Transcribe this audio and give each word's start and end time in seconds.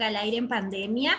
al 0.00 0.16
Aire 0.16 0.38
en 0.38 0.48
Pandemia. 0.48 1.18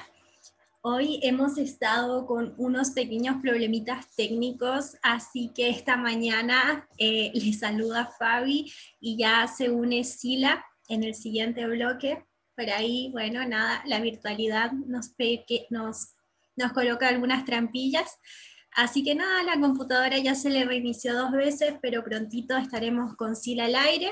Hoy 0.81 1.19
hemos 1.21 1.59
estado 1.59 2.25
con 2.25 2.55
unos 2.57 2.89
pequeños 2.89 3.35
problemitas 3.39 4.07
técnicos, 4.15 4.97
así 5.03 5.51
que 5.53 5.69
esta 5.69 5.95
mañana 5.95 6.87
eh, 6.97 7.31
les 7.35 7.59
saluda 7.59 8.09
Fabi 8.17 8.73
y 8.99 9.17
ya 9.17 9.47
se 9.47 9.69
une 9.69 10.03
Sila 10.03 10.65
en 10.89 11.03
el 11.03 11.13
siguiente 11.13 11.67
bloque. 11.67 12.25
Por 12.55 12.69
ahí, 12.71 13.09
bueno, 13.11 13.45
nada, 13.47 13.83
la 13.85 13.99
virtualidad 13.99 14.71
nos, 14.71 15.13
nos, 15.69 16.15
nos 16.55 16.73
coloca 16.73 17.07
algunas 17.09 17.45
trampillas. 17.45 18.17
Así 18.71 19.03
que 19.03 19.13
nada, 19.13 19.43
la 19.43 19.59
computadora 19.59 20.17
ya 20.17 20.33
se 20.33 20.49
le 20.49 20.65
reinició 20.65 21.13
dos 21.13 21.31
veces, 21.31 21.75
pero 21.79 22.03
prontito 22.03 22.57
estaremos 22.57 23.15
con 23.15 23.35
Sila 23.35 23.65
al 23.65 23.75
aire 23.75 24.11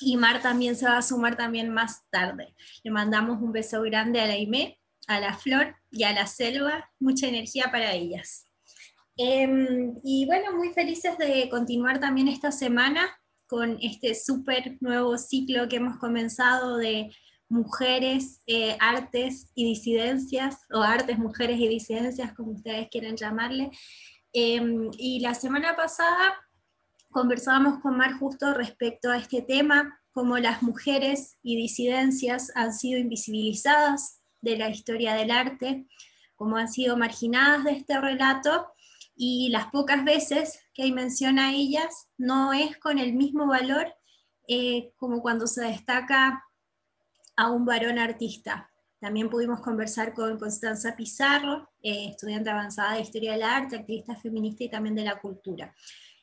y 0.00 0.16
Mar 0.16 0.40
también 0.42 0.76
se 0.76 0.86
va 0.86 0.98
a 0.98 1.02
sumar 1.02 1.36
también 1.36 1.70
más 1.70 2.08
tarde. 2.10 2.54
Le 2.82 2.90
mandamos 2.90 3.40
un 3.42 3.52
beso 3.52 3.82
grande 3.82 4.20
a 4.20 4.26
la 4.26 4.34
Aimé, 4.34 4.78
a 5.06 5.20
la 5.20 5.34
Flor 5.34 5.74
y 5.90 6.04
a 6.04 6.12
la 6.12 6.26
Selva, 6.26 6.90
mucha 6.98 7.26
energía 7.26 7.70
para 7.72 7.92
ellas. 7.92 8.46
Em, 9.16 9.96
y 10.04 10.26
bueno, 10.26 10.56
muy 10.56 10.72
felices 10.72 11.18
de 11.18 11.48
continuar 11.50 11.98
también 11.98 12.28
esta 12.28 12.52
semana 12.52 13.08
con 13.48 13.78
este 13.80 14.14
súper 14.14 14.76
nuevo 14.80 15.16
ciclo 15.18 15.68
que 15.68 15.76
hemos 15.76 15.98
comenzado 15.98 16.76
de 16.76 17.10
mujeres, 17.48 18.42
eh, 18.46 18.76
artes 18.78 19.50
y 19.54 19.64
disidencias, 19.64 20.58
o 20.70 20.82
artes, 20.82 21.18
mujeres 21.18 21.58
y 21.58 21.66
disidencias, 21.66 22.34
como 22.34 22.52
ustedes 22.52 22.88
quieran 22.90 23.16
llamarle. 23.16 23.70
Em, 24.32 24.90
y 24.98 25.20
la 25.20 25.34
semana 25.34 25.74
pasada 25.74 26.36
conversábamos 27.10 27.80
con 27.80 27.96
Mar 27.96 28.18
justo 28.18 28.54
respecto 28.54 29.10
a 29.10 29.18
este 29.18 29.42
tema, 29.42 30.00
cómo 30.12 30.38
las 30.38 30.62
mujeres 30.62 31.38
y 31.42 31.56
disidencias 31.56 32.52
han 32.54 32.74
sido 32.74 32.98
invisibilizadas 32.98 34.20
de 34.40 34.56
la 34.56 34.68
historia 34.68 35.14
del 35.14 35.30
arte, 35.30 35.86
cómo 36.36 36.56
han 36.56 36.68
sido 36.68 36.96
marginadas 36.96 37.64
de 37.64 37.72
este 37.72 38.00
relato 38.00 38.66
y 39.14 39.48
las 39.50 39.66
pocas 39.66 40.04
veces 40.04 40.60
que 40.72 40.84
hay 40.84 40.92
mención 40.92 41.38
a 41.38 41.52
ellas 41.52 42.08
no 42.16 42.52
es 42.52 42.78
con 42.78 42.98
el 42.98 43.12
mismo 43.14 43.46
valor 43.46 43.92
eh, 44.46 44.92
como 44.96 45.20
cuando 45.20 45.46
se 45.46 45.62
destaca 45.64 46.44
a 47.36 47.50
un 47.50 47.64
varón 47.64 47.98
artista. 47.98 48.70
También 49.00 49.28
pudimos 49.28 49.60
conversar 49.60 50.12
con 50.14 50.38
Constanza 50.38 50.96
Pizarro, 50.96 51.70
eh, 51.82 52.08
estudiante 52.10 52.50
avanzada 52.50 52.94
de 52.94 53.02
Historia 53.02 53.32
del 53.32 53.42
Arte, 53.42 53.76
activista 53.76 54.16
feminista 54.16 54.64
y 54.64 54.70
también 54.70 54.94
de 54.94 55.04
la 55.04 55.20
cultura. 55.20 55.74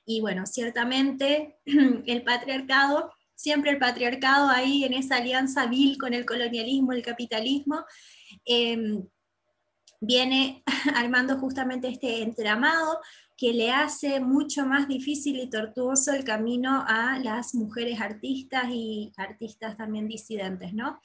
Y 0.05 0.21
bueno, 0.21 0.45
ciertamente 0.45 1.57
el 1.65 2.23
patriarcado, 2.23 3.11
siempre 3.33 3.71
el 3.71 3.79
patriarcado 3.79 4.49
ahí 4.49 4.83
en 4.83 4.93
esa 4.93 5.17
alianza 5.17 5.65
vil 5.65 5.97
con 5.97 6.13
el 6.13 6.25
colonialismo, 6.25 6.93
el 6.93 7.01
capitalismo, 7.01 7.83
em, 8.45 9.03
viene 9.99 10.63
armando 10.95 11.37
justamente 11.37 11.87
este 11.87 12.21
entramado 12.21 12.99
que 13.37 13.51
le 13.51 13.71
hace 13.71 14.19
mucho 14.19 14.65
más 14.65 14.87
difícil 14.87 15.37
y 15.39 15.49
tortuoso 15.49 16.13
el 16.13 16.23
camino 16.23 16.85
a 16.87 17.19
las 17.19 17.53
mujeres 17.53 17.99
artistas 17.99 18.65
y 18.69 19.11
artistas 19.17 19.75
también 19.75 20.07
disidentes, 20.07 20.73
¿no? 20.73 21.01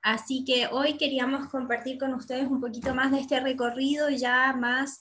Así 0.00 0.44
que 0.44 0.66
hoy 0.66 0.96
queríamos 0.96 1.48
compartir 1.48 1.98
con 1.98 2.12
ustedes 2.14 2.46
un 2.48 2.60
poquito 2.60 2.94
más 2.94 3.10
de 3.12 3.20
este 3.20 3.40
recorrido 3.40 4.10
ya 4.10 4.52
más 4.52 5.00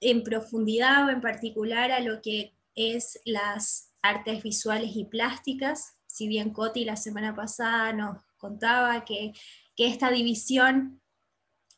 en 0.00 0.22
profundidad 0.22 1.06
o 1.06 1.10
en 1.10 1.20
particular 1.20 1.90
a 1.90 2.00
lo 2.00 2.20
que 2.22 2.54
es 2.74 3.20
las 3.24 3.92
artes 4.02 4.42
visuales 4.42 4.90
y 4.94 5.04
plásticas. 5.04 5.96
Si 6.06 6.28
bien 6.28 6.52
Coti 6.52 6.84
la 6.84 6.96
semana 6.96 7.34
pasada 7.34 7.92
nos 7.92 8.22
contaba 8.36 9.04
que, 9.04 9.32
esta 9.76 10.10
división 10.10 11.00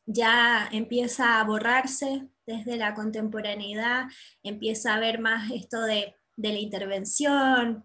ya 0.07 0.67
empieza 0.73 1.39
a 1.39 1.45
borrarse 1.45 2.29
desde 2.47 2.79
la 2.79 2.95
contemporaneidad, 2.95 4.07
empieza 4.43 4.95
a 4.95 4.99
ver 4.99 5.19
más 5.19 5.51
esto 5.51 5.83
de, 5.83 6.17
la 6.39 6.49
intervención, 6.49 7.85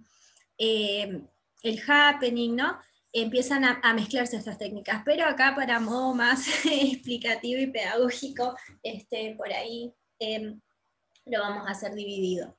eh, 0.57 1.21
el 1.63 1.81
happening, 1.85 2.55
¿no? 2.55 2.79
Empiezan 3.11 3.65
a, 3.65 3.93
mezclarse 3.93 4.37
estas 4.37 4.57
técnicas, 4.57 5.01
pero 5.03 5.25
acá 5.25 5.53
para 5.53 5.81
modo 5.81 6.13
más 6.13 6.47
explicativo 6.65 7.61
y 7.61 7.67
pedagógico, 7.67 8.55
este, 8.83 9.35
por 9.35 9.51
ahí 9.51 9.93
Em, 10.19 10.59
lo 11.25 11.39
vamos 11.39 11.67
a 11.67 11.71
hacer 11.71 11.93
dividido. 11.93 12.55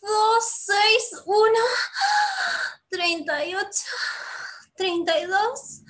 2 0.00 0.10
6 0.40 1.22
1 1.26 1.58
38 2.90 3.68
32 4.78 5.82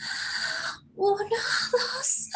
uno, 0.99 1.17
dos, 1.73 2.29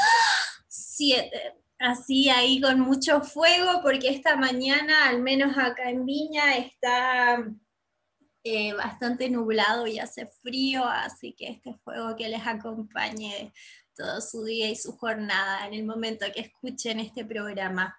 siete. 0.68 1.54
Así 1.78 2.30
ahí 2.30 2.60
con 2.60 2.78
mucho 2.78 3.22
fuego, 3.22 3.80
porque 3.82 4.08
esta 4.08 4.36
mañana, 4.36 5.08
al 5.08 5.20
menos 5.20 5.58
acá 5.58 5.90
en 5.90 6.06
Viña, 6.06 6.56
está 6.56 7.44
eh, 8.44 8.72
bastante 8.74 9.28
nublado 9.28 9.88
y 9.88 9.98
hace 9.98 10.26
frío, 10.26 10.84
así 10.84 11.34
que 11.36 11.48
este 11.48 11.74
fuego 11.82 12.14
que 12.14 12.28
les 12.28 12.46
acompañe 12.46 13.52
todo 13.96 14.20
su 14.20 14.44
día 14.44 14.70
y 14.70 14.76
su 14.76 14.96
jornada 14.96 15.66
en 15.66 15.74
el 15.74 15.84
momento 15.84 16.24
que 16.32 16.42
escuchen 16.42 17.00
este 17.00 17.24
programa. 17.24 17.98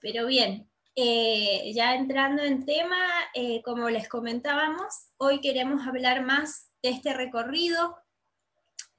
Pero 0.00 0.26
bien, 0.26 0.70
eh, 0.94 1.72
ya 1.74 1.94
entrando 1.94 2.42
en 2.42 2.66
tema, 2.66 2.98
eh, 3.34 3.62
como 3.62 3.88
les 3.88 4.06
comentábamos, 4.06 4.86
hoy 5.16 5.40
queremos 5.40 5.86
hablar 5.86 6.22
más 6.22 6.67
este 6.82 7.14
recorrido 7.14 7.96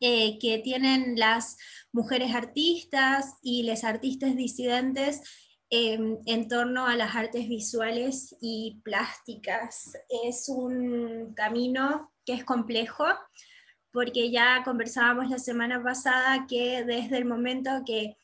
eh, 0.02 0.40
que 0.40 0.60
tienen 0.60 1.20
las 1.20 1.58
mujeres 1.92 2.34
artistas 2.34 3.36
y 3.42 3.64
los 3.64 3.84
artistas 3.84 4.36
disidentes 4.36 5.22
em, 5.70 6.18
en 6.26 6.48
torno 6.48 6.88
a 6.88 6.96
las 6.96 7.16
artes 7.16 7.50
visuales 7.50 8.36
y 8.42 8.80
plásticas. 8.84 9.92
Es 10.24 10.48
un 10.48 11.34
camino 11.36 12.14
que 12.26 12.34
es 12.34 12.46
complejo 12.46 13.06
porque 13.92 14.32
ya 14.32 14.62
conversábamos 14.64 15.30
la 15.30 15.40
semana 15.40 15.84
pasada 15.84 16.46
que 16.48 16.84
desde 16.86 17.18
el 17.18 17.26
momento 17.26 17.70
que 17.86 18.16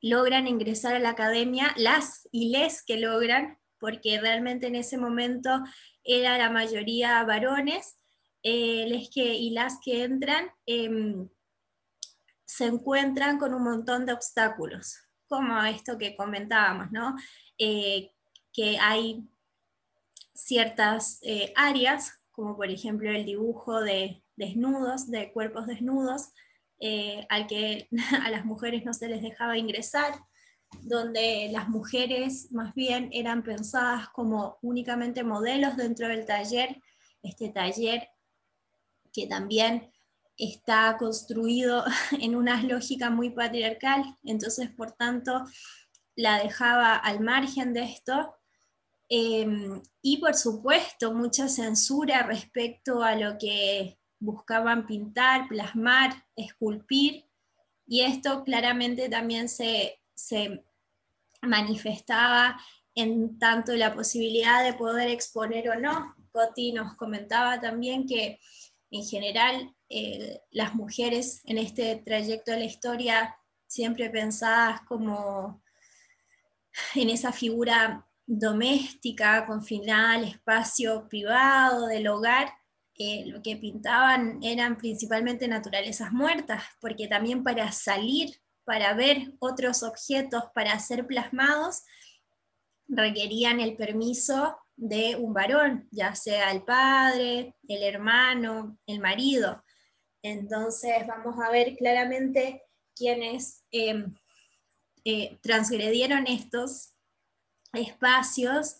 logran 0.00 0.46
ingresar 0.46 0.94
a 0.94 0.98
la 0.98 1.10
academia, 1.10 1.72
las 1.76 2.28
y 2.30 2.50
les 2.50 2.84
que 2.84 2.98
logran, 2.98 3.58
porque 3.78 4.20
realmente 4.20 4.66
en 4.66 4.76
ese 4.76 4.98
momento 4.98 5.62
era 6.04 6.38
la 6.38 6.50
mayoría 6.50 7.24
varones, 7.24 7.98
eh, 8.44 9.08
que, 9.12 9.34
y 9.34 9.50
las 9.50 9.78
que 9.82 10.04
entran 10.04 10.46
em, 10.66 11.28
se 12.44 12.66
encuentran 12.66 13.38
con 13.38 13.54
un 13.54 13.64
montón 13.64 14.06
de 14.06 14.12
obstáculos, 14.12 14.98
como 15.26 15.60
esto 15.64 15.98
que 15.98 16.14
comentábamos, 16.14 16.92
¿no? 16.92 17.16
Eh, 17.58 18.12
que 18.52 18.78
hay 18.78 19.26
ciertas 20.34 21.18
eh, 21.22 21.52
áreas, 21.56 22.12
como 22.30 22.56
por 22.56 22.70
ejemplo 22.70 23.10
el 23.10 23.24
dibujo 23.24 23.80
de 23.80 24.22
desnudos, 24.36 25.10
de 25.10 25.32
cuerpos 25.32 25.66
desnudos, 25.66 26.28
eh, 26.80 27.26
al 27.30 27.46
que 27.46 27.88
a 28.22 28.30
las 28.30 28.44
mujeres 28.44 28.84
no 28.84 28.92
se 28.92 29.08
les 29.08 29.22
dejaba 29.22 29.58
ingresar, 29.58 30.14
donde 30.82 31.48
las 31.52 31.68
mujeres 31.68 32.52
más 32.52 32.74
bien 32.74 33.08
eran 33.12 33.42
pensadas 33.42 34.08
como 34.08 34.58
únicamente 34.60 35.24
modelos 35.24 35.76
dentro 35.76 36.08
del 36.08 36.26
taller. 36.26 36.80
Este 37.22 37.48
taller 37.48 38.08
que 39.14 39.26
también 39.26 39.90
está 40.36 40.96
construido 40.98 41.84
en 42.20 42.36
una 42.36 42.62
lógica 42.62 43.08
muy 43.08 43.30
patriarcal, 43.30 44.04
entonces 44.24 44.68
por 44.70 44.92
tanto 44.92 45.44
la 46.16 46.42
dejaba 46.42 46.96
al 46.96 47.20
margen 47.20 47.72
de 47.72 47.84
esto. 47.84 48.36
Em, 49.08 49.82
y 50.02 50.18
por 50.18 50.34
supuesto, 50.34 51.12
mucha 51.12 51.48
censura 51.48 52.22
respecto 52.22 53.02
a 53.02 53.14
lo 53.14 53.38
que 53.38 53.98
buscaban 54.18 54.86
pintar, 54.86 55.48
plasmar, 55.48 56.24
esculpir, 56.36 57.26
y 57.86 58.00
esto 58.00 58.44
claramente 58.44 59.08
también 59.08 59.48
se, 59.48 60.00
se 60.14 60.64
manifestaba 61.42 62.58
en 62.94 63.38
tanto 63.38 63.74
la 63.74 63.94
posibilidad 63.94 64.64
de 64.64 64.72
poder 64.72 65.10
exponer 65.10 65.68
o 65.68 65.78
no. 65.78 66.14
Coti 66.32 66.72
nos 66.72 66.96
comentaba 66.96 67.60
también 67.60 68.06
que 68.06 68.40
en 68.90 69.04
general 69.04 69.74
eh, 69.88 70.40
las 70.50 70.74
mujeres 70.74 71.42
en 71.44 71.58
este 71.58 71.96
trayecto 71.96 72.52
de 72.52 72.58
la 72.58 72.64
historia 72.64 73.36
siempre 73.66 74.10
pensadas 74.10 74.80
como 74.82 75.62
en 76.94 77.10
esa 77.10 77.32
figura 77.32 78.06
doméstica, 78.26 79.46
confinada 79.46 80.12
al 80.12 80.24
espacio 80.24 81.08
privado 81.08 81.86
del 81.86 82.08
hogar, 82.08 82.52
eh, 82.96 83.24
lo 83.26 83.42
que 83.42 83.56
pintaban 83.56 84.38
eran 84.42 84.78
principalmente 84.78 85.48
naturalezas 85.48 86.12
muertas, 86.12 86.62
porque 86.80 87.08
también 87.08 87.42
para 87.42 87.72
salir, 87.72 88.40
para 88.64 88.94
ver 88.94 89.32
otros 89.40 89.82
objetos, 89.82 90.44
para 90.54 90.78
ser 90.78 91.06
plasmados, 91.06 91.82
requerían 92.86 93.60
el 93.60 93.76
permiso 93.76 94.56
de 94.76 95.16
un 95.16 95.32
varón, 95.32 95.88
ya 95.90 96.14
sea 96.14 96.50
el 96.50 96.62
padre, 96.62 97.54
el 97.68 97.82
hermano, 97.82 98.78
el 98.86 99.00
marido. 99.00 99.62
Entonces 100.22 101.06
vamos 101.06 101.36
a 101.40 101.50
ver 101.50 101.76
claramente 101.76 102.62
quienes 102.94 103.64
em, 103.70 104.14
eh, 105.04 105.38
transgredieron 105.42 106.26
estos 106.26 106.94
espacios 107.72 108.76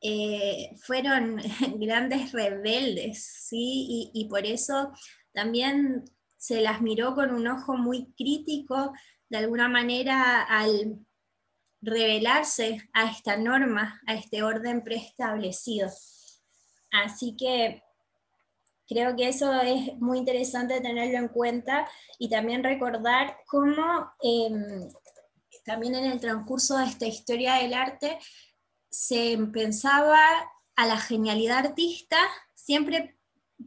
eh, 0.00 0.76
fueron 0.82 1.36
grandes 1.78 2.32
rebeldes, 2.32 3.24
¿sí? 3.48 4.10
Y, 4.12 4.26
por 4.28 4.44
eso 4.46 4.92
también 5.32 6.04
se 6.36 6.60
las 6.60 6.80
miró 6.80 7.14
con 7.14 7.32
un 7.32 7.46
ojo 7.48 7.76
muy 7.76 8.12
crítico, 8.16 8.92
de 9.28 9.38
alguna 9.38 9.68
manera, 9.68 10.42
al 10.42 11.05
revelarse 11.80 12.88
a 12.92 13.10
esta 13.10 13.36
norma, 13.36 14.00
a 14.06 14.14
este 14.14 14.42
orden 14.42 14.82
preestablecido. 14.82 15.88
Así 16.90 17.36
que 17.36 17.82
creo 18.88 19.16
que 19.16 19.28
eso 19.28 19.52
es 19.60 19.96
muy 19.98 20.18
interesante 20.18 20.80
tenerlo 20.80 21.18
en 21.18 21.28
cuenta 21.28 21.88
y 22.18 22.28
también 22.28 22.64
recordar 22.64 23.36
cómo 23.46 24.10
em, 24.22 24.88
también 25.64 25.94
en 25.96 26.04
el 26.04 26.20
transcurso 26.20 26.78
de 26.78 26.86
esta 26.86 27.06
historia 27.06 27.54
del 27.56 27.74
arte 27.74 28.18
se 28.88 29.36
pensaba 29.52 30.18
a 30.76 30.86
la 30.86 30.96
genialidad 30.96 31.66
artista 31.66 32.18
siempre 32.54 33.16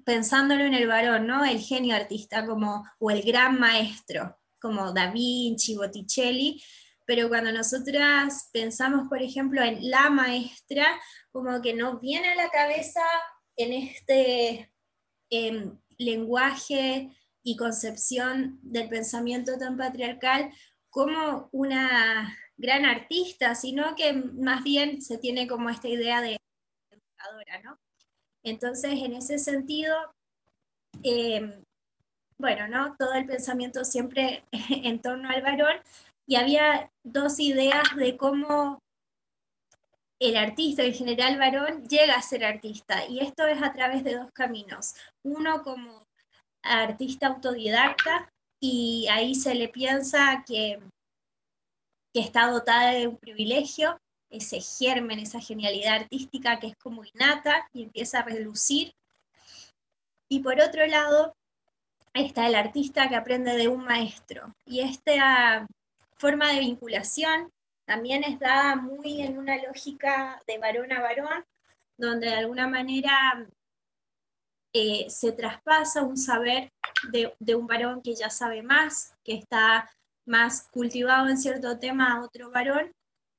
pensándolo 0.05 0.63
en 0.63 0.73
el 0.73 0.87
varón, 0.87 1.27
¿no? 1.27 1.43
El 1.43 1.59
genio 1.59 1.95
artista 1.95 2.45
como, 2.45 2.85
o 2.99 3.11
el 3.11 3.23
gran 3.23 3.59
maestro, 3.59 4.37
como 4.61 4.91
Da 4.93 5.11
Vinci, 5.11 5.75
Botticelli, 5.75 6.61
pero 7.09 7.27
cuando 7.27 7.51
nosotras 7.51 8.51
pensamos, 8.53 9.09
por 9.09 9.19
ejemplo, 9.19 9.63
en 9.63 9.89
la 9.89 10.11
maestra, 10.11 10.85
como 11.31 11.59
que 11.59 11.73
nos 11.73 11.99
viene 11.99 12.29
a 12.29 12.35
la 12.35 12.51
cabeza 12.51 13.01
en 13.55 13.73
este 13.73 14.71
em, 15.31 15.75
lenguaje 15.97 17.09
y 17.41 17.57
concepción 17.57 18.59
del 18.61 18.89
pensamiento 18.89 19.57
tan 19.57 19.75
patriarcal 19.75 20.51
como 20.91 21.49
una 21.51 22.37
gran 22.57 22.85
artista, 22.85 23.55
sino 23.55 23.95
que 23.95 24.13
más 24.13 24.63
bien 24.63 25.01
se 25.01 25.17
tiene 25.17 25.47
como 25.47 25.71
esta 25.71 25.87
idea 25.87 26.21
de 26.21 26.37
educadora, 26.91 27.59
¿no? 27.63 27.79
Entonces, 28.43 28.91
en 28.91 29.13
ese 29.13 29.39
sentido, 29.39 29.95
em, 31.01 31.63
bueno, 32.37 32.67
¿no? 32.67 32.95
Todo 32.99 33.13
el 33.13 33.25
pensamiento 33.25 33.83
siempre 33.83 34.43
en 34.69 35.01
torno 35.01 35.27
al 35.27 35.41
varón, 35.41 35.77
y 36.29 36.35
había 36.35 36.91
dos 37.03 37.39
ideas 37.39 37.83
de 37.95 38.15
cómo 38.15 38.83
el 40.19 40.37
artista, 40.37 40.83
en 40.83 40.93
general 40.93 41.39
varón, 41.39 41.87
llega 41.87 42.13
a 42.13 42.21
ser 42.21 42.45
artista, 42.45 43.07
y 43.07 43.19
esto 43.19 43.47
es 43.47 43.63
a 43.63 43.73
través 43.73 44.03
de 44.03 44.15
dos 44.15 44.31
caminos. 44.31 44.93
Uno 45.23 45.63
como 45.63 46.05
artista 46.61 47.27
autodidacta, 47.27 48.31
y 48.61 49.07
ahí 49.09 49.33
se 49.33 49.55
le 49.55 49.69
piensa 49.69 50.43
que 50.45 50.79
que 52.13 52.19
está 52.19 52.47
dotada 52.47 52.91
de 52.91 53.07
un 53.07 53.17
privilegio, 53.17 53.99
ese 54.29 54.61
germen, 54.61 55.19
esa 55.19 55.39
genialidad 55.39 55.95
artística 55.95 56.59
que 56.59 56.67
es 56.67 56.75
como 56.77 57.03
innata 57.05 57.67
y 57.73 57.83
empieza 57.83 58.19
a 58.19 58.23
relucir. 58.23 58.93
Y 60.27 60.39
por 60.39 60.59
otro 60.59 60.85
lado, 60.87 61.35
está 62.13 62.47
el 62.47 62.55
artista 62.55 63.09
que 63.09 63.15
aprende 63.15 63.55
de 63.55 63.67
un 63.67 63.83
maestro. 63.83 64.55
Y 64.65 64.81
esta 64.81 65.67
forma 66.19 66.51
de 66.51 66.59
vinculación 66.59 67.51
también 67.85 68.23
es 68.23 68.39
dada 68.39 68.75
muy 68.75 69.21
en 69.21 69.39
una 69.39 69.57
lógica 69.57 70.43
de 70.45 70.59
varón 70.59 70.91
a 70.91 71.01
varón, 71.01 71.43
donde 71.97 72.27
de 72.27 72.35
alguna 72.35 72.67
manera 72.67 73.47
eh, 74.73 75.07
se 75.09 75.31
traspasa 75.31 76.03
un 76.03 76.15
saber 76.15 76.71
de, 77.11 77.55
un 77.55 77.65
varón 77.65 78.03
que 78.03 78.13
ya 78.13 78.29
sabe 78.29 78.61
más, 78.61 79.15
que 79.23 79.33
está 79.33 79.89
más 80.27 80.67
cultivado 80.69 81.29
en 81.29 81.37
cierto 81.37 81.79
tema 81.79 82.13
a 82.13 82.21
otro 82.21 82.51
varón, 82.51 82.91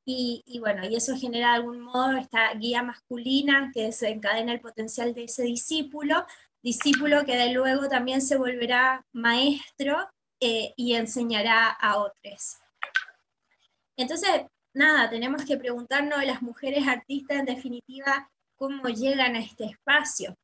y, 0.04 0.58
bueno, 0.58 0.84
y 0.84 0.96
eso 0.96 1.14
genera 1.14 1.50
de 1.50 1.54
algún 1.54 1.80
modo 1.80 2.16
esta 2.16 2.52
guía 2.54 2.82
masculina 2.82 3.70
que 3.72 3.84
desencadena 3.84 4.52
el 4.52 4.60
potencial 4.60 5.14
de 5.14 5.24
ese 5.24 5.44
discípulo, 5.44 6.26
discípulo 6.64 7.24
que 7.24 7.36
de 7.36 7.52
luego 7.52 7.88
también 7.88 8.20
se 8.20 8.36
volverá 8.36 9.06
maestro 9.12 10.08
eh, 10.40 10.74
y 10.76 10.94
enseñará 10.94 11.68
a 11.68 11.98
otros. 11.98 12.56
Entonces, 14.02 14.30
nada, 14.72 15.10
tenemos 15.10 15.44
que 15.44 15.56
preguntarnos 15.56 16.24
las 16.24 16.42
mujeres 16.42 16.86
artistas 16.86 17.38
en 17.38 17.46
definitiva 17.46 18.30
cómo 18.56 18.88
llegan 18.88 19.36
a 19.36 19.40
este 19.40 19.64
espacio, 19.64 20.36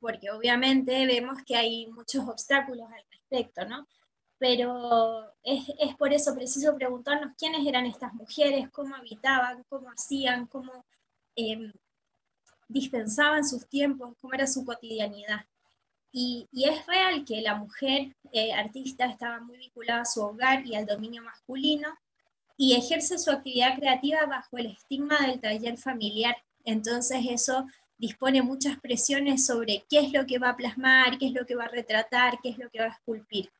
porque 0.00 0.30
obviamente 0.30 1.06
vemos 1.06 1.38
que 1.44 1.56
hay 1.56 1.86
muchos 1.88 2.26
obstáculos 2.28 2.86
al 2.90 3.04
respecto, 3.10 3.64
¿no? 3.66 3.86
pero 4.38 5.34
es, 5.42 5.96
por 5.98 6.12
eso 6.12 6.34
preciso 6.34 6.74
preguntarnos 6.76 7.34
quiénes 7.36 7.66
eran 7.66 7.86
estas 7.86 8.14
mujeres, 8.14 8.70
cómo 8.70 8.94
habitaban, 8.94 9.64
cómo 9.68 9.90
hacían, 9.90 10.46
cómo 10.46 10.84
em, 11.34 11.72
dispensaban 12.68 13.44
sus 13.44 13.68
tiempos, 13.68 14.16
cómo 14.20 14.34
era 14.34 14.46
su 14.46 14.64
cotidianidad. 14.64 15.44
Y, 16.12 16.48
es 16.52 16.86
real 16.86 17.24
que 17.24 17.42
la 17.42 17.56
mujer 17.56 18.16
eh, 18.32 18.52
artista 18.52 19.06
estaba 19.06 19.40
muy 19.40 19.58
vinculada 19.58 20.02
a 20.02 20.06
su 20.06 20.22
hogar 20.22 20.64
y 20.66 20.74
al 20.76 20.86
dominio 20.86 21.22
masculino 21.22 21.88
y 22.58 22.74
ejerce 22.74 23.16
su 23.18 23.30
actividad 23.30 23.76
creativa 23.76 24.26
bajo 24.26 24.58
el 24.58 24.66
estigma 24.66 25.16
del 25.20 25.40
taller 25.40 25.78
familiar. 25.78 26.36
Entonces 26.64 27.20
eso 27.30 27.64
dispone 27.96 28.42
muchas 28.42 28.78
presiones 28.80 29.46
sobre 29.46 29.84
qué 29.88 30.00
es 30.00 30.12
lo 30.12 30.26
que 30.26 30.38
va 30.38 30.50
a 30.50 30.56
plasmar, 30.56 31.18
qué 31.18 31.28
es 31.28 31.32
lo 31.32 31.46
que 31.46 31.54
va 31.54 31.64
a 31.64 31.68
retratar, 31.68 32.38
qué 32.42 32.50
es 32.50 32.58
lo 32.58 32.68
que 32.68 32.80
va 32.80 32.86
a 32.86 32.88
esculpir. 32.88 33.50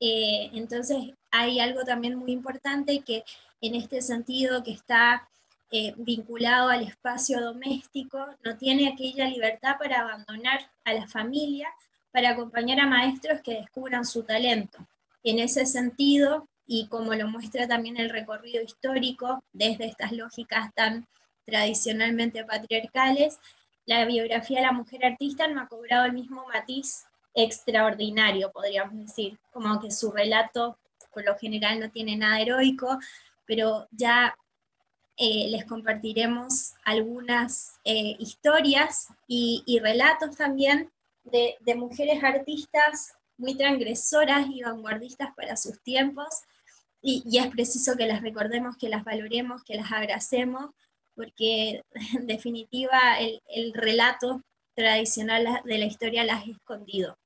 Eh, 0.00 0.50
entonces 0.52 1.14
hay 1.30 1.60
algo 1.60 1.84
también 1.84 2.16
muy 2.16 2.32
importante 2.32 3.00
que 3.00 3.24
en 3.60 3.74
este 3.76 4.02
sentido 4.02 4.62
que 4.62 4.72
está 4.72 5.28
eh, 5.70 5.94
vinculado 5.96 6.68
al 6.68 6.82
espacio 6.82 7.40
doméstico, 7.40 8.24
no 8.44 8.56
tiene 8.56 8.88
aquella 8.88 9.26
libertad 9.26 9.76
para 9.78 10.00
abandonar 10.00 10.70
a 10.84 10.92
la 10.92 11.08
familia, 11.08 11.68
para 12.12 12.30
acompañar 12.30 12.80
a 12.80 12.86
maestros 12.86 13.40
que 13.42 13.54
descubran 13.54 14.04
su 14.04 14.22
talento. 14.22 14.78
En 15.24 15.38
ese 15.40 15.66
sentido, 15.66 16.48
y 16.66 16.88
como 16.88 17.14
lo 17.14 17.28
muestra 17.28 17.68
también 17.68 17.96
el 17.96 18.10
recorrido 18.10 18.62
histórico 18.62 19.42
desde 19.52 19.86
estas 19.86 20.12
lógicas 20.12 20.72
tan 20.74 21.06
tradicionalmente 21.44 22.44
patriarcales, 22.44 23.38
la 23.86 24.04
biografía 24.04 24.58
de 24.58 24.66
la 24.66 24.72
mujer 24.72 25.04
artista 25.04 25.46
no 25.46 25.60
ha 25.60 25.68
cobrado 25.68 26.06
el 26.06 26.12
mismo 26.12 26.44
matiz 26.52 27.04
extraordinario, 27.34 28.50
podríamos 28.50 28.98
decir, 28.98 29.38
como 29.52 29.80
que 29.80 29.90
su 29.90 30.10
relato 30.10 30.78
por 31.12 31.24
lo 31.24 31.36
general 31.38 31.80
no 31.80 31.90
tiene 31.90 32.16
nada 32.16 32.40
heroico, 32.40 32.98
pero 33.46 33.88
ya 33.90 34.36
eh, 35.16 35.48
les 35.48 35.64
compartiremos 35.64 36.74
algunas 36.84 37.78
eh, 37.84 38.16
historias 38.18 39.08
y, 39.26 39.80
relatos 39.82 40.36
también 40.36 40.90
de, 41.24 41.56
mujeres 41.74 42.22
artistas 42.22 43.14
muy 43.38 43.54
transgresoras 43.54 44.46
y 44.50 44.62
vanguardistas 44.62 45.34
para 45.34 45.56
sus 45.56 45.80
tiempos, 45.80 46.42
y, 47.08 47.38
es 47.38 47.46
preciso 47.48 47.96
que 47.96 48.06
las 48.06 48.20
recordemos, 48.20 48.76
que 48.76 48.88
las 48.88 49.04
valoremos, 49.04 49.62
que 49.62 49.76
las 49.76 49.92
abracemos, 49.92 50.70
porque 51.14 51.82
en 52.14 52.26
definitiva 52.26 53.18
el, 53.20 53.40
el 53.48 53.72
relato 53.72 54.42
tradicional 54.74 55.60
de 55.64 55.78
la 55.78 55.84
historia 55.84 56.24
las 56.24 56.42
ha 56.44 56.50
escondido. 56.50 57.16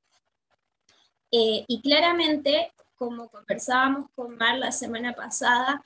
Eh, 1.33 1.65
y 1.67 1.81
claramente, 1.81 2.73
como 2.97 3.29
conversábamos 3.29 4.11
con 4.15 4.37
Mar 4.37 4.59
la 4.59 4.71
semana 4.71 5.15
pasada, 5.15 5.83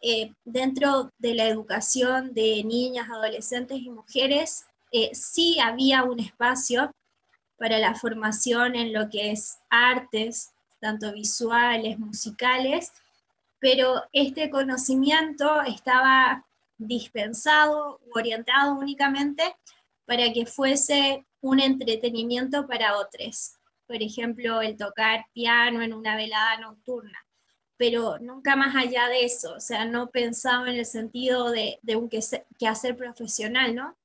eh, 0.00 0.32
dentro 0.44 1.12
de 1.18 1.34
la 1.34 1.46
educación 1.46 2.34
de 2.34 2.64
niñas, 2.64 3.08
adolescentes 3.08 3.78
y 3.78 3.90
mujeres, 3.90 4.66
eh, 4.90 5.10
sí 5.14 5.58
había 5.60 6.02
un 6.02 6.18
espacio 6.18 6.92
para 7.58 7.78
la 7.78 7.94
formación 7.94 8.74
en 8.74 8.92
lo 8.92 9.08
que 9.08 9.30
es 9.30 9.58
artes, 9.70 10.50
tanto 10.80 11.12
visuales, 11.12 11.98
musicales, 11.98 12.92
pero 13.58 14.04
este 14.12 14.50
conocimiento 14.50 15.62
estaba 15.62 16.46
dispensado 16.78 18.00
u 18.06 18.18
orientado 18.18 18.74
únicamente 18.74 19.56
para 20.04 20.32
que 20.32 20.46
fuese 20.46 21.26
un 21.40 21.60
entretenimiento 21.60 22.66
para 22.66 22.98
otros. 22.98 23.54
Por 23.86 24.02
ejemplo, 24.02 24.60
el 24.60 24.76
tocar 24.76 25.26
piano 25.32 25.82
en 25.82 25.94
una 25.94 26.16
velada 26.16 26.58
nocturna 26.58 27.26
pero 27.76 28.18
nunca 28.18 28.56
más 28.56 28.74
allá 28.74 29.08
de 29.08 29.24
eso, 29.24 29.54
o 29.54 29.60
sea, 29.60 29.84
no 29.84 30.10
pensaba 30.10 30.70
en 30.70 30.76
el 30.76 30.86
sentido 30.86 31.50
de, 31.50 31.78
un 31.96 32.08
quehacer 32.08 32.96
profesional, 32.96 33.74
¿no? 33.74 33.96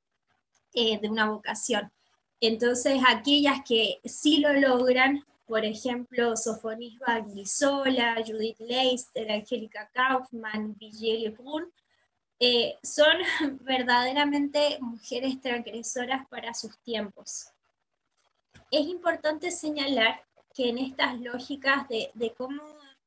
Eh, 0.74 1.00
de 1.02 1.10
una 1.10 1.30
vocación. 1.30 1.92
Entonces, 2.40 3.02
aquellas 3.08 3.62
que 3.68 4.00
sí 4.04 4.40
lo 4.40 4.54
logran, 4.54 5.26
por 5.52 5.66
ejemplo, 5.66 6.38
Sofonis 6.38 6.98
Baglisola, 7.00 8.24
Judith 8.26 8.58
Leister, 8.60 9.30
Angélica 9.30 9.90
Kaufman, 9.94 10.78
Vigile 10.78 11.32
Brun, 11.32 11.70
eh, 12.40 12.80
son 12.82 13.18
verdaderamente 13.60 14.78
mujeres 14.80 15.42
transgresoras 15.42 16.26
para 16.30 16.54
sus 16.54 16.80
tiempos. 16.84 17.50
Es 18.72 18.88
importante 18.88 19.52
señalar 19.52 20.24
que 20.54 20.70
en 20.70 20.78
estas 20.78 21.20
lógicas 21.20 21.86
de, 21.90 22.12
de 22.14 22.34
cómo 22.34 22.64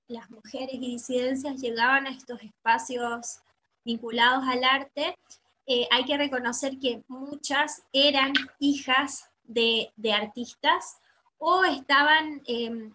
las 0.07 0.29
mujeres 0.29 0.75
y 0.75 0.91
disidencias 0.91 1.59
llegaban 1.59 2.07
a 2.07 2.11
estos 2.11 2.43
espacios 2.43 3.39
vinculados 3.87 4.45
al 4.47 4.65
arte, 4.65 5.17
eh, 5.65 5.89
hay 5.91 6.05
que 6.05 6.19
reconocer 6.19 6.79
que 6.79 7.03
muchas 7.09 7.85
eran 7.91 8.35
hijas 8.59 9.31
de, 9.45 9.93
artistas 10.13 10.99
o 11.47 11.63
estaban 11.67 12.41
em, 12.47 12.91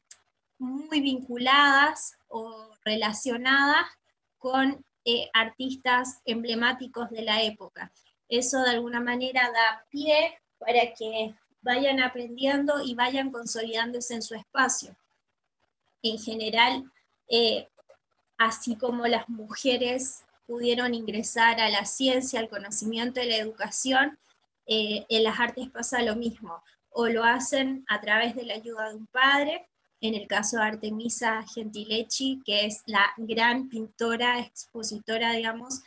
muy 0.57 1.01
vinculadas 1.01 2.17
o 2.29 2.71
relacionadas 2.83 3.85
con 4.39 4.83
eh, 5.05 5.29
artistas 5.33 6.21
emblemáticos 6.25 7.11
de 7.11 7.21
la 7.21 7.43
época. 7.43 7.91
Eso 8.27 8.59
de 8.63 8.71
alguna 8.71 9.01
manera 9.01 9.51
da 9.51 9.85
pie 9.91 10.39
para 10.57 10.93
que 10.97 11.35
vayan 11.61 11.99
aprendiendo 12.01 12.81
y 12.83 12.95
vayan 12.95 13.29
consolidándose 13.29 14.15
en 14.15 14.23
su 14.23 14.33
espacio. 14.33 14.95
En 16.01 16.17
general, 16.17 16.91
eh, 17.27 17.67
así 18.39 18.75
como 18.75 19.05
las 19.05 19.29
mujeres 19.29 20.23
pudieron 20.47 20.95
ingresar 20.95 21.59
a 21.59 21.69
la 21.69 21.85
ciencia, 21.85 22.39
al 22.39 22.49
conocimiento 22.49 23.21
y 23.21 23.29
la 23.29 23.37
educación, 23.37 24.17
eh, 24.65 25.05
en 25.07 25.23
las 25.23 25.39
artes 25.39 25.69
pasa 25.69 26.01
lo 26.01 26.15
mismo, 26.15 26.63
o 26.91 27.07
lo 27.07 27.23
hacen 27.23 27.85
a 27.87 28.01
través 28.01 28.35
de 28.35 28.45
la 28.45 28.55
ayuda 28.55 28.89
de 28.89 28.95
un 28.95 29.07
padre, 29.07 29.67
en 30.01 30.13
el 30.13 30.27
caso 30.27 30.57
de 30.57 30.63
Artemisa 30.63 31.43
Gentilecci, 31.53 32.41
que 32.45 32.65
es 32.65 32.83
la 32.85 33.05
gran 33.17 33.69
pintora, 33.69 34.39
expositora, 34.39 35.33
digamos, 35.33 35.81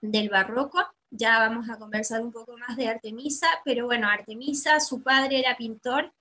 del 0.00 0.28
barroco. 0.28 0.78
Ya 1.10 1.38
vamos 1.38 1.70
a 1.70 1.78
conversar 1.78 2.20
un 2.20 2.32
poco 2.32 2.56
más 2.58 2.76
de 2.76 2.88
Artemisa, 2.88 3.46
pero 3.64 3.86
bueno, 3.86 4.08
Artemisa, 4.08 4.80
su 4.80 5.02
padre 5.02 5.38
era 5.38 5.56
pintor, 5.56 6.12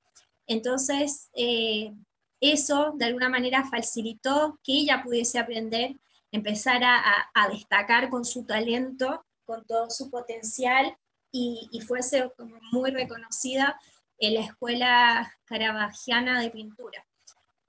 entonces 0.45 1.29
eh, 1.33 1.93
eso 2.39 2.93
de 2.95 3.05
alguna 3.05 3.29
manera 3.29 3.63
facilitó 3.63 4.59
que 4.63 4.73
ella 4.73 5.01
pudiese 5.03 5.39
aprender, 5.39 5.95
empezar 6.31 6.81
a, 6.83 7.47
destacar 7.50 8.09
con 8.09 8.25
su 8.25 8.43
talento, 8.43 9.25
con 9.45 9.63
todo 9.65 9.89
su 9.89 10.09
potencial 10.09 10.97
y, 11.35 11.81
fuese 11.81 12.31
muy 12.71 12.91
reconocida 12.91 13.79
en 14.19 14.35
la 14.35 14.41
escuela 14.41 15.35
caravagiana 15.45 16.39
de 16.39 16.51
pintura. 16.51 17.05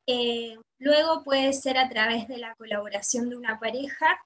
Eh, 0.07 0.59
luego 0.79 1.25
puede 1.25 1.53
ser 1.55 1.79
a 1.79 1.89
través 1.89 2.29
de 2.29 2.37
la 2.37 2.55
colaboración 2.57 3.31
de 3.31 3.37
una 3.37 3.59
pareja. 3.59 4.21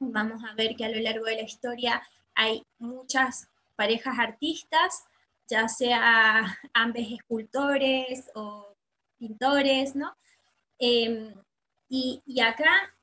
Vamos 0.00 0.42
a 0.44 0.54
ver 0.54 0.74
que 0.76 0.86
a 0.86 0.88
lo 0.88 0.98
largo 0.98 1.26
de 1.26 1.36
la 1.36 1.42
historia 1.42 2.02
hay 2.34 2.64
muchas 2.78 3.48
parejas 3.76 4.18
artistas, 4.18 5.04
ya 5.46 5.68
sea 5.68 6.58
ambos 6.72 7.02
escultores 7.02 8.30
o 8.34 8.74
pintores, 9.18 9.94
¿no? 9.94 10.16
Em, 10.78 11.34
y, 11.88 12.22
acá 12.40 12.94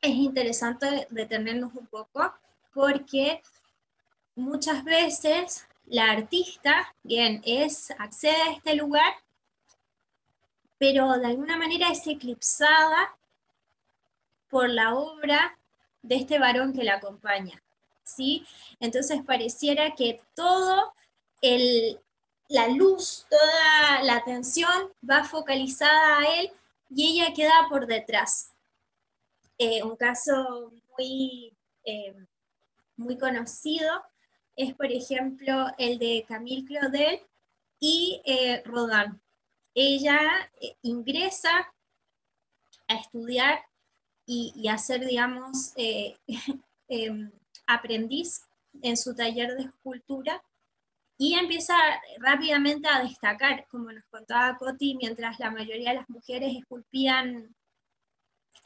es 0.00 0.14
interesante 0.14 1.06
detenernos 1.10 1.72
un 1.74 1.86
poco 1.86 2.34
porque 2.74 3.42
muchas 4.38 4.84
veces 4.84 5.66
la 5.86 6.10
artista, 6.10 6.94
bien, 7.02 7.42
es, 7.44 7.90
accede 7.98 8.40
a 8.42 8.52
este 8.52 8.74
lugar, 8.76 9.12
pero 10.78 11.12
de 11.18 11.26
alguna 11.26 11.56
manera 11.56 11.90
es 11.90 12.06
eclipsada 12.06 13.16
por 14.48 14.70
la 14.70 14.94
obra 14.94 15.58
de 16.02 16.16
este 16.16 16.38
varón 16.38 16.72
que 16.72 16.84
la 16.84 16.94
acompaña, 16.94 17.60
¿sí? 18.04 18.46
Entonces 18.80 19.22
pareciera 19.24 19.94
que 19.94 20.20
todo 20.34 20.94
el, 21.42 22.00
la 22.48 22.68
luz, 22.68 23.26
toda 23.28 24.02
la 24.02 24.16
atención 24.16 24.92
va 25.08 25.24
focalizada 25.24 26.18
a 26.18 26.40
él 26.40 26.52
y 26.90 27.20
ella 27.20 27.34
queda 27.34 27.66
por 27.68 27.86
detrás. 27.86 28.52
Eh, 29.58 29.82
un 29.82 29.96
caso 29.96 30.72
muy, 30.96 31.52
eh, 31.84 32.14
muy 32.96 33.18
conocido 33.18 34.02
es, 34.58 34.74
por 34.74 34.90
ejemplo, 34.90 35.68
el 35.78 35.98
de 35.98 36.24
Camille 36.26 36.66
Claudel 36.66 37.20
y 37.78 38.20
eh, 38.24 38.60
Rodin. 38.64 39.20
Ella 39.72 40.20
ingresa 40.82 41.72
a 42.88 42.94
estudiar 42.96 43.60
y, 44.26 44.52
y 44.56 44.66
a 44.66 44.76
ser, 44.76 45.06
digamos, 45.06 45.72
em, 46.88 47.30
aprendiz 47.66 48.42
en 48.82 48.96
su 48.96 49.14
taller 49.14 49.54
de 49.54 49.62
escultura 49.64 50.42
y 51.16 51.34
empieza 51.34 51.74
rápidamente 52.18 52.88
a 52.88 53.02
destacar, 53.02 53.66
como 53.68 53.92
nos 53.92 54.04
contaba 54.06 54.56
Coti, 54.56 54.96
mientras 54.96 55.38
la 55.38 55.52
mayoría 55.52 55.90
de 55.90 55.96
las 55.96 56.10
mujeres 56.10 56.56
esculpían 56.56 57.54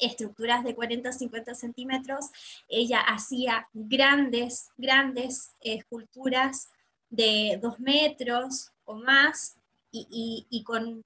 estructuras 0.03 0.65
de 0.65 0.75
40 0.75 1.09
o 1.09 1.13
50 1.13 1.55
centímetros, 1.55 2.27
ella 2.69 3.01
hacía 3.01 3.69
grandes, 3.73 4.71
grandes 4.77 5.53
esculturas 5.61 6.69
de 7.09 7.59
2 7.63 7.81
metros 7.81 8.73
o 8.85 8.97
más 8.97 9.57
y, 9.91 10.65
con 10.65 11.05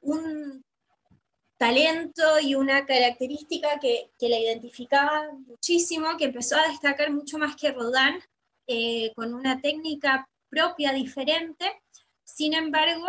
un 0.00 0.64
talento 1.58 2.22
y 2.40 2.54
una 2.54 2.86
característica 2.86 3.78
que, 3.80 4.10
la 4.20 4.38
identificaba 4.38 5.32
muchísimo, 5.32 6.16
que 6.16 6.26
empezó 6.26 6.56
a 6.56 6.68
destacar 6.68 7.10
mucho 7.10 7.38
más 7.38 7.56
que 7.56 7.72
Rodin, 7.72 8.22
eh, 8.66 9.12
con 9.14 9.34
una 9.34 9.60
técnica 9.60 10.28
propia, 10.48 10.92
diferente. 10.92 11.82
Sin 12.24 12.54
embargo, 12.54 13.06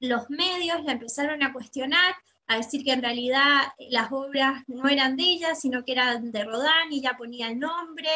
los 0.00 0.28
medios 0.30 0.82
la 0.84 0.92
empezaron 0.92 1.42
a 1.42 1.52
cuestionar, 1.52 2.14
a 2.50 2.56
decir 2.56 2.82
que 2.82 2.90
en 2.90 3.00
realidad 3.00 3.72
las 3.90 4.10
obras 4.10 4.64
no 4.66 4.88
eran 4.88 5.16
de 5.16 5.22
ella, 5.22 5.54
sino 5.54 5.84
que 5.84 5.92
eran 5.92 6.32
de 6.32 6.42
Rodán 6.42 6.90
y 6.90 7.00
ya 7.00 7.16
ponía 7.16 7.46
el 7.48 7.60
nombre. 7.60 8.08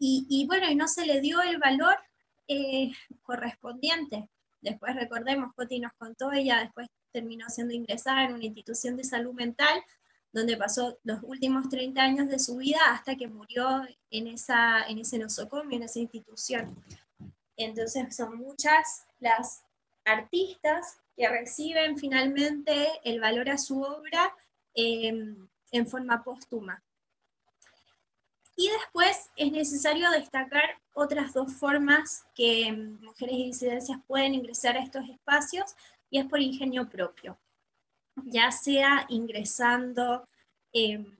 Y, 0.00 0.44
bueno, 0.48 0.68
y 0.68 0.74
no 0.74 0.88
se 0.88 1.06
le 1.06 1.20
dio 1.20 1.40
el 1.42 1.58
valor 1.58 1.94
eh, 2.48 2.90
correspondiente. 3.22 4.28
Después 4.60 4.96
recordemos, 4.96 5.54
Coti 5.54 5.78
nos 5.78 5.92
contó, 5.92 6.32
ella 6.32 6.58
después 6.58 6.88
terminó 7.12 7.48
siendo 7.50 7.72
ingresada 7.72 8.24
en 8.24 8.34
una 8.34 8.44
institución 8.44 8.96
de 8.96 9.04
salud 9.04 9.32
mental, 9.32 9.80
donde 10.32 10.56
pasó 10.56 10.98
los 11.04 11.22
últimos 11.22 11.68
30 11.68 12.02
años 12.02 12.28
de 12.28 12.40
su 12.40 12.56
vida 12.56 12.80
hasta 12.88 13.14
que 13.14 13.28
murió 13.28 13.82
en, 14.10 14.26
esa, 14.26 14.82
en 14.88 14.98
ese 14.98 15.20
nosocomio, 15.20 15.76
en 15.76 15.84
esa 15.84 16.00
institución. 16.00 16.82
Entonces 17.56 18.16
son 18.16 18.38
muchas 18.38 19.04
las 19.20 19.62
artistas 20.04 20.98
que 21.16 21.28
reciben 21.28 21.98
finalmente 21.98 22.88
el 23.04 23.20
valor 23.20 23.50
a 23.50 23.58
su 23.58 23.82
obra 23.82 24.34
em, 24.74 25.48
en 25.70 25.86
forma 25.86 26.22
póstuma. 26.22 26.82
Y 28.56 28.68
después 28.68 29.30
es 29.36 29.50
necesario 29.50 30.10
destacar 30.10 30.78
otras 30.94 31.32
dos 31.32 31.52
formas 31.54 32.24
que 32.34 32.66
em, 32.66 33.00
mujeres 33.00 33.34
y 33.34 33.44
disidencias 33.44 33.98
pueden 34.06 34.34
ingresar 34.34 34.76
a 34.76 34.82
estos 34.82 35.08
espacios, 35.08 35.74
y 36.10 36.18
es 36.18 36.26
por 36.26 36.40
ingenio 36.40 36.88
propio, 36.90 37.38
ya 38.26 38.50
sea 38.50 39.06
ingresando 39.08 40.28
em, 40.72 41.16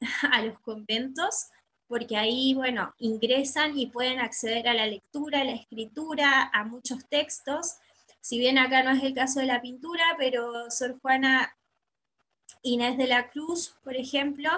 a 0.32 0.42
los 0.42 0.58
conventos 0.60 1.48
porque 1.86 2.16
ahí, 2.16 2.54
bueno, 2.54 2.94
ingresan 2.98 3.78
y 3.78 3.86
pueden 3.86 4.18
acceder 4.18 4.68
a 4.68 4.74
la 4.74 4.86
lectura, 4.86 5.42
a 5.42 5.44
la 5.44 5.52
escritura, 5.52 6.50
a 6.52 6.64
muchos 6.64 7.06
textos. 7.08 7.76
Si 8.24 8.38
bien 8.38 8.56
acá 8.56 8.82
no 8.82 8.90
es 8.90 9.02
el 9.02 9.12
caso 9.12 9.40
de 9.40 9.46
la 9.46 9.60
pintura, 9.60 10.02
pero 10.16 10.70
Sor 10.70 10.98
Juana 11.02 11.54
Inés 12.62 12.96
de 12.96 13.06
la 13.06 13.28
Cruz, 13.28 13.76
por 13.84 13.94
ejemplo, 13.94 14.48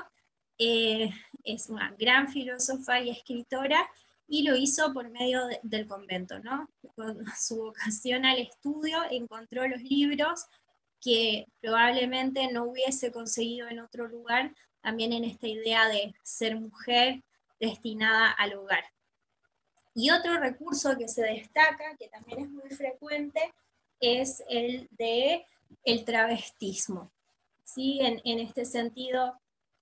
eh, 0.57 1.11
es 1.43 1.69
una 1.69 1.93
gran 1.99 2.29
filósofa 2.29 3.01
y 3.01 3.11
escritora 3.11 3.85
y 4.29 4.45
lo 4.45 4.55
hizo 4.55 4.93
por 4.93 5.11
medio 5.11 5.41
del 5.65 5.89
convento, 5.89 6.39
¿no? 6.39 6.71
Con 6.95 7.25
su 7.37 7.57
vocación 7.57 8.25
al 8.25 8.39
estudio 8.39 9.03
encontró 9.11 9.67
los 9.67 9.83
libros 9.83 10.47
que 11.01 11.49
probablemente 11.61 12.47
no 12.53 12.67
hubiese 12.67 13.11
conseguido 13.11 13.67
en 13.67 13.81
otro 13.81 14.07
lugar, 14.07 14.55
también 14.81 15.13
en 15.13 15.25
esta 15.25 15.49
idea 15.49 15.89
de 15.89 16.15
ser 16.23 16.55
mujer 16.55 17.25
destinada 17.59 18.31
al 18.31 18.55
hogar. 18.55 18.85
Y 19.97 20.11
otro 20.11 20.39
recurso 20.39 20.97
que 20.97 21.09
se 21.09 21.23
destaca, 21.23 21.97
que 21.99 22.07
también 22.09 22.41
es 22.41 22.51
muy 22.51 22.71
frecuente, 22.71 23.53
es 23.99 24.45
el 24.49 24.87
de 24.93 25.45
el 25.85 26.05
travestismo. 26.05 27.11
¿Sí? 27.65 27.99
En, 28.01 28.21
en 28.25 28.39
este 28.39 28.65
sentido, 28.65 29.35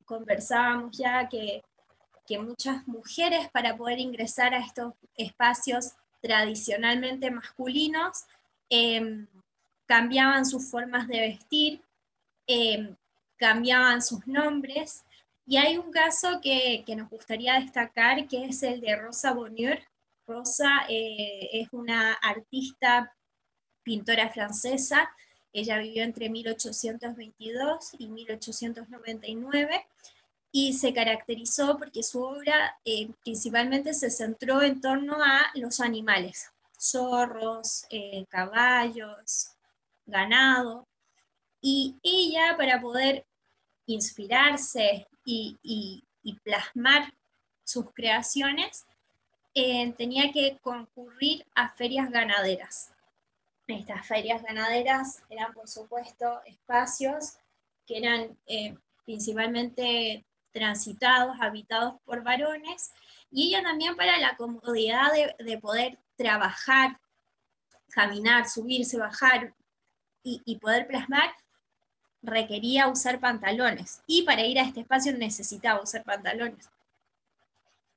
conversábamos 0.05 0.97
ya 0.97 1.29
que, 1.29 1.63
que 2.27 2.39
muchas 2.39 2.87
mujeres 2.87 3.51
para 3.51 3.77
poder 3.77 3.99
ingresar 3.99 4.55
a 4.55 4.61
estos 4.61 4.95
espacios 5.17 5.93
tradicionalmente 6.21 7.31
masculinos 7.31 8.25
em, 8.71 9.27
cambiaban 9.87 10.47
sus 10.47 10.71
formas 10.71 11.07
de 11.07 11.21
vestir, 11.21 11.83
em, 12.47 12.97
cambiaban 13.37 14.01
sus 14.01 14.27
nombres. 14.27 15.05
Y 15.47 15.59
hay 15.59 15.77
un 15.77 15.91
caso 15.91 16.41
que, 16.41 16.83
que, 16.87 16.97
nos 16.97 17.11
gustaría 17.11 17.61
destacar, 17.61 18.27
que 18.27 18.47
es 18.47 18.63
el 18.63 18.81
de 18.81 18.97
Rosa 18.97 19.33
Bonheur. 19.33 19.79
Rosa 20.27 20.87
eh, 20.89 21.49
es 21.53 21.69
una 21.73 22.15
artista, 22.15 23.15
pintora 23.83 24.31
francesa. 24.31 25.11
Ella 25.53 25.79
vivió 25.79 26.03
entre 26.03 26.31
1822 26.31 27.91
y 27.99 28.09
1899 28.09 29.87
y 30.51 30.73
se 30.73 30.95
caracterizó 30.95 31.77
porque 31.79 32.03
su 32.03 32.23
obra 32.23 32.79
eh, 32.85 33.11
principalmente 33.25 33.93
se 33.93 34.11
centró 34.11 34.63
en 34.63 34.81
torno 34.81 35.17
a 35.23 35.51
los 35.55 35.81
animales, 35.81 36.51
zorros, 36.79 37.87
eh, 37.91 38.25
caballos, 38.29 39.51
ganado, 40.07 40.87
y 41.61 41.97
ella 42.03 42.57
para 42.57 42.81
poder 42.81 43.25
inspirarse 43.87 45.07
y, 45.25 46.05
plasmar 46.43 47.13
sus 47.65 47.87
creaciones, 47.93 48.85
eh, 49.55 49.93
tenía 49.97 50.33
que 50.33 50.59
concurrir 50.63 51.47
a 51.55 51.71
ferias 51.71 52.11
ganaderas. 52.11 52.93
Estas 53.67 54.07
ferias 54.07 54.43
ganaderas 54.43 55.23
eran, 55.31 55.53
por 55.55 55.69
supuesto, 55.69 56.43
espacios 56.45 57.39
que 57.87 57.99
eran 57.99 58.37
principalmente 59.05 60.25
transitados, 60.53 61.37
habitados 61.41 61.95
por 62.05 62.23
varones, 62.23 62.93
y 63.31 63.49
ella 63.49 63.63
también 63.65 63.97
para 63.97 64.17
la 64.19 64.37
comodidad 64.37 65.11
de, 65.39 65.59
poder 65.59 65.99
trabajar, 66.17 67.01
caminar, 67.91 68.49
subirse, 68.49 68.97
bajar 68.97 69.53
y, 70.23 70.57
poder 70.59 70.87
plasmar, 70.87 71.35
requería 72.23 72.89
usar 72.89 73.19
pantalones. 73.19 74.03
Y 74.07 74.23
para 74.23 74.47
ir 74.47 74.59
a 74.61 74.63
este 74.63 74.81
espacio 74.81 75.13
necesitaba 75.19 75.83
usar 75.83 76.05
pantalones. 76.05 76.71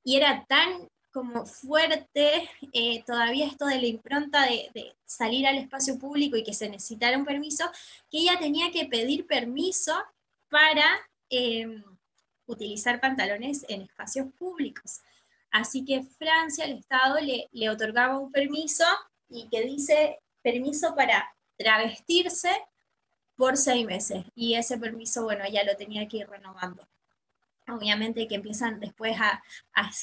Y 0.03 0.17
era 0.17 0.43
tan 0.45 0.89
como 1.17 1.47
fuerte 1.47 2.47
eh, 2.73 3.03
todavía 3.03 3.47
esto 3.47 3.65
de 3.65 3.81
la 3.81 3.87
impronta 3.87 4.43
de, 4.43 4.95
salir 5.03 5.47
al 5.47 5.57
espacio 5.57 5.97
público 5.97 6.37
y 6.37 6.43
que 6.43 6.53
se 6.53 6.69
necesitara 6.69 7.17
un 7.17 7.25
permiso, 7.25 7.63
que 8.11 8.19
ella 8.19 8.37
tenía 8.37 8.69
que 8.69 8.85
pedir 8.85 9.25
permiso 9.25 9.95
para 10.47 10.85
em, 11.31 11.83
utilizar 12.45 13.01
pantalones 13.01 13.65
en 13.67 13.81
espacios 13.81 14.31
públicos. 14.37 14.99
Así 15.49 15.83
que 15.83 16.03
Francia, 16.03 16.65
el 16.65 16.77
Estado, 16.77 17.19
le, 17.19 17.49
le 17.51 17.69
otorgaba 17.71 18.19
un 18.19 18.31
permiso 18.31 18.85
y 19.27 19.49
que 19.49 19.63
dice 19.63 20.19
permiso 20.43 20.93
para 20.93 21.33
travestirse 21.57 22.51
por 23.35 23.57
seis 23.57 23.87
meses. 23.87 24.23
Y 24.35 24.53
ese 24.53 24.77
permiso, 24.77 25.23
bueno, 25.23 25.45
ya 25.51 25.63
lo 25.63 25.75
tenía 25.75 26.07
que 26.07 26.17
ir 26.17 26.29
renovando. 26.29 26.87
Obviamente 27.67 28.27
que 28.27 28.35
empiezan 28.35 28.79
después 28.79 29.17
a, 29.19 29.41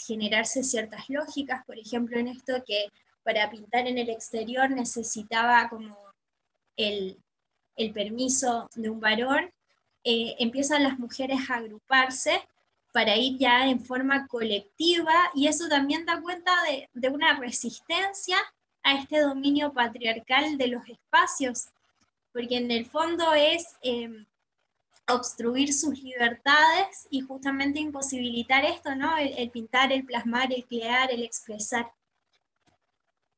generarse 0.07 0.63
ciertas 0.63 1.09
lógicas, 1.09 1.65
por 1.65 1.79
ejemplo, 1.79 2.19
en 2.19 2.29
esto 2.29 2.63
que 2.67 2.89
para 3.23 3.51
pintar 3.51 3.87
en 3.87 3.99
el 3.99 4.11
exterior 4.11 4.71
necesitaba 4.71 5.69
como 5.69 5.97
el, 6.77 7.19
el 7.77 7.93
permiso 7.93 8.69
de 8.75 8.91
un 8.91 9.01
varón 9.01 9.51
eh, 10.07 10.37
empiezan 10.39 10.83
las 10.83 10.99
mujeres 10.99 11.49
a 11.49 11.55
agruparse 11.55 12.47
para 12.93 13.17
ir 13.17 13.39
ya 13.39 13.67
en 13.67 13.81
forma 13.81 14.27
colectiva 14.29 15.15
y 15.35 15.49
eso 15.49 15.67
también 15.67 16.05
da 16.05 16.21
cuenta 16.21 16.53
de, 16.93 17.09
una 17.09 17.39
resistencia 17.41 18.37
a 18.83 18.95
este 18.95 19.19
dominio 19.21 19.73
patriarcal 19.73 20.59
de 20.59 20.69
los 20.69 20.87
espacios, 20.89 21.69
porque 22.33 22.59
en 22.59 22.71
el 22.71 22.85
fondo 22.85 23.33
es 23.33 23.67
em, 23.81 24.27
obstruir 25.09 25.73
sus 25.73 26.03
libertades 26.03 27.07
y 27.11 27.21
justamente 27.21 27.81
imposibilitar 27.81 28.65
esto, 28.65 28.95
¿no? 28.95 29.17
El, 29.19 29.51
pintar, 29.51 29.93
el 29.93 30.05
plasmar, 30.05 30.53
el 30.53 30.65
crear, 30.65 31.11
el 31.11 31.23
expresar. 31.23 31.93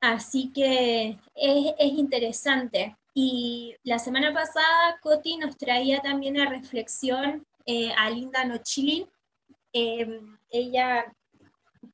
Así 0.00 0.52
que 0.52 1.18
es, 1.34 1.74
es 1.78 1.92
interesante. 1.92 2.96
Y 3.14 3.74
la 3.82 3.98
semana 3.98 4.32
pasada 4.32 4.98
Coti 5.00 5.38
nos 5.38 5.56
traía 5.56 6.00
también 6.00 6.38
a 6.38 6.50
reflexión 6.50 7.46
eh, 7.64 7.92
a 7.96 8.10
Linda 8.10 8.44
Nochilin. 8.44 9.08
Em, 9.72 10.38
ella 10.50 11.12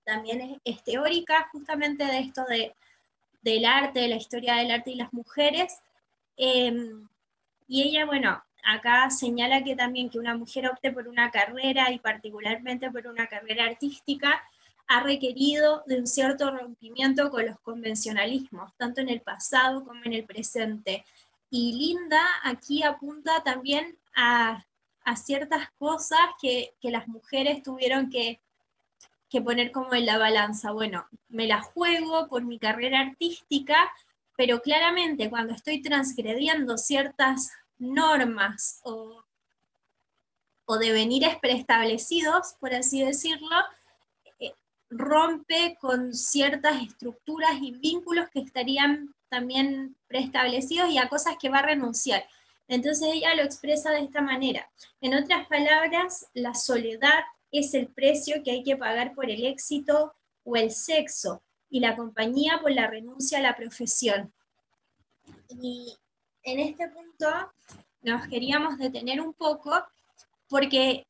también 0.04 0.60
es, 0.64 0.82
teórica 0.84 1.48
justamente 1.52 2.04
de 2.04 2.18
esto 2.18 2.44
de, 2.44 2.74
del 3.40 3.64
arte, 3.64 4.00
de 4.00 4.08
la 4.08 4.16
historia 4.16 4.56
del 4.56 4.70
arte 4.72 4.90
y 4.90 4.96
las 4.96 5.12
mujeres. 5.12 5.78
Em, 6.36 7.08
y 7.68 7.82
ella, 7.82 8.04
bueno, 8.04 8.42
acá 8.62 9.10
señala 9.10 9.64
que 9.64 9.76
también 9.76 10.08
que 10.08 10.18
una 10.18 10.36
mujer 10.36 10.68
opte 10.68 10.92
por 10.92 11.08
una 11.08 11.30
carrera 11.30 11.90
y 11.90 11.98
particularmente 11.98 12.90
por 12.90 13.06
una 13.06 13.26
carrera 13.26 13.64
artística 13.66 14.42
ha 14.88 15.00
requerido 15.02 15.82
de 15.86 15.98
un 15.98 16.06
cierto 16.06 16.50
rompimiento 16.50 17.30
con 17.30 17.46
los 17.46 17.58
convencionalismos, 17.60 18.72
tanto 18.76 19.00
en 19.00 19.08
el 19.08 19.20
pasado 19.20 19.84
como 19.84 20.02
en 20.04 20.12
el 20.12 20.24
presente. 20.24 21.04
Y 21.50 21.72
Linda 21.74 22.22
aquí 22.42 22.82
apunta 22.82 23.42
también 23.42 23.96
a, 24.14 24.64
ciertas 25.16 25.70
cosas 25.78 26.20
que, 26.40 26.74
las 26.82 27.08
mujeres 27.08 27.62
tuvieron 27.62 28.08
que, 28.10 28.40
que 29.28 29.40
poner 29.40 29.72
como 29.72 29.94
en 29.94 30.06
la 30.06 30.18
balanza. 30.18 30.72
Bueno, 30.72 31.06
me 31.28 31.46
la 31.46 31.60
juego 31.60 32.28
por 32.28 32.42
mi 32.42 32.58
carrera 32.58 33.00
artística, 33.00 33.90
pero 34.36 34.60
claramente 34.60 35.28
cuando 35.28 35.54
estoy 35.54 35.82
transgrediendo 35.82 36.78
ciertas 36.78 37.50
normas 37.82 38.80
o, 38.84 39.22
o 40.64 40.78
devenires 40.78 41.36
preestablecidos, 41.40 42.54
por 42.60 42.72
así 42.72 43.04
decirlo, 43.04 43.56
rompe 44.92 45.76
con 45.80 46.14
ciertas 46.14 46.82
estructuras 46.82 47.52
y 47.60 47.72
vínculos 47.72 48.28
que 48.30 48.40
estarían 48.40 49.14
también 49.28 49.96
preestablecidos 50.06 50.90
y 50.90 50.98
a 50.98 51.08
cosas 51.08 51.36
que 51.40 51.48
va 51.48 51.60
a 51.60 51.66
renunciar. 51.66 52.24
Entonces 52.68 53.08
ella 53.12 53.34
lo 53.34 53.42
expresa 53.42 53.90
de 53.90 54.00
esta 54.00 54.20
manera. 54.20 54.70
En 55.00 55.14
otras 55.14 55.46
palabras, 55.48 56.26
la 56.34 56.54
soledad 56.54 57.24
es 57.50 57.74
el 57.74 57.88
precio 57.88 58.42
que 58.42 58.50
hay 58.50 58.62
que 58.62 58.76
pagar 58.76 59.14
por 59.14 59.30
el 59.30 59.46
éxito 59.46 60.14
o 60.44 60.56
el 60.56 60.70
sexo 60.70 61.42
y 61.70 61.80
la 61.80 61.96
compañía 61.96 62.58
por 62.60 62.72
la 62.72 62.86
renuncia 62.86 63.38
a 63.38 63.42
la 63.42 63.56
profesión. 63.56 64.32
Y 65.48 65.96
en 66.44 66.60
este 66.60 66.88
punto 66.88 67.26
nos 68.02 68.26
queríamos 68.28 68.78
detener 68.78 69.20
un 69.20 69.32
poco 69.34 69.70
porque 70.48 71.06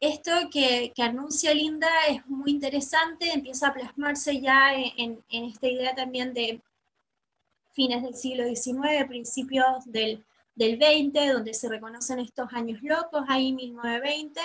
esto 0.00 0.30
que, 0.52 0.92
anuncia 0.98 1.52
Linda 1.52 1.88
es 2.08 2.24
muy 2.26 2.52
interesante, 2.52 3.32
empieza 3.32 3.68
a 3.68 3.74
plasmarse 3.74 4.40
ya 4.40 4.72
en, 4.74 5.24
esta 5.28 5.66
idea 5.66 5.94
también 5.94 6.32
de 6.32 6.62
fines 7.72 8.02
del 8.02 8.14
siglo 8.14 8.44
XIX, 8.44 9.06
principios 9.08 9.84
del, 9.86 10.24
del, 10.54 10.76
XX, 10.76 11.32
donde 11.32 11.52
se 11.52 11.68
reconocen 11.68 12.20
estos 12.20 12.52
años 12.52 12.80
locos, 12.82 13.24
ahí 13.28 13.52
1920, 13.52 14.40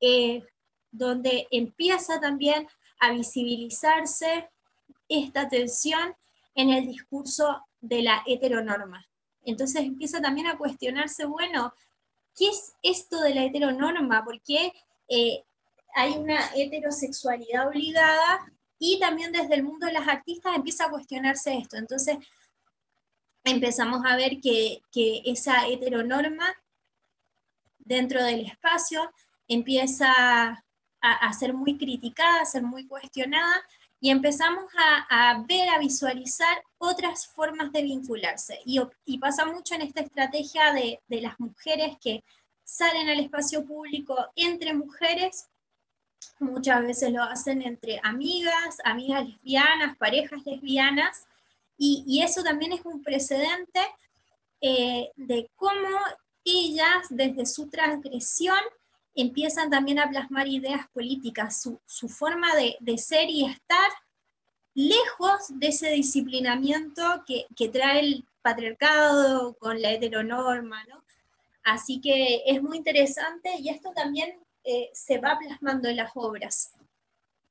eh, 0.00 0.44
donde 0.92 1.48
empieza 1.50 2.20
también 2.20 2.68
a 3.00 3.10
visibilizarse 3.10 4.48
esta 5.08 5.48
tensión 5.48 6.14
en 6.54 6.70
el 6.70 6.86
discurso 6.86 7.66
de 7.80 8.02
la 8.02 8.22
heteronorma. 8.26 9.04
Entonces 9.46 9.82
empieza 9.82 10.20
también 10.20 10.48
a 10.48 10.58
cuestionarse, 10.58 11.24
bueno, 11.24 11.72
¿qué 12.36 12.48
es 12.48 12.74
esto 12.82 13.20
de 13.20 13.34
la 13.34 13.44
heteronorma? 13.44 14.24
¿Por 14.24 14.42
qué 14.42 14.72
eh, 15.08 15.44
hay 15.94 16.12
una 16.18 16.50
heterosexualidad 16.54 17.68
obligada? 17.68 18.52
Y 18.78 18.98
también 18.98 19.32
desde 19.32 19.54
el 19.54 19.62
mundo 19.62 19.86
de 19.86 19.92
las 19.92 20.06
artistas 20.06 20.54
empieza 20.54 20.84
a 20.84 20.90
cuestionarse 20.90 21.56
esto. 21.56 21.76
Entonces 21.76 22.18
empezamos 23.44 24.02
a 24.04 24.16
ver 24.16 24.40
que, 24.40 24.82
esa 25.24 25.68
heteronorma 25.68 26.46
dentro 27.78 28.22
del 28.24 28.46
espacio, 28.46 29.12
empieza 29.46 30.64
a, 31.00 31.32
ser 31.32 31.54
muy 31.54 31.78
criticada, 31.78 32.40
a 32.40 32.44
ser 32.44 32.64
muy 32.64 32.84
cuestionada, 32.88 33.62
y 34.00 34.10
empezamos 34.10 34.64
a, 35.08 35.42
ver, 35.48 35.68
a 35.70 35.78
visualizar 35.78 36.62
otras 36.78 37.26
formas 37.26 37.72
de 37.72 37.82
vincularse. 37.82 38.60
Y, 38.64 39.18
pasa 39.18 39.46
mucho 39.46 39.74
en 39.74 39.82
esta 39.82 40.00
estrategia 40.00 40.72
de, 40.72 41.00
de, 41.08 41.20
las 41.22 41.38
mujeres 41.40 41.96
que 42.00 42.22
salen 42.62 43.08
al 43.08 43.20
espacio 43.20 43.64
público 43.64 44.16
entre 44.36 44.74
mujeres, 44.74 45.48
muchas 46.38 46.82
veces 46.82 47.12
lo 47.12 47.22
hacen 47.22 47.62
entre 47.62 48.00
amigas, 48.02 48.78
amigas 48.84 49.26
lesbianas, 49.26 49.96
parejas 49.96 50.44
lesbianas, 50.44 51.26
y, 51.78 52.22
eso 52.22 52.42
también 52.42 52.72
es 52.72 52.84
un 52.84 53.02
precedente 53.02 53.80
eh, 54.60 55.10
de 55.16 55.50
cómo 55.56 55.98
ellas, 56.44 57.06
desde 57.10 57.44
su 57.44 57.68
transgresión, 57.68 58.58
empiezan 59.16 59.70
también 59.70 59.98
a 59.98 60.08
plasmar 60.08 60.46
ideas 60.46 60.86
políticas, 60.92 61.60
su, 61.86 62.08
forma 62.08 62.48
de, 62.54 62.98
ser 62.98 63.30
y 63.30 63.46
estar 63.46 63.90
lejos 64.74 65.58
de 65.58 65.68
ese 65.68 65.90
disciplinamiento 65.90 67.24
que, 67.26 67.68
trae 67.70 68.00
el 68.00 68.24
patriarcado 68.42 69.54
con 69.54 69.80
la 69.80 69.92
heteronorma, 69.92 70.84
¿no? 70.84 71.02
Así 71.64 72.00
que 72.00 72.42
es 72.46 72.62
muy 72.62 72.76
interesante 72.76 73.50
y 73.58 73.70
esto 73.70 73.90
también 73.92 74.38
eh, 74.62 74.90
se 74.92 75.18
va 75.18 75.36
plasmando 75.38 75.88
en 75.88 75.96
las 75.96 76.12
obras. 76.14 76.72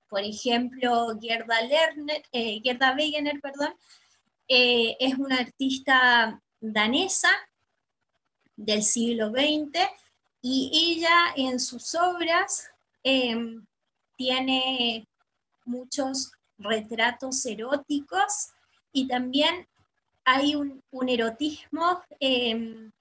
Por 0.08 0.22
ejemplo, 0.22 1.18
Gerda, 1.20 1.62
Lerner, 1.62 2.24
eh, 2.32 2.62
Gerda 2.64 2.96
Wegener 2.96 3.42
perdón, 3.42 3.76
eh, 4.48 4.96
es 5.00 5.18
una 5.18 5.38
artista 5.38 6.42
danesa 6.62 7.32
del 8.56 8.84
siglo 8.84 9.32
XX 9.32 10.05
y 10.48 10.70
ella 10.72 11.34
en 11.36 11.60
sus 11.60 11.96
obras 11.96 12.70
em, 13.02 13.66
tiene 14.16 15.08
muchos 15.66 16.34
retratos 16.60 17.44
eróticos 17.48 18.52
y 18.94 19.08
también 19.08 19.68
hay 20.24 20.54
un, 20.54 20.84
erotismo 21.08 22.00
eh, 22.20 22.92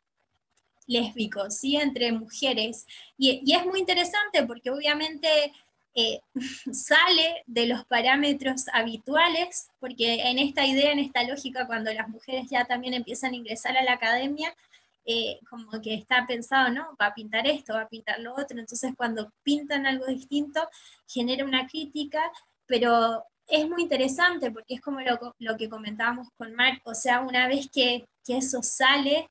lésbico, 0.87 1.50
¿sí? 1.50 1.76
Entre 1.76 2.12
mujeres. 2.12 2.87
Y, 3.18 3.52
es 3.52 3.66
muy 3.66 3.80
interesante 3.80 4.42
porque 4.44 4.70
obviamente 4.70 5.52
eh, 5.94 6.20
sale 6.72 7.42
de 7.46 7.66
los 7.66 7.85
parámetros 7.85 8.68
habituales, 8.72 9.68
porque 9.80 10.14
en 10.14 10.38
esta 10.38 10.64
idea, 10.64 10.92
en 10.92 10.98
esta 10.98 11.22
lógica, 11.24 11.66
cuando 11.66 11.92
las 11.92 12.09
mujeres 12.09 12.46
ya 12.50 12.64
también 12.64 12.94
empiezan 12.94 13.35
a 13.35 13.37
ingresar 13.37 13.76
a 13.76 13.85
la 13.85 13.92
academia, 13.92 14.57
eh, 15.06 15.38
como 15.50 15.70
que 15.82 15.94
está 15.94 16.26
pensado, 16.26 16.70
¿no? 16.70 16.96
Va 17.00 17.06
a 17.06 17.14
pintar 17.14 17.46
esto, 17.46 17.74
va 17.74 17.82
a 17.82 17.88
pintar 17.88 18.20
lo 18.20 18.32
otro, 18.32 18.58
entonces 18.58 18.92
cuando 18.96 19.30
pintan 19.42 19.86
algo 19.86 20.06
distinto 20.06 20.66
genera 21.06 21.44
una 21.44 21.66
crítica, 21.66 22.22
pero 22.66 23.22
es 23.46 23.68
muy 23.68 23.82
interesante 23.82 24.50
porque 24.50 24.74
es 24.74 24.80
como 24.80 25.00
lo, 25.00 25.56
que 25.56 25.68
comentábamos 25.68 26.28
con 26.38 26.54
Mark, 26.54 26.80
o 26.84 26.94
sea, 26.94 27.20
una 27.20 27.48
vez 27.48 27.68
que, 27.70 28.06
eso 28.26 28.62
sale, 28.62 29.28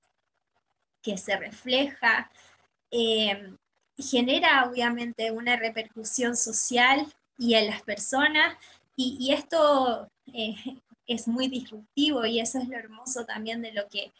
que 1.02 1.18
se 1.18 1.36
refleja, 1.36 2.30
eh, 2.92 3.56
genera 3.98 4.70
obviamente 4.70 5.32
una 5.32 5.56
repercusión 5.56 6.38
social 6.38 7.08
y 7.38 7.56
en 7.56 7.68
las 7.68 7.82
personas, 7.82 8.56
y, 8.96 9.34
esto 9.34 10.08
eh, 10.34 10.56
es 11.08 11.28
muy 11.28 11.48
disruptivo 11.48 12.26
y 12.26 12.40
eso 12.40 12.60
es 12.60 12.68
lo 12.68 12.78
hermoso 12.78 13.26
también 13.26 13.62
de 13.64 13.74
lo 13.74 13.88
que 13.90 14.12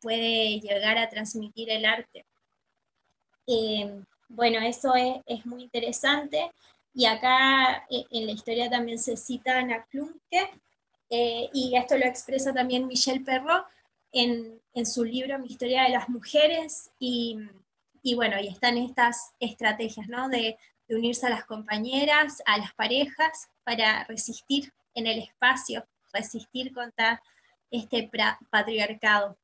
puede 0.00 0.60
llegar 0.60 0.98
a 0.98 1.08
transmitir 1.08 1.70
el 1.70 1.84
arte. 1.84 2.24
Eh, 3.46 4.02
bueno, 4.28 4.60
eso 4.60 4.94
es, 4.94 5.46
muy 5.46 5.62
interesante. 5.62 6.50
Y 6.94 7.06
acá 7.06 7.86
eh, 7.90 8.04
en 8.10 8.26
la 8.26 8.32
historia 8.32 8.68
también 8.68 8.98
se 8.98 9.16
cita 9.16 9.58
Ana 9.58 9.84
Klunke, 9.90 10.50
eh, 11.10 11.48
y 11.54 11.74
esto 11.76 11.96
lo 11.96 12.04
expresa 12.04 12.52
también 12.52 12.86
Michel 12.86 13.24
Perrault 13.24 13.66
en, 14.12 14.60
su 14.84 15.04
libro 15.04 15.38
Mi 15.38 15.48
historia 15.48 15.84
de 15.84 15.90
las 15.90 16.08
mujeres. 16.08 16.90
Y, 16.98 17.38
bueno, 18.14 18.38
y 18.40 18.48
están 18.48 18.78
estas 18.78 19.32
estrategias, 19.40 20.08
¿no? 20.08 20.28
De 20.28 20.56
unirse 20.88 21.26
a 21.26 21.30
las 21.30 21.44
compañeras, 21.44 22.42
a 22.46 22.58
las 22.58 22.72
parejas, 22.74 23.48
para 23.64 24.04
resistir 24.04 24.72
en 24.94 25.06
el 25.06 25.18
espacio, 25.18 25.86
resistir 26.12 26.72
contra 26.72 27.20
este 27.70 28.10
patriarcado. 28.50 29.36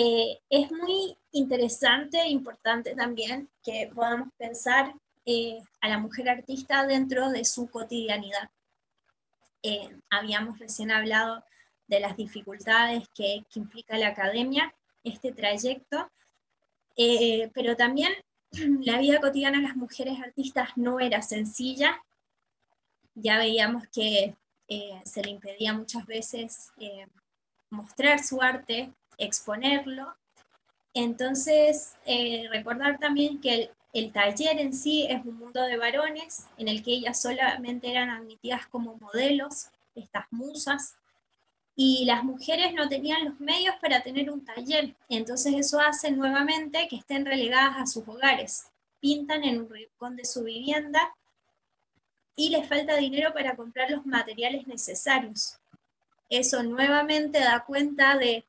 Eh, 0.00 0.38
es 0.48 0.70
muy 0.70 1.16
interesante 1.32 2.20
e 2.20 2.28
importante 2.28 2.94
también 2.94 3.48
que 3.64 3.90
podamos 3.92 4.28
pensar 4.38 4.94
eh, 5.26 5.58
a 5.80 5.88
la 5.88 5.98
mujer 5.98 6.28
artista 6.28 6.86
dentro 6.86 7.30
de 7.30 7.44
su 7.44 7.68
cotidianidad. 7.68 8.48
Eh, 9.64 9.90
habíamos 10.08 10.60
recién 10.60 10.92
hablado 10.92 11.42
de 11.88 11.98
las 11.98 12.16
dificultades 12.16 13.08
que, 13.08 13.44
que 13.50 13.58
implica 13.58 13.98
la 13.98 14.10
academia, 14.10 14.72
este 15.02 15.32
trayecto, 15.32 16.08
pero 17.52 17.74
también 17.74 18.12
la 18.82 18.98
vida 18.98 19.20
cotidiana 19.20 19.58
de 19.58 19.66
las 19.66 19.76
mujeres 19.76 20.20
artistas 20.20 20.68
no 20.76 21.00
era 21.00 21.22
sencilla. 21.22 22.00
Ya 23.16 23.36
veíamos 23.36 23.88
que 23.88 24.36
se 25.04 25.22
le 25.22 25.30
impedía 25.30 25.72
muchas 25.72 26.06
veces 26.06 26.70
mostrar 27.70 28.22
su 28.22 28.40
arte, 28.42 28.92
exponerlo. 29.18 30.14
Entonces, 30.94 31.94
eh, 32.06 32.46
recordar 32.50 32.98
también 32.98 33.40
que 33.40 33.70
el, 33.92 34.12
taller 34.12 34.58
en 34.58 34.72
sí 34.72 35.06
es 35.08 35.24
un 35.24 35.38
mundo 35.38 35.62
de 35.62 35.76
varones 35.76 36.46
en 36.56 36.68
el 36.68 36.82
que 36.82 36.92
ellas 36.92 37.20
solamente 37.20 37.90
eran 37.90 38.10
admitidas 38.10 38.66
como 38.66 38.96
modelos, 38.96 39.68
estas 39.94 40.24
musas, 40.30 40.96
y 41.74 42.04
las 42.06 42.24
mujeres 42.24 42.74
no 42.74 42.88
tenían 42.88 43.24
los 43.24 43.38
medios 43.38 43.76
para 43.80 44.02
tener 44.02 44.30
un 44.30 44.44
taller. 44.44 44.96
Entonces 45.08 45.54
eso 45.54 45.80
hace 45.80 46.10
nuevamente 46.10 46.88
que 46.88 46.96
estén 46.96 47.24
relegadas 47.24 47.76
a 47.76 47.86
sus 47.86 48.06
hogares. 48.08 48.66
Pintan 49.00 49.44
en 49.44 49.60
un 49.60 49.70
rincón 49.70 50.16
de 50.16 50.24
su 50.24 50.42
vivienda 50.42 51.14
y 52.34 52.48
les 52.50 52.68
falta 52.68 52.96
dinero 52.96 53.32
para 53.32 53.54
comprar 53.54 53.90
los 53.90 54.04
materiales 54.06 54.66
necesarios. 54.66 55.58
Eso 56.28 56.62
nuevamente 56.62 57.38
da 57.38 57.64
cuenta 57.64 58.18
de 58.18 58.44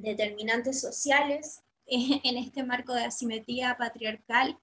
determinantes 0.00 0.80
sociales 0.80 1.62
en 1.86 2.36
este 2.36 2.62
marco 2.62 2.94
de 2.94 3.04
asimetría 3.04 3.76
patriarcal 3.76 4.58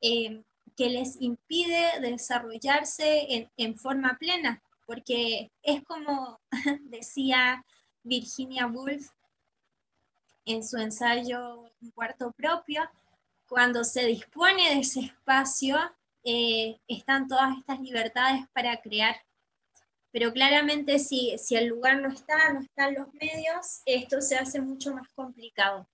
eh, 0.00 0.42
que 0.76 0.88
les 0.88 1.20
impide 1.20 2.00
desarrollarse 2.00 3.48
en, 3.56 3.76
forma 3.76 4.16
plena, 4.18 4.62
porque 4.86 5.50
es 5.62 5.82
como 5.82 6.40
decía 6.84 7.64
Virginia 8.02 8.66
Woolf 8.66 9.10
en 10.46 10.66
su 10.66 10.78
ensayo 10.78 11.70
cuarto 11.94 12.32
propio, 12.32 12.88
cuando 13.46 13.84
se 13.84 14.06
dispone 14.06 14.74
de 14.74 14.80
ese 14.80 15.00
espacio, 15.00 15.76
eh, 16.24 16.78
están 16.88 17.28
todas 17.28 17.58
estas 17.58 17.80
libertades 17.80 18.46
para 18.52 18.80
crear 18.80 19.16
pero 20.12 20.32
claramente 20.32 20.98
si, 20.98 21.36
si 21.38 21.56
el 21.56 21.66
lugar 21.66 22.00
no 22.00 22.08
está, 22.08 22.52
no 22.52 22.60
están 22.60 22.94
los 22.94 23.12
medios, 23.14 23.82
esto 23.86 24.20
se 24.20 24.36
hace 24.36 24.60
mucho 24.60 24.94
más 24.94 25.08
complicado. 25.14 25.86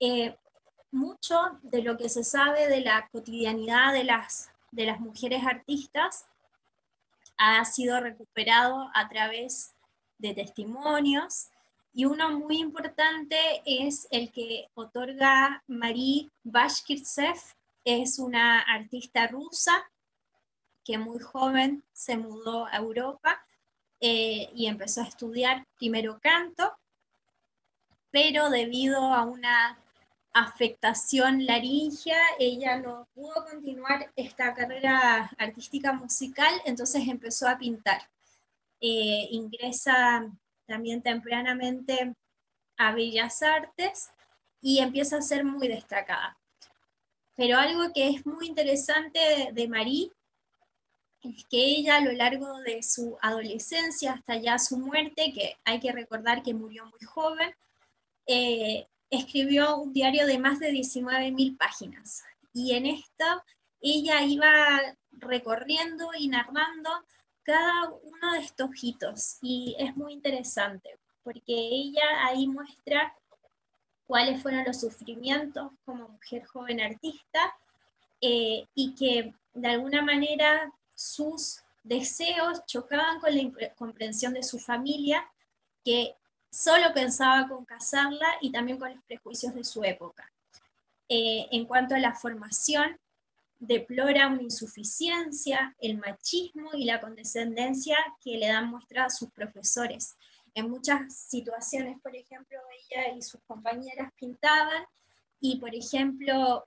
Eh, 0.00 0.36
mucho 0.90 1.58
de 1.62 1.82
lo 1.82 1.96
que 1.96 2.08
se 2.08 2.24
sabe 2.24 2.68
de 2.68 2.80
la 2.80 3.08
cotidianidad 3.12 3.92
de 3.92 4.04
las, 4.04 4.50
de 4.70 4.86
las 4.86 5.00
mujeres 5.00 5.44
artistas 5.46 6.26
ha 7.36 7.64
sido 7.64 8.00
recuperado 8.00 8.90
a 8.94 9.08
través 9.08 9.74
de 10.18 10.34
testimonios 10.34 11.48
y 11.92 12.04
uno 12.04 12.30
muy 12.38 12.58
importante 12.58 13.36
es 13.64 14.06
el 14.10 14.32
que 14.32 14.68
otorga 14.74 15.62
Marie 15.66 16.30
Bashkirtsev, 16.44 17.36
es 17.84 18.18
una 18.18 18.60
artista 18.60 19.26
rusa 19.28 19.84
que 20.86 20.98
muy 20.98 21.18
joven 21.18 21.82
se 21.92 22.16
mudó 22.16 22.66
a 22.66 22.76
Europa 22.76 23.44
eh, 24.00 24.48
y 24.54 24.66
empezó 24.66 25.00
a 25.00 25.08
estudiar 25.08 25.66
primero 25.76 26.20
canto, 26.20 26.72
pero 28.10 28.50
debido 28.50 29.12
a 29.12 29.24
una 29.24 29.78
afectación 30.32 31.44
laringea, 31.44 32.20
ella 32.38 32.78
no 32.78 33.08
pudo 33.14 33.44
continuar 33.50 34.12
esta 34.14 34.54
carrera 34.54 35.30
artística 35.38 35.92
musical, 35.92 36.54
entonces 36.66 37.08
empezó 37.08 37.48
a 37.48 37.58
pintar. 37.58 38.02
Eh, 38.80 39.28
ingresa 39.30 40.30
también 40.66 41.02
tempranamente 41.02 42.14
a 42.76 42.92
Bellas 42.92 43.42
Artes 43.42 44.10
y 44.60 44.78
empieza 44.78 45.16
a 45.16 45.22
ser 45.22 45.44
muy 45.44 45.68
destacada. 45.68 46.38
Pero 47.34 47.58
algo 47.58 47.92
que 47.94 48.08
es 48.08 48.26
muy 48.26 48.46
interesante 48.46 49.50
de, 49.52 49.68
Marie 49.68 50.10
es 51.30 51.44
que 51.46 51.58
ella 51.58 51.96
a 51.96 52.00
lo 52.00 52.12
largo 52.12 52.60
de 52.60 52.82
su 52.82 53.16
adolescencia 53.20 54.12
hasta 54.12 54.36
ya 54.36 54.58
su 54.58 54.78
muerte, 54.78 55.32
que 55.32 55.56
hay 55.64 55.80
que 55.80 55.92
recordar 55.92 56.42
que 56.42 56.54
murió 56.54 56.86
muy 56.86 57.00
joven, 57.06 57.54
eh, 58.26 58.86
escribió 59.10 59.76
un 59.76 59.92
diario 59.92 60.26
de 60.26 60.38
más 60.38 60.58
de 60.58 60.70
19.000 60.70 61.56
páginas. 61.56 62.24
Y 62.52 62.74
en 62.74 62.86
esto 62.86 63.24
ella 63.80 64.22
iba 64.22 64.80
recorriendo 65.12 66.10
y 66.18 66.28
narrando 66.28 66.90
cada 67.42 67.90
uno 67.90 68.32
de 68.32 68.40
estos 68.40 68.70
hitos. 68.82 69.38
Y 69.42 69.76
es 69.78 69.96
muy 69.96 70.12
interesante, 70.12 70.98
porque 71.22 71.54
ella 71.54 72.26
ahí 72.26 72.46
muestra 72.48 73.14
cuáles 74.06 74.42
fueron 74.42 74.64
los 74.64 74.80
sufrimientos 74.80 75.72
como 75.84 76.08
mujer 76.08 76.44
joven 76.46 76.80
artista 76.80 77.54
eh, 78.20 78.66
y 78.74 78.94
que 78.94 79.34
de 79.52 79.68
alguna 79.68 80.02
manera 80.02 80.72
sus 80.96 81.60
deseos 81.84 82.66
chocaban 82.66 83.20
con 83.20 83.32
la 83.36 83.74
comprensión 83.74 84.34
de 84.34 84.42
su 84.42 84.58
familia, 84.58 85.24
que 85.84 86.16
solo 86.50 86.92
pensaba 86.92 87.46
con 87.48 87.64
casarla 87.64 88.26
y 88.40 88.50
también 88.50 88.78
con 88.78 88.92
los 88.92 89.04
prejuicios 89.04 89.54
de 89.54 89.62
su 89.62 89.84
época. 89.84 90.32
Eh, 91.08 91.46
en 91.52 91.66
cuanto 91.66 91.94
a 91.94 91.98
la 91.98 92.14
formación, 92.14 92.98
deplora 93.58 94.26
una 94.28 94.42
insuficiencia, 94.42 95.74
el 95.78 95.98
machismo 95.98 96.70
y 96.74 96.84
la 96.84 97.00
condescendencia 97.00 97.96
que 98.22 98.36
le 98.36 98.48
dan 98.48 98.68
muestra 98.68 99.04
a 99.04 99.10
sus 99.10 99.30
profesores. 99.30 100.16
En 100.54 100.70
muchas 100.70 101.14
situaciones, 101.14 102.00
por 102.00 102.16
ejemplo, 102.16 102.58
ella 102.90 103.14
y 103.14 103.22
sus 103.22 103.40
compañeras 103.42 104.12
pintaban 104.18 104.84
y, 105.38 105.58
por 105.58 105.74
ejemplo, 105.74 106.66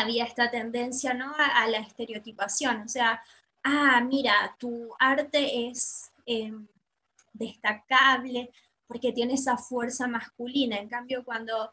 había 0.00 0.24
esta 0.24 0.50
tendencia 0.50 1.14
¿no? 1.14 1.32
a, 1.36 1.66
la 1.68 1.78
estereotipación, 1.78 2.82
o 2.82 2.88
sea, 2.88 3.22
ah, 3.64 4.00
mira, 4.00 4.56
tu 4.58 4.94
arte 4.98 5.68
es 5.68 6.12
em, 6.26 6.66
destacable 7.32 8.50
porque 8.86 9.12
tiene 9.12 9.34
esa 9.34 9.56
fuerza 9.56 10.06
masculina, 10.06 10.78
en 10.78 10.88
cambio 10.88 11.24
cuando 11.24 11.70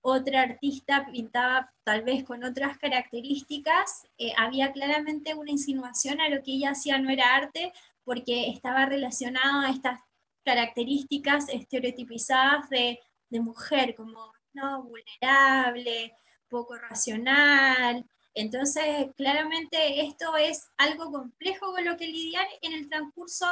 otra 0.00 0.42
artista 0.42 1.06
pintaba 1.10 1.72
tal 1.82 2.02
vez 2.02 2.24
con 2.24 2.44
otras 2.44 2.78
características, 2.78 4.06
eh, 4.18 4.32
había 4.36 4.72
claramente 4.72 5.34
una 5.34 5.50
insinuación 5.50 6.20
a 6.20 6.28
lo 6.28 6.42
que 6.42 6.52
ella 6.52 6.70
hacía 6.70 6.98
no 6.98 7.10
era 7.10 7.34
arte 7.34 7.72
porque 8.04 8.50
estaba 8.50 8.86
relacionado 8.86 9.66
a 9.66 9.70
estas 9.70 10.00
características 10.44 11.48
estereotipizadas 11.48 12.70
de, 12.70 13.00
de 13.30 13.40
mujer, 13.40 13.96
como 13.96 14.32
¿no? 14.52 14.84
vulnerable, 14.84 16.14
poco 16.56 16.76
racional. 16.78 18.06
Entonces, 18.32 19.08
claramente 19.16 20.00
esto 20.06 20.36
es 20.36 20.68
algo 20.78 21.12
complejo 21.12 21.72
con 21.72 21.84
lo 21.84 21.96
que 21.98 22.06
lidiar 22.06 22.46
en 22.62 22.72
el 22.72 22.88
transcurso 22.88 23.46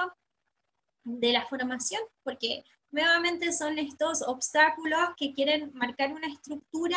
de 1.05 1.33
la 1.33 1.45
formación, 1.47 2.01
porque 2.23 2.65
nuevamente 2.91 3.53
son 3.53 3.79
estos 3.79 4.23
obstáculos 4.23 5.01
que 5.19 5.35
quieren 5.35 5.71
marcar 5.75 6.13
una 6.13 6.29
estructura 6.29 6.97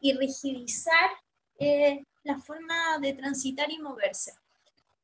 y 0.00 0.12
rigidizar 0.14 1.10
eh, 1.60 2.04
la 2.24 2.38
forma 2.38 2.98
de 3.00 3.12
transitar 3.12 3.70
y 3.70 3.78
moverse. 3.78 4.32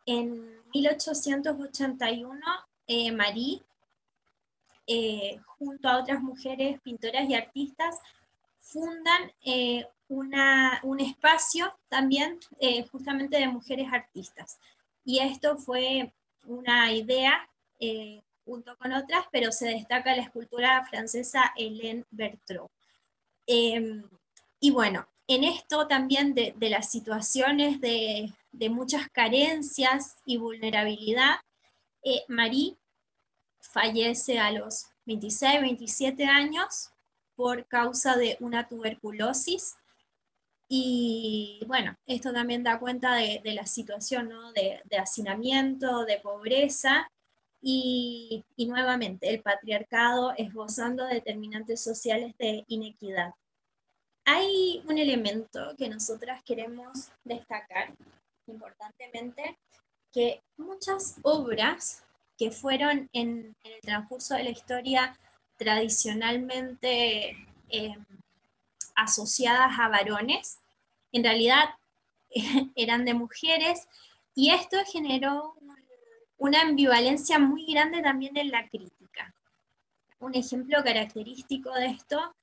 En 0.04 0.60
1881, 0.74 2.40
eh, 2.88 3.12
Marie, 3.12 3.62
eh, 4.88 5.38
junto 5.58 5.88
a 5.88 5.98
otras 5.98 6.20
mujeres 6.20 6.80
pintoras 6.80 7.28
y 7.28 7.34
artistas, 7.34 8.00
fundan 8.60 9.32
un 10.10 11.00
espacio 11.00 11.72
también 11.88 12.38
justamente 12.90 13.38
de 13.38 13.48
mujeres 13.48 13.88
artistas. 13.92 14.58
Y 15.04 15.20
esto 15.20 15.56
fue 15.56 16.12
una 16.44 16.92
idea 16.92 17.48
junto 18.44 18.76
con 18.76 18.92
otras, 18.92 19.24
pero 19.30 19.52
se 19.52 19.68
destaca 19.68 20.14
la 20.16 20.22
escultura 20.22 20.84
francesa 20.84 21.52
Hélène 21.56 22.04
Bertrand. 22.10 22.68
Em, 23.46 24.02
y 24.60 24.70
bueno, 24.70 25.06
en 25.26 25.44
esto 25.44 25.86
también 25.86 26.34
de, 26.34 26.54
las 26.58 26.90
situaciones 26.90 27.80
de, 27.80 28.32
muchas 28.68 29.08
carencias 29.10 30.16
y 30.26 30.36
vulnerabilidad, 30.36 31.36
eh, 32.02 32.24
Marie 32.28 32.76
fallece 33.60 34.40
a 34.40 34.50
los 34.50 34.86
26, 35.06 35.60
27 35.60 36.26
años 36.26 36.90
por 37.36 37.66
causa 37.66 38.16
de 38.16 38.36
una 38.40 38.68
tuberculosis. 38.68 39.76
Y 40.72 41.61
bueno, 41.66 41.96
esto 42.06 42.33
también 42.33 42.62
da 42.62 42.78
cuenta 42.78 43.16
de, 43.16 43.42
la 43.44 43.66
situación 43.66 44.30
de, 44.54 44.80
de, 44.85 44.98
hacinamiento, 44.98 46.04
de 46.04 46.18
pobreza, 46.18 47.11
y, 47.62 48.44
nuevamente, 48.56 49.28
el 49.28 49.42
patriarcado 49.42 50.33
esbozando 50.37 51.06
determinantes 51.06 51.83
sociales 51.83 52.35
de 52.38 52.64
inequidad. 52.68 53.35
Hay 54.24 54.83
un 54.87 54.98
elemento 54.98 55.74
que 55.76 55.88
nosotras 55.88 56.42
queremos 56.44 57.11
destacar 57.24 57.94
importantemente, 58.46 59.59
que 60.12 60.42
muchas 60.56 61.16
obras 61.22 62.04
que 62.38 62.50
fueron 62.50 63.09
en, 63.12 63.54
el 63.64 63.80
transcurso 63.83 64.35
de 64.35 64.44
la 64.44 64.50
historia 64.50 65.18
tradicionalmente 65.56 67.37
eh, 67.68 67.96
asociadas 69.00 69.78
a 69.78 69.88
varones, 69.88 70.58
en 71.12 71.24
realidad 71.24 71.70
eran 72.74 73.04
de 73.04 73.14
mujeres, 73.14 73.86
y 74.34 74.50
esto 74.50 74.76
generó 74.90 75.54
una 76.38 76.62
ambivalencia 76.62 77.38
muy 77.38 77.66
grande 77.66 78.02
también 78.02 78.36
en 78.36 78.50
la 78.50 78.68
crítica. 78.68 79.34
Un 80.20 80.34
ejemplo 80.34 80.82
característico 80.82 81.72
de 81.74 81.86
esto 81.86 82.34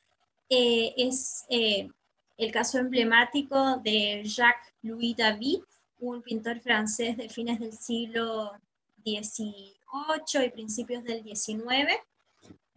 eh, 0.50 0.94
es 0.98 1.46
eh, 1.50 1.90
el 2.38 2.52
caso 2.52 2.78
emblemático 2.78 3.78
de 3.78 4.24
Jacques-Louis 4.24 5.18
David, 5.18 5.62
un 6.00 6.22
pintor 6.22 6.60
francés 6.60 7.18
de 7.18 7.30
fines 7.30 7.60
del 7.60 7.74
siglo 7.74 8.52
XVIII 9.04 9.76
y 10.46 10.50
principios 10.50 11.04
del 11.04 11.24
XIX. 11.24 12.00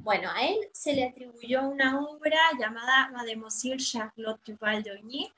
Bueno, 0.02 0.30
a 0.34 0.46
él 0.46 0.56
se 0.72 0.94
le 0.94 1.04
atribuyó 1.04 1.68
una 1.68 2.00
obra 2.00 2.38
llamada 2.58 3.10
Mademoiselle 3.10 3.76
Charlotte 3.76 4.40
Duval 4.46 4.82
d'Ogny, 4.82 5.30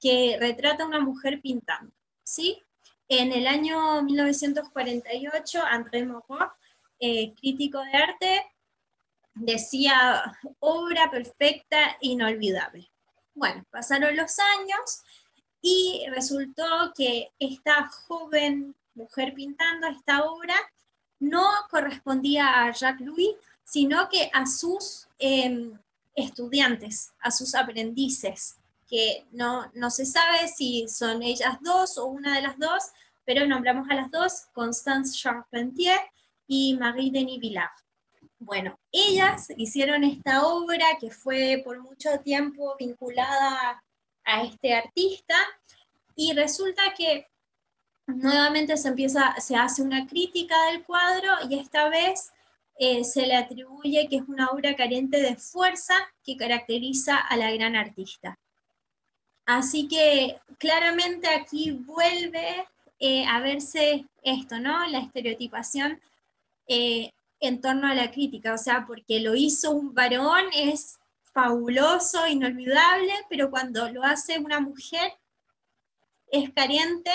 que 0.00 0.36
retrata 0.40 0.82
a 0.82 0.86
una 0.86 0.98
mujer 0.98 1.40
pintando, 1.40 1.92
¿sí? 2.24 2.60
En 3.08 3.30
el 3.30 3.46
año 3.46 4.02
1948, 4.02 5.62
André 5.62 6.04
Moreau, 6.04 6.50
eh, 6.98 7.32
crítico 7.34 7.78
de 7.84 7.92
arte, 7.92 8.46
decía 9.34 10.36
obra 10.58 11.08
perfecta, 11.08 11.96
inolvidable. 12.00 12.90
Bueno, 13.34 13.64
pasaron 13.70 14.16
los 14.16 14.36
años 14.58 15.02
y 15.62 16.04
resultó 16.10 16.92
que 16.96 17.30
esta 17.38 17.86
joven 17.86 18.74
mujer 18.94 19.34
pintando 19.34 19.86
esta 19.86 20.24
obra 20.24 20.56
no 21.20 21.48
correspondía 21.70 22.64
a 22.64 22.72
Jacques 22.72 23.06
Louis, 23.06 23.36
sino 23.70 24.08
que 24.08 24.28
a 24.32 24.46
sus 24.46 25.06
em, 25.20 25.78
estudiantes, 26.16 27.12
a 27.20 27.30
sus 27.30 27.54
aprendices 27.54 28.56
que 28.88 29.24
no, 29.30 29.70
no 29.74 29.90
se 29.90 30.04
sabe 30.04 30.48
si 30.48 30.88
son 30.88 31.22
ellas 31.22 31.56
dos 31.60 31.96
o 31.96 32.06
una 32.06 32.34
de 32.34 32.42
las 32.42 32.58
dos, 32.58 32.82
pero 33.24 33.46
nombramos 33.46 33.88
a 33.88 33.94
las 33.94 34.10
dos, 34.10 34.46
Constance 34.52 35.16
Charpentier 35.16 36.00
y 36.48 36.76
Marie 36.76 37.12
Denis 37.12 37.38
Villard. 37.38 37.70
Bueno, 38.40 38.76
ellas 38.90 39.46
hicieron 39.56 40.02
esta 40.02 40.44
obra 40.44 40.86
que 40.98 41.12
fue 41.12 41.62
por 41.64 41.80
mucho 41.80 42.18
tiempo 42.24 42.74
vinculada 42.76 43.84
a 44.24 44.42
este 44.42 44.74
artista 44.74 45.36
y 46.16 46.32
resulta 46.32 46.82
que 46.98 47.28
nuevamente 48.08 48.76
se 48.76 48.88
empieza, 48.88 49.36
se 49.38 49.54
hace 49.54 49.82
una 49.82 50.08
crítica 50.08 50.60
del 50.72 50.82
cuadro 50.82 51.34
y 51.48 51.60
esta 51.60 51.88
vez 51.88 52.32
eh, 52.82 53.04
se 53.04 53.26
le 53.26 53.36
atribuye 53.36 54.08
que 54.08 54.16
es 54.16 54.22
una 54.26 54.48
obra 54.48 54.74
carente 54.74 55.20
de 55.20 55.36
fuerza 55.36 55.94
que 56.24 56.38
caracteriza 56.38 57.18
a 57.18 57.36
la 57.36 57.52
gran 57.52 57.76
artista. 57.76 58.38
Así 59.44 59.86
que 59.86 60.40
claramente 60.56 61.28
aquí 61.28 61.72
vuelve 61.72 62.66
eh, 62.98 63.26
a 63.26 63.40
verse 63.40 64.06
esto, 64.22 64.58
¿no? 64.60 64.86
La 64.86 65.00
estereotipación 65.00 66.00
eh, 66.68 67.12
en 67.40 67.60
torno 67.60 67.86
a 67.86 67.94
la 67.94 68.10
crítica, 68.10 68.54
o 68.54 68.58
sea, 68.58 68.86
porque 68.86 69.20
lo 69.20 69.34
hizo 69.34 69.72
un 69.72 69.92
varón 69.92 70.46
es 70.54 70.98
fabuloso, 71.34 72.26
inolvidable, 72.28 73.12
pero 73.28 73.50
cuando 73.50 73.90
lo 73.90 74.04
hace 74.04 74.38
una 74.38 74.58
mujer 74.58 75.12
es 76.28 76.50
carente 76.54 77.10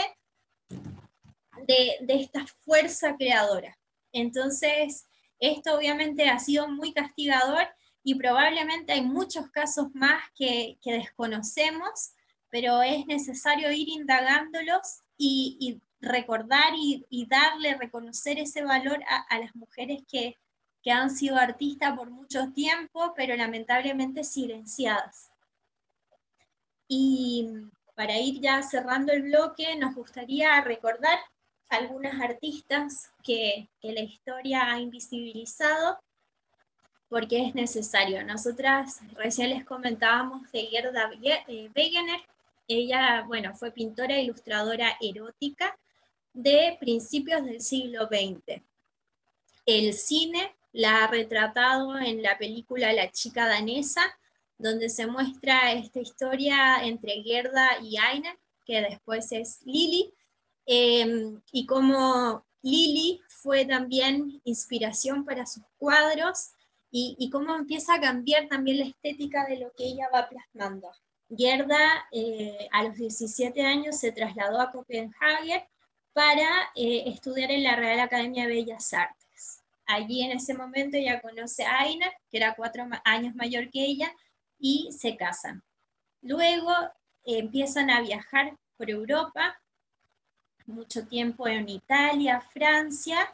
de, 0.70 1.98
de 2.02 2.22
esta 2.22 2.46
fuerza 2.64 3.16
creadora. 3.18 3.76
Entonces, 4.12 5.08
esto 5.52 5.76
obviamente 5.76 6.30
ha 6.30 6.40
sido 6.40 6.68
muy 6.68 6.94
castigador 6.94 7.68
y 8.04 8.16
probablemente 8.16 8.94
hay 8.94 9.02
muchos 9.02 9.50
casos 9.50 9.88
más 9.94 10.22
que, 10.36 10.78
desconocemos 10.84 12.12
pero 12.50 12.82
es 12.82 13.06
necesario 13.06 13.70
ir 13.72 13.90
indagándolos 13.90 15.02
y, 15.18 15.82
recordar 16.00 16.74
y, 16.78 17.28
darle, 17.28 17.76
reconocer 17.76 18.38
ese 18.40 18.64
valor 18.64 19.04
a, 19.30 19.40
las 19.40 19.54
mujeres 19.56 20.04
que, 20.08 20.38
que 20.82 20.92
han 20.92 21.10
sido 21.10 21.36
artistas 21.36 21.98
por 21.98 22.12
mucho 22.12 22.52
tiempo, 22.54 23.14
pero 23.16 23.36
lamentablemente 23.36 24.24
silenciadas. 24.24 25.32
Y 26.88 27.50
para 27.96 28.18
ir 28.20 28.40
ya 28.40 28.62
cerrando 28.62 29.12
el 29.12 29.24
bloque, 29.24 29.76
nos 29.76 29.96
gustaría 29.96 30.62
recordar 30.62 31.18
algunas 31.70 32.20
artistas 32.22 33.12
que, 33.24 33.68
que 33.82 33.92
la 33.92 34.02
historia 34.02 34.72
ha 34.72 34.80
invisibilizado 34.80 36.00
porque 37.10 37.48
es 37.48 37.56
necesario. 37.56 38.24
Nosotras 38.26 39.00
recién 39.14 39.50
les 39.50 39.64
comentábamos 39.64 40.52
de 40.52 40.64
Gerda 40.64 41.12
eh, 41.22 41.70
Wegener, 41.76 42.20
ella, 42.68 43.24
bueno, 43.28 43.54
fue 43.54 43.72
pintora 43.72 44.16
e 44.16 44.24
ilustradora 44.24 44.98
erótica 45.00 45.78
de 46.34 46.76
principios 46.80 47.46
del 47.46 47.62
siglo 47.62 48.08
XX. 48.08 48.62
El 49.66 49.94
cine 49.94 50.56
la 50.74 51.04
ha 51.04 51.08
retratado 51.08 51.98
en 52.00 52.22
la 52.22 52.38
película 52.38 52.92
La 52.92 53.12
chica 53.12 53.48
danesa, 53.48 54.02
donde 54.58 54.90
se 54.90 55.06
muestra 55.08 55.74
esta 55.74 56.00
historia 56.00 56.84
entre 56.84 57.22
Gerda 57.24 57.80
y 57.82 57.98
Aina, 57.98 58.36
que 58.66 58.82
después 58.82 59.32
es 59.32 59.62
Lili, 59.64 60.14
em, 60.66 61.42
y 61.52 61.66
cómo 61.66 62.46
Lili 62.62 63.22
fue 63.28 63.66
también 63.66 64.42
inspiración 64.44 65.26
para 65.26 65.46
sus 65.46 65.64
cuadros 65.78 66.52
y, 66.98 67.30
cómo 67.30 67.54
empieza 67.56 67.96
a 67.96 68.00
cambiar 68.00 68.48
también 68.48 68.80
la 68.80 68.86
estética 68.86 69.46
de 69.46 69.60
lo 69.60 69.72
que 69.74 69.84
ella 69.84 70.08
va 70.14 70.30
plasmando. 70.30 70.90
Gerda 71.30 72.08
eh, 72.12 72.70
a 72.72 72.84
los 72.84 72.96
17 72.96 73.62
años 73.62 73.98
se 73.98 74.14
trasladó 74.14 74.62
a 74.62 74.72
Copenhague 74.72 75.68
para 76.14 76.72
eh, 76.74 77.04
estudiar 77.08 77.52
en 77.52 77.64
la 77.64 77.76
Real 77.76 78.00
Academia 78.00 78.44
de 78.44 78.54
Bellas 78.54 78.94
Artes. 78.94 79.62
Allí 79.86 80.24
en 80.24 80.32
ese 80.32 80.54
momento 80.54 80.96
ella 80.96 81.22
conoce 81.22 81.66
a 81.66 81.80
Aina, 81.80 82.10
que 82.32 82.38
era 82.38 82.56
cuatro 82.56 82.88
años 83.04 83.36
mayor 83.36 83.70
que 83.70 83.84
ella, 83.84 84.12
y 84.58 84.90
se 84.92 85.18
casan. 85.18 85.64
Luego 86.22 86.72
eh, 87.26 87.40
empiezan 87.40 87.90
a 87.90 88.02
viajar 88.02 88.56
por 88.78 88.90
Europa, 88.90 89.60
mucho 90.66 91.06
tiempo 91.08 91.48
en 91.48 91.70
Italia, 91.70 92.42
Francia, 92.42 93.34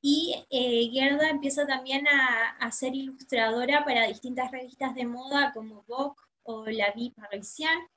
y 0.00 0.46
eh, 0.50 0.88
Gerda 0.92 1.28
empieza 1.28 1.66
también 1.66 2.06
a, 2.06 2.70
ser 2.70 2.94
ilustradora 2.94 3.84
para 3.84 4.06
distintas 4.06 4.50
revistas 4.52 4.94
de 4.94 5.04
moda 5.04 5.52
como 5.52 5.82
Vogue 5.88 6.14
o 6.44 6.66
La 6.66 6.92
Vie 6.92 7.12
Parisienne, 7.12 7.88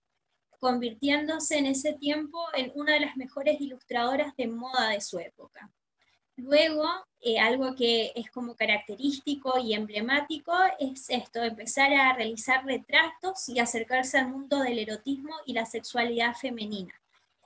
convirtiéndose 0.60 1.58
en 1.58 1.68
ese 1.68 1.94
tiempo 1.94 2.40
en 2.54 2.72
una 2.76 2.94
de 2.94 3.02
las 3.02 3.16
mejores 3.16 3.62
ilustradoras 3.62 4.36
de 4.36 4.48
moda 4.48 4.90
de 4.90 5.02
su 5.02 5.20
época. 5.20 5.72
Luego, 6.36 6.88
eh, 7.22 7.40
algo 7.40 7.76
que 7.76 8.14
es 8.16 8.32
como 8.32 8.56
característico 8.56 9.60
y 9.60 9.74
emblemático 9.74 10.54
es 10.80 11.10
esto, 11.10 11.44
empezar 11.44 11.94
a 11.94 12.14
realizar 12.14 12.66
retratos 12.66 13.50
y 13.50 13.60
acercarse 13.60 14.18
al 14.18 14.30
mundo 14.30 14.60
del 14.60 14.80
erotismo 14.80 15.36
y 15.46 15.54
la 15.54 15.66
sexualidad 15.66 16.34
femenina. 16.36 16.99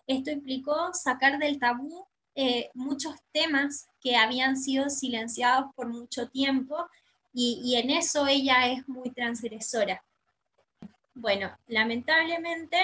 Esto 0.07 0.31
implicó 0.31 0.93
sacar 0.93 1.39
del 1.39 1.59
tabú 1.59 2.05
eh, 2.35 2.71
muchos 2.73 3.15
temas 3.31 3.87
que 4.01 4.15
habían 4.15 4.57
sido 4.57 4.89
silenciados 4.89 5.71
por 5.75 5.87
mucho 5.87 6.29
tiempo 6.29 6.87
y, 7.35 7.75
en 7.75 7.89
eso 7.89 8.27
ella 8.27 8.67
es 8.67 8.87
muy 8.87 9.09
transgresora. 9.09 10.03
Bueno, 11.15 11.55
lamentablemente 11.67 12.77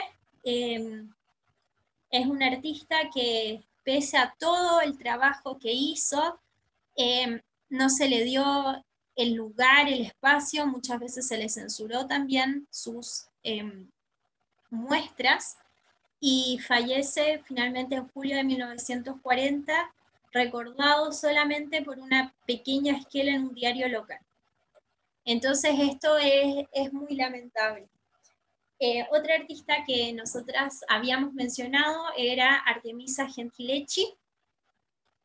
em, 0.44 1.12
es 2.10 2.26
una 2.26 2.48
artista 2.48 3.10
que 3.14 3.64
pese 3.84 4.18
a 4.18 4.34
todo 4.40 4.82
el 4.82 4.98
trabajo 4.98 5.60
que 5.60 5.72
hizo, 5.72 6.40
em, 6.96 7.42
no 7.70 7.90
se 7.90 8.08
le 8.08 8.24
dio 8.24 8.44
el 9.16 9.34
lugar, 9.34 9.88
el 9.88 10.02
espacio, 10.02 10.66
muchas 10.66 11.00
veces 11.00 11.28
se 11.28 11.38
le 11.38 11.50
censuró 11.50 12.08
también 12.08 12.68
sus 12.72 13.28
em, 13.44 13.90
muestras 14.70 15.58
y 16.20 16.60
fallece 16.60 17.42
finalmente 17.46 17.96
en 17.96 18.08
julio 18.10 18.36
de 18.36 18.44
1940, 18.44 19.94
recordado 20.32 21.12
solamente 21.12 21.82
por 21.82 21.98
una 22.00 22.34
pequeña 22.46 22.98
esquela 22.98 23.32
en 23.32 23.46
un 23.46 23.54
diario 23.54 23.88
local. 23.88 24.20
Entonces 25.26 25.72
esto 25.80 26.18
es, 26.18 26.94
muy 26.94 27.16
lamentable. 27.16 27.88
Eh, 28.80 29.06
otra 29.12 29.36
artista 29.36 29.84
que 29.86 30.14
nosotras 30.14 30.84
habíamos 30.88 31.34
mencionado 31.34 32.06
era 32.18 32.56
Artemisa 32.56 33.28
Gentileschi. 33.28 34.14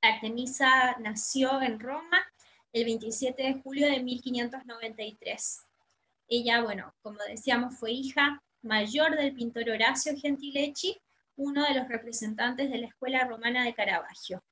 Artemisa 0.03 0.97
nació 0.99 1.63
en 1.63 1.81
Roma 1.81 2.27
el 2.73 2.85
27 2.85 3.43
de 3.43 3.55
julio 3.63 3.89
de 3.89 4.03
1593. 4.03 5.61
Ella, 6.29 6.63
bueno, 6.63 6.93
como 7.03 7.19
decíamos, 7.29 7.77
fue 7.79 7.93
hija 7.93 8.43
mayor 8.65 9.17
del 9.17 9.35
pintor 9.35 9.69
Horacio 9.69 10.15
Gentileschi, 10.17 10.97
uno 11.37 11.65
de 11.65 11.75
los 11.75 11.89
representantes 11.89 12.71
de 12.71 12.79
la 12.79 12.87
Escuela 12.87 13.25
Romana 13.25 13.65
de 13.65 13.75
Caravaggio. 13.75 14.43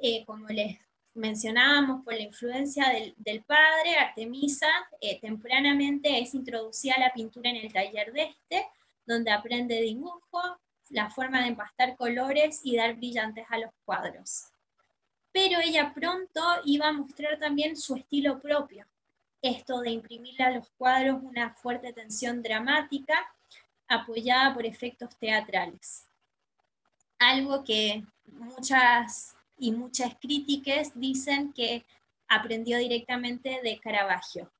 Eh, 0.00 0.24
como 0.24 0.46
les 0.48 0.78
mencionábamos, 1.14 2.04
por 2.04 2.14
la 2.14 2.20
influencia 2.20 2.84
del, 3.16 3.42
padre, 3.44 3.96
Artemisa 3.98 4.68
eh, 5.00 5.18
tempranamente 5.20 6.20
es 6.20 6.34
introducida 6.34 6.94
a 6.94 7.00
la 7.00 7.12
pintura 7.12 7.50
en 7.50 7.56
el 7.56 7.72
taller 7.72 8.12
de 8.12 8.22
este, 8.24 8.66
donde 9.04 9.30
aprende 9.30 9.80
dibujo, 9.80 10.60
la 10.90 11.10
forma 11.10 11.40
de 11.40 11.48
empastar 11.48 11.96
colores 11.96 12.60
y 12.62 12.76
dar 12.76 12.94
brillantes 12.94 13.46
a 13.48 13.58
los 13.58 13.70
cuadros. 13.84 14.44
Pero 15.32 15.58
ella 15.60 15.92
pronto 15.92 16.42
iba 16.64 16.88
a 16.88 16.92
mostrar 16.92 17.38
también 17.38 17.76
su 17.76 17.96
estilo 17.96 18.40
propio, 18.40 18.86
esto 19.42 19.80
de 19.80 19.90
imprimirle 19.90 20.44
a 20.44 20.50
los 20.50 20.68
cuadros 20.70 21.22
una 21.22 21.54
fuerte 21.54 21.92
tensión 21.92 22.42
dramática 22.42 23.14
apoyada 23.88 24.54
por 24.54 24.66
efectos 24.66 25.16
teatrales. 25.18 26.06
Algo 27.18 27.64
que 27.64 28.04
muchas 28.26 29.34
y 29.58 29.72
muchas 29.72 30.14
críticas 30.16 30.92
dicen 30.94 31.52
que 31.52 31.84
aprendió 32.28 32.78
directamente 32.78 33.60
de 33.62 33.78
Caravaggio. 33.78 34.50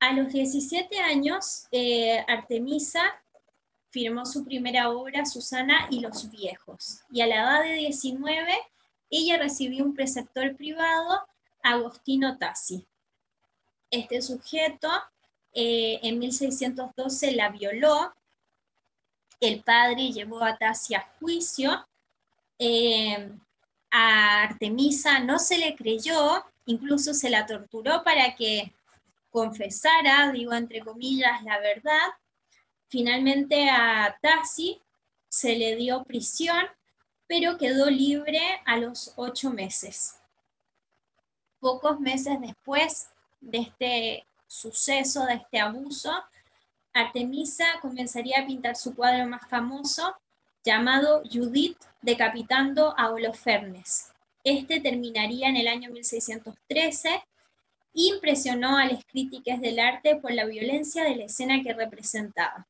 A 0.00 0.12
los 0.12 0.32
17 0.32 0.98
años, 1.00 1.66
eh, 1.70 2.24
Artemisa 2.26 3.02
firmó 3.90 4.24
su 4.24 4.44
primera 4.44 4.90
obra, 4.90 5.26
Susana 5.26 5.86
y 5.90 6.00
los 6.00 6.30
viejos. 6.30 7.02
Y 7.10 7.20
a 7.20 7.26
la 7.26 7.36
edad 7.36 7.62
de 7.62 7.74
19, 7.74 8.52
ella 9.10 9.36
recibió 9.36 9.84
un 9.84 9.94
preceptor 9.94 10.56
privado, 10.56 11.20
Agostino 11.62 12.38
Tassi, 12.38 12.86
este 13.92 14.20
sujeto 14.22 14.90
eh, 15.52 16.00
en 16.02 16.18
1612 16.18 17.32
la 17.32 17.50
violó, 17.50 18.12
el 19.38 19.62
padre 19.62 20.10
llevó 20.10 20.42
a 20.42 20.56
Tassi 20.56 20.94
a 20.94 21.06
juicio, 21.20 21.86
eh, 22.58 23.30
a 23.90 24.42
Artemisa 24.42 25.20
no 25.20 25.38
se 25.38 25.58
le 25.58 25.76
creyó, 25.76 26.44
incluso 26.64 27.12
se 27.12 27.28
la 27.28 27.44
torturó 27.44 28.02
para 28.02 28.34
que 28.34 28.72
confesara, 29.30 30.32
digo 30.32 30.54
entre 30.54 30.80
comillas, 30.80 31.42
la 31.44 31.58
verdad. 31.58 32.08
Finalmente 32.88 33.68
a 33.68 34.16
Tassi 34.22 34.80
se 35.28 35.56
le 35.56 35.76
dio 35.76 36.04
prisión, 36.04 36.64
pero 37.26 37.58
quedó 37.58 37.90
libre 37.90 38.40
a 38.64 38.76
los 38.76 39.12
ocho 39.16 39.50
meses. 39.50 40.16
Pocos 41.58 42.00
meses 42.00 42.40
después, 42.40 43.11
de 43.42 43.58
este 43.58 44.26
suceso, 44.46 45.26
de 45.26 45.34
este 45.34 45.60
abuso, 45.60 46.12
Artemisa 46.94 47.66
comenzaría 47.80 48.40
a 48.40 48.46
pintar 48.46 48.76
su 48.76 48.94
cuadro 48.94 49.26
más 49.26 49.48
famoso, 49.48 50.14
llamado 50.64 51.22
Judith 51.30 51.78
decapitando 52.02 52.94
a 52.98 53.10
Holofernes. 53.10 54.12
Este 54.44 54.80
terminaría 54.80 55.48
en 55.48 55.56
el 55.56 55.68
año 55.68 55.90
1613 55.90 57.22
impresionó 57.94 58.76
a 58.76 58.86
las 58.86 59.04
críticas 59.04 59.60
del 59.60 59.78
arte 59.78 60.16
por 60.16 60.32
la 60.32 60.44
violencia 60.44 61.04
de 61.04 61.16
la 61.16 61.24
escena 61.24 61.62
que 61.62 61.74
representaba. 61.74 62.66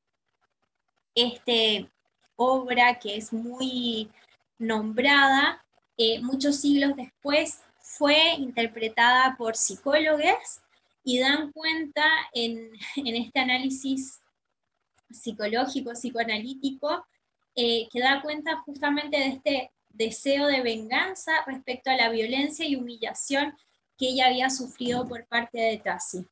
Esta 1.15 1.89
obra, 2.37 2.99
que 2.99 3.17
es 3.17 3.33
muy 3.33 4.11
nombrada, 4.59 5.65
eh, 5.97 6.21
muchos 6.21 6.57
siglos 6.57 6.97
después 6.97 7.61
fue 7.79 8.35
interpretada 8.39 9.37
por 9.37 9.57
psicólogos 9.57 10.62
y 11.05 11.19
dan 11.19 11.53
cuenta 11.53 12.05
en, 12.33 12.71
este 12.97 13.41
análisis 13.41 14.21
psicológico, 15.11 15.93
psicoanalítico, 15.93 17.05
eh, 17.55 17.89
que 17.93 18.01
da 18.01 18.23
cuenta 18.23 18.61
justamente 18.63 19.19
de 19.19 19.27
este 19.27 19.71
deseo 19.91 20.47
de 20.47 20.63
venganza 20.63 21.33
respecto 21.47 21.91
a 21.91 21.97
la 21.97 22.09
violencia 22.09 22.67
y 22.67 22.77
humillación 22.77 23.55
que 23.99 24.09
ella 24.09 24.29
había 24.29 24.49
sufrido 24.49 25.07
por 25.07 25.27
parte 25.27 25.59
de 25.59 25.77
Tassi. 25.79 26.27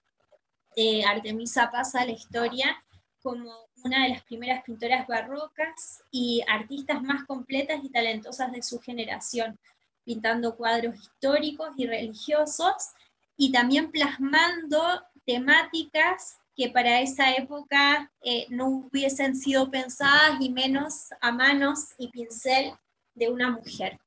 Eh, 0.76 1.04
Artemisa 1.04 1.70
pasa 1.70 2.00
a 2.00 2.06
la 2.06 2.12
historia 2.12 2.82
como 3.22 3.52
una 3.84 4.04
de 4.04 4.10
las 4.10 4.22
primeras 4.22 4.62
pintoras 4.62 5.06
barrocas 5.06 6.02
y 6.10 6.42
artistas 6.48 7.02
más 7.02 7.24
completas 7.26 7.80
y 7.82 7.90
talentosas 7.90 8.52
de 8.52 8.62
su 8.62 8.80
generación, 8.80 9.58
pintando 10.04 10.56
cuadros 10.56 10.94
históricos 10.98 11.70
y 11.76 11.86
religiosos 11.86 12.92
y 13.40 13.50
también 13.50 13.90
plasmando 13.90 15.02
temáticas 15.24 16.36
que 16.54 16.68
para 16.68 17.00
esa 17.00 17.32
época 17.32 18.12
eh, 18.22 18.46
no 18.50 18.66
hubiesen 18.68 19.34
sido 19.34 19.70
pensadas 19.70 20.38
y 20.40 20.50
menos 20.50 21.08
a 21.22 21.32
manos 21.32 21.94
y 21.96 22.08
pincel 22.08 22.74
de 23.14 23.30
una 23.30 23.50
mujer. 23.50 23.98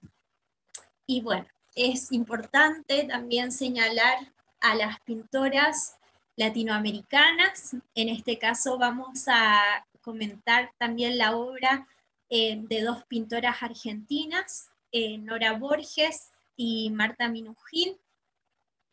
Y 1.08 1.22
bueno, 1.22 1.48
es 1.74 2.12
importante 2.12 3.06
también 3.06 3.52
señalar 3.52 4.32
a 4.62 4.76
las 4.76 5.00
pintoras 5.00 5.98
latinoamericanas. 6.36 7.76
En 7.96 8.10
este 8.10 8.38
caso 8.38 8.78
vamos 8.78 9.24
a 9.28 9.84
comentar 10.02 10.72
también 10.78 11.18
la 11.18 11.36
obra 11.36 11.88
eh, 12.30 12.60
de 12.70 12.82
dos 12.84 13.04
pintoras 13.06 13.64
argentinas, 13.64 14.70
eh, 14.92 15.18
Nora 15.18 15.54
Borges 15.54 16.30
y 16.56 16.92
Marta 16.92 17.30
Minujín. 17.30 17.98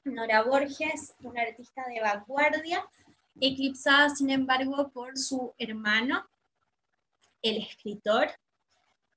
Nora 0.04 0.42
Borges, 0.42 1.14
una 1.22 1.42
artista 1.42 1.84
de 1.86 2.00
vanguardia, 2.00 2.84
eclipsada 3.38 4.08
sin 4.08 4.30
embargo 4.30 4.90
por 4.90 5.18
su 5.18 5.52
hermano, 5.58 6.26
el 7.42 7.58
escritor. 7.58 8.28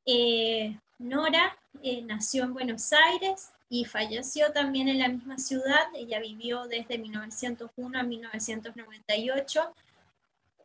Eh, 0.06 0.78
Nora 1.00 1.58
eh, 1.82 2.02
nació 2.02 2.44
en 2.44 2.54
Buenos 2.54 2.92
Aires 2.92 3.52
y 3.70 3.86
falleció 3.86 4.52
también 4.52 4.90
en 4.90 5.00
la 5.00 5.08
misma 5.08 5.38
ciudad. 5.38 5.88
Ella 5.96 6.20
vivió 6.20 6.68
desde 6.68 6.98
1901 6.98 8.00
a 8.00 8.04
1998. 8.04 9.76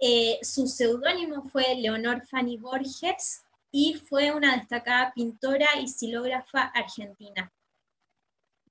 Eh, 0.00 0.38
su 0.42 0.66
seudónimo 0.66 1.44
fue 1.44 1.76
Leonor 1.76 2.26
Fanny 2.26 2.56
Borges 2.56 3.44
y 3.70 3.94
fue 3.94 4.32
una 4.32 4.56
destacada 4.56 5.12
pintora 5.14 5.68
y 5.80 5.88
silógrafa 5.88 6.62
argentina 6.62 7.52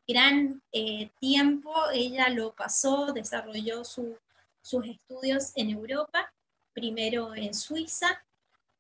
gran 0.07 0.61
tiempo 1.19 1.73
ella 1.93 2.29
lo 2.29 2.53
pasó, 2.53 3.11
desarrolló 3.13 3.83
su 3.83 4.17
sus 4.67 4.85
estudios 4.85 5.53
en 5.55 5.69
Europa, 5.69 6.29
primero 6.73 7.33
en 7.33 7.53
Suiza, 7.53 8.21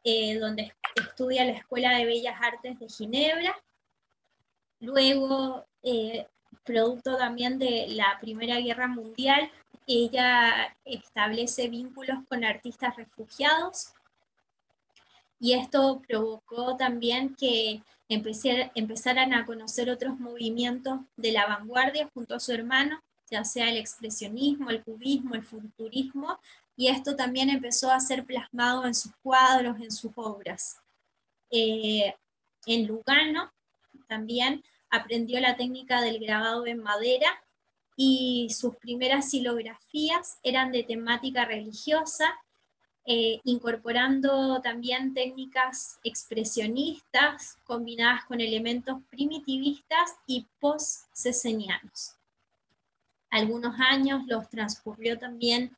eh, 0.03 0.37
donde 0.37 0.73
estudia 0.95 1.45
la 1.45 1.53
Escuela 1.53 1.97
de 1.97 2.05
Bellas 2.05 2.35
Artes 2.41 2.77
de 2.77 2.89
Ginebra, 2.89 3.55
luego, 4.81 5.65
eh, 5.83 6.27
producto 6.65 7.15
también 7.15 7.57
de 7.57 7.87
la 7.91 8.17
Primera 8.19 8.59
Guerra 8.59 8.87
Mundial, 8.87 9.49
ella 9.87 10.75
establece 10.83 11.69
vínculos 11.69 12.17
con 12.27 12.43
artistas 12.43 12.97
refugiados 12.97 13.93
y 15.39 15.53
esto 15.53 16.01
provocó 16.07 16.75
también 16.77 17.35
que 17.35 17.81
empezaran 18.09 19.33
a 19.33 19.45
conocer 19.45 19.89
otros 19.89 20.19
movimientos 20.19 20.99
de 21.15 21.31
la 21.31 21.45
vanguardia 21.45 22.09
junto 22.13 22.35
a 22.35 22.39
su 22.39 22.51
hermano, 22.53 23.01
ya 23.29 23.43
sea 23.43 23.69
el 23.69 23.77
expresionismo, 23.77 24.69
el 24.69 24.83
cubismo, 24.83 25.35
el 25.35 25.43
futurismo, 25.43 26.39
y 26.75 26.87
esto 26.87 27.15
también 27.15 27.49
empezó 27.49 27.91
a 27.91 27.99
ser 27.99 28.23
plasmado 28.23 28.85
en 28.85 28.95
sus 28.95 29.11
cuadros, 29.21 29.79
en 29.81 29.91
sus 29.91 30.11
obras. 30.15 30.77
Eh, 31.51 32.13
en 32.65 32.87
Lugano 32.87 33.51
también 34.07 34.63
aprendió 34.89 35.39
la 35.39 35.57
técnica 35.57 36.01
del 36.01 36.19
grabado 36.19 36.65
en 36.65 36.81
madera 36.81 37.41
y 37.95 38.49
sus 38.51 38.75
primeras 38.75 39.29
silografías 39.29 40.37
eran 40.43 40.71
de 40.71 40.83
temática 40.83 41.45
religiosa, 41.45 42.37
eh, 43.09 43.39
incorporando 43.45 44.59
también 44.61 45.13
técnicas 45.13 45.97
expresionistas 46.03 47.57
combinadas 47.63 48.25
con 48.25 48.41
elementos 48.41 48.97
primitivistas 49.09 50.17
y 50.27 50.45
post-cesenianos 50.59 52.17
algunos 53.29 53.79
años 53.79 54.23
los 54.27 54.49
transcurrió 54.49 55.17
también 55.17 55.73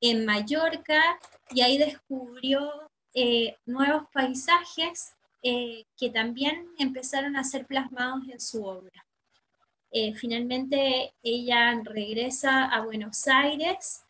en 0.00 0.26
Mallorca 0.26 1.00
y 1.50 1.60
ahí 1.60 1.78
descubrió 1.78 2.90
eh, 3.14 3.56
nuevos 3.66 4.04
paisajes 4.12 5.14
eh, 5.44 5.84
que 5.96 6.10
también 6.10 6.66
empezaron 6.78 7.36
a 7.36 7.44
ser 7.44 7.66
plasmados 7.66 8.28
en 8.28 8.40
su 8.40 8.64
obra. 8.64 9.04
Finalmente 10.16 11.14
ella 11.22 11.80
regresa 11.84 12.64
a 12.64 12.80
Buenos 12.80 13.28
Aires 13.28 14.02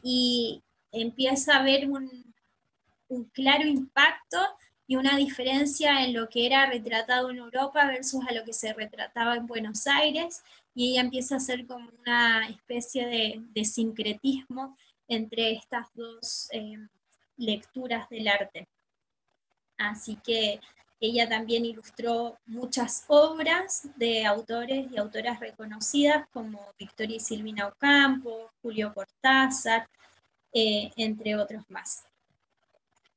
y 0.00 0.62
empieza 0.92 1.56
a 1.56 1.62
ver 1.62 1.88
un, 1.88 2.32
claro 3.32 3.66
impacto 3.66 4.38
y 4.86 4.96
una 4.96 5.16
diferencia 5.16 6.04
en 6.04 6.14
lo 6.14 6.28
que 6.28 6.46
era 6.46 6.66
retratado 6.66 7.30
en 7.30 7.38
Europa 7.38 7.86
versus 7.86 8.24
a 8.28 8.32
lo 8.32 8.44
que 8.44 8.52
se 8.52 8.72
retrataba 8.72 9.36
en 9.36 9.46
Buenos 9.46 9.86
Aires 9.86 10.42
y 10.74 10.92
ella 10.92 11.02
empieza 11.02 11.34
a 11.34 11.38
hacer 11.38 11.66
como 11.66 11.90
una 12.00 12.48
especie 12.48 13.06
de, 13.54 13.64
sincretismo 13.64 14.76
entre 15.08 15.52
estas 15.52 15.86
dos 15.94 16.48
eh, 16.52 16.78
lecturas 17.36 18.08
del 18.08 18.28
arte. 18.28 18.66
Así 19.76 20.16
que 20.24 20.60
ella 21.00 21.28
también 21.28 21.64
ilustró 21.64 22.38
muchas 22.46 23.04
obras 23.08 23.88
de 23.96 24.24
autores 24.24 24.86
y 24.90 24.96
autoras 24.96 25.40
reconocidas 25.40 26.28
como 26.32 26.64
Victoria 26.78 27.16
y 27.16 27.20
Silvina 27.20 27.66
Ocampo, 27.66 28.52
Julio 28.62 28.94
Cortázar, 28.94 29.88
eh, 30.52 30.90
entre 30.96 31.36
otros 31.36 31.64
más. 31.68 32.04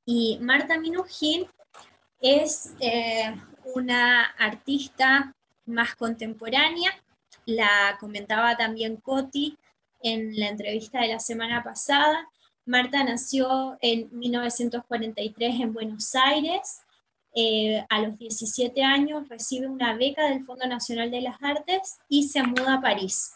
Y 0.06 0.38
Marta 0.42 0.78
Minujín 0.78 1.48
es 2.22 2.74
eh, 2.80 3.36
una 3.74 4.24
artista 4.38 5.36
más 5.66 5.96
contemporánea 5.96 6.92
la 7.46 7.98
comentaba 8.00 8.58
también 8.58 8.98
Coti 8.98 9.58
en 10.02 10.38
la 10.40 10.50
entrevista 10.50 11.02
de 11.02 11.10
la 11.10 11.20
semana 11.20 11.64
pasada. 11.64 12.28
Marta 12.66 13.04
nació 13.04 13.78
en 13.82 14.10
1943 14.18 15.62
en 15.62 15.74
Buenos 15.74 16.16
Aires. 16.16 16.82
Eh, 17.36 17.86
a 17.90 18.02
los 18.02 18.18
17 18.18 18.82
años 18.84 19.30
recibe 19.30 19.68
una 19.68 19.96
beca 19.96 20.30
del 20.30 20.44
Fondo 20.44 20.66
Nacional 20.66 21.12
de 21.12 21.22
las 21.22 21.42
Artes 21.44 22.00
y 22.10 22.28
se 22.28 22.42
muda 22.42 22.76
a 22.76 22.82
París. 22.82 23.34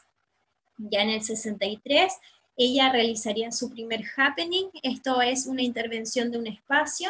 Ya 0.78 1.02
en 1.02 1.10
el 1.10 1.22
63 1.22 2.14
ella 2.62 2.92
realizaría 2.92 3.54
su 3.54 3.70
primer 3.70 4.04
happening, 4.18 4.70
esto 4.84 5.22
es 5.22 5.48
una 5.48 5.62
intervención 5.62 6.30
de 6.30 6.40
un 6.40 6.48
espacio. 6.48 7.10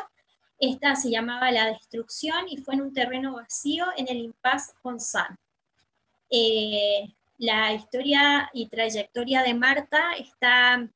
Esta 0.59 0.95
se 0.95 1.09
llamaba 1.09 1.49
La 1.49 1.65
Destrucción 1.65 2.47
y 2.47 2.57
fue 2.57 2.75
en 2.75 2.81
un 2.81 2.93
terreno 2.93 3.33
vacío 3.33 3.87
en 3.97 4.07
el 4.09 4.17
Impasse 4.17 4.73
Ponsan. 4.83 5.39
Eh, 6.29 7.11
la 7.39 7.73
historia 7.73 8.51
y 8.53 8.67
trayectoria 8.67 9.41
de 9.41 9.55
Marta 9.55 10.13
está 10.19 10.87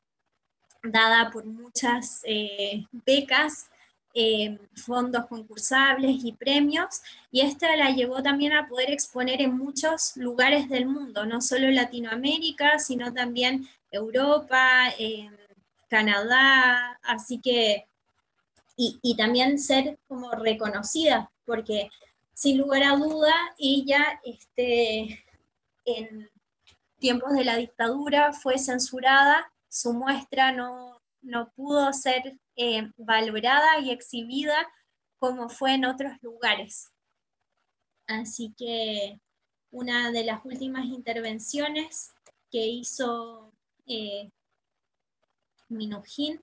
dada 0.84 1.32
por 1.32 1.46
muchas 1.46 2.22
eh, 2.24 2.86
becas, 2.92 3.72
eh, 4.14 4.60
fondos 4.76 5.26
concursables 5.26 6.24
y 6.24 6.34
premios, 6.34 7.02
y 7.32 7.42
esta 7.42 7.76
la 7.76 7.90
llevó 7.90 8.22
también 8.22 8.54
a 8.54 8.68
poder 8.68 8.92
exponer 8.92 9.42
en 9.42 9.58
muchos 9.58 10.16
lugares 10.16 10.70
del 10.70 10.86
mundo, 10.86 11.26
no 11.26 11.42
solo 11.42 11.72
Latinoamérica, 11.72 12.78
sino 12.78 13.12
también 13.12 13.68
Europa, 13.94 14.90
Canadá, 15.88 17.00
así 17.04 17.40
que, 17.40 17.88
y, 18.76 19.16
también 19.16 19.60
ser 19.60 20.00
como 20.08 20.32
reconocida, 20.32 21.32
porque 21.46 21.90
sin 22.34 22.58
lugar 22.58 22.84
a 22.84 22.96
duda, 22.96 23.34
ella 23.60 24.20
este, 24.24 25.24
en 25.86 26.30
tiempos 27.00 27.34
de 27.34 27.44
la 27.44 27.58
dictadura 27.58 28.34
fue 28.34 28.58
censurada, 28.58 29.52
su 29.70 29.94
muestra 29.94 30.52
no, 30.52 31.00
pudo 31.56 31.94
ser 31.94 32.40
eh, 32.56 32.90
valorada 32.98 33.80
y 33.80 33.92
exhibida 33.92 34.68
como 35.20 35.50
fue 35.50 35.76
en 35.76 35.86
otros 35.86 36.14
lugares. 36.22 36.92
Así 38.08 38.54
que 38.58 39.20
una 39.72 40.12
de 40.12 40.24
las 40.24 40.44
últimas 40.44 40.86
intervenciones 40.86 42.14
que 42.52 42.66
hizo 42.66 43.53
Minujín 45.70 46.42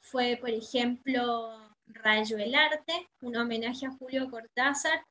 fue, 0.00 0.36
por 0.40 0.50
ejemplo, 0.50 1.50
Rayo 1.86 2.38
el 2.38 2.54
Arte, 2.54 3.08
un 3.20 3.36
homenaje 3.36 3.86
a 3.86 3.92
Julio 3.92 4.30
Cortázar, 4.30 5.04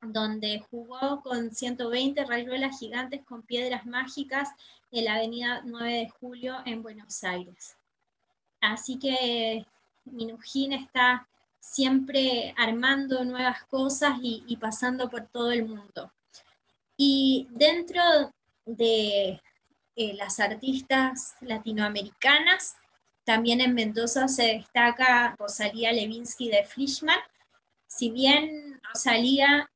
donde 0.00 0.60
jugó 0.70 1.22
con 1.22 1.52
120 1.54 2.24
rayuelas 2.24 2.78
gigantes 2.78 3.24
con 3.24 3.42
piedras 3.42 3.86
mágicas 3.86 4.50
en 4.90 5.04
la 5.04 5.14
avenida 5.16 5.62
9 5.64 5.92
de 5.92 6.08
Julio 6.08 6.56
en 6.64 6.82
Buenos 6.82 7.22
Aires. 7.24 7.76
Así 8.60 8.98
que 8.98 9.66
Minujín 10.04 10.72
está 10.72 11.28
siempre 11.60 12.54
armando 12.56 13.24
nuevas 13.24 13.64
cosas 13.64 14.18
y, 14.22 14.56
pasando 14.56 15.10
por 15.10 15.26
todo 15.26 15.50
el 15.50 15.66
mundo. 15.66 16.12
Y 16.96 17.48
dentro 17.50 18.02
de 18.64 19.40
eh, 19.96 20.14
las 20.14 20.38
artistas 20.40 21.34
latinoamericanas, 21.40 22.76
también 23.24 23.60
en 23.60 23.74
Mendoza 23.74 24.28
se 24.28 24.44
destaca 24.44 25.34
Rosalía 25.38 25.92
Levinsky 25.92 26.48
de 26.48 26.64
Fleischmann. 26.64 27.18
Si 27.88 28.10
bien 28.10 28.80
Rosalía 28.92 29.68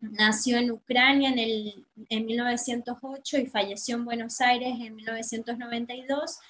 nació 0.00 0.58
en 0.58 0.70
Ucrania 0.72 1.30
en, 1.30 1.38
el, 1.38 1.86
en 2.08 2.26
1908 2.26 3.38
y 3.38 3.46
falleció 3.46 3.96
en 3.96 4.04
Buenos 4.04 4.40
Aires 4.40 4.74
en 4.80 4.96
1992 4.96 6.40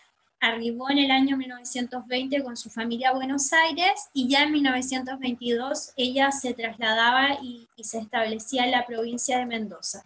arribó 0.44 0.90
en 0.90 0.98
el 0.98 1.10
año 1.10 1.36
1920 1.36 2.42
con 2.42 2.56
su 2.56 2.70
familia 2.70 3.10
a 3.10 3.14
Buenos 3.14 3.52
Aires 3.52 4.08
y 4.12 4.28
ya 4.28 4.42
en 4.42 4.52
1922 4.52 5.92
ella 5.96 6.30
se 6.32 6.54
trasladaba 6.54 7.38
y, 7.42 7.68
se 7.82 7.98
establecía 7.98 8.64
en 8.64 8.70
la 8.70 8.86
provincia 8.86 9.38
de 9.38 9.46
Mendoza. 9.46 10.04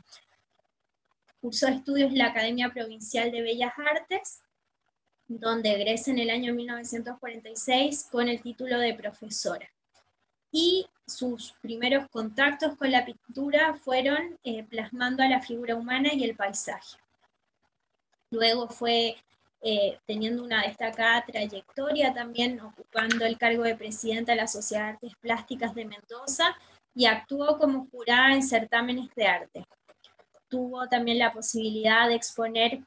Cursó 1.41 1.69
estudios 1.69 2.11
en 2.11 2.19
la 2.19 2.27
Academia 2.27 2.71
Provincial 2.71 3.31
de 3.31 3.43
Bellas 3.43 3.73
Artes, 3.77 4.43
donde 5.29 5.73
egresa 5.73 6.11
en 6.11 6.19
el 6.19 6.31
año 6.31 6.55
1946 6.55 8.09
con 8.11 8.29
el 8.29 8.41
título 8.41 8.79
de 8.79 8.95
profesora. 8.95 9.69
Y 10.51 10.87
sus 11.07 11.53
primeros 11.61 12.09
contactos 12.09 12.77
con 12.77 12.91
la 12.91 13.05
pintura 13.05 13.75
fueron 13.75 14.39
eh, 14.43 14.65
plasmando 14.65 15.23
a 15.23 15.29
la 15.29 15.41
figura 15.41 15.77
humana 15.77 16.13
y 16.15 16.25
el 16.25 16.35
paisaje. 16.35 16.99
Luego 18.31 18.69
fue 18.69 19.17
eh, 19.61 19.99
teniendo 20.07 20.45
una 20.45 20.63
destacada 20.63 21.25
trayectoria 21.25 22.15
también 22.15 22.61
ocupando 22.61 23.25
el 23.25 23.37
cargo 23.37 23.65
de 23.65 23.75
presidenta 23.75 24.33
de 24.33 24.37
la 24.37 24.47
Sociedad 24.47 24.85
de 24.85 24.89
Artes 24.91 25.17
Plásticas 25.21 25.75
de 25.75 25.85
Mendoza 25.85 26.57
y 26.95 27.07
actuó 27.07 27.59
como 27.59 27.87
jurada 27.87 28.35
en 28.35 28.43
certámenes 28.43 29.09
de 29.15 29.27
arte. 29.27 29.67
Tuvo 30.49 30.89
también 30.89 31.19
la 31.19 31.33
posibilidad 31.33 32.09
de 32.09 32.15
exponer, 32.15 32.81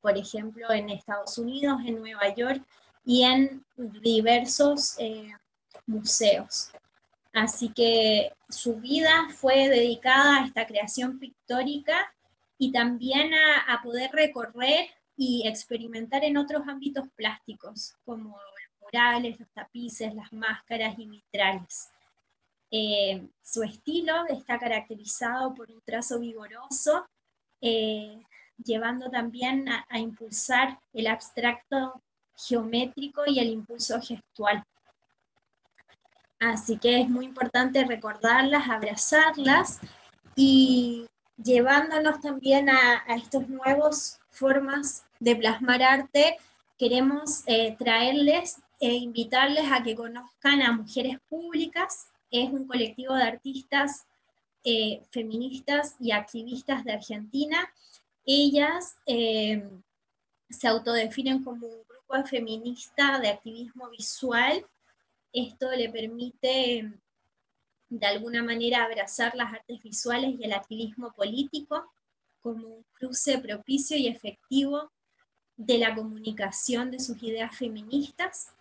por 0.00 0.16
ejemplo, 0.16 0.70
en 0.70 0.90
Estados 0.90 1.36
Unidos, 1.38 1.80
en 1.84 1.98
Nueva 2.00 2.34
York 2.34 2.62
y 3.04 3.24
en 3.24 3.64
diversos 3.76 4.96
eh, 4.98 5.32
museos. 5.86 6.70
Así 7.32 7.68
que 7.68 8.32
su 8.48 8.76
vida 8.76 9.28
fue 9.34 9.68
dedicada 9.68 10.38
a 10.38 10.46
esta 10.46 10.66
creación 10.66 11.18
pictórica 11.18 12.12
y 12.58 12.72
también 12.72 13.32
a, 13.34 13.80
poder 13.82 14.10
recorrer 14.12 14.88
y 15.16 15.46
experimentar 15.46 16.24
en 16.24 16.38
otros 16.38 16.66
ámbitos 16.66 17.06
plásticos, 17.14 17.94
como 18.04 18.30
los 18.30 18.80
murales, 18.80 19.38
los 19.38 19.48
tapices, 19.50 20.14
las 20.14 20.32
máscaras 20.32 20.98
y 20.98 21.06
vitrales. 21.06 21.90
Eh, 22.70 23.28
su 23.42 23.62
estilo 23.62 24.26
está 24.28 24.58
caracterizado 24.58 25.54
por 25.54 25.70
un 25.70 25.80
trazo 25.82 26.18
vigoroso, 26.18 27.06
eh, 27.60 28.20
llevando 28.62 29.10
también 29.10 29.68
a, 29.68 29.98
impulsar 29.98 30.78
el 30.92 31.06
abstracto 31.06 32.02
geométrico 32.36 33.22
y 33.26 33.38
el 33.38 33.48
impulso 33.48 34.00
gestual. 34.00 34.64
Así 36.38 36.76
que 36.78 37.00
es 37.00 37.08
muy 37.08 37.24
importante 37.24 37.84
recordarlas, 37.84 38.68
abrazarlas 38.68 39.80
y 40.34 41.06
llevándonos 41.36 42.20
también 42.20 42.68
a, 42.68 43.04
a 43.06 43.16
estos 43.16 43.48
nuevos 43.48 44.18
formas 44.30 45.06
de 45.18 45.34
plasmar 45.34 45.82
arte, 45.82 46.36
queremos 46.78 47.42
eh, 47.46 47.74
traerles 47.78 48.60
e 48.78 48.92
invitarles 48.92 49.64
a 49.72 49.82
que 49.82 49.94
conozcan 49.94 50.62
a 50.62 50.72
Mujeres 50.72 51.18
Públicas. 51.28 52.10
Es 52.38 52.50
un 52.50 52.66
colectivo 52.66 53.14
de 53.14 53.22
artistas 53.22 54.06
eh, 54.62 55.00
feministas 55.10 55.96
y 55.98 56.10
activistas 56.10 56.84
de 56.84 56.92
Argentina. 56.92 57.72
Ellas 58.26 58.98
eh, 59.06 59.66
se 60.50 60.68
autodefinen 60.68 61.42
como 61.42 61.66
un 61.66 61.82
grupo 61.88 62.28
feminista 62.28 63.18
de 63.20 63.30
activismo 63.30 63.88
visual. 63.88 64.66
Esto 65.32 65.70
le 65.70 65.88
permite 65.88 66.92
de 67.88 68.06
alguna 68.06 68.42
manera 68.42 68.84
abrazar 68.84 69.34
las 69.34 69.54
artes 69.54 69.82
visuales 69.82 70.34
y 70.38 70.44
el 70.44 70.52
activismo 70.52 71.12
político 71.12 71.90
como 72.42 72.68
un 72.68 72.84
cruce 72.92 73.38
propicio 73.38 73.96
y 73.96 74.08
efectivo 74.08 74.90
de 75.56 75.78
la 75.78 75.94
comunicación 75.94 76.90
de 76.90 77.00
sus 77.00 77.22
ideas 77.22 77.56
feministas. 77.56 78.55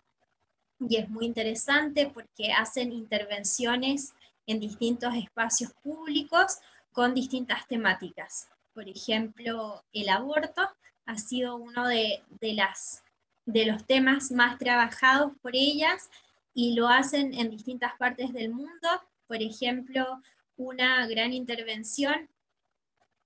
Y 0.88 0.98
es 0.98 1.10
muy 1.10 1.26
interesante 1.26 2.12
porque 2.14 2.52
hacen 2.54 2.92
intervenciones 2.92 4.14
en 4.46 4.60
distintos 4.60 5.14
espacios 5.16 5.72
públicos 5.84 6.60
con 6.92 7.14
distintas 7.14 7.68
temáticas. 7.68 8.48
Por 8.74 8.88
ejemplo, 8.88 9.84
el 9.94 10.10
aborto 10.10 10.70
ha 11.06 11.18
sido 11.18 11.56
uno 11.56 11.88
de, 11.88 12.22
las, 12.42 13.04
de 13.46 13.66
los 13.66 13.86
temas 13.86 14.32
más 14.32 14.58
trabajados 14.58 15.32
por 15.42 15.56
ellas 15.56 16.10
y 16.54 16.74
lo 16.74 16.88
hacen 16.88 17.34
en 17.34 17.50
distintas 17.50 17.94
partes 17.98 18.34
del 18.34 18.50
mundo. 18.50 18.88
Por 19.28 19.42
ejemplo, 19.42 20.22
una 20.58 21.06
gran 21.08 21.34
intervención 21.34 22.30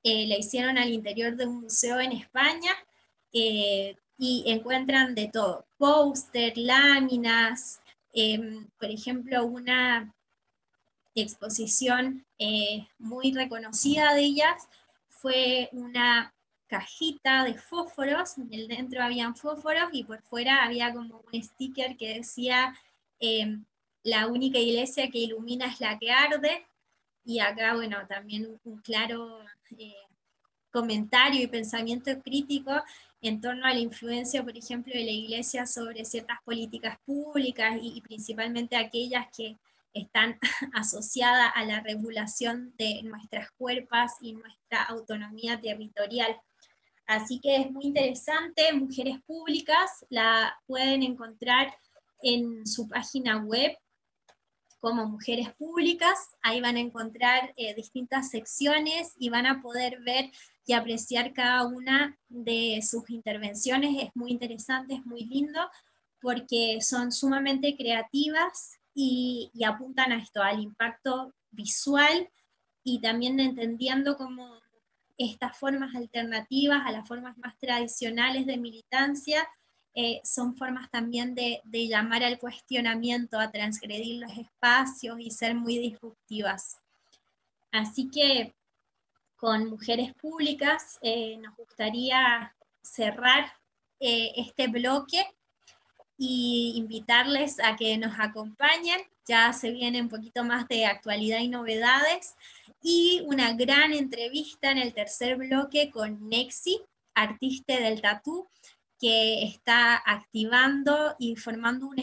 eh, 0.03 0.28
la 0.28 0.38
hicieron 0.38 0.78
al 0.78 0.89
interior 0.89 1.36
de 1.36 1.45
un 1.45 1.62
museo 1.62 1.99
en 1.99 2.14
España 2.14 2.72
eh, 3.34 3.95
y 4.18 4.43
encuentran 4.47 5.14
de 5.14 5.28
todo, 5.28 5.66
póster, 5.80 6.56
láminas, 6.58 7.82
em, 8.14 8.68
por 8.78 8.92
ejemplo, 8.92 9.46
una 9.46 10.14
exposición 11.16 12.26
eh, 12.38 12.88
muy 13.00 13.32
reconocida 13.32 14.14
de 14.14 14.22
ellas 14.22 14.68
fue 15.08 15.70
una 15.72 16.34
cajita 16.68 17.44
de 17.46 17.56
fósforos, 17.56 18.38
en 18.38 18.54
el 18.54 18.68
dentro 18.68 19.02
habían 19.02 19.36
fósforos 19.36 19.90
y 19.92 20.04
por 20.04 20.22
fuera 20.22 20.64
había 20.64 20.94
como 20.94 21.24
un 21.32 21.44
sticker 21.44 21.98
que 21.98 22.16
decía 22.16 22.76
em, 23.20 23.66
la 24.04 24.28
única 24.28 24.60
iglesia 24.60 25.10
que 25.10 25.18
ilumina 25.20 25.68
es 25.68 25.80
la 25.80 25.98
que 25.98 26.12
arde, 26.12 26.66
y 27.26 27.40
acá, 27.40 27.76
bueno, 27.76 27.98
también 28.08 28.60
un, 28.64 28.82
claro 28.82 29.40
eh, 29.78 29.94
comentario 30.72 31.42
y 31.42 31.48
pensamiento 31.48 32.12
crítico 32.22 32.72
en 33.22 33.42
torno 33.42 33.66
a 33.66 33.74
la 33.74 33.80
influencia, 33.80 34.44
por 34.44 34.58
ejemplo, 34.58 34.94
de 34.94 35.04
la 35.04 35.12
Iglesia 35.12 35.66
sobre 35.66 36.06
ciertas 36.06 36.38
políticas 36.44 36.98
públicas 37.06 37.78
y, 37.82 38.02
principalmente 38.02 38.76
aquellas 38.76 39.28
que 39.36 39.58
están 39.94 40.38
asociadas 40.74 41.52
a 41.56 41.66
la 41.66 41.82
regulación 41.82 42.74
de 42.78 43.02
nuestras 43.04 43.52
cuerpos 43.52 44.12
y 44.22 44.34
nuestra 44.34 44.84
autonomía 44.84 45.60
territorial. 45.60 46.40
Así 47.06 47.40
que 47.40 47.58
es 47.58 47.72
muy 47.72 47.86
interesante, 47.86 48.72
Mujeres 48.72 49.18
Públicas 49.26 50.06
la 50.10 50.56
pueden 50.68 51.02
encontrar 51.02 51.76
en 52.22 52.68
su 52.68 52.88
página 52.88 53.38
web 53.38 53.76
como 54.80 55.06
mujeres 55.08 55.54
públicas. 55.56 56.18
Ahí 56.42 56.62
van 56.62 56.78
a 56.78 56.82
encontrar 56.82 57.54
eh, 57.58 57.74
distintas 57.76 58.30
secciones 58.30 59.14
y 59.18 59.30
van 59.30 59.46
a 59.46 59.62
poder 59.62 60.00
ver 60.02 60.32
y 60.70 60.74
apreciar 60.74 61.34
cada 61.34 61.66
una 61.66 62.16
de 62.28 62.80
sus 62.84 63.10
intervenciones. 63.10 64.04
Es 64.04 64.16
muy 64.16 64.30
interesante, 64.30 64.94
es 64.94 65.04
muy 65.04 65.26
lindo, 65.26 65.60
porque 66.22 66.78
son 66.82 67.12
sumamente 67.12 67.76
creativas 67.76 68.78
y, 68.94 69.50
apuntan 69.66 70.12
a 70.12 70.20
esto, 70.20 70.44
al 70.44 70.60
impacto 70.60 71.34
visual 71.50 72.30
y 72.84 73.02
también 73.02 73.40
entendiendo 73.40 74.16
cómo 74.16 74.60
estas 75.18 75.58
formas 75.58 75.96
alternativas 75.96 76.84
a 76.86 76.92
las 76.92 77.08
formas 77.08 77.36
más 77.40 77.58
tradicionales 77.58 78.46
de 78.46 78.58
militancia 78.58 79.50
eh, 79.96 80.22
son 80.24 80.56
formas 80.56 80.92
también 80.92 81.34
de, 81.34 81.64
llamar 81.72 82.24
al 82.24 82.38
cuestionamiento, 82.38 83.40
a 83.40 83.50
transgredir 83.50 84.22
los 84.22 84.38
espacios 84.38 85.20
y 85.20 85.32
ser 85.32 85.56
muy 85.56 85.80
disruptivas. 85.80 86.78
Así 87.72 88.08
que 88.12 88.54
con 89.40 89.70
mujeres 89.70 90.14
públicas 90.16 91.00
eh, 91.02 91.38
nos 91.38 91.56
gustaría 91.56 92.54
cerrar 92.82 93.54
eh, 94.00 94.34
este 94.36 94.68
bloque 94.68 95.26
y 96.18 96.74
invitarles 96.76 97.60
a 97.62 97.78
que 97.78 97.98
nos 97.98 98.20
acompañen. 98.20 99.00
Ya 99.26 99.54
se 99.54 99.72
viene 99.72 100.02
un 100.02 100.10
poquito 100.10 100.44
más 100.44 100.68
de 100.68 100.86
actualidad 100.86 101.40
y 101.40 101.48
novedades 101.48 102.36
y 102.82 103.22
una 103.28 103.54
gran 103.54 103.94
entrevista 103.94 104.72
en 104.72 104.80
el 104.80 104.94
tercer 104.94 105.38
bloque 105.38 105.90
con 105.90 106.28
Nexi, 106.28 106.82
artista 107.14 107.80
del 107.80 108.02
tatú, 108.02 108.48
que 109.00 109.44
está 109.44 109.96
activando 110.06 111.16
y 111.18 111.38
formando 111.38 111.88
un 111.88 112.00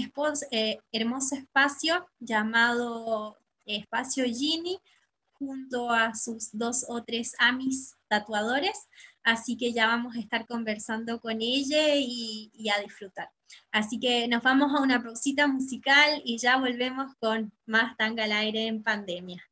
eh, 0.51 0.79
hermoso 0.91 1.35
espacio 1.35 2.07
llamado 2.19 3.37
Espacio 3.67 4.25
Gini 4.25 4.79
junto 5.39 5.91
a 5.91 6.15
sus 6.15 6.51
dos 6.53 6.85
o 6.89 7.03
tres 7.05 7.35
amis 7.39 7.95
tatuadores, 8.09 8.89
así 9.23 9.57
que 9.57 9.73
ya 9.73 9.87
vamos 9.87 10.17
a 10.17 10.21
estar 10.21 10.47
conversando 10.47 11.21
con 11.21 11.41
ella 11.41 11.95
y, 11.97 12.51
y 12.55 12.69
a 12.71 12.81
disfrutar. 12.81 13.31
Así 13.71 13.99
que 13.99 14.29
nos 14.29 14.43
vamos 14.43 14.73
a 14.75 14.83
una 14.83 15.03
pausita 15.03 15.47
musical 15.47 16.23
y 16.25 16.39
ya 16.39 16.59
volvemos 16.59 17.15
con 17.21 17.53
más 17.67 17.97
tanga 17.97 18.25
al 18.25 18.33
aire 18.33 18.67
en 18.67 18.83
pandemia. 18.83 19.43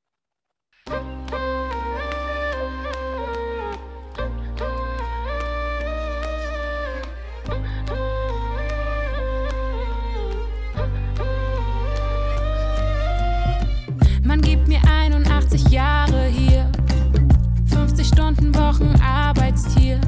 Wochen 18.55 18.94
Arbeitstier. 19.00 20.00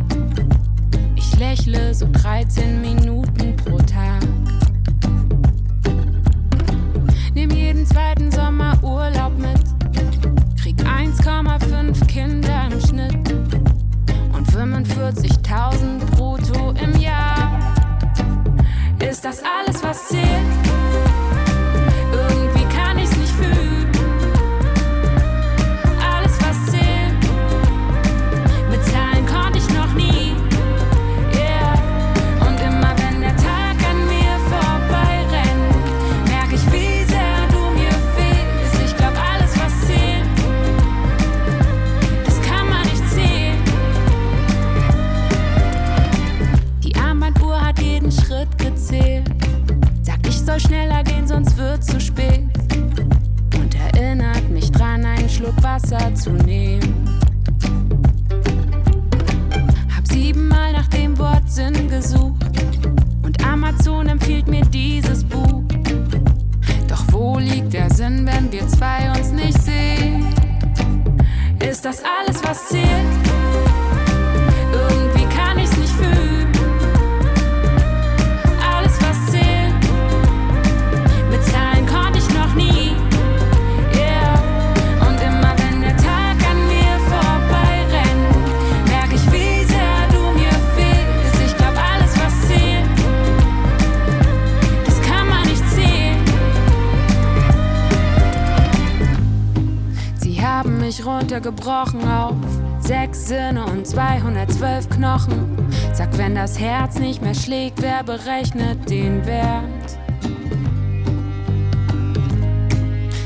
Ich 1.15 1.37
lächle 1.39 1.95
so 1.95 2.09
13 2.11 2.81
Minuten 2.81 3.57
pro 3.57 3.79
Tag. 3.79 4.23
Nehm 7.35 7.51
jeden 7.51 7.87
zweiten 7.87 8.31
Sommer 8.31 8.79
Urlaub 8.83 9.33
mit. 9.39 9.61
Krieg 10.61 10.77
1,5 10.79 12.07
Kinder 12.07 12.69
im 12.71 12.81
Schnitt 12.81 13.33
und 14.33 14.49
45.000 14.49 15.99
brutto 16.17 16.73
im 16.83 17.01
Jahr. 17.01 17.59
Ist 18.99 19.25
das 19.25 19.43
alles, 19.43 19.83
was 19.83 20.09
zählt? 20.09 20.86
Runtergebrochen 101.47 102.09
auf 102.09 102.35
sechs 102.81 103.29
Sinne 103.29 103.65
und 103.67 103.87
212 103.87 104.89
Knochen. 104.91 105.69
Sag, 105.93 106.17
wenn 106.19 106.35
das 106.35 106.59
Herz 106.59 106.99
nicht 106.99 107.23
mehr 107.23 107.35
schlägt, 107.35 107.83
wer 107.83 108.03
berechnet 108.03 108.91
den 108.91 109.25
Wert? 109.27 109.99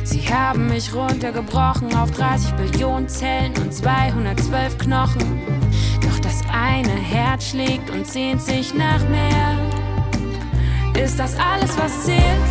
Sie 0.05 0.21
haben 0.29 0.69
mich 0.69 0.95
runtergebrochen 0.95 1.95
auf 1.97 2.11
30 2.11 2.53
Billionen 2.53 3.09
Zellen 3.09 3.53
und 3.63 3.73
212 3.73 4.79
Knochen. 4.79 5.41
Doch 6.03 6.19
das 6.21 6.43
eine 6.53 6.93
Herz 6.93 7.51
schlägt 7.51 7.91
und 7.91 8.07
sehnt 8.07 8.43
sich 8.43 8.75
nach 8.75 9.03
mehr. 9.09 9.59
Ist 11.03 11.19
das 11.19 11.37
alles, 11.39 11.79
was 11.79 12.05
zählt? 12.05 12.50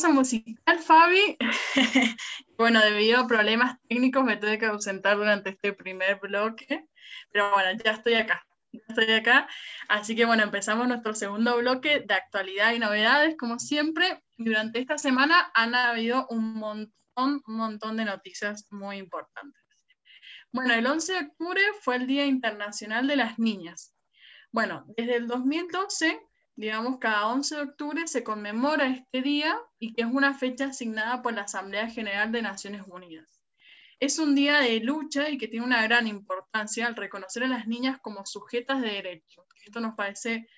Pausa 0.00 0.14
musical, 0.14 0.78
Fabi, 0.78 1.36
bueno, 2.56 2.80
debido 2.80 3.20
a 3.20 3.26
problemas 3.26 3.78
técnicos 3.86 4.24
me 4.24 4.38
tuve 4.38 4.58
que 4.58 4.64
ausentar 4.64 5.18
durante 5.18 5.50
este 5.50 5.74
primer 5.74 6.18
bloque, 6.20 6.86
pero 7.30 7.50
bueno, 7.50 7.78
ya 7.84 7.92
estoy 7.92 8.14
acá, 8.14 8.46
ya 8.72 8.80
estoy 8.88 9.12
acá. 9.12 9.46
Así 9.88 10.16
que 10.16 10.24
bueno, 10.24 10.42
empezamos 10.42 10.88
nuestro 10.88 11.14
segundo 11.14 11.58
bloque 11.58 12.00
de 12.00 12.14
actualidad 12.14 12.72
y 12.72 12.78
novedades, 12.78 13.36
como 13.36 13.58
siempre. 13.58 14.22
Durante 14.38 14.78
esta 14.78 14.96
semana 14.96 15.50
han 15.54 15.74
habido 15.74 16.26
un 16.30 16.54
montón, 16.54 17.42
un 17.46 17.56
montón 17.56 17.98
de 17.98 18.06
noticias 18.06 18.68
muy 18.70 18.96
importantes. 18.96 19.62
Bueno, 20.50 20.72
el 20.72 20.86
11 20.86 21.12
de 21.12 21.18
octubre 21.18 21.60
fue 21.82 21.96
el 21.96 22.06
Día 22.06 22.24
Internacional 22.24 23.06
de 23.06 23.16
las 23.16 23.38
Niñas. 23.38 23.94
Bueno, 24.50 24.86
desde 24.96 25.16
el 25.16 25.26
2012 25.26 26.18
digamos, 26.56 26.98
cada 26.98 27.28
11 27.28 27.56
de 27.56 27.62
octubre 27.62 28.06
se 28.06 28.24
conmemora 28.24 28.88
este 28.88 29.22
día 29.22 29.58
y 29.78 29.94
que 29.94 30.02
es 30.02 30.08
una 30.08 30.34
fecha 30.34 30.66
asignada 30.66 31.22
por 31.22 31.32
la 31.32 31.42
Asamblea 31.42 31.88
General 31.88 32.30
de 32.32 32.42
Naciones 32.42 32.82
Unidas. 32.86 33.40
Es 33.98 34.18
un 34.18 34.34
día 34.34 34.58
de 34.60 34.80
lucha 34.80 35.28
y 35.28 35.38
que 35.38 35.48
tiene 35.48 35.66
una 35.66 35.82
gran 35.82 36.06
importancia 36.06 36.86
al 36.86 36.96
reconocer 36.96 37.44
a 37.44 37.48
las 37.48 37.66
niñas 37.66 37.98
como 38.00 38.24
sujetas 38.24 38.80
de 38.80 38.88
derecho. 38.88 39.46
Esto 39.64 39.80
nos 39.80 39.94
parece 39.94 40.48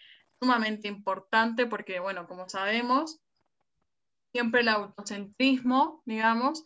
sumamente 0.41 0.89
importante 0.89 1.67
porque, 1.67 1.99
bueno, 1.99 2.27
como 2.27 2.49
sabemos, 2.49 3.21
siempre 4.33 4.61
el 4.61 4.69
autocentrismo, 4.69 6.03
digamos, 6.07 6.65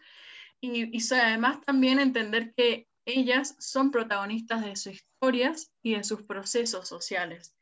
y, 0.60 0.96
y 0.96 1.14
además 1.14 1.60
también 1.62 1.98
entender 1.98 2.54
que 2.54 2.88
ellas 3.06 3.56
son 3.58 3.90
protagonistas 3.90 4.64
de 4.64 4.76
sus 4.76 4.94
historias 4.94 5.72
y 5.82 5.94
de 5.94 6.04
sus 6.04 6.22
procesos 6.22 6.88
sociales. 6.88 7.55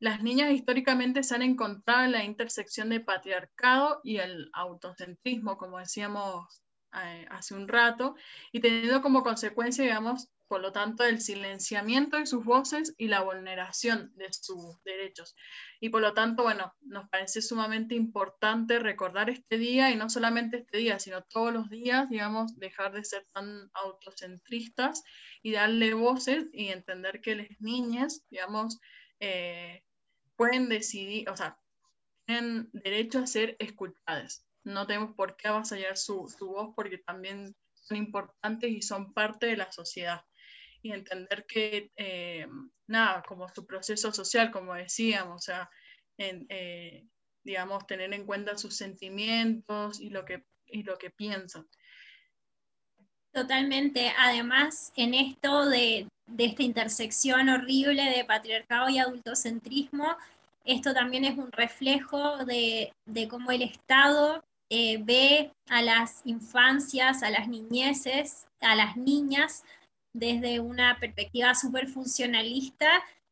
Las 0.00 0.22
niñas 0.22 0.52
históricamente 0.52 1.22
se 1.22 1.34
han 1.34 1.42
encontrado 1.42 2.04
en 2.04 2.12
la 2.12 2.24
intersección 2.24 2.88
del 2.90 3.04
patriarcado 3.04 4.00
y 4.04 4.18
el 4.18 4.48
autocentrismo, 4.52 5.56
como 5.58 5.78
decíamos 5.78 6.62
eh, 6.94 7.26
hace 7.30 7.54
un 7.54 7.66
rato, 7.66 8.14
y 8.52 8.60
teniendo 8.60 9.02
como 9.02 9.22
consecuencia, 9.22 9.84
digamos, 9.84 10.28
por 10.48 10.62
lo 10.62 10.72
tanto, 10.72 11.04
el 11.04 11.20
silenciamiento 11.20 12.16
de 12.16 12.26
sus 12.26 12.42
voces 12.42 12.94
y 12.96 13.08
la 13.08 13.20
vulneración 13.20 14.12
de 14.14 14.32
sus 14.32 14.82
derechos. 14.82 15.36
Y 15.78 15.90
por 15.90 16.00
lo 16.00 16.14
tanto, 16.14 16.42
bueno, 16.42 16.72
nos 16.80 17.06
parece 17.10 17.42
sumamente 17.42 17.94
importante 17.94 18.78
recordar 18.78 19.28
este 19.28 19.58
día 19.58 19.90
y 19.90 19.96
no 19.96 20.08
solamente 20.08 20.56
este 20.58 20.78
día, 20.78 20.98
sino 20.98 21.22
todos 21.24 21.52
los 21.52 21.68
días, 21.68 22.08
digamos, 22.08 22.56
dejar 22.58 22.92
de 22.92 23.04
ser 23.04 23.26
tan 23.34 23.70
autocentristas 23.74 25.02
y 25.42 25.52
darle 25.52 25.92
voces 25.92 26.46
y 26.52 26.68
entender 26.68 27.20
que 27.20 27.36
las 27.36 27.60
niñas, 27.60 28.24
digamos, 28.30 28.80
eh, 29.20 29.82
pueden 30.38 30.68
decidir, 30.68 31.28
o 31.28 31.36
sea, 31.36 31.58
tienen 32.24 32.70
derecho 32.72 33.18
a 33.18 33.26
ser 33.26 33.56
escuchadas. 33.58 34.46
No 34.62 34.86
tenemos 34.86 35.16
por 35.16 35.36
qué 35.36 35.48
avasallar 35.48 35.96
su, 35.96 36.28
su 36.28 36.48
voz 36.48 36.72
porque 36.76 36.98
también 36.98 37.56
son 37.74 37.96
importantes 37.96 38.70
y 38.70 38.80
son 38.80 39.12
parte 39.12 39.46
de 39.46 39.56
la 39.56 39.72
sociedad. 39.72 40.24
Y 40.80 40.92
entender 40.92 41.44
que, 41.46 41.90
eh, 41.96 42.46
nada, 42.86 43.24
como 43.26 43.48
su 43.48 43.66
proceso 43.66 44.12
social, 44.12 44.52
como 44.52 44.74
decíamos, 44.74 45.42
o 45.42 45.44
sea, 45.44 45.70
eh, 46.18 47.04
digamos, 47.42 47.86
tener 47.88 48.12
en 48.14 48.24
cuenta 48.24 48.56
sus 48.56 48.76
sentimientos 48.76 50.00
y 50.00 50.10
lo 50.10 50.24
que, 50.24 50.44
y 50.66 50.84
lo 50.84 50.98
que 50.98 51.10
piensan. 51.10 51.66
Totalmente. 53.38 54.12
Además, 54.18 54.92
en 54.96 55.14
esto 55.14 55.66
de, 55.66 56.08
esta 56.36 56.62
intersección 56.64 57.48
horrible 57.48 58.02
de 58.10 58.24
patriarcado 58.24 58.88
y 58.88 58.98
adultocentrismo, 58.98 60.16
esto 60.64 60.92
también 60.92 61.24
es 61.24 61.38
un 61.38 61.52
reflejo 61.52 62.44
de, 62.44 62.92
cómo 63.30 63.52
el 63.52 63.62
Estado 63.62 64.42
eh, 64.70 64.98
ve 65.04 65.52
a 65.68 65.82
las 65.82 66.22
infancias, 66.24 67.22
a 67.22 67.30
las 67.30 67.46
niñeces, 67.46 68.48
a 68.60 68.74
las 68.74 68.96
niñas 68.96 69.62
desde 70.12 70.58
una 70.58 70.98
perspectiva 70.98 71.54
súper 71.54 71.86
funcionalista 71.86 72.88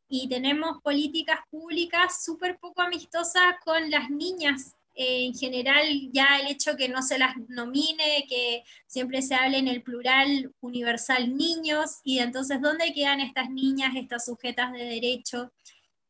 y 0.07 0.29
tenemos 0.29 0.81
políticas 0.81 1.41
públicas 1.51 2.23
súper 2.23 2.57
poco 2.59 2.81
amistosas 2.81 3.55
con 3.65 3.91
las 3.91 4.09
niñas. 4.09 4.73
En 4.99 5.35
general, 5.35 6.09
ya 6.11 6.39
el 6.39 6.47
hecho 6.47 6.75
que 6.75 6.89
no 6.89 7.03
se 7.03 7.19
las 7.19 7.35
nomine, 7.49 8.25
que 8.27 8.63
siempre 8.87 9.21
se 9.21 9.35
hable 9.35 9.59
en 9.59 9.67
el 9.67 9.83
plural 9.83 10.51
universal 10.59 11.37
niños, 11.37 11.99
y 12.03 12.17
entonces, 12.17 12.59
¿dónde 12.61 12.93
quedan 12.93 13.19
estas 13.19 13.51
niñas, 13.51 13.95
estas 13.95 14.25
sujetas 14.25 14.73
de 14.73 14.85
derecho? 14.85 15.51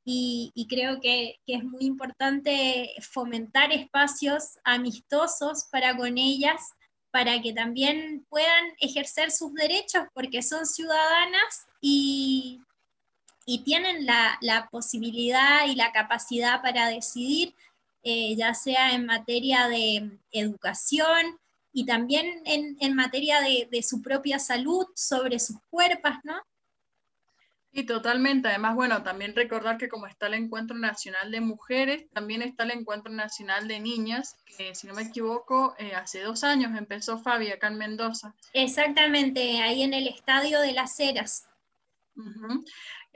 Y, 0.05 0.67
creo 0.69 1.01
que, 1.01 1.41
es 1.45 1.65
muy 1.65 1.83
importante 1.83 2.93
fomentar 3.01 3.73
espacios 3.73 4.57
amistosos 4.63 5.65
para 5.69 5.97
con 5.97 6.17
ellas, 6.17 6.61
para 7.11 7.41
que 7.41 7.51
también 7.51 8.25
puedan 8.29 8.73
ejercer 8.79 9.31
sus 9.31 9.53
derechos, 9.53 10.03
porque 10.13 10.41
son 10.41 10.65
ciudadanas 10.65 11.67
y, 11.81 12.61
y 13.49 13.59
tienen 13.63 14.05
la, 14.05 14.67
posibilidad 14.69 15.65
y 15.67 15.75
la 15.75 15.93
capacidad 15.93 16.61
para 16.61 16.89
decidir, 16.89 17.55
eh, 18.09 18.37
ya 18.37 18.53
sea 18.53 18.93
en 18.93 19.05
materia 19.05 19.67
de 19.67 20.17
educación 20.31 21.37
y 21.73 21.85
también 21.85 22.41
en, 22.45 22.77
en 22.79 22.95
materia 22.95 23.41
de, 23.41 23.67
de, 23.69 23.83
su 23.83 24.01
propia 24.01 24.39
salud, 24.39 24.87
sobre 24.95 25.39
sus 25.39 25.57
cuerpos, 25.69 26.13
¿no? 26.23 26.41
Sí, 27.73 27.83
totalmente. 27.83 28.47
Además, 28.47 28.75
bueno, 28.75 29.03
también 29.03 29.35
recordar 29.35 29.77
que 29.77 29.89
como 29.89 30.07
está 30.07 30.27
el 30.27 30.35
Encuentro 30.35 30.77
Nacional 30.77 31.31
de 31.31 31.41
Mujeres, 31.41 32.09
también 32.13 32.41
está 32.41 32.63
el 32.63 32.71
Encuentro 32.71 33.11
Nacional 33.11 33.67
de 33.67 33.81
Niñas, 33.81 34.37
que 34.45 34.73
si 34.73 34.87
no 34.87 34.93
me 34.93 35.01
equivoco, 35.01 35.75
eh, 35.77 35.93
hace 35.93 36.21
dos 36.21 36.45
años 36.45 36.77
empezó 36.77 37.17
Fabi 37.17 37.51
acá 37.51 37.67
en 37.67 37.77
Mendoza. 37.77 38.33
Exactamente, 38.53 39.61
ahí 39.61 39.83
en 39.83 39.93
el 39.93 40.07
Estadio 40.07 40.61
de 40.61 40.71
las 40.71 40.97
Heras. 40.97 41.45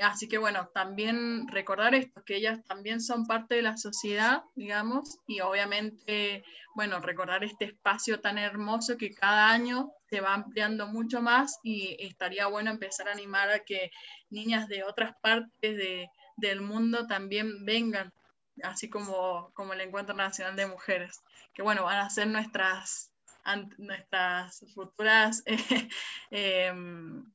Así 0.02 0.28
que 0.28 0.40
bueno, 0.40 0.70
también 0.74 1.48
recordar 1.48 1.94
esto, 1.94 2.24
que 2.26 2.36
ellas 2.36 2.64
también 2.66 3.02
son 3.02 3.28
parte 3.28 3.56
de 3.56 3.62
la 3.62 3.78
sociedad, 3.78 4.44
digamos, 4.56 5.20
y 5.28 5.42
obviamente, 5.42 6.44
bueno, 6.76 7.00
recordar 7.00 7.44
este 7.44 7.66
espacio 7.66 8.20
tan 8.20 8.40
hermoso 8.40 8.98
que 8.98 9.14
cada 9.14 9.52
año 9.52 9.92
se 10.10 10.20
va 10.20 10.34
ampliando 10.34 10.88
mucho 10.88 11.22
más 11.22 11.60
y 11.64 11.98
estaría 12.00 12.48
bueno 12.48 12.72
empezar 12.72 13.10
a 13.10 13.12
animar 13.12 13.50
a 13.52 13.60
que 13.60 13.92
niñas 14.30 14.68
de 14.68 14.84
otras 14.84 15.14
partes 15.22 15.78
de, 15.78 16.10
del 16.38 16.62
mundo 16.62 17.06
también 17.06 17.64
vengan, 17.66 18.12
así 18.64 18.90
como, 18.90 19.52
como 19.54 19.74
el 19.74 19.82
Encuentro 19.82 20.16
Nacional 20.16 20.56
de 20.56 20.66
Mujeres, 20.66 21.22
que 21.54 21.62
bueno, 21.62 21.84
van 21.84 22.00
a 22.00 22.10
ser 22.10 22.28
nuestras, 22.28 23.12
nuestras 23.78 24.66
futuras... 24.74 25.44
Eh, 26.34 26.68
em, 26.68 27.26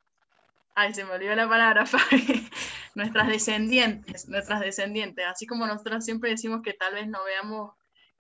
ay, 0.77 0.95
se 0.95 1.05
me 1.05 1.13
olvidó 1.13 1.35
la 1.35 1.49
palabra, 1.49 1.87
Fabi, 1.87 2.49
nuestras 2.95 3.29
descendientes, 3.29 4.29
nuestras 4.29 4.61
descendientes, 4.61 5.27
así 5.27 5.47
como 5.47 5.67
nosotros 5.67 6.05
siempre 6.05 6.31
decimos 6.31 6.61
que 6.63 6.75
tal 6.75 6.95
vez 6.95 7.09
no 7.09 7.25
veamos 7.25 7.73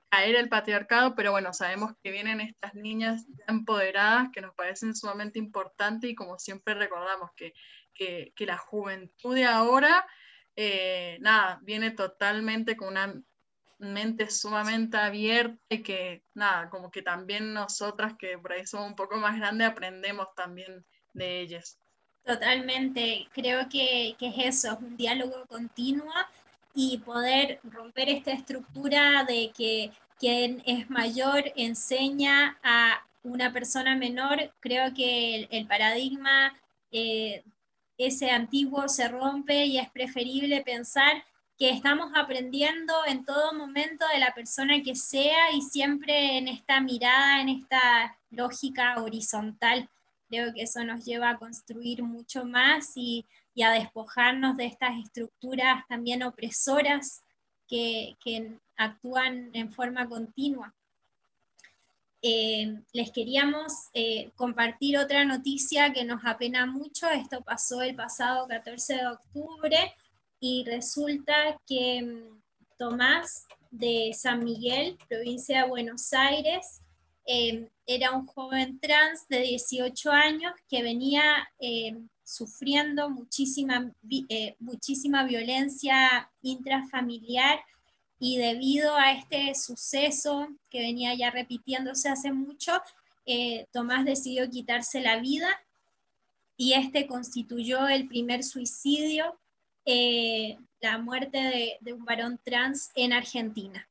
caer 0.09 0.37
el 0.37 0.49
patriarcado, 0.49 1.15
pero 1.15 1.33
bueno, 1.33 1.53
sabemos 1.53 1.93
que 2.03 2.11
vienen 2.11 2.41
estas 2.41 2.75
niñas 2.75 3.27
empoderadas 3.47 4.29
que 4.33 4.41
nos 4.41 4.55
parecen 4.55 4.95
sumamente 4.95 5.39
importantes 5.39 6.11
y 6.11 6.15
como 6.15 6.39
siempre 6.39 6.75
recordamos 6.75 7.31
que, 7.37 7.53
que, 7.95 8.33
la 8.47 8.57
juventud 8.57 9.35
de 9.35 9.45
ahora, 9.45 10.07
eh, 10.55 11.19
nada, 11.21 11.61
viene 11.63 11.91
totalmente 11.91 12.77
con 12.77 12.89
una 12.89 13.15
mente 13.79 14.31
sumamente 14.31 14.97
abierta 14.97 15.59
y 15.69 15.83
que 15.83 16.25
nada, 16.33 16.71
como 16.71 16.91
que 16.91 17.03
también 17.03 17.53
nosotras 17.53 18.15
que 18.19 18.39
por 18.39 18.53
ahí 18.53 18.67
somos 18.67 18.89
un 18.89 18.97
poco 18.97 19.17
más 19.17 19.37
grandes 19.37 19.69
aprendemos 19.69 20.29
también 20.35 20.87
de 21.13 21.41
ellas. 21.41 21.79
Totalmente, 22.27 23.29
creo 23.33 23.69
que, 23.69 24.17
que, 24.19 24.27
es 24.27 24.57
eso, 24.57 24.73
es 24.73 24.81
un 24.81 24.97
diálogo 24.97 25.47
continuo 25.47 26.13
y 26.75 26.99
poder 26.99 27.61
romper 27.63 28.09
esta 28.09 28.33
estructura 28.33 29.23
de 29.23 29.53
que 29.57 29.93
quien 30.19 30.61
es 30.67 30.91
mayor 30.91 31.45
enseña 31.55 32.59
a 32.65 33.07
una 33.23 33.53
persona 33.53 33.95
menor, 33.95 34.53
creo 34.59 34.93
que 34.93 35.47
el, 35.51 35.67
paradigma 35.69 36.53
eh, 36.91 37.45
ese 37.97 38.31
antiguo 38.33 38.89
se 38.89 39.07
rompe 39.07 39.65
y 39.67 39.79
es 39.79 39.89
preferible 39.91 40.63
pensar 40.63 41.25
que 41.57 41.71
estamos 41.71 42.11
aprendiendo 42.17 42.93
en 43.07 43.25
todo 43.25 43.55
momento 43.55 44.05
de 44.13 44.19
la 44.19 44.35
persona 44.35 44.83
que 44.83 44.97
sea 44.97 45.53
y 45.53 45.63
siempre 45.63 46.39
en 46.39 46.49
esta 46.49 46.81
mirada, 46.81 47.41
en 47.41 47.51
esta 47.51 48.19
lógica 48.31 49.01
horizontal 49.01 49.89
Creo 50.29 50.53
que 50.53 50.63
eso 50.63 50.83
nos 50.85 51.05
lleva 51.05 51.31
a 51.31 51.39
construir 51.39 52.03
mucho 52.03 52.45
más 52.45 52.93
y, 52.97 53.27
a 53.63 53.71
despojarnos 53.71 54.57
de 54.57 54.67
estas 54.67 54.99
estructuras 54.99 55.85
también 55.89 56.23
opresoras 56.23 57.23
que, 57.67 58.17
actúan 58.77 59.51
en 59.55 59.73
forma 59.73 60.07
continua. 60.07 60.75
Eh, 62.21 62.83
les 62.93 63.11
queríamos 63.11 63.73
eh, 63.95 64.31
compartir 64.37 64.99
otra 64.99 65.25
noticia 65.25 65.93
que 65.95 66.05
nos 66.05 66.23
apena 66.25 66.67
mucho. 66.67 67.09
Esto 67.09 67.41
pasó 67.43 67.81
el 67.81 67.95
pasado 67.95 68.47
14 68.47 68.97
de 68.97 69.07
octubre 69.07 69.95
y 70.41 70.65
resulta 70.65 71.59
que 71.67 72.03
mm, 72.03 72.43
Tomás 72.77 73.47
de 73.71 74.13
San 74.15 74.45
Miguel, 74.45 74.99
provincia 75.09 75.63
de 75.63 75.69
Buenos 75.69 76.13
Aires, 76.13 76.83
eh, 77.27 77.69
era 77.87 78.13
un 78.13 78.27
joven 78.27 78.79
trans 78.79 79.27
de 79.29 79.41
18 79.41 80.11
años 80.13 80.53
que 80.69 80.83
venía 80.83 81.49
eh, 81.59 81.97
sufriendo 82.23 83.11
muchísima, 83.11 83.93
eh, 84.29 84.55
muchísima 84.61 85.25
violencia 85.25 86.31
intrafamiliar 86.43 87.61
y 88.21 88.39
debido 88.39 88.97
a 88.97 89.13
este 89.13 89.55
suceso 89.57 90.49
que 90.71 90.81
venía 90.81 91.15
ya 91.15 91.31
repitiéndose 91.31 92.09
hace 92.09 92.33
mucho, 92.33 92.81
Tomás 93.73 94.05
decidió 94.05 94.49
quitarse 94.49 95.01
la 95.01 95.19
vida 95.19 95.49
y 96.57 96.75
este 96.75 97.09
constituyó 97.09 97.89
el 97.89 98.07
primer 98.07 98.45
suicidio, 98.45 99.37
la 100.81 100.99
muerte 100.99 101.77
de 101.81 101.93
un 101.93 102.05
varón 102.05 102.39
trans 102.45 102.93
en 102.95 103.13
Argentina. 103.13 103.87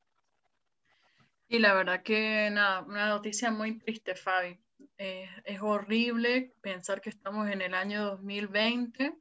Y 1.48 1.60
la 1.60 1.74
verdad 1.74 2.02
que 2.02 2.50
nada, 2.50 2.80
una 2.80 3.08
noticia 3.08 3.50
muy 3.50 3.78
triste, 3.78 4.16
Fabi. 4.16 4.58
Eh, 4.98 5.30
es 5.44 5.60
horrible 5.60 6.52
pensar 6.60 7.00
que 7.00 7.10
estamos 7.10 7.48
en 7.48 7.62
el 7.62 7.74
año 7.74 8.04
2020, 8.04 9.14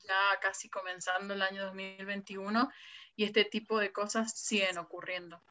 ya 0.00 0.40
casi 0.42 0.68
comenzando 0.68 1.32
el 1.32 1.40
año 1.40 1.64
2021, 1.64 2.70
y 3.16 3.24
este 3.24 3.44
tipo 3.46 3.78
de 3.78 3.90
cosas 3.90 4.38
siguen 4.38 4.76
ocurriendo. 4.76 5.42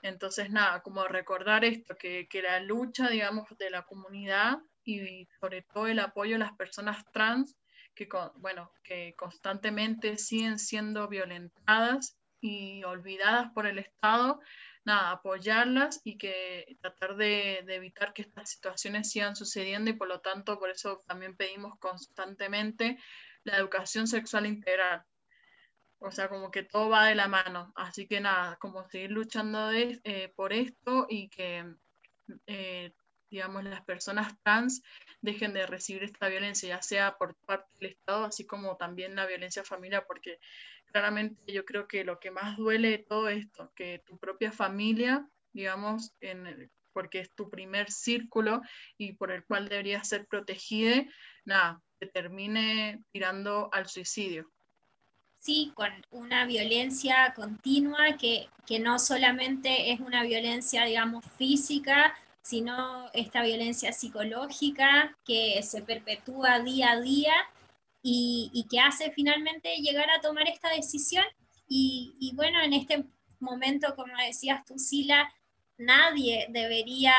Entonces, 0.00 0.50
nada, 0.50 0.80
como 0.82 1.06
recordar 1.06 1.64
esto, 1.64 1.96
que, 1.96 2.28
que 2.28 2.40
la 2.40 2.60
lucha, 2.60 3.10
digamos, 3.10 3.46
de 3.58 3.70
la 3.70 3.82
comunidad 3.82 4.58
y 4.84 5.28
sobre 5.38 5.62
todo 5.62 5.86
el 5.86 5.98
apoyo 5.98 6.36
a 6.36 6.38
las 6.38 6.52
personas 6.52 7.04
trans, 7.12 7.56
que, 7.94 8.08
bueno, 8.36 8.72
que 8.82 9.14
constantemente 9.16 10.16
siguen 10.16 10.58
siendo 10.58 11.08
violentadas 11.08 12.16
y 12.40 12.84
olvidadas 12.84 13.50
por 13.52 13.66
el 13.66 13.78
Estado, 13.78 14.40
nada, 14.88 15.10
apoyarlas 15.10 16.00
y 16.02 16.16
que 16.16 16.76
tratar 16.80 17.16
de, 17.16 17.58
evitar 17.58 18.14
que 18.14 18.22
estas 18.22 18.50
situaciones 18.50 19.10
sigan 19.10 19.36
sucediendo 19.36 19.90
y 19.90 19.92
por 19.92 20.08
lo 20.08 20.20
tanto 20.20 20.58
por 20.58 20.70
eso 20.70 21.04
también 21.06 21.36
pedimos 21.36 21.78
constantemente 21.78 22.98
la 23.44 23.58
educación 23.58 24.08
sexual 24.08 24.46
integral. 24.46 25.04
O 26.00 26.10
sea, 26.10 26.28
como 26.28 26.50
que 26.50 26.62
todo 26.62 26.88
va 26.88 27.06
de 27.06 27.14
la 27.14 27.28
mano. 27.28 27.72
Así 27.76 28.06
que 28.06 28.20
nada, 28.20 28.56
como 28.56 28.88
seguir 28.88 29.10
luchando 29.10 29.70
eh, 29.72 30.32
por 30.34 30.52
esto 30.52 31.06
y 31.08 31.28
que, 31.28 31.64
eh, 32.46 32.92
digamos, 33.30 33.64
las 33.64 33.84
personas 33.84 34.32
trans 34.42 34.82
dejen 35.20 35.52
de 35.52 35.66
recibir 35.66 36.04
esta 36.04 36.28
violencia, 36.28 36.68
ya 36.68 36.82
sea 36.82 37.18
por 37.18 37.36
parte 37.46 37.68
del 37.78 37.90
Estado, 37.90 38.24
así 38.24 38.46
como 38.46 38.76
también 38.76 39.16
la 39.16 39.26
violencia 39.26 39.64
familiar, 39.64 40.04
porque 40.06 40.38
claramente 40.92 41.52
yo 41.52 41.64
creo 41.64 41.86
que 41.86 42.04
lo 42.04 42.18
que 42.18 42.30
más 42.30 42.56
duele 42.56 42.90
de 42.90 42.98
todo 42.98 43.28
esto, 43.28 43.72
que 43.74 44.02
tu 44.06 44.18
propia 44.18 44.52
familia, 44.52 45.28
digamos, 45.52 46.12
en 46.20 46.70
porque 46.92 47.20
es 47.20 47.32
tu 47.32 47.48
primer 47.48 47.92
círculo 47.92 48.60
y 48.96 49.12
por 49.12 49.30
el 49.30 49.44
cual 49.44 49.68
deberías 49.68 50.08
ser 50.08 50.26
protegida, 50.26 51.04
nada, 51.44 51.80
te 52.00 52.06
termine 52.06 53.04
tirando 53.12 53.68
al 53.72 53.88
suicidio. 53.88 54.50
Sí, 55.38 55.70
con 55.76 55.92
una 56.10 56.44
violencia 56.46 57.32
continua 57.36 58.16
que, 58.18 58.48
que 58.66 58.80
no 58.80 58.98
solamente 58.98 59.92
es 59.92 60.00
una 60.00 60.24
violencia, 60.24 60.84
digamos, 60.84 61.24
física, 61.36 62.16
sino 62.42 63.08
esta 63.12 63.42
violencia 63.42 63.92
psicológica 63.92 65.16
que 65.24 65.62
se 65.62 65.82
perpetúa 65.82 66.60
día 66.60 66.92
a 66.92 67.00
día 67.00 67.34
y, 68.10 68.66
que 68.70 68.80
hace 68.80 69.10
finalmente 69.10 69.76
llegar 69.76 70.10
a 70.10 70.20
tomar 70.20 70.48
esta 70.48 70.70
decisión. 70.70 71.24
Y, 71.68 72.32
bueno, 72.34 72.60
en 72.62 72.72
este 72.72 73.04
momento, 73.38 73.94
como 73.94 74.16
decías 74.16 74.64
tú, 74.64 74.78
Sila, 74.78 75.32
nadie 75.76 76.46
debería 76.50 77.14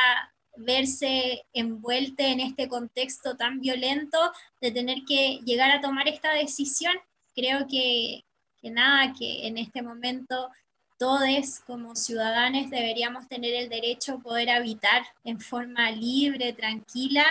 verse 0.56 1.44
envuelta 1.52 2.26
en 2.26 2.40
este 2.40 2.68
contexto 2.68 3.36
tan 3.36 3.60
violento 3.60 4.18
de 4.60 4.72
tener 4.72 4.98
que 5.06 5.40
llegar 5.44 5.70
a 5.70 5.80
tomar 5.80 6.08
esta 6.08 6.32
decisión. 6.34 6.94
Creo 7.34 7.66
que, 7.68 8.24
que 8.60 8.70
nada, 8.70 9.14
que 9.16 9.46
en 9.46 9.58
este 9.58 9.82
momento 9.82 10.50
todos 10.98 11.60
como 11.66 11.94
ciudadanos 11.94 12.68
deberíamos 12.68 13.28
tener 13.28 13.54
el 13.54 13.70
derecho 13.70 14.14
a 14.14 14.18
poder 14.18 14.50
habitar 14.50 15.02
en 15.24 15.40
forma 15.40 15.90
libre, 15.92 16.52
tranquila 16.52 17.24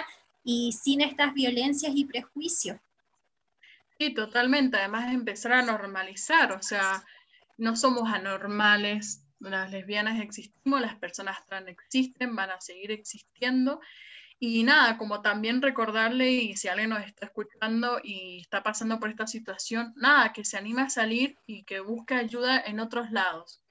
y 0.43 0.71
sin 0.71 1.01
estas 1.01 1.33
violencias 1.33 1.91
y 1.93 2.05
prejuicios. 2.05 2.77
Sí, 3.99 4.13
totalmente. 4.13 4.77
Además, 4.77 5.13
empezar 5.13 5.51
a 5.51 5.61
normalizar, 5.61 6.53
o 6.53 6.61
sea, 6.61 7.03
no 7.57 7.75
somos 7.75 8.11
anormales, 8.13 9.25
las 9.39 9.71
lesbianas 9.71 10.21
existimos, 10.21 10.79
las 10.79 10.95
personas 10.95 11.45
trans 11.45 11.67
existen, 11.67 12.33
van 12.33 12.49
a 12.51 12.61
seguir 12.61 12.91
existiendo. 12.91 13.81
Y 14.39 14.63
nada, 14.63 14.97
como 14.97 15.21
también 15.21 15.61
recordarle, 15.61 16.31
y 16.31 16.55
si 16.55 16.69
alguien 16.69 16.91
nos 16.91 17.05
está 17.05 17.25
escuchando 17.25 17.99
y 18.01 18.39
está 18.39 18.63
pasando 18.63 19.01
por 19.01 19.09
esta 19.09 19.27
situación, 19.27 19.93
nada, 19.97 20.31
que 20.31 20.45
se 20.45 20.57
anime 20.57 20.83
a 20.83 20.89
salir 20.89 21.37
y 21.45 21.63
que 21.63 21.81
busque 21.81 22.13
ayuda 22.13 22.57
en 22.61 22.79
otros 22.79 23.11
lados. 23.11 23.61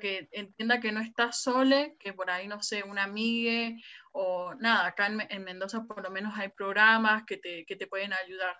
Que 0.00 0.28
entienda 0.32 0.80
que 0.80 0.92
no 0.92 1.00
está 1.00 1.32
sole, 1.32 1.96
que 1.98 2.12
por 2.12 2.30
ahí, 2.30 2.46
no 2.48 2.62
sé, 2.62 2.82
una 2.82 3.04
amiga 3.04 3.74
o 4.12 4.54
nada, 4.56 4.88
acá 4.88 5.06
en, 5.06 5.44
Mendoza 5.44 5.84
por 5.84 6.02
lo 6.02 6.10
menos 6.10 6.34
hay 6.36 6.50
programas 6.50 7.24
que 7.24 7.38
te, 7.38 7.64
que 7.64 7.76
te 7.76 7.86
pueden 7.86 8.12
ayudar. 8.12 8.58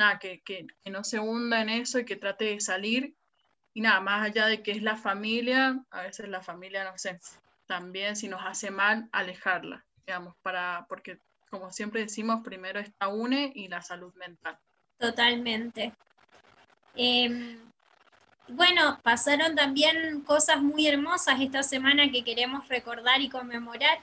Nada, 0.00 0.18
que, 0.18 0.66
no 0.86 1.04
se 1.04 1.20
hunda 1.20 1.60
en 1.60 1.68
eso 1.68 1.98
y 1.98 2.04
que 2.04 2.16
trate 2.16 2.46
de 2.46 2.60
salir 2.60 3.14
y 3.72 3.82
nada, 3.82 4.00
más 4.00 4.26
allá 4.26 4.46
de 4.46 4.62
que 4.62 4.72
es 4.72 4.82
la 4.82 4.96
familia, 4.96 5.84
a 5.90 6.02
veces 6.02 6.28
la 6.28 6.42
familia, 6.42 6.84
no 6.84 6.98
sé, 6.98 7.20
también 7.66 8.16
si 8.16 8.26
nos 8.26 8.40
hace 8.44 8.70
mal, 8.70 9.08
alejarla, 9.12 9.86
digamos, 10.06 10.34
para, 10.42 10.86
porque 10.88 11.20
como 11.50 11.70
siempre 11.70 12.00
decimos, 12.00 12.40
primero 12.42 12.80
está 12.80 13.08
UNE 13.08 13.52
y 13.54 13.68
la 13.68 13.82
salud 13.82 14.12
mental. 14.14 14.58
Totalmente. 14.98 15.92
Em, 16.96 17.60
bueno, 18.48 18.98
pasaron 19.02 19.54
también 19.54 20.22
cosas 20.22 20.62
muy 20.62 20.86
hermosas 20.88 21.40
esta 21.40 21.62
semana 21.62 22.10
que 22.10 22.24
queremos 22.24 22.66
recordar 22.68 23.20
y 23.20 23.28
conmemorar. 23.28 23.98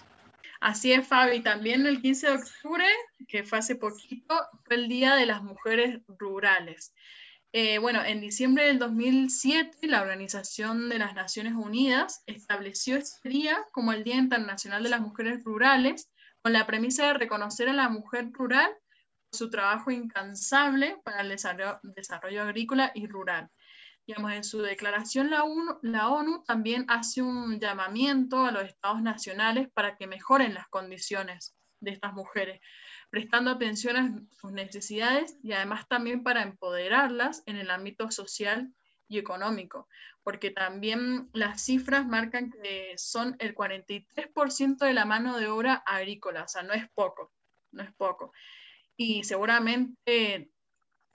Así 0.59 0.91
es, 0.91 1.07
Fabi. 1.07 1.41
También 1.41 1.85
el 1.85 2.01
15 2.01 2.27
de 2.27 2.33
octubre, 2.33 2.85
que 3.27 3.43
fue 3.43 3.59
hace 3.59 3.75
poquito, 3.75 4.35
fue 4.65 4.75
el 4.75 4.87
Día 4.87 5.15
de 5.15 5.25
las 5.25 5.43
Mujeres 5.43 6.01
Rurales. 6.07 6.93
Eh, 7.53 7.77
bueno, 7.77 8.03
en 8.03 8.19
diciembre 8.19 8.65
del 8.65 8.77
2007, 8.77 9.87
la 9.87 10.01
Organización 10.01 10.89
de 10.89 10.99
las 10.99 11.15
Naciones 11.15 11.53
Unidas 11.53 12.21
estableció 12.25 12.97
este 12.97 13.29
día 13.29 13.57
como 13.71 13.93
el 13.93 14.03
Día 14.03 14.15
Internacional 14.15 14.83
de 14.83 14.89
las 14.89 15.01
Mujeres 15.01 15.43
Rurales, 15.43 16.09
con 16.41 16.53
la 16.53 16.67
premisa 16.67 17.07
de 17.07 17.13
reconocer 17.13 17.69
a 17.69 17.73
la 17.73 17.89
mujer 17.89 18.29
rural 18.31 18.69
por 19.29 19.37
su 19.37 19.49
trabajo 19.49 19.91
incansable 19.91 20.97
para 21.03 21.21
el 21.21 21.29
desarrollo, 21.29 22.41
agrícola 22.43 22.91
y 22.93 23.07
rural. 23.07 23.49
Digamos, 24.07 24.31
en 24.31 24.45
su 24.45 24.61
declaración 24.61 25.29
la 25.29 25.43
la 25.81 26.09
ONU 26.09 26.41
también 26.45 26.85
hace 26.87 27.21
un 27.21 27.59
llamamiento 27.59 28.45
a 28.45 28.51
los 28.51 28.63
estados 28.63 29.01
nacionales 29.01 29.67
para 29.73 29.97
que 29.97 30.07
mejoren 30.07 30.53
las 30.53 30.69
condiciones 30.69 31.53
de 31.81 31.91
estas 31.91 32.13
mujeres, 32.13 32.61
prestando 33.09 33.51
atención 33.51 33.97
a 33.97 34.15
sus 34.39 34.53
necesidades 34.53 35.37
y 35.43 35.51
además 35.51 35.89
también 35.89 36.23
para 36.23 36.41
empoderarlas 36.41 37.43
en 37.45 37.57
el 37.57 37.69
ámbito 37.69 38.09
social 38.09 38.73
y 39.09 39.17
económico, 39.17 39.89
porque 40.23 40.51
también 40.51 41.29
las 41.33 41.63
cifras 41.63 42.07
marcan 42.07 42.51
que 42.51 42.93
son 42.97 43.35
el 43.39 43.55
43% 43.55 44.77
de 44.85 44.93
la 44.93 45.03
mano 45.03 45.37
de 45.37 45.47
obra 45.47 45.83
agrícola, 45.85 46.43
o 46.43 46.47
sea, 46.47 46.63
no 46.63 46.73
es 46.73 46.89
poco, 46.93 47.33
no 47.71 47.83
es 47.83 47.93
poco. 47.95 48.31
Y 48.95 49.25
seguramente 49.25 50.49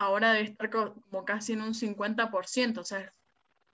ahora 0.03 0.33
debe 0.33 0.49
estar 0.49 0.71
como 0.71 1.25
casi 1.25 1.53
en 1.53 1.63
un 1.63 1.75
50%, 1.75 2.79
o 2.79 2.85
sea, 2.85 3.13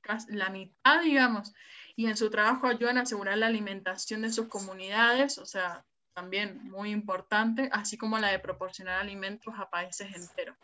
casi 0.01 0.33
la 0.33 0.51
mitad, 0.51 1.03
digamos, 1.03 1.53
y 1.97 2.07
en 2.07 2.17
su 2.17 2.31
trabajo 2.31 2.67
ayudan 2.67 2.99
a 2.99 3.03
asegurar 3.03 3.39
la 3.39 3.47
alimentación 3.47 4.23
de 4.23 4.33
sus 4.33 4.49
comunidades, 4.49 5.39
o 5.39 5.47
sea, 5.47 5.85
también 6.15 6.69
muy 6.71 6.91
importante, 6.91 7.69
así 7.73 7.97
como 7.97 8.19
la 8.19 8.29
de 8.29 8.39
proporcionar 8.39 9.01
alimentos 9.01 9.55
a 9.57 9.71
países 9.71 10.15
enteros. 10.15 10.57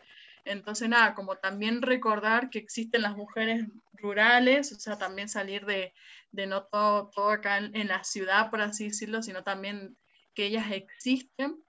Entonces, 0.45 0.87
nada, 0.87 1.15
como 1.15 1.37
también 1.37 1.81
recordar 1.81 2.49
que 2.49 2.59
existen 2.59 3.01
las 3.01 3.17
mujeres 3.17 3.65
rurales, 3.93 4.71
o 4.71 4.79
sea, 4.79 4.97
también 4.97 5.27
salir 5.27 5.65
de, 5.65 5.93
de 6.31 6.45
no 6.45 6.65
todo, 6.65 7.09
todo 7.09 7.31
acá 7.31 7.57
en, 7.57 7.87
la 7.87 8.03
ciudad, 8.03 8.51
por 8.51 8.61
así 8.61 8.85
decirlo, 8.89 9.23
sino 9.23 9.43
también 9.43 9.97
que 10.35 10.45
ellas 10.45 10.71
existen, 10.71 11.63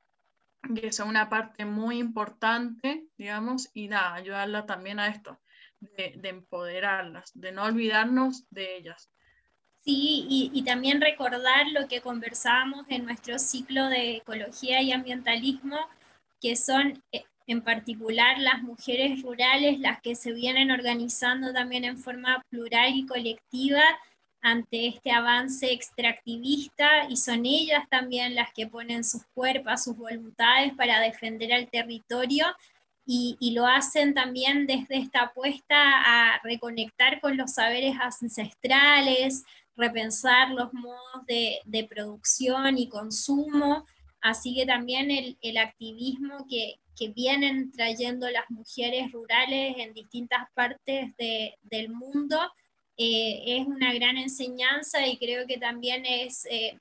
que 0.74 0.92
son 0.92 1.08
una 1.08 1.28
parte 1.28 1.64
muy 1.64 1.98
importante, 1.98 3.06
digamos, 3.16 3.70
y 3.74 3.88
nada, 3.88 4.14
ayudarla 4.14 4.66
también 4.66 4.98
a 4.98 5.08
esto, 5.08 5.40
de, 5.80 6.14
de 6.16 6.28
empoderarlas, 6.28 7.30
de 7.34 7.52
no 7.52 7.64
olvidarnos 7.64 8.44
de 8.50 8.76
ellas. 8.76 9.10
Sí, 9.86 10.50
y, 10.52 10.62
también 10.64 11.00
recordar 11.00 11.68
lo 11.70 11.86
que 11.86 12.00
conversábamos 12.00 12.86
en 12.88 13.04
nuestro 13.04 13.38
ciclo 13.38 13.88
de 13.88 14.16
ecología 14.16 14.82
y 14.82 14.90
ambientalismo, 14.90 15.76
que 16.40 16.56
son 16.56 17.04
eh, 17.12 17.22
en 17.46 17.62
particular 17.62 18.36
las 18.40 18.62
mujeres 18.62 19.22
rurales 19.22 19.78
las 19.78 20.00
que 20.00 20.16
se 20.16 20.32
vienen 20.32 20.72
organizando 20.72 21.52
también 21.52 21.84
en 21.84 21.98
forma 21.98 22.42
plural 22.50 22.96
y 22.96 23.06
colectiva 23.06 23.84
ante 24.46 24.86
este 24.86 25.10
avance 25.10 25.72
extractivista 25.72 27.08
y 27.10 27.16
son 27.16 27.44
ellas 27.44 27.82
también 27.90 28.36
las 28.36 28.52
que 28.52 28.68
ponen 28.68 29.02
sus 29.02 29.24
cuerpos, 29.34 29.82
sus 29.82 29.96
voluntades 29.96 30.72
para 30.74 31.00
defender 31.00 31.52
al 31.52 31.68
territorio 31.68 32.46
y, 33.04 33.36
lo 33.56 33.66
hacen 33.66 34.14
también 34.14 34.68
desde 34.68 34.98
esta 34.98 35.22
apuesta 35.22 35.76
a 35.76 36.40
reconectar 36.44 37.20
con 37.20 37.36
los 37.36 37.54
saberes 37.54 37.96
ancestrales, 38.00 39.42
repensar 39.76 40.50
los 40.50 40.72
modos 40.72 41.26
de, 41.26 41.88
producción 41.90 42.78
y 42.78 42.88
consumo, 42.88 43.84
así 44.20 44.54
que 44.54 44.64
también 44.64 45.10
el, 45.10 45.56
activismo 45.56 46.46
que, 46.48 46.76
vienen 47.14 47.72
trayendo 47.72 48.30
las 48.30 48.48
mujeres 48.48 49.10
rurales 49.10 49.74
en 49.78 49.92
distintas 49.92 50.48
partes 50.54 51.12
del 51.16 51.88
mundo 51.90 52.38
eh, 52.98 53.42
es 53.58 53.66
una 53.66 53.92
gran 53.92 54.16
enseñanza 54.16 55.06
y 55.06 55.18
creo 55.18 55.46
que 55.46 55.58
también 55.58 56.06
es 56.06 56.46
eh, 56.50 56.78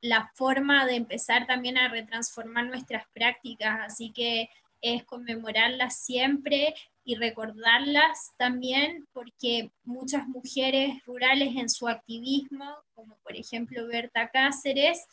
la 0.00 0.30
forma 0.34 0.86
de 0.86 0.96
empezar 0.96 1.46
también 1.46 1.78
a 1.78 1.88
retransformar 1.88 2.66
nuestras 2.66 3.04
prácticas, 3.12 3.80
así 3.80 4.12
que 4.12 4.50
es 4.80 5.04
conmemorarlas 5.04 5.98
siempre 5.98 6.74
y 7.04 7.16
recordarlas 7.16 8.32
también 8.36 9.06
porque 9.12 9.70
muchas 9.84 10.26
mujeres 10.28 11.04
rurales 11.06 11.56
en 11.56 11.68
su 11.68 11.88
activismo, 11.88 12.76
como 12.94 13.16
por 13.22 13.36
ejemplo 13.36 13.86
Berta 13.86 14.28
Cáceres 14.28 15.06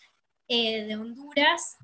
eh, 0.47 0.83
de 0.83 0.95
Honduras, 0.95 1.77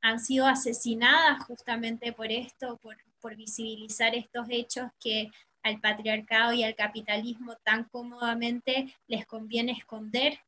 han 0.00 0.20
sido 0.20 0.46
asesinadas 0.46 1.44
justamente 1.44 2.12
por 2.12 2.30
esto, 2.30 2.78
por, 2.78 2.96
por 3.20 3.36
visibilizar 3.36 4.14
estos 4.14 4.46
hechos 4.48 4.90
que 5.00 5.30
al 5.68 5.80
patriarcado 5.80 6.52
y 6.52 6.64
al 6.64 6.74
capitalismo 6.74 7.56
tan 7.64 7.84
cómodamente 7.84 8.94
les 9.06 9.26
conviene 9.26 9.72
esconder. 9.72 10.38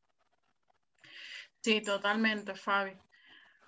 Sí, 1.61 1.81
totalmente, 1.81 2.55
Fabi, 2.55 2.93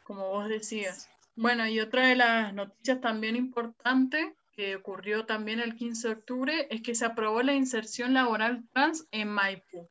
como 0.03 0.29
vos 0.29 0.49
decías. 0.49 1.09
Bueno, 1.35 1.67
y 1.67 1.79
otra 1.79 2.07
de 2.07 2.15
las 2.15 2.53
noticias 2.53 3.01
también 3.01 3.35
importantes 3.35 4.33
que 4.55 4.75
ocurrió 4.75 5.25
también 5.25 5.59
el 5.59 5.75
15 5.75 6.07
de 6.07 6.13
octubre 6.13 6.67
es 6.69 6.81
que 6.81 6.95
se 6.95 7.05
aprobó 7.05 7.41
la 7.41 7.53
inserción 7.53 8.13
laboral 8.13 8.63
trans 8.71 9.07
en 9.11 9.29
Maipú. 9.29 9.89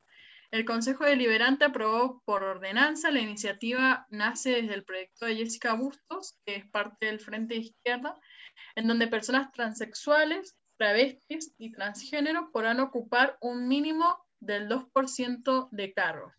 El 0.52 0.64
Consejo 0.64 1.04
Deliberante 1.04 1.64
aprobó 1.64 2.22
por 2.24 2.44
ordenanza 2.44 3.10
la 3.10 3.20
iniciativa 3.20 4.06
nace 4.10 4.50
desde 4.50 4.74
el 4.74 4.84
proyecto 4.84 5.26
de 5.26 5.36
Jessica 5.36 5.72
Bustos, 5.72 6.36
que 6.44 6.56
es 6.56 6.66
parte 6.66 7.06
del 7.06 7.20
Frente 7.20 7.56
Izquierda, 7.56 8.20
en 8.74 8.86
donde 8.86 9.06
personas 9.06 9.50
transexuales, 9.52 10.54
travestis 10.82 11.54
y 11.58 11.70
transgénero 11.70 12.50
podrán 12.50 12.80
ocupar 12.80 13.38
un 13.40 13.68
mínimo 13.68 14.18
del 14.40 14.68
2% 14.68 15.68
de 15.70 15.92
cargos. 15.92 16.34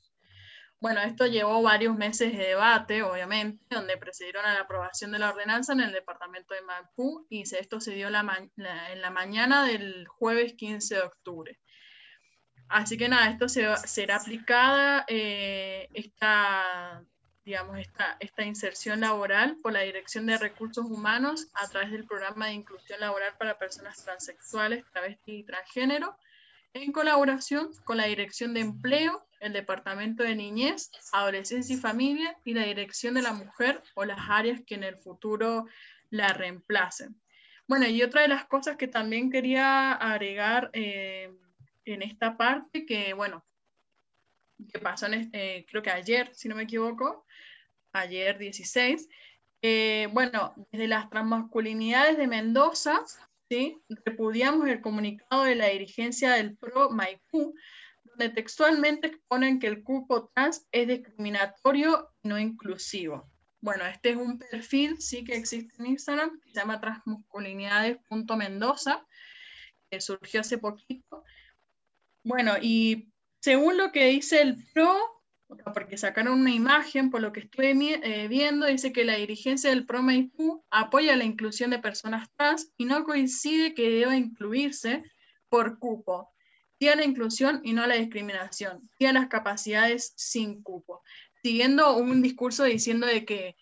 Bueno, 0.82 1.00
esto 1.00 1.28
llevó 1.28 1.62
varios 1.62 1.96
meses 1.96 2.34
de 2.38 2.48
debate, 2.48 3.04
obviamente, 3.04 3.64
donde 3.74 3.96
precedieron 3.96 4.46
a 4.46 4.54
la 4.54 4.60
aprobación 4.60 5.14
de 5.14 5.20
la 5.20 5.30
ordenanza 5.30 5.72
en 5.72 5.80
el 5.80 5.94
departamento 5.94 6.54
de 6.54 6.62
Maipú 6.62 7.26
y 7.30 7.44
esto 7.44 7.80
se 7.80 7.94
dio 7.94 8.08
en 8.08 9.02
la 9.02 9.10
mañana 9.12 9.66
del 9.66 10.06
jueves 10.10 10.56
15 10.56 10.96
de 10.96 11.02
octubre. 11.02 11.60
Así 12.68 12.98
que 12.98 13.08
nada, 13.08 13.30
esto 13.30 13.48
será 13.48 14.18
aplicada, 14.18 15.06
eh, 15.08 15.88
esta, 15.94 17.02
digamos, 17.46 17.78
esta, 17.78 18.18
esta 18.20 18.44
inserción 18.44 19.02
laboral 19.02 19.58
por 19.62 19.74
la 19.74 19.82
Dirección 19.82 20.26
de 20.26 20.38
Recursos 20.38 20.86
Humanos 20.86 21.48
a 21.54 21.68
través 21.68 21.92
del 21.92 22.06
programa 22.06 22.48
de 22.48 22.54
inclusión 22.54 23.00
laboral 23.00 23.34
para 23.38 23.58
personas 23.58 24.04
transexuales, 24.04 24.86
travestis 24.92 25.40
y 25.40 25.44
transgénero, 25.44 26.18
en 26.74 26.92
colaboración 26.92 27.70
con 27.84 27.98
la 27.98 28.06
Dirección 28.06 28.54
de 28.54 28.62
Empleo, 28.62 29.26
el 29.40 29.54
Departamento 29.54 30.24
de 30.24 30.36
Niñez, 30.36 30.90
Adolescencia 31.12 31.76
y 31.76 31.80
Familia 31.80 32.38
y 32.44 32.54
la 32.54 32.64
Dirección 32.64 33.14
de 33.14 33.22
la 33.22 33.34
Mujer 33.34 33.84
o 33.94 34.06
las 34.06 34.20
áreas 34.30 34.62
que 34.66 34.76
en 34.76 34.84
el 34.84 34.98
futuro 34.98 35.68
la 36.10 36.34
reemplacen. 36.34 37.16
Bueno, 37.68 37.88
y 37.88 38.02
otra 38.02 38.22
de 38.22 38.28
las 38.30 38.46
cosas 38.46 38.78
que 38.78 38.88
también 38.88 39.30
quería 39.30 39.92
agregar 39.92 40.70
eh, 40.74 41.32
en 41.86 42.02
esta 42.02 42.38
parte, 42.38 42.86
que 42.86 43.14
bueno, 43.14 43.46
que 44.72 44.80
pasó 44.80 45.06
en 45.08 45.16
este, 45.16 45.66
creo 45.70 45.84
que 45.84 45.92
ayer, 45.92 46.34
si 46.34 46.48
no 46.48 46.56
me 46.56 46.64
equivoco, 46.64 47.26
ayer 47.94 48.38
16, 48.38 49.08
eh, 49.62 50.10
bueno, 50.12 50.54
desde 50.72 50.90
las 50.90 51.10
transmasculinidades 51.10 52.18
de 52.18 52.28
Mendoza, 52.28 53.06
¿sí? 53.50 53.82
repudiamos 54.04 54.68
el 54.68 54.82
comunicado 54.82 55.46
de 55.46 55.56
la 55.56 55.68
dirigencia 55.68 56.34
del 56.34 56.58
PRO 56.58 56.90
Maipú, 56.90 57.56
donde 58.04 58.28
textualmente 58.30 59.08
exponen 59.08 59.60
que 59.60 59.68
el 59.68 59.84
cupo 59.84 60.30
trans 60.34 60.68
es 60.72 60.88
discriminatorio 60.88 62.10
y 62.22 62.28
no 62.28 62.38
inclusivo. 62.38 63.32
Bueno, 63.62 63.86
este 63.86 64.10
es 64.10 64.18
un 64.18 64.38
perfil, 64.38 65.02
sí 65.02 65.24
que 65.24 65.38
existe 65.38 65.74
en 65.80 65.86
Instagram, 65.86 66.38
que 66.42 66.50
se 66.50 66.60
llama 66.60 66.82
transmasculinidades.mendoza, 66.82 69.08
que 69.90 70.02
surgió 70.02 70.42
hace 70.42 70.58
poquito. 70.58 71.24
Bueno, 72.26 72.56
y 72.62 73.14
según 73.40 73.78
lo 73.78 73.94
que 73.94 74.08
dice 74.08 74.42
el 74.42 74.58
PRO, 74.74 75.23
porque 75.74 75.98
sacaron 75.98 76.40
una 76.42 76.52
imagen, 76.52 77.10
por 77.10 77.22
lo 77.22 77.32
que 77.32 77.42
estuve 77.42 77.72
eh, 77.72 78.28
viendo, 78.28 78.66
dice 78.66 78.92
que 78.92 79.06
la 79.06 79.16
dirigencia 79.16 79.70
del 79.70 79.86
PRO 79.86 80.02
Maipú 80.02 80.64
apoya 80.70 81.16
la 81.16 81.24
inclusión 81.24 81.72
de 81.72 81.80
personas 81.80 82.30
trans 82.36 82.72
y 82.78 82.86
no 82.86 83.04
coincide 83.04 83.74
que 83.74 83.90
deba 83.90 84.16
incluirse 84.16 85.04
por 85.50 85.80
cupo. 85.80 86.32
Sí 86.80 86.88
a 86.90 86.96
la 86.96 87.06
inclusión 87.06 87.62
y 87.64 87.74
no 87.74 87.86
la 87.86 87.96
discriminación. 87.96 88.90
Sí 88.98 89.06
a 89.06 89.14
las 89.14 89.28
capacidades 89.28 90.14
sin 90.16 90.62
cupo. 90.64 91.02
Siguiendo 91.42 91.96
un 91.98 92.22
discurso 92.22 92.64
diciendo 92.64 93.08
de 93.08 93.26
que, 93.26 93.56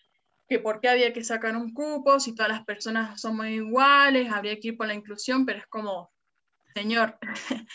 que 0.48 0.58
por 0.58 0.80
qué 0.80 0.88
había 0.88 1.12
que 1.12 1.24
sacar 1.24 1.56
un 1.56 1.72
cupo, 1.72 2.20
si 2.20 2.34
todas 2.34 2.50
las 2.50 2.64
personas 2.64 3.20
somos 3.20 3.46
iguales, 3.46 4.30
habría 4.32 4.58
que 4.58 4.68
ir 4.68 4.76
por 4.76 4.86
la 4.86 4.94
inclusión, 4.94 5.44
pero 5.46 5.58
es 5.58 5.66
como, 5.66 6.10
señor, 6.74 7.18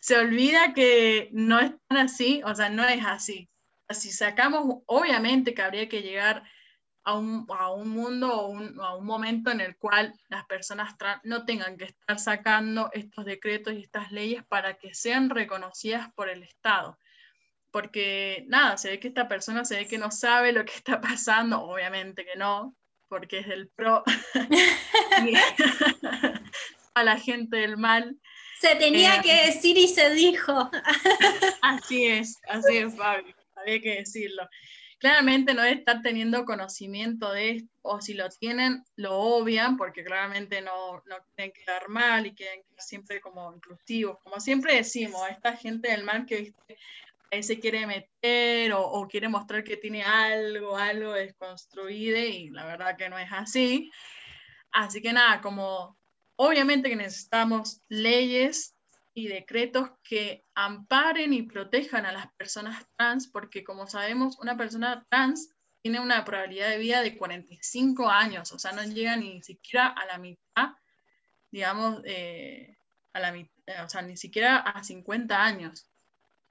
se 0.00 0.18
olvida 0.18 0.74
que 0.74 1.28
no 1.32 1.60
es 1.60 1.72
tan 1.88 1.98
así, 1.98 2.42
o 2.44 2.54
sea, 2.54 2.70
no 2.70 2.84
es 2.84 3.04
así 3.04 3.48
si 3.90 4.10
sacamos, 4.10 4.82
obviamente 4.86 5.54
que 5.54 5.62
habría 5.62 5.88
que 5.88 6.02
llegar 6.02 6.42
a 7.04 7.14
un, 7.14 7.46
a 7.50 7.70
un 7.70 7.90
mundo 7.90 8.34
o 8.34 8.82
a 8.82 8.96
un 8.96 9.04
momento 9.04 9.50
en 9.50 9.60
el 9.60 9.76
cual 9.76 10.14
las 10.28 10.46
personas 10.46 10.96
trans 10.96 11.20
no 11.24 11.44
tengan 11.44 11.76
que 11.76 11.84
estar 11.84 12.18
sacando 12.18 12.90
estos 12.92 13.26
decretos 13.26 13.74
y 13.74 13.82
estas 13.82 14.10
leyes 14.10 14.42
para 14.44 14.78
que 14.78 14.94
sean 14.94 15.28
reconocidas 15.28 16.10
por 16.14 16.30
el 16.30 16.42
Estado. 16.42 16.98
Porque 17.70 18.44
nada, 18.48 18.78
se 18.78 18.90
ve 18.90 19.00
que 19.00 19.08
esta 19.08 19.28
persona 19.28 19.64
se 19.64 19.76
ve 19.76 19.86
que 19.86 19.98
no 19.98 20.10
sabe 20.10 20.52
lo 20.52 20.64
que 20.64 20.72
está 20.74 21.00
pasando, 21.00 21.62
obviamente 21.62 22.24
que 22.24 22.36
no, 22.36 22.74
porque 23.08 23.40
es 23.40 23.48
del 23.48 23.68
PRO, 23.68 24.02
a 26.94 27.04
la 27.04 27.18
gente 27.18 27.58
del 27.58 27.76
mal. 27.76 28.18
Se 28.60 28.76
tenía 28.76 29.16
eh, 29.16 29.20
que 29.22 29.46
decir 29.46 29.76
y 29.76 29.88
se 29.88 30.10
dijo. 30.14 30.70
así 31.62 32.06
es, 32.06 32.40
así 32.48 32.78
es, 32.78 32.96
Fabio 32.96 33.34
había 33.64 33.80
que 33.80 33.96
decirlo. 33.96 34.48
Claramente 34.98 35.52
no 35.54 35.62
es 35.62 35.78
estar 35.78 36.00
teniendo 36.02 36.44
conocimiento 36.44 37.32
de 37.32 37.50
esto, 37.50 37.68
o 37.82 38.00
si 38.00 38.14
lo 38.14 38.28
tienen, 38.30 38.84
lo 38.96 39.18
obvian, 39.18 39.76
porque 39.76 40.04
claramente 40.04 40.62
no, 40.62 41.02
no 41.06 41.16
quieren 41.34 41.52
quedar 41.52 41.88
mal 41.88 42.26
y 42.26 42.34
quieren 42.34 42.62
quedar 42.62 42.80
siempre 42.80 43.20
como 43.20 43.52
inclusivos. 43.52 44.18
Como 44.22 44.40
siempre 44.40 44.76
decimos, 44.76 45.20
esta 45.28 45.56
gente 45.56 45.90
del 45.90 46.04
mal 46.04 46.24
que 46.24 46.54
se 47.42 47.58
quiere 47.58 47.86
meter 47.86 48.72
o, 48.72 48.82
o, 48.82 49.08
quiere 49.08 49.28
mostrar 49.28 49.64
que 49.64 49.76
tiene 49.76 50.04
algo, 50.04 50.76
algo 50.76 51.12
desconstruido 51.12 52.16
y 52.18 52.50
la 52.50 52.64
verdad 52.64 52.96
que 52.96 53.08
no 53.08 53.18
es 53.18 53.28
así. 53.32 53.90
Así 54.70 55.02
que 55.02 55.12
nada, 55.12 55.40
como 55.40 55.98
obviamente 56.36 56.88
que 56.88 56.96
necesitamos 56.96 57.80
leyes 57.88 58.73
y 59.14 59.28
decretos 59.28 59.90
que 60.02 60.44
amparen 60.54 61.32
y 61.32 61.42
protejan 61.42 62.04
a 62.04 62.12
las 62.12 62.32
personas 62.32 62.84
trans, 62.96 63.28
porque 63.28 63.62
como 63.62 63.86
sabemos, 63.86 64.38
una 64.40 64.56
persona 64.56 65.06
trans 65.08 65.54
tiene 65.82 66.00
una 66.00 66.24
probabilidad 66.24 66.70
de 66.70 66.78
vida 66.78 67.02
de 67.02 67.16
45 67.16 68.08
años, 68.08 68.52
o 68.52 68.58
sea, 68.58 68.72
no 68.72 68.82
llega 68.82 69.16
ni 69.16 69.42
siquiera 69.42 69.88
a 69.88 70.06
la 70.06 70.18
mitad, 70.18 70.70
digamos, 71.52 72.00
eh, 72.04 72.76
a 73.12 73.20
la 73.20 73.32
mitad, 73.32 73.84
o 73.84 73.88
sea, 73.88 74.02
ni 74.02 74.16
siquiera 74.16 74.56
a 74.56 74.82
50 74.82 75.44
años. 75.44 75.86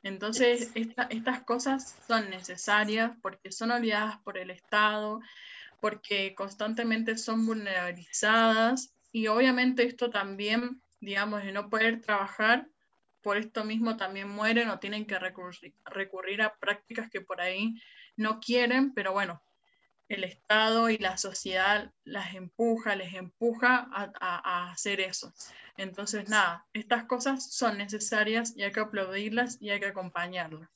Entonces, 0.04 0.72
estas 0.76 1.44
cosas 1.44 1.96
son 2.08 2.30
necesarias 2.30 3.12
porque 3.22 3.52
son 3.52 3.72
olvidadas 3.72 4.20
por 4.20 4.38
el 4.38 4.52
Estado, 4.52 5.22
porque 5.82 6.36
constantemente 6.36 7.18
son 7.18 7.46
vulnerabilizadas 7.46 8.94
y 9.12 9.28
obviamente 9.28 9.84
esto 9.84 10.10
también 10.10 10.83
digamos, 11.04 11.44
de 11.44 11.52
no 11.52 11.70
poder 11.70 12.02
trabajar, 12.02 12.68
por 13.22 13.38
esto 13.38 13.64
mismo 13.64 13.98
también 13.98 14.30
mueren 14.30 14.70
o 14.70 14.80
tienen 14.80 15.06
que 15.06 15.18
recurrir, 15.18 16.42
a 16.42 16.56
prácticas 16.56 17.10
que 17.10 17.22
por 17.22 17.42
ahí 17.42 17.76
no 18.18 18.40
quieren, 18.40 18.94
pero 18.94 19.14
bueno, 19.14 19.42
el 20.10 20.26
Estado 20.26 20.90
y 20.90 20.98
la 20.98 21.18
sociedad 21.18 21.92
las 22.04 22.36
empuja, 22.36 22.96
les 22.96 23.14
empuja 23.14 23.88
a, 23.92 24.72
hacer 24.72 25.00
eso. 25.00 25.34
Entonces, 25.78 26.30
nada, 26.30 26.66
estas 26.74 27.06
cosas 27.06 27.52
son 27.52 27.78
necesarias 27.78 28.54
y 28.56 28.64
hay 28.64 28.72
que 28.72 28.82
aplaudirlas 28.82 29.58
y 29.62 29.70
hay 29.70 29.80
que 29.80 29.88
acompañarlas. 29.88 30.70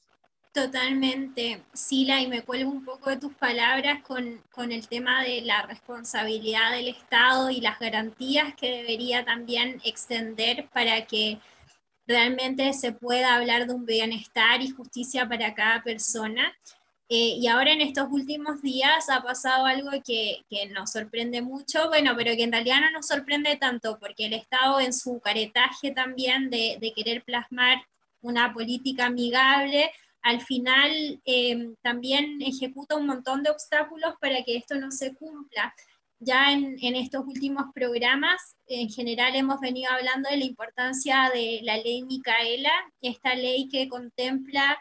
Totalmente, 0.58 1.62
Sila, 1.72 2.20
y 2.20 2.26
me 2.26 2.42
cuelgo 2.42 2.72
un 2.72 2.84
poco 2.84 3.12
de 3.12 3.18
tus 3.18 3.32
palabras 3.36 4.02
con, 4.02 4.42
con, 4.50 4.72
el 4.72 4.88
tema 4.88 5.22
de 5.22 5.42
la 5.42 5.62
responsabilidad 5.62 6.72
del 6.72 6.88
Estado 6.88 7.52
y 7.52 7.62
las 7.62 7.78
garantías 7.78 8.56
que 8.56 8.78
debería 8.78 9.24
también 9.24 9.80
extender 9.86 10.68
para 10.74 11.06
que 11.06 11.38
realmente 12.08 12.74
se 12.74 12.92
pueda 12.92 13.36
hablar 13.36 13.68
de 13.68 13.76
un 13.76 13.86
bienestar 13.86 14.64
y 14.64 14.70
justicia 14.70 15.30
para 15.30 15.54
cada 15.54 15.84
persona. 15.84 16.52
Eh, 17.08 17.38
y 17.40 17.46
ahora 17.46 17.72
en 17.72 17.82
estos 17.82 18.08
últimos 18.10 18.64
días 18.64 19.12
ha 19.12 19.22
pasado 19.22 19.68
algo 19.68 19.92
que, 20.04 20.44
que, 20.50 20.66
nos 20.70 20.92
sorprende 20.92 21.44
mucho, 21.44 21.88
bueno, 21.90 22.16
pero 22.18 22.36
que 22.36 22.46
en 22.46 22.52
realidad 22.52 22.82
no 22.82 22.90
nos 22.90 23.06
sorprende 23.06 23.58
tanto, 23.58 24.00
porque 24.00 24.26
el 24.26 24.34
Estado 24.34 24.80
en 24.80 24.92
su 24.92 25.20
caretaje 25.20 25.92
también 25.92 26.50
de, 26.50 26.80
de 26.82 26.94
querer 26.94 27.24
plasmar 27.24 27.78
una 28.22 28.52
política 28.52 29.06
amigable, 29.06 29.92
al 30.28 30.42
final 30.42 31.22
em, 31.24 31.76
también 31.82 32.42
ejecuta 32.42 32.98
un 32.98 33.08
montón 33.08 33.44
de 33.44 33.50
obstáculos 33.50 34.16
para 34.20 34.44
que 34.44 34.58
esto 34.58 34.76
no 34.76 34.92
se 34.92 35.16
cumpla. 35.16 35.74
Ya 36.20 36.52
en, 36.52 36.78
estos 36.98 37.26
últimos 37.26 37.68
programas, 37.74 38.58
en 38.68 38.90
general 38.90 39.38
hemos 39.38 39.62
venido 39.62 39.90
hablando 39.90 40.30
de 40.30 40.36
la 40.36 40.44
importancia 40.44 41.32
de 41.34 41.62
la 41.64 41.78
ley 41.78 42.04
Micaela, 42.04 42.74
esta 43.00 43.36
ley 43.36 43.70
que 43.70 43.88
contempla 43.88 44.78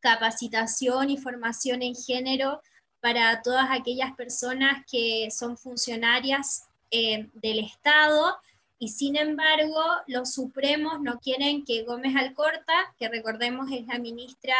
capacitación 0.00 1.10
y 1.10 1.18
formación 1.18 1.82
en 1.82 1.94
género 1.94 2.62
para 3.00 3.42
todas 3.42 3.68
aquellas 3.70 4.14
personas 4.14 4.86
que 4.90 5.28
son 5.30 5.58
funcionarias 5.58 6.64
eh, 6.90 7.28
del 7.34 7.58
Estado 7.58 8.36
y 8.82 8.88
sin 8.88 9.14
embargo 9.14 9.80
los 10.08 10.34
supremos 10.34 11.00
no 11.00 11.20
quieren 11.20 11.64
que 11.64 11.84
Gómez 11.84 12.16
Alcorta, 12.16 12.92
que 12.98 13.08
recordemos 13.08 13.70
es 13.70 13.86
la 13.86 14.00
ministra 14.00 14.56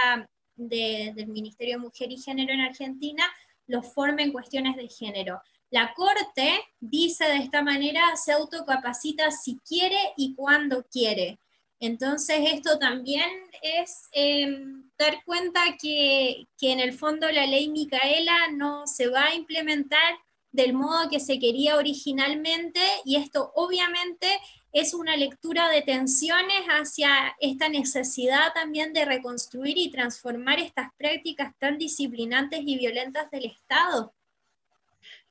del 0.55 1.27
Ministerio 1.27 1.75
de 1.75 1.81
Mujer 1.81 2.13
y 2.13 2.19
Género 2.19 2.53
en 2.53 2.61
Argentina, 2.61 3.25
los 3.67 3.93
forme 3.93 4.23
en 4.23 4.31
cuestiones 4.31 4.77
de 4.77 4.87
género. 4.87 5.43
La 5.71 5.93
Corte 5.95 6.63
dice 6.79 7.25
de 7.25 7.39
esta 7.39 7.63
manera, 7.63 8.15
se 8.15 8.31
autocapacita 8.31 9.33
si 9.33 9.59
quiere 9.67 9.99
y 10.17 10.37
cuando 10.37 10.85
quiere. 10.85 11.41
Entonces 11.81 12.43
esto 12.53 12.79
también 12.79 13.29
es 13.61 14.09
em, 14.13 14.89
dar 14.97 15.25
cuenta 15.25 15.63
que, 15.83 16.47
que 16.57 16.71
en 16.71 16.79
el 16.79 16.93
fondo 16.93 17.29
la 17.29 17.45
ley 17.49 17.71
Micaela 17.71 18.53
no 18.53 18.87
se 18.87 19.09
va 19.09 19.25
a 19.25 19.35
implementar 19.35 20.15
del 20.53 20.75
modo 20.75 21.09
que 21.09 21.19
se 21.19 21.39
quería 21.39 21.77
originalmente 21.77 22.81
y 23.05 23.17
esto 23.17 23.53
obviamente 23.55 24.29
es 24.73 24.95
una 24.95 25.17
lectura 25.17 25.69
de 25.69 25.83
tensiones 25.83 26.65
hacia 26.69 27.37
esta 27.41 27.69
necesidad 27.69 28.53
también 28.55 28.93
de 28.93 29.05
reconstruir 29.05 29.77
y 29.77 29.91
transformar 29.91 30.59
estas 30.59 30.91
prácticas 30.97 31.53
tan 31.59 31.77
disciplinantes 31.77 32.61
y 32.65 32.79
violentas 32.79 33.31
del 33.31 33.47
Estado. 33.47 34.15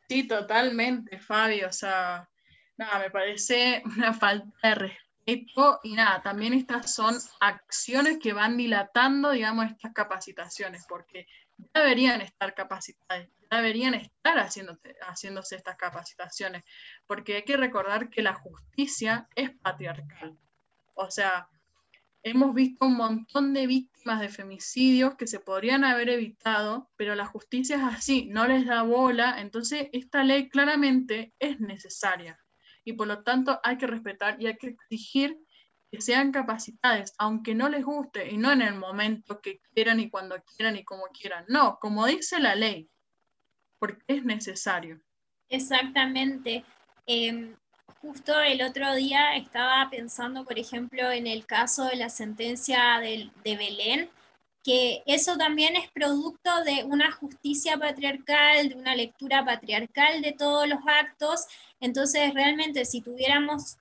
Sí, 0.07 0.28
totalmente, 0.28 1.17
Fabio. 1.19 1.69
O 1.69 1.72
sea, 1.72 2.30
nada, 2.78 2.99
me 2.99 3.09
parece 3.09 3.82
una 3.86 4.13
falta 4.13 4.51
de 4.61 4.76
respeto 4.76 5.80
y 5.84 5.93
nada, 5.93 6.22
también 6.22 6.53
estas 6.53 6.93
son 6.93 7.15
acciones 7.39 8.19
que 8.19 8.34
van 8.34 8.57
dilatando, 8.57 9.32
digamos, 9.32 9.72
estas 9.72 9.93
capacitaciones, 9.93 10.86
porque 10.88 11.28
deberían 11.74 12.22
estar 12.22 12.53
capacitadas, 12.53 13.28
deberían 13.49 13.93
estar 13.93 14.38
haciéndose, 14.38 14.95
haciéndose 15.01 15.55
estas 15.55 15.76
capacitaciones, 15.78 16.64
porque 17.07 17.36
hay 17.36 17.43
que 17.43 17.57
recordar 17.57 18.09
que 18.09 18.22
la 18.22 18.34
justicia 18.34 19.28
es 19.36 19.51
patriarcal. 19.51 20.38
O 20.93 21.09
sea, 21.09 21.49
hemos 22.24 22.53
visto 22.53 22.86
un 22.86 22.95
montón 22.95 23.53
de 23.53 23.68
víctimas 23.68 24.20
de 24.20 24.30
femicidios 24.30 25.16
que 25.16 25.28
se 25.28 25.39
podrían 25.39 25.84
haber 25.84 26.09
evitado, 26.09 26.89
pero 26.95 27.16
la 27.16 27.26
justicia 27.26 27.78
es 27.78 27.84
así, 27.84 28.26
no 28.26 28.47
les 28.47 28.66
da 28.66 28.84
bola, 28.84 29.39
entonces 29.39 29.88
esta 29.91 30.24
ley 30.24 30.49
claramente 30.49 31.34
es 31.39 31.59
necesaria 31.59 32.38
y 32.84 32.93
por 32.93 33.07
lo 33.07 33.24
tanto 33.24 33.59
hay 33.64 33.78
que 33.78 33.88
respetar 33.88 34.41
y 34.41 34.47
hay 34.47 34.57
que 34.57 34.68
exigir 34.68 35.38
que 35.92 36.02
sean 36.02 36.32
capacitadas, 36.32 37.14
aunque 37.18 37.54
no 37.54 37.68
les 37.68 37.84
guste 37.84 38.32
y 38.32 38.38
no 38.38 38.52
en 38.52 38.62
el 38.62 38.76
momento 38.76 39.42
que 39.42 39.60
quieran 39.74 40.00
y 40.00 40.10
cuando 40.10 40.42
quieran 40.44 40.78
y 40.78 40.86
como 40.86 41.04
quieran, 41.08 41.44
no, 41.50 41.78
como 41.80 42.06
dice 42.06 42.39
la 42.39 42.56
ley, 42.56 42.89
porque 43.78 44.02
es 44.08 44.24
necesario. 44.24 45.02
Exactamente. 45.50 46.64
Em, 47.06 47.56
justo 48.02 48.39
el 48.39 48.62
otro 48.62 48.96
día 48.96 49.36
estaba 49.36 49.89
pensando, 49.89 50.46
por 50.46 50.58
ejemplo, 50.58 51.12
en 51.12 51.28
el 51.28 51.46
caso 51.46 51.84
de 51.86 51.98
la 51.98 52.08
sentencia 52.08 53.00
de, 53.02 53.30
de 53.44 53.58
Belén, 53.58 54.10
que 54.64 55.04
eso 55.06 55.36
también 55.38 55.76
es 55.76 55.89
producto 55.92 56.64
de 56.64 56.86
una 56.86 57.12
justicia 57.12 57.78
patriarcal, 57.78 58.70
de 58.70 58.76
una 58.76 58.96
lectura 58.96 59.44
patriarcal 59.44 60.22
de 60.22 60.32
todos 60.32 60.70
los 60.70 60.80
actos. 60.86 61.48
Entonces, 61.82 62.34
realmente, 62.34 62.86
si 62.86 63.02
tuviéramos 63.02 63.78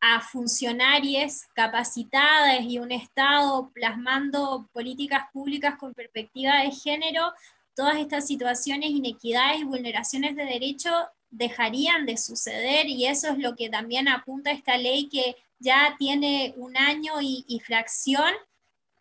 a 0.00 0.20
funcionarias 0.20 1.48
capacitadas 1.54 2.60
y 2.62 2.78
un 2.78 2.92
Estado 2.92 3.70
plasmando 3.72 4.68
políticas 4.72 5.24
públicas 5.32 5.76
con 5.78 5.94
perspectiva 5.94 6.62
de 6.62 6.70
género, 6.70 7.32
todas 7.74 7.96
estas 7.96 8.26
situaciones, 8.26 8.90
inequidades 8.90 9.60
y 9.60 9.64
vulneraciones 9.64 10.36
de 10.36 10.44
derechos 10.44 10.94
dejarían 11.30 12.06
de 12.06 12.16
suceder 12.16 12.86
y 12.86 13.06
eso 13.06 13.28
es 13.28 13.38
lo 13.38 13.54
que 13.54 13.68
también 13.68 14.08
apunta 14.08 14.50
esta 14.50 14.76
ley 14.78 15.08
que 15.08 15.36
ya 15.58 15.94
tiene 15.98 16.54
un 16.56 16.76
año 16.76 17.14
y, 17.20 17.60
fracción. 17.64 18.32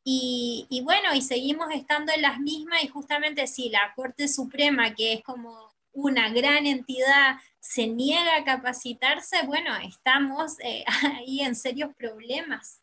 Y, 0.04 0.82
bueno, 0.84 1.16
y 1.16 1.22
seguimos 1.22 1.68
estando 1.74 2.12
en 2.14 2.22
las 2.22 2.40
mismas 2.40 2.84
y 2.84 2.88
justamente 2.88 3.48
si 3.48 3.70
la 3.70 3.94
Corte 3.96 4.28
Suprema, 4.28 4.94
que 4.94 5.14
es 5.14 5.24
como 5.24 5.74
una 5.94 6.30
gran 6.30 6.68
entidad, 6.68 7.38
se 7.66 7.88
niega 7.88 8.38
a 8.38 8.44
capacitarse, 8.44 9.46
bueno, 9.48 9.76
estamos 9.78 10.60
eh, 10.60 10.86
ahí 11.18 11.42
en 11.42 11.56
serios 11.56 11.94
problemas. 11.96 12.82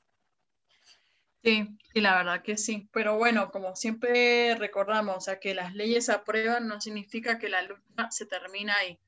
Sí, 1.45 1.68
sí, 1.93 2.01
la 2.01 2.16
verdad 2.16 2.43
que 2.43 2.57
sí. 2.57 2.89
Pero 2.93 3.16
bueno, 3.16 3.51
como 3.51 3.74
siempre 3.74 4.55
recordamos, 4.57 5.16
o 5.16 5.20
sea, 5.20 5.41
que 5.41 5.55
las 5.55 5.74
leyes 5.74 6.09
aprueban 6.09 6.68
no 6.68 6.80
significa 6.80 7.39
que 7.39 7.49
la 7.49 7.62
lucha 7.62 8.11
se 8.11 8.26
termina 8.26 8.76
ahí 8.76 8.99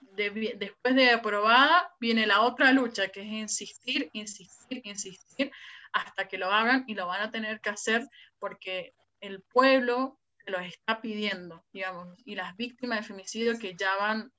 después 0.00 0.94
de 0.94 1.10
aprobada, 1.10 1.94
viene 2.00 2.26
la 2.26 2.40
otra 2.40 2.72
lucha, 2.72 3.08
que 3.08 3.20
es 3.20 3.26
insistir, 3.28 4.10
insistir, 4.12 4.80
insistir, 4.84 5.52
hasta 5.92 6.28
que 6.28 6.38
lo 6.38 6.50
hagan 6.50 6.84
y 6.86 6.94
lo 6.94 7.06
van 7.06 7.22
a 7.22 7.30
tener 7.30 7.60
que 7.60 7.70
hacer 7.70 8.08
porque 8.38 8.94
el 9.20 9.42
pueblo 9.42 10.18
lo 10.46 10.58
está 10.58 11.00
pidiendo, 11.00 11.64
digamos, 11.72 12.16
y 12.24 12.34
las 12.34 12.56
víctimas 12.56 13.00
de 13.00 13.06
femicidio 13.06 13.58
que 13.58 13.74
ya 13.74 13.94
van, 13.96 14.32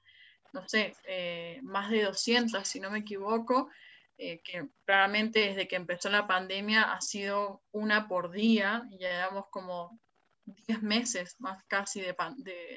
no 0.54 0.68
sé, 0.68 0.96
eh, 1.06 1.60
más 1.64 1.90
de 1.90 2.04
200, 2.04 2.68
si 2.68 2.80
no 2.80 2.92
me 2.92 3.00
equivoco, 3.00 3.70
eh, 4.18 4.42
que 4.44 4.68
claramente 4.86 5.40
desde 5.40 5.68
que 5.68 5.76
empezó 5.76 6.10
la 6.10 6.28
pandemia 6.28 6.94
ha 6.94 7.02
sido 7.02 7.64
una 7.72 8.08
por 8.08 8.32
día, 8.32 8.84
y 8.92 9.00
ya 9.00 9.10
llevamos 9.10 9.46
como 9.50 10.00
10 10.46 10.82
meses 10.82 11.36
más 11.40 11.64
casi 11.68 12.02
de, 12.02 12.16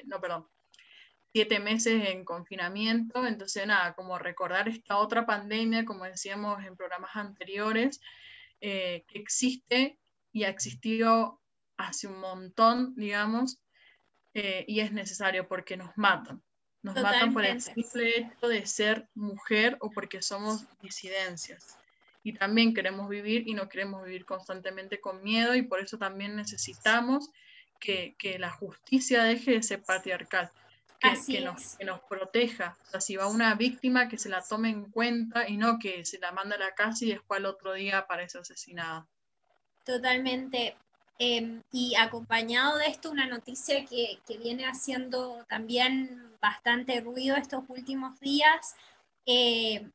no, 0.05 0.21
perdón, 0.21 0.47
siete 1.33 1.59
meses 1.59 2.09
en 2.09 2.23
confinamiento, 2.23 3.25
entonces 3.25 3.65
nada, 3.65 3.93
como 3.95 4.19
recordar 4.19 4.69
esta 4.69 4.97
otra 4.97 5.25
pandemia, 5.25 5.83
como 5.83 6.05
decíamos 6.05 6.63
en 6.63 6.77
programas 6.77 7.15
anteriores, 7.15 7.99
eh, 8.61 9.03
que 9.07 9.19
existe 9.19 9.99
y 10.31 10.43
ha 10.43 10.49
existido 10.49 11.41
hace 11.77 12.07
un 12.07 12.19
montón, 12.19 12.93
digamos, 12.95 13.59
y 14.35 14.79
es 14.79 14.91
necesario 14.91 15.47
porque 15.47 15.77
nos 15.77 15.95
matan. 15.95 16.41
Nos 16.83 16.95
matan 16.95 17.33
por 17.33 17.45
el 17.45 17.61
simple 17.61 18.19
hecho 18.19 18.47
de 18.47 18.65
ser 18.65 19.07
mujer 19.15 19.77
o 19.79 19.89
porque 19.89 20.21
somos 20.21 20.65
disidencias. 20.81 21.77
Y 22.23 22.33
también 22.33 22.73
queremos 22.73 23.09
vivir 23.09 23.47
y 23.47 23.53
no 23.53 23.67
queremos 23.69 24.03
vivir 24.03 24.25
constantemente 24.25 25.01
con 25.01 25.23
miedo 25.23 25.55
y 25.55 25.61
por 25.63 25.79
eso 25.79 25.97
también 25.97 26.35
necesitamos 26.35 27.29
que, 27.79 28.15
que 28.17 28.37
la 28.37 28.51
justicia 28.51 29.23
deje 29.23 29.51
de 29.51 29.63
ser 29.63 29.81
patriarcal 29.83 30.51
que, 31.03 31.41
nos, 31.41 31.75
que, 31.75 31.85
nos, 31.85 31.99
proteja. 32.01 32.77
O 32.87 32.91
sea, 32.91 33.01
si 33.01 33.15
va 33.15 33.27
una 33.27 33.55
víctima, 33.55 34.07
que 34.07 34.17
se 34.17 34.29
la 34.29 34.41
tome 34.41 34.69
en 34.69 34.89
cuenta 34.89 35.47
y 35.47 35.57
no 35.57 35.79
que 35.79 36.05
se 36.05 36.19
la 36.19 36.31
manda 36.31 36.55
a 36.55 36.59
la 36.59 36.73
casa 36.75 37.05
y 37.05 37.09
después 37.09 37.39
al 37.39 37.45
otro 37.45 37.73
día 37.73 37.99
aparece 37.99 38.37
asesinada. 38.37 39.07
Totalmente. 39.83 40.75
Em, 41.25 41.61
y 41.71 41.95
acompañado 41.95 42.77
de 42.77 42.87
esto, 42.87 43.09
una 43.09 43.27
noticia 43.27 43.85
que, 43.85 44.19
que, 44.27 44.37
viene 44.37 44.65
haciendo 44.65 45.45
también 45.47 46.21
bastante 46.41 46.99
ruido 46.99 47.37
estos 47.37 47.63
últimos 47.69 48.19
días, 48.19 48.75
eh, 49.25 49.87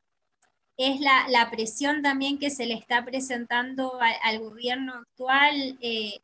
es 0.79 1.01
la, 1.01 1.27
la, 1.29 1.51
presión 1.51 2.01
también 2.01 2.39
que 2.39 2.49
se 2.49 2.65
le 2.65 2.75
está 2.75 3.05
presentando 3.05 3.99
al 4.23 4.39
gobierno 4.39 4.95
actual. 4.95 5.77
Eh, 5.83 6.21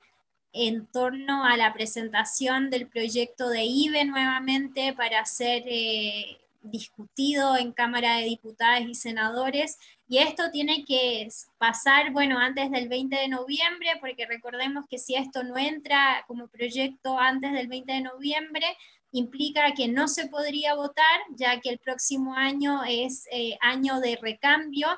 en 0.57 0.87
torno 0.87 1.45
a 1.45 1.57
la 1.57 1.75
presentación 1.75 2.71
del 2.71 2.87
proyecto 2.87 3.49
de 3.49 3.65
IBE 3.65 4.05
nuevamente 4.05 4.93
para 4.93 5.25
ser 5.25 5.65
eh, 5.67 6.39
discutido 6.63 7.57
en 7.57 7.73
Cámara 7.73 8.19
de 8.19 8.27
Diputadas 8.27 8.83
y 8.83 8.95
Senadores. 8.95 9.79
Y 10.07 10.19
esto 10.19 10.51
tiene 10.51 10.85
que 10.85 11.29
pasar, 11.59 12.13
bueno, 12.13 12.39
antes 12.39 12.71
del 12.71 12.89
20 12.89 13.17
de 13.17 13.29
noviembre, 13.29 13.89
porque 14.01 14.27
recordemos 14.27 14.85
que 14.89 14.99
si 14.99 15.15
esto 15.15 15.43
no 15.45 15.57
entra 15.57 16.25
como 16.27 16.49
proyecto 16.49 17.19
antes 17.19 17.53
del 17.53 17.69
20 17.69 17.93
de 17.93 18.01
noviembre, 18.03 18.67
implica 19.13 19.73
que 19.75 19.89
no 19.89 20.09
se 20.09 20.27
podría 20.27 20.75
votar, 20.75 21.21
ya 21.31 21.61
que 21.61 21.71
el 21.71 21.79
próximo 21.79 22.35
año 22.35 22.83
es 22.85 23.27
eh, 23.31 23.57
año 23.63 24.01
de 24.01 24.19
recambio 24.21 24.89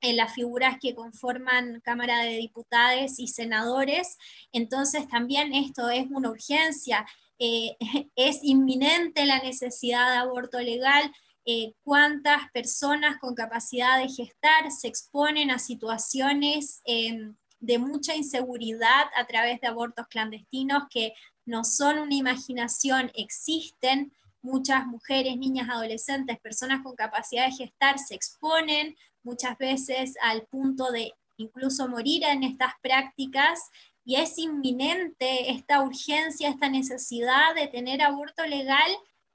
en 0.00 0.16
las 0.16 0.34
figuras 0.34 0.78
que 0.80 0.94
conforman 0.94 1.80
Cámara 1.80 2.20
de 2.20 2.36
Diputados 2.36 3.18
y 3.18 3.28
Senadores. 3.28 4.18
Entonces 4.52 5.08
también 5.08 5.54
esto 5.54 5.88
es 5.90 6.06
una 6.10 6.30
urgencia, 6.30 7.06
eh, 7.38 7.76
es 8.16 8.40
inminente 8.42 9.26
la 9.26 9.40
necesidad 9.42 10.10
de 10.10 10.16
aborto 10.16 10.60
legal. 10.60 11.12
Eh, 11.46 11.74
cuántas 11.82 12.50
personas 12.52 13.18
con 13.18 13.34
capacidad 13.34 13.98
de 13.98 14.08
gestar 14.08 14.70
se 14.70 14.88
exponen 14.88 15.50
a 15.50 15.58
situaciones 15.58 16.80
em, 16.86 17.34
de 17.60 17.78
mucha 17.78 18.14
inseguridad 18.14 19.06
a 19.14 19.26
través 19.26 19.60
de 19.60 19.66
abortos 19.66 20.06
clandestinos 20.08 20.84
que 20.88 21.12
no 21.44 21.64
son 21.64 21.98
una 21.98 22.14
imaginación, 22.14 23.10
existen. 23.14 24.12
Muchas 24.40 24.86
mujeres, 24.86 25.36
niñas, 25.36 25.68
adolescentes, 25.68 26.40
personas 26.40 26.82
con 26.82 26.94
capacidad 26.96 27.46
de 27.46 27.56
gestar 27.56 27.98
se 27.98 28.14
exponen 28.14 28.96
muchas 29.22 29.56
veces 29.58 30.14
al 30.22 30.42
punto 30.46 30.90
de 30.92 31.12
incluso 31.36 31.88
morir 31.88 32.24
en 32.24 32.42
estas 32.42 32.72
prácticas 32.82 33.70
y 34.04 34.16
es 34.16 34.38
inminente 34.38 35.50
esta 35.50 35.82
urgencia, 35.82 36.48
esta 36.50 36.68
necesidad 36.68 37.54
de 37.54 37.68
tener 37.68 38.02
aborto 38.02 38.46
legal 38.46 38.90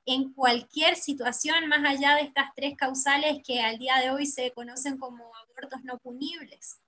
en 0.05 0.33
cualquier 0.33 0.95
situación, 0.95 1.67
más 1.67 1.83
allá 1.85 2.15
de 2.15 2.23
estas 2.23 2.53
tres 2.55 2.75
causales 2.77 3.41
que 3.45 3.61
al 3.61 3.77
día 3.77 3.97
de 3.97 4.11
hoy 4.11 4.25
se 4.25 4.51
conocen 4.51 4.97
como 4.97 5.31
abortos 5.35 5.83
no 5.83 5.97
punibles. 5.99 6.79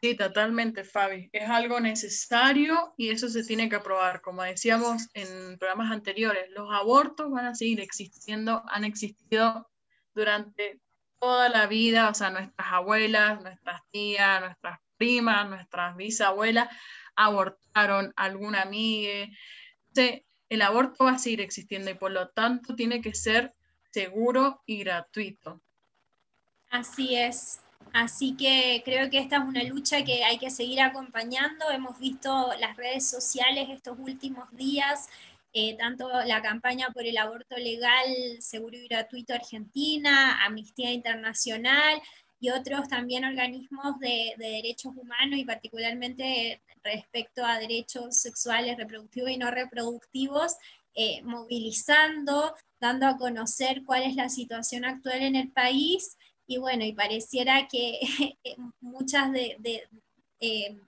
Sí, 0.00 0.14
totalmente, 0.14 0.84
Fabi. 0.84 1.30
Es 1.32 1.48
algo 1.48 1.80
necesario 1.80 2.94
y 2.98 3.10
eso 3.10 3.28
se 3.28 3.44
tiene 3.44 3.68
que 3.68 3.76
aprobar. 3.76 4.20
Como 4.20 4.42
decíamos 4.42 5.08
en 5.14 5.58
programas 5.58 5.90
anteriores, 5.90 6.50
los 6.50 6.72
abortos 6.72 7.30
van 7.30 7.46
a 7.46 7.54
seguir 7.54 7.80
existiendo, 7.80 8.62
han 8.68 8.84
existido 8.84 9.68
durante 10.14 10.80
toda 11.18 11.48
la 11.48 11.66
vida, 11.66 12.10
o 12.10 12.14
sea, 12.14 12.30
nuestras 12.30 12.72
abuelas, 12.72 13.42
nuestras 13.42 13.80
tías, 13.90 14.40
nuestras 14.40 14.78
primas, 14.98 15.48
nuestras 15.48 15.96
bisabuelas 15.96 16.68
abortaron, 17.16 18.12
alguna 18.16 18.62
amiga. 18.62 19.28
El 20.48 20.62
aborto 20.62 21.04
va 21.04 21.12
a 21.12 21.18
seguir 21.18 21.40
existiendo 21.40 21.90
y 21.90 21.94
por 21.94 22.10
lo 22.10 22.28
tanto 22.28 22.74
tiene 22.74 23.00
que 23.00 23.14
ser 23.14 23.54
seguro 23.90 24.62
y 24.66 24.78
gratuito. 24.78 25.60
Así 26.70 27.16
es. 27.16 27.60
Así 27.92 28.36
que 28.36 28.82
creo 28.84 29.08
que 29.10 29.18
esta 29.18 29.36
es 29.36 29.42
una 29.42 29.62
lucha 29.62 30.04
que 30.04 30.24
hay 30.24 30.38
que 30.38 30.50
seguir 30.50 30.80
acompañando. 30.80 31.70
Hemos 31.70 31.98
visto 31.98 32.50
las 32.58 32.76
redes 32.76 33.08
sociales 33.08 33.68
estos 33.70 33.98
últimos 33.98 34.50
días 34.52 35.08
eh, 35.58 35.74
tanto 35.78 36.10
la 36.26 36.42
campaña 36.42 36.90
por 36.92 37.06
el 37.06 37.16
aborto 37.16 37.56
legal, 37.56 38.04
seguro 38.40 38.76
y 38.76 38.88
gratuito 38.88 39.32
Argentina, 39.32 40.44
Amnistía 40.44 40.92
Internacional 40.92 42.02
y 42.46 42.50
otros 42.50 42.88
también 42.88 43.24
organismos 43.24 43.98
de, 43.98 44.34
derechos 44.38 44.92
humanos 44.96 45.36
y 45.36 45.44
particularmente 45.44 46.62
respecto 46.84 47.44
a 47.44 47.58
derechos 47.58 48.18
sexuales, 48.18 48.76
reproductivos 48.76 49.30
y 49.30 49.36
no 49.36 49.50
reproductivos, 49.50 50.54
eh, 50.94 51.22
movilizando, 51.24 52.54
dando 52.78 53.08
a 53.08 53.16
conocer 53.16 53.82
cuál 53.84 54.04
es 54.04 54.14
la 54.14 54.28
situación 54.28 54.84
actual 54.84 55.22
en 55.22 55.34
el 55.34 55.50
país. 55.50 56.16
Y 56.46 56.58
bueno, 56.58 56.84
y 56.84 56.92
pareciera 56.92 57.66
que 57.66 57.98
muchas 58.80 59.32
de, 59.32 59.88
eh, 60.38 60.78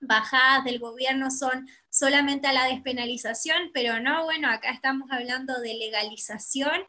bajadas 0.00 0.64
del 0.64 0.78
gobierno 0.78 1.30
son 1.30 1.66
solamente 1.88 2.48
a 2.48 2.52
la 2.52 2.66
despenalización, 2.66 3.70
pero 3.72 3.98
no, 3.98 4.24
bueno, 4.24 4.50
acá 4.50 4.72
estamos 4.72 5.10
hablando 5.10 5.58
de 5.58 5.72
legalización 5.72 6.84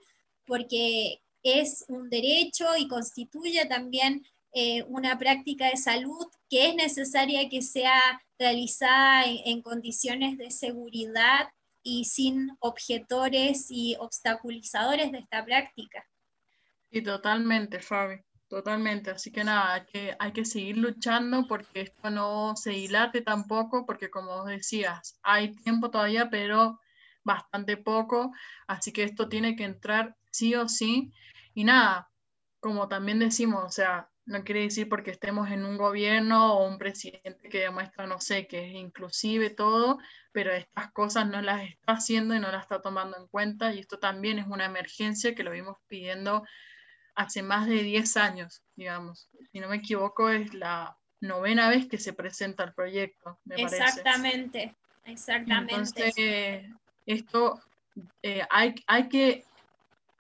porque 0.46 1.22
es 1.44 1.86
un 1.88 2.10
derecho 2.10 2.66
y 2.78 2.88
constituye 2.88 3.66
también 3.66 4.26
eh, 4.54 4.84
una 4.88 5.18
práctica 5.20 5.70
de 5.70 5.78
salud 5.78 6.26
que 6.50 6.70
es 6.70 6.76
necesaria 6.76 7.48
que 7.50 7.62
sea 7.62 8.02
realizada 8.40 9.26
en, 9.26 9.62
condiciones 9.62 10.38
de 10.38 10.52
seguridad 10.52 11.50
y 11.84 12.06
sin 12.06 12.50
objetores 12.60 13.68
y 13.70 13.96
obstaculizadores 14.00 15.12
de 15.12 15.20
esta 15.20 15.44
práctica. 15.46 16.06
Sí, 16.92 17.02
totalmente, 17.02 17.80
Fabi, 17.80 18.18
totalmente. 18.48 19.12
Así 19.12 19.32
que 19.32 19.44
nada, 19.44 19.74
hay 19.74 19.86
que, 19.86 20.16
hay 20.18 20.32
que 20.32 20.46
seguir 20.46 20.78
luchando 20.78 21.46
porque 21.48 21.82
esto 21.82 22.10
no 22.10 22.56
se 22.56 22.72
dilate 22.72 23.22
tampoco, 23.22 23.86
porque 23.86 24.10
como 24.10 24.46
decías, 24.46 25.20
hay 25.24 25.54
tiempo 25.54 25.92
todavía, 25.92 26.30
pero 26.30 26.80
bastante 27.24 27.76
poco, 27.78 28.32
así 28.68 28.94
que 28.94 29.04
esto 29.04 29.28
tiene 29.28 29.56
que 29.56 29.66
entrar 29.66 30.16
sí 30.38 30.56
o 30.56 30.68
sí. 30.68 31.12
Y 31.54 31.64
nada, 31.64 32.10
como 32.60 32.88
también 32.88 33.20
decimos, 33.20 33.64
o 33.66 33.72
sea, 33.72 34.10
no 34.26 34.44
quiere 34.44 34.62
decir 34.62 34.90
porque 34.90 35.12
estemos 35.12 35.50
en 35.50 35.66
un 35.66 35.78
gobierno 35.78 36.54
o 36.54 36.68
un 36.68 36.78
presidente 36.78 37.50
que 37.50 37.60
demuestra, 37.60 38.06
no 38.06 38.20
sé, 38.20 38.46
que 38.46 38.68
es 38.68 38.76
inclusive 38.76 39.50
todo, 39.50 40.00
pero 40.32 40.52
estas 40.52 40.92
cosas 40.92 41.28
no 41.28 41.42
las 41.42 41.64
está 41.64 41.94
haciendo 41.94 42.36
y 42.36 42.40
no 42.40 42.52
las 42.52 42.64
está 42.64 42.82
tomando 42.82 43.18
en 43.18 43.28
cuenta 43.28 43.74
y 43.74 43.80
esto 43.80 44.00
también 44.00 44.38
es 44.38 44.48
una 44.48 44.66
emergencia 44.66 45.34
que 45.34 45.44
lo 45.44 45.52
vimos 45.52 45.78
pidiendo 45.88 46.44
hace 47.16 47.42
más 47.42 47.68
de 47.68 47.82
10 47.82 48.18
años, 48.18 48.62
digamos. 48.76 49.30
Si 49.52 49.60
no 49.60 49.70
me 49.70 49.78
equivoco, 49.78 50.30
es 50.30 50.54
la 50.54 50.98
novena 51.22 51.70
vez 51.70 51.88
que 51.88 51.98
se 51.98 52.14
presenta 52.14 52.64
el 52.64 52.74
proyecto, 52.74 53.40
me 53.46 53.56
exactamente, 53.56 54.60
parece. 54.60 54.76
Exactamente, 55.06 55.74
Entonces, 55.74 56.66
esto 57.06 57.62
eh, 58.22 58.46
hay, 58.50 58.76
hay, 58.88 59.10
que, 59.10 59.46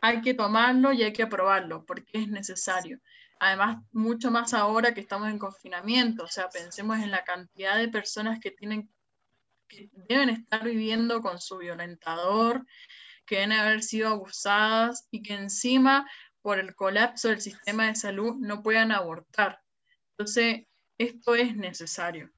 hay 0.07 0.21
que 0.21 0.33
tomarlo 0.33 0.93
y 0.93 1.03
hay 1.03 1.13
que 1.13 1.23
aprobarlo 1.23 1.85
porque 1.85 2.05
es 2.13 2.27
necesario 2.27 2.99
además 3.39 3.77
mucho 3.91 4.31
más 4.31 4.53
ahora 4.53 4.93
que 4.93 5.01
estamos 5.01 5.29
en 5.29 5.39
confinamiento, 5.39 6.23
o 6.23 6.27
sea, 6.27 6.49
pensemos 6.49 6.99
en 6.99 7.11
la 7.11 7.23
cantidad 7.23 7.77
de 7.77 7.87
personas 7.87 8.39
que 8.39 8.51
tienen 8.51 8.89
que 9.67 9.89
deben 9.91 10.29
estar 10.29 10.63
viviendo 10.63 11.21
con 11.21 11.41
su 11.41 11.57
violentador, 11.57 12.65
que 13.25 13.35
deben 13.35 13.51
haber 13.51 13.83
sido 13.83 14.09
abusadas 14.09 15.07
y 15.11 15.21
que 15.21 15.33
encima 15.33 16.09
por 16.41 16.59
el 16.59 16.73
colapso 16.73 17.27
del 17.27 17.41
sistema 17.41 17.87
de 17.87 17.95
salud 17.95 18.35
no 18.37 18.63
puedan 18.63 18.93
abortar. 18.93 19.59
Entonces, 20.11 20.65
esto 20.97 21.35
es 21.35 21.55
necesario. 21.57 22.31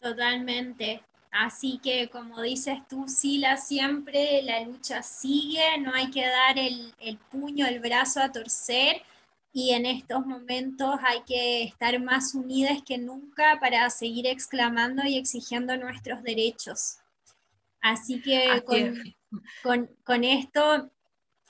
Totalmente. 0.00 1.04
Así 1.30 1.78
que, 1.82 2.08
como 2.08 2.42
dices 2.42 2.78
tú, 2.88 3.06
Sila, 3.08 3.56
siempre 3.56 4.42
la 4.42 4.62
lucha 4.62 5.02
sigue, 5.02 5.78
no 5.78 5.94
hay 5.94 6.10
que 6.10 6.26
dar 6.26 6.58
el, 6.58 6.92
el 6.98 7.18
puño, 7.18 7.66
el 7.66 7.78
brazo 7.78 8.20
a 8.20 8.32
torcer 8.32 9.02
y 9.52 9.70
en 9.70 9.86
estos 9.86 10.26
momentos 10.26 10.96
hay 11.04 11.22
que 11.22 11.64
estar 11.64 11.98
más 12.00 12.34
unidas 12.34 12.82
que 12.86 12.98
nunca 12.98 13.58
para 13.60 13.88
seguir 13.90 14.26
exclamando 14.26 15.04
y 15.04 15.16
exigiendo 15.16 15.76
nuestros 15.76 16.22
derechos. 16.22 16.98
Así 17.80 18.20
que 18.20 18.62
con, 19.62 20.24
esto 20.24 20.90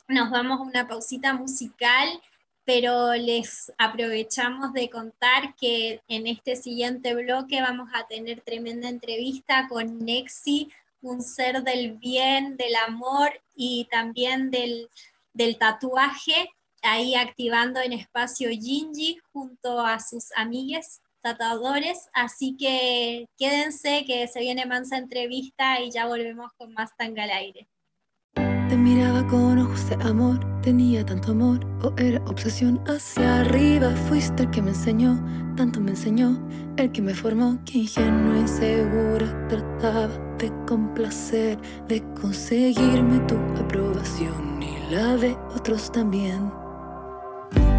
nos 0.09 0.31
vamos 0.31 0.61
a 0.61 0.63
una 0.63 0.89
pausita 0.89 1.35
musical, 1.35 2.09
pero 2.73 3.15
les 3.15 3.73
aprovechamos 3.79 4.73
de 4.73 4.89
contar 4.89 5.57
que 5.57 6.01
en 6.07 6.29
este 6.29 6.55
siguiente 6.55 7.15
bloque 7.15 7.61
vamos 7.61 7.91
a 7.93 8.07
tener 8.07 8.43
tremenda 8.43 8.89
entrevista 8.89 9.67
con 9.69 9.99
Nexi, 9.99 10.71
un 11.03 11.21
ser 11.21 11.65
del 11.65 11.95
bien, 11.95 12.57
del 12.57 12.77
amor 12.87 13.33
y 13.57 13.89
también 13.91 14.53
del, 14.53 14.89
del 15.33 15.59
tatuaje 15.59 16.49
ahí 16.83 17.17
activando 17.17 17.81
en 17.81 17.93
espacio 17.93 18.51
Gingy 18.51 19.19
junto 19.33 19.81
a 19.81 19.99
sus 19.99 20.31
amigues 20.37 21.03
tatuadores, 21.23 22.09
así 22.13 22.57
que 22.57 23.27
quédense 23.37 24.05
que 24.05 24.29
se 24.29 24.39
viene 24.39 24.65
mansa 24.65 24.97
entrevista 24.97 25.81
y 25.81 25.91
ya 25.91 26.07
volvemos 26.07 26.53
con 26.53 26.73
más 26.75 26.97
tanga 26.97 27.25
al 27.25 27.31
aire. 27.31 27.67
De 29.91 29.97
amor, 30.09 30.39
tenía 30.63 31.05
tanto 31.05 31.33
amor 31.33 31.59
o 31.83 31.93
era 31.97 32.23
obsesión 32.27 32.81
hacia 32.87 33.41
arriba, 33.41 33.91
fuiste 34.09 34.45
el 34.45 34.51
que 34.51 34.63
me 34.63 34.69
enseñó, 34.69 35.21
tanto 35.57 35.81
me 35.81 35.91
enseñó, 35.91 36.41
el 36.77 36.93
que 36.93 37.03
me 37.03 37.13
formó, 37.13 37.59
que 37.65 37.79
ingenuo 37.79 38.41
y 38.41 38.47
segura 38.47 39.49
trataba 39.49 40.07
de 40.39 40.53
complacer, 40.69 41.59
de 41.89 42.05
conseguirme 42.21 43.19
tu 43.27 43.35
aprobación 43.61 44.63
y 44.63 44.95
la 44.95 45.17
de 45.17 45.37
otros 45.57 45.91
también. 45.91 46.53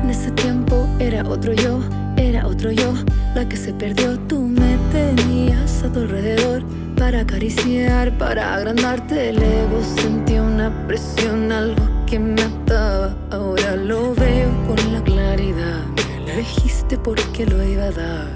En 0.03 0.09
ese 0.09 0.31
tiempo 0.31 0.85
era 0.99 1.23
otro 1.25 1.53
yo, 1.53 1.79
era 2.17 2.45
otro 2.45 2.71
yo, 2.71 2.93
la 3.35 3.47
que 3.47 3.55
se 3.55 3.71
perdió. 3.73 4.19
Tú 4.27 4.41
me 4.41 4.77
tenías 4.91 5.81
a 5.83 5.93
tu 5.93 6.01
alrededor 6.01 6.61
para 6.97 7.21
acariciar, 7.21 8.17
para 8.17 8.53
agrandarte 8.53 9.29
el 9.29 9.41
ego. 9.41 9.81
Sentí 9.95 10.37
una 10.39 10.85
presión, 10.87 11.53
algo 11.53 12.00
que 12.11 12.19
me 12.19 12.41
ataba. 12.41 13.15
Ahora 13.31 13.77
lo 13.77 14.13
veo 14.13 14.49
con 14.67 14.93
la 14.93 15.01
claridad. 15.01 15.85
Me 16.25 16.33
elegiste 16.33 16.97
porque 16.97 17.45
lo 17.45 17.63
iba 17.63 17.85
a 17.85 17.91
dar. 17.91 18.27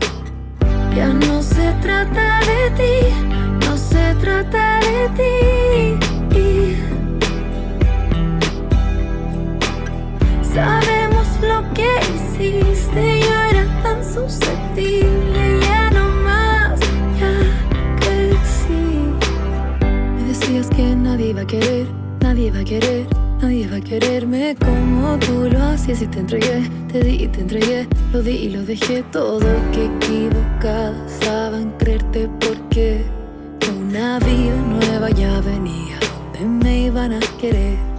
Ya 0.95 1.09
no 1.09 1.43
se 1.43 1.73
trata 1.81 2.39
de 2.51 2.69
ti, 2.79 2.95
no 3.65 3.75
se 3.75 4.15
trata 4.21 4.79
de 4.79 5.09
ti. 5.17 5.97
Sabemos 10.53 11.27
lo 11.41 11.73
que 11.73 11.89
hiciste. 12.15 13.19
Yo 13.27 13.35
era 13.51 13.65
tan 13.83 14.01
susceptible, 14.05 15.59
ya 15.59 15.89
no 15.89 16.07
más, 16.23 16.79
ya 17.19 17.33
crecí. 17.99 18.87
Me 20.15 20.23
decías 20.29 20.69
que 20.69 20.95
nadie 20.95 21.31
iba 21.31 21.41
a 21.41 21.47
querer, 21.47 21.87
nadie 22.21 22.47
iba 22.47 22.59
a 22.59 22.63
querer. 22.63 23.24
Nadie 23.41 23.65
iba 23.65 23.77
a 23.77 23.81
quererme 23.81 24.55
como 24.55 25.17
tú 25.19 25.49
lo 25.51 25.61
hacías. 25.63 26.01
Y 26.01 26.07
te 26.07 26.19
entregué, 26.19 26.69
te 26.91 26.99
di 27.01 27.23
y 27.23 27.27
te 27.27 27.41
entregué, 27.41 27.87
lo 28.11 28.21
di 28.21 28.31
y 28.31 28.49
lo 28.49 28.63
dejé. 28.63 29.03
Todo 29.11 29.45
que 29.71 29.85
equivocada 29.85 31.05
estaba 31.07 31.59
en 31.59 31.71
creerte 31.71 32.29
porque 32.39 33.03
una 33.79 34.19
vida 34.19 34.55
nueva 34.67 35.09
ya 35.11 35.41
venía 35.41 35.97
donde 36.33 36.65
me 36.65 36.85
iban 36.85 37.13
a 37.13 37.19
querer. 37.39 37.94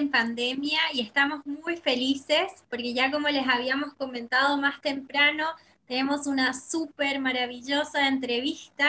En 0.00 0.10
pandemia 0.10 0.80
y 0.94 1.02
estamos 1.02 1.44
muy 1.44 1.76
felices 1.76 2.64
porque 2.70 2.94
ya 2.94 3.10
como 3.10 3.28
les 3.28 3.46
habíamos 3.46 3.94
comentado 3.94 4.56
más 4.56 4.80
temprano, 4.80 5.46
tenemos 5.86 6.26
una 6.26 6.54
súper 6.54 7.20
maravillosa 7.20 8.08
entrevista 8.08 8.88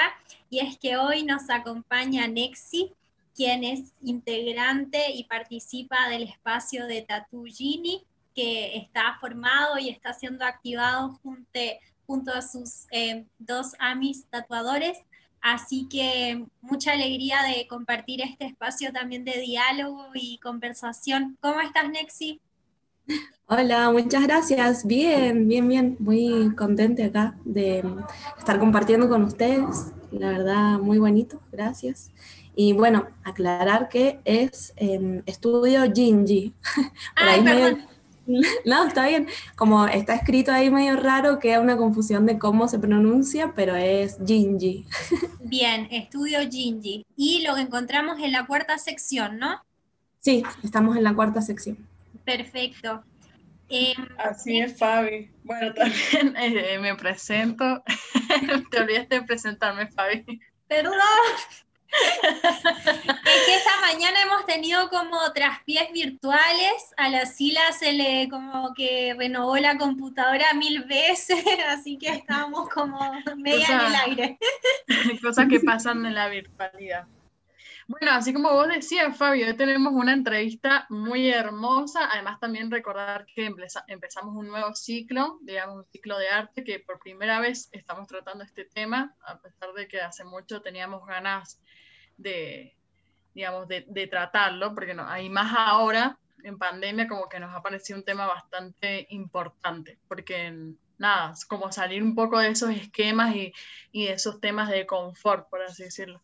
y 0.49 0.59
es 0.59 0.77
que 0.77 0.97
hoy 0.97 1.23
nos 1.23 1.49
acompaña 1.49 2.27
Nexi, 2.27 2.93
quien 3.35 3.63
es 3.63 3.93
integrante 4.01 5.11
y 5.11 5.25
participa 5.25 6.07
del 6.09 6.23
espacio 6.23 6.88
de 6.88 7.01
Tatu 7.01 7.43
Gini, 7.45 8.05
que 8.33 8.77
está 8.77 9.17
formado 9.19 9.77
y 9.77 9.89
está 9.89 10.13
siendo 10.13 10.45
activado 10.45 11.19
junto, 11.21 12.31
a 12.33 12.41
sus 12.41 12.88
eh, 12.91 13.25
dos 13.39 13.73
amis 13.79 14.25
tatuadores 14.29 14.97
Así 15.41 15.88
que 15.89 16.45
mucha 16.61 16.93
alegría 16.93 17.38
de 17.43 17.68
compartir 17.68 18.22
este 18.22 18.45
espacio 18.45 18.93
también 18.93 19.26
de 19.26 19.39
diálogo 19.39 20.05
y 20.13 20.38
conversación. 20.38 21.38
¿Cómo 21.41 21.59
estás, 21.61 21.89
Nexi? 21.89 22.39
Hola, 23.47 23.91
muchas 23.91 24.23
gracias. 24.23 24.85
Bien, 24.85 25.47
bien, 25.47 25.68
bien. 25.68 25.97
Muy 25.99 26.55
contente 26.55 27.03
acá 27.03 27.35
de 27.43 27.84
estar 28.38 28.59
compartiendo 28.59 29.09
con 29.09 29.23
ustedes. 29.23 29.91
La 30.11 30.30
verdad, 30.30 30.80
muy 30.80 30.99
bonito. 30.99 31.41
Gracias. 31.51 32.11
Y 32.55 32.73
bueno, 32.73 33.07
aclarar 33.23 33.89
que 33.89 34.19
es 34.26 34.73
em, 34.76 35.23
estudio 35.26 35.84
Gingy. 35.91 36.53
Ay, 37.15 37.43
perdón. 37.43 37.90
No, 38.66 38.88
está 38.88 39.08
bien. 39.08 39.28
Como 39.56 39.88
está 39.88 40.16
escrito 40.16 40.52
ahí 40.52 40.70
medio 40.70 40.95
raro, 40.95 41.40
queda 41.40 41.60
una 41.60 41.78
confusión 41.78 42.26
de 42.26 42.38
cómo 42.38 42.68
se 42.68 42.80
pronuncia, 42.80 43.53
pero 43.56 43.76
es 43.76 44.18
Gingy. 44.26 44.86
Bien, 45.41 45.88
estudio 45.91 46.40
Gingy. 46.49 47.06
Y 47.16 47.44
lo 47.45 47.58
encontramos 47.58 48.20
en 48.20 48.32
la 48.32 48.45
cuarta 48.45 48.78
sección, 48.78 49.38
¿no? 49.38 49.62
Sí, 50.20 50.44
estamos 50.64 50.98
en 50.98 51.03
la 51.03 51.14
cuarta 51.14 51.41
sección. 51.41 51.78
Perfecto. 52.24 53.03
Em, 53.70 54.08
Así 54.18 54.60
es, 54.60 54.78
Fabi. 54.78 55.32
Bueno, 55.44 55.74
también 55.74 56.36
eh, 56.38 56.78
me 56.80 56.95
presento. 56.95 57.84
Te 58.70 58.80
olvidaste 58.80 59.16
de 59.16 59.24
presentarme, 59.24 59.88
Fabi. 59.88 60.24
Perdón 60.68 60.94
es 61.91 63.45
que 63.45 63.55
esta 63.55 63.81
mañana 63.81 64.22
hemos 64.22 64.45
tenido 64.45 64.89
como 64.89 65.31
traspiés 65.34 65.91
virtuales, 65.91 66.93
a 66.97 67.09
la 67.09 67.26
Sila 67.26 67.61
se 67.77 67.93
le 67.93 68.30
como 68.30 68.73
que 68.73 69.13
renovó 69.18 69.57
la 69.57 69.77
computadora 69.77 70.53
mil 70.53 70.84
veces, 70.84 71.43
así 71.69 71.97
que 71.97 72.09
estábamos 72.09 72.69
como 72.69 72.99
media 73.38 73.68
en 73.68 73.80
el 73.80 73.95
aire. 73.95 74.38
Cosas 75.22 75.47
que 75.49 75.59
pasan 75.59 76.05
en 76.05 76.15
la 76.15 76.27
virtualidad. 76.30 77.05
Bueno, 77.91 78.13
así 78.13 78.31
como 78.31 78.53
vos 78.53 78.69
decías, 78.69 79.18
Fabio, 79.18 79.47
hoy 79.47 79.53
tenemos 79.57 79.91
una 79.91 80.13
entrevista 80.13 80.85
muy 80.89 81.30
hermosa. 81.30 82.09
Además, 82.09 82.39
también 82.39 82.72
recordar 82.72 83.26
que 83.26 83.53
empezamos 83.88 84.34
un 84.34 84.47
nuevo 84.47 84.73
ciclo, 84.73 85.39
digamos, 85.41 85.76
un 85.76 85.85
ciclo 85.91 86.18
de 86.18 86.30
arte 86.30 86.63
que 86.63 86.80
por 86.80 86.99
primera 86.99 87.41
vez 87.41 87.68
estamos 87.73 88.07
tratando 88.07 88.45
este 88.45 88.63
tema, 88.63 89.13
a 89.26 89.41
pesar 89.41 89.73
de 89.73 89.89
que 89.89 89.99
hace 89.99 90.23
mucho 90.23 90.61
teníamos 90.61 91.05
ganas 91.05 91.59
de, 92.15 92.77
digamos, 93.35 93.68
de, 93.68 94.07
tratarlo, 94.09 94.73
porque 94.73 94.93
no, 94.93 95.05
hay 95.05 95.30
más 95.30 95.53
ahora, 95.53 96.18
en 96.45 96.57
pandemia, 96.57 97.09
como 97.09 97.27
que 97.27 97.41
nos 97.41 97.53
ha 97.53 97.61
parecido 97.61 97.99
un 97.99 98.05
tema 98.05 98.26
bastante 98.26 99.05
importante, 99.09 99.99
porque 100.07 100.73
nada, 100.97 101.34
como 101.49 101.73
salir 101.73 102.01
un 102.01 102.15
poco 102.15 102.39
de 102.39 102.51
esos 102.51 102.69
esquemas 102.69 103.35
y, 103.35 103.53
y 103.91 104.07
esos 104.07 104.39
temas 104.39 104.69
de 104.69 104.85
confort, 104.85 105.49
por 105.49 105.61
así 105.61 105.84
decirlo. 105.84 106.22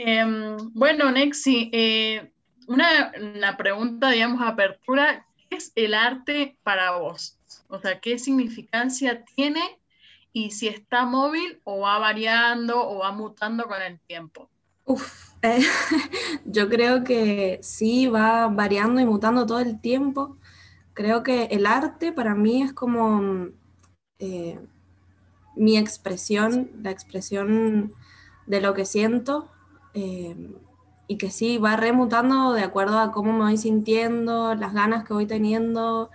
Em, 0.00 0.56
bueno, 0.74 1.10
Nexi, 1.10 1.70
eh, 1.72 2.30
una, 2.68 3.10
una, 3.34 3.56
pregunta, 3.56 4.10
digamos, 4.10 4.40
apertura, 4.40 5.26
¿qué 5.50 5.56
es 5.56 5.72
el 5.74 5.92
arte 5.92 6.56
para 6.62 6.92
vos? 6.92 7.36
O 7.66 7.80
sea, 7.80 7.98
¿qué 7.98 8.16
significancia 8.16 9.24
tiene 9.34 9.60
y 10.32 10.52
si 10.52 10.68
está 10.68 11.04
móvil 11.04 11.60
o 11.64 11.80
va 11.80 11.98
variando 11.98 12.88
o 12.88 12.98
va 12.98 13.10
mutando 13.10 13.64
con 13.64 13.82
el 13.82 13.98
tiempo? 13.98 14.48
Uf, 14.84 15.32
eh, 15.42 15.66
yo 16.44 16.68
creo 16.68 17.02
que 17.02 17.58
sí, 17.60 18.06
va 18.06 18.46
variando 18.46 19.00
y 19.00 19.04
mutando 19.04 19.46
todo 19.46 19.58
el 19.58 19.80
tiempo. 19.80 20.36
Creo 20.94 21.24
que 21.24 21.46
el 21.46 21.66
arte 21.66 22.12
para 22.12 22.36
mí 22.36 22.62
es 22.62 22.72
como 22.72 23.48
eh, 24.20 24.60
mi 25.56 25.76
expresión, 25.76 26.70
la 26.84 26.92
expresión 26.92 27.92
de 28.46 28.60
lo 28.60 28.74
que 28.74 28.84
siento 28.84 29.50
eh, 29.94 30.36
y 31.06 31.16
que 31.16 31.30
sí, 31.30 31.58
va 31.58 31.76
remutando 31.76 32.52
de 32.52 32.62
acuerdo 32.62 32.98
a 32.98 33.12
cómo 33.12 33.32
me 33.32 33.44
voy 33.44 33.56
sintiendo, 33.56 34.54
las 34.54 34.74
ganas 34.74 35.04
que 35.04 35.14
voy 35.14 35.26
teniendo, 35.26 36.10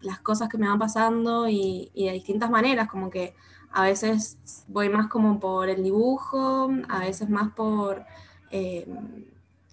las 0.00 0.20
cosas 0.20 0.48
que 0.48 0.58
me 0.58 0.68
van 0.68 0.78
pasando 0.78 1.48
y, 1.48 1.90
de 1.94 2.12
distintas 2.12 2.50
maneras, 2.50 2.88
como 2.88 3.10
que 3.10 3.34
a 3.72 3.82
veces 3.84 4.38
voy 4.68 4.88
más 4.88 5.08
como 5.08 5.40
por 5.40 5.68
el 5.68 5.82
dibujo, 5.82 6.70
a 6.88 7.00
veces 7.00 7.28
más 7.30 7.52
por 7.52 8.04
eh, 8.50 8.86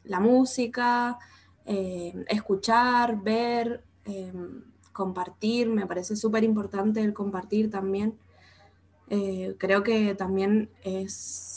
la 0.05 0.19
música, 0.19 1.19
eh, 1.65 2.13
escuchar, 2.29 3.21
ver, 3.21 3.83
eh, 4.05 4.31
compartir. 4.93 5.67
Me 5.69 5.85
parece 5.85 6.15
súper 6.15 6.43
importante 6.43 7.01
el 7.01 7.13
compartir 7.13 7.69
también. 7.69 8.17
creo 9.57 9.81
que 9.83 10.13
también 10.15 10.69
es 10.83 11.48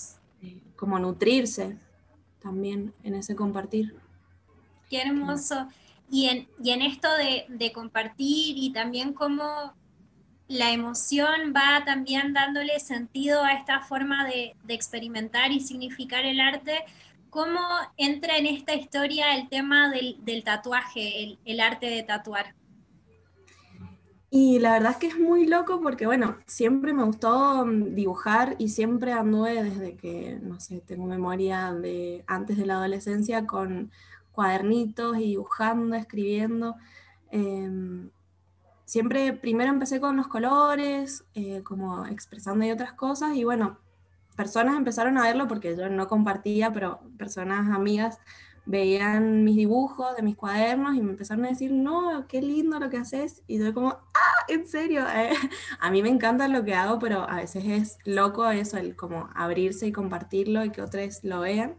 como 0.82 0.98
nutrirse 0.98 1.78
también 2.42 2.92
en 3.04 3.14
ese 3.14 3.36
compartir. 3.36 3.94
Qué 4.90 5.00
hermoso. 5.00 5.68
Y 6.10 6.26
en, 6.26 6.48
y 6.60 6.72
en 6.72 6.82
esto 6.82 7.06
de, 7.18 7.44
de 7.48 7.70
compartir 7.70 8.56
y 8.58 8.72
también 8.72 9.12
cómo 9.12 9.44
la 10.48 10.72
emoción 10.72 11.54
va 11.54 11.84
también 11.84 12.32
dándole 12.32 12.80
sentido 12.80 13.44
a 13.44 13.52
esta 13.52 13.82
forma 13.82 14.26
de, 14.26 14.56
experimentar 14.66 15.52
y 15.52 15.60
significar 15.60 16.24
el 16.24 16.40
arte. 16.40 16.84
¿Cómo 17.30 17.60
entra 17.96 18.36
en 18.36 18.46
esta 18.46 18.74
historia 18.74 19.36
el 19.36 19.48
tema 19.48 19.88
del, 19.88 20.42
tatuaje, 20.42 21.38
el, 21.44 21.60
arte 21.60 21.86
de 21.86 22.02
tatuar? 22.02 22.56
Y 24.34 24.60
la 24.60 24.72
verdad 24.72 24.92
es 24.92 24.96
que 24.96 25.08
es 25.08 25.18
muy 25.20 25.46
loco 25.46 25.82
porque, 25.82 26.06
bueno, 26.06 26.38
siempre 26.46 26.94
me 26.94 27.04
gustó 27.04 27.66
mm, 27.66 27.94
dibujar 27.94 28.56
y 28.58 28.70
siempre 28.70 29.12
anduve 29.12 29.62
desde 29.62 29.94
que, 29.94 30.38
no 30.42 30.58
sé, 30.58 30.80
tengo 30.80 31.04
memoria 31.04 31.74
de 31.74 32.24
antes 32.26 32.56
de 32.56 32.64
la 32.64 32.76
adolescencia 32.76 33.46
con 33.46 33.90
cuadernitos 34.32 35.18
y 35.18 35.24
dibujando, 35.32 35.96
escribiendo. 35.96 36.76
Em, 37.30 38.08
siempre 38.86 39.34
primero 39.34 39.70
empecé 39.70 40.00
con 40.00 40.16
los 40.16 40.28
colores, 40.28 41.26
eh, 41.34 41.62
como 41.62 42.06
expresando 42.06 42.64
y 42.64 42.70
otras 42.70 42.94
cosas, 42.94 43.36
y 43.36 43.44
bueno, 43.44 43.80
personas 44.34 44.76
empezaron 44.78 45.18
a 45.18 45.24
verlo 45.24 45.46
porque 45.46 45.76
yo 45.76 45.90
no 45.90 46.08
compartía, 46.08 46.72
pero 46.72 47.00
personas 47.18 47.70
amigas 47.70 48.18
veían 48.64 49.44
mis 49.44 49.56
dibujos 49.56 50.16
de 50.16 50.22
mis 50.22 50.36
cuadernos 50.36 50.94
y 50.96 51.02
me 51.02 51.10
empezaron 51.10 51.44
a 51.44 51.48
decir, 51.48 51.72
no, 51.72 52.26
qué 52.28 52.42
lindo 52.42 52.78
lo 52.78 52.90
que 52.90 52.98
haces. 52.98 53.42
Y 53.46 53.58
yo 53.58 53.74
como, 53.74 53.90
ah, 53.90 54.44
en 54.48 54.66
serio, 54.66 55.04
a 55.80 55.90
mí 55.90 56.02
me 56.02 56.08
encanta 56.08 56.48
lo 56.48 56.64
que 56.64 56.74
hago, 56.74 56.98
pero 56.98 57.28
a 57.28 57.36
veces 57.36 57.64
es 57.66 57.98
loco 58.04 58.48
eso, 58.50 58.78
el 58.78 58.96
como 58.96 59.28
abrirse 59.34 59.86
y 59.86 59.92
compartirlo 59.92 60.64
y 60.64 60.70
que 60.70 60.82
otros 60.82 61.24
lo 61.24 61.40
vean. 61.40 61.76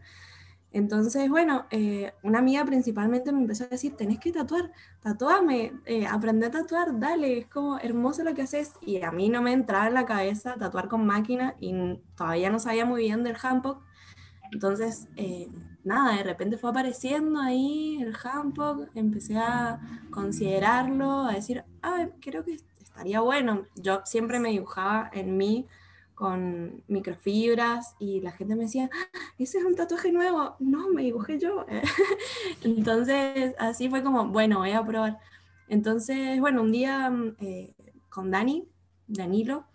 Entonces, 0.73 1.29
bueno, 1.29 1.67
eh, 1.69 2.13
una 2.23 2.39
amiga 2.39 2.65
principalmente 2.65 3.31
me 3.31 3.41
empezó 3.41 3.65
a 3.65 3.67
decir, 3.67 3.95
tenés 3.95 4.19
que 4.19 4.31
tatuar, 4.31 4.71
tatuame, 5.01 5.73
eh, 5.85 6.07
aprende 6.07 6.47
a 6.47 6.51
tatuar, 6.51 6.99
dale, 6.99 7.37
es 7.37 7.47
como 7.47 7.77
hermoso 7.77 8.23
lo 8.23 8.33
que 8.33 8.41
haces. 8.41 8.73
Y 8.81 9.03
a 9.03 9.11
mí 9.11 9.29
no 9.29 9.41
me 9.43 9.53
entraba 9.53 9.87
en 9.87 9.93
la 9.93 10.05
cabeza 10.05 10.55
tatuar 10.57 10.87
con 10.89 11.05
máquina 11.05 11.55
y 11.59 11.99
todavía 12.15 12.49
no 12.49 12.59
sabía 12.59 12.85
muy 12.85 13.03
bien 13.03 13.23
del 13.23 13.37
handpoke. 13.41 13.83
Entonces, 14.51 15.07
eh, 15.15 15.47
nada, 15.83 16.17
de 16.17 16.23
repente 16.23 16.57
fue 16.57 16.69
apareciendo 16.69 17.39
ahí 17.39 18.01
el 18.01 18.15
handpoke, 18.15 18.89
empecé 18.95 19.37
a 19.37 19.79
considerarlo, 20.11 21.25
a 21.25 21.33
decir, 21.33 21.63
ah, 21.81 22.07
creo 22.21 22.43
que 22.43 22.57
estaría 22.81 23.21
bueno. 23.21 23.65
Yo 23.75 24.01
siempre 24.05 24.39
me 24.39 24.49
dibujaba 24.49 25.09
en 25.13 25.37
mí 25.37 25.67
con 26.15 26.83
microfibras 26.87 27.95
y 27.99 28.21
la 28.21 28.31
gente 28.31 28.55
me 28.55 28.63
decía, 28.63 28.89
ah, 28.93 29.17
ese 29.37 29.57
es 29.57 29.65
un 29.65 29.75
tatuaje 29.75 30.11
nuevo, 30.11 30.55
no, 30.59 30.89
me 30.89 31.03
dibujé 31.03 31.39
yo. 31.39 31.65
Entonces, 32.63 33.55
así 33.59 33.89
fue 33.89 34.03
como, 34.03 34.27
bueno, 34.27 34.59
voy 34.59 34.71
a 34.71 34.85
probar. 34.85 35.19
Entonces, 35.67 36.39
bueno, 36.39 36.61
un 36.61 36.71
día 36.71 37.11
eh, 37.39 37.73
con 38.09 38.31
Dani, 38.31 38.67
Danilo, 39.07 39.65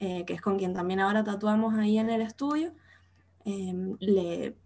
eh, 0.00 0.24
que 0.24 0.34
es 0.34 0.40
con 0.40 0.58
quien 0.58 0.74
también 0.74 1.00
ahora 1.00 1.24
tatuamos 1.24 1.74
ahí 1.74 1.98
en 1.98 2.10
el 2.10 2.22
estudio, 2.22 2.72
em, 3.44 3.96
le 4.00 4.56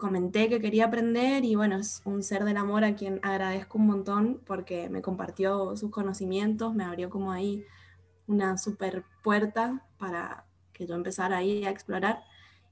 comenté 0.00 0.48
que 0.48 0.60
quería 0.60 0.86
aprender 0.86 1.44
y 1.44 1.54
bueno, 1.54 1.76
es 1.76 2.02
un 2.04 2.22
ser 2.24 2.44
del 2.44 2.56
amor 2.56 2.82
a 2.84 2.96
quien 2.96 3.20
agradezco 3.22 3.78
un 3.78 3.86
montón 3.86 4.40
porque 4.46 4.88
me 4.88 5.02
compartió 5.02 5.76
sus 5.76 5.90
conocimientos, 5.90 6.74
me 6.74 6.84
abrió 6.84 7.10
como 7.10 7.30
ahí 7.30 7.64
una 8.26 8.58
super 8.58 9.04
puerta 9.22 9.86
para, 9.98 10.46
que 10.72 10.86
yo 10.86 10.94
empezara 10.94 11.36
ahí 11.36 11.64
a 11.64 11.70
explorar. 11.70 12.24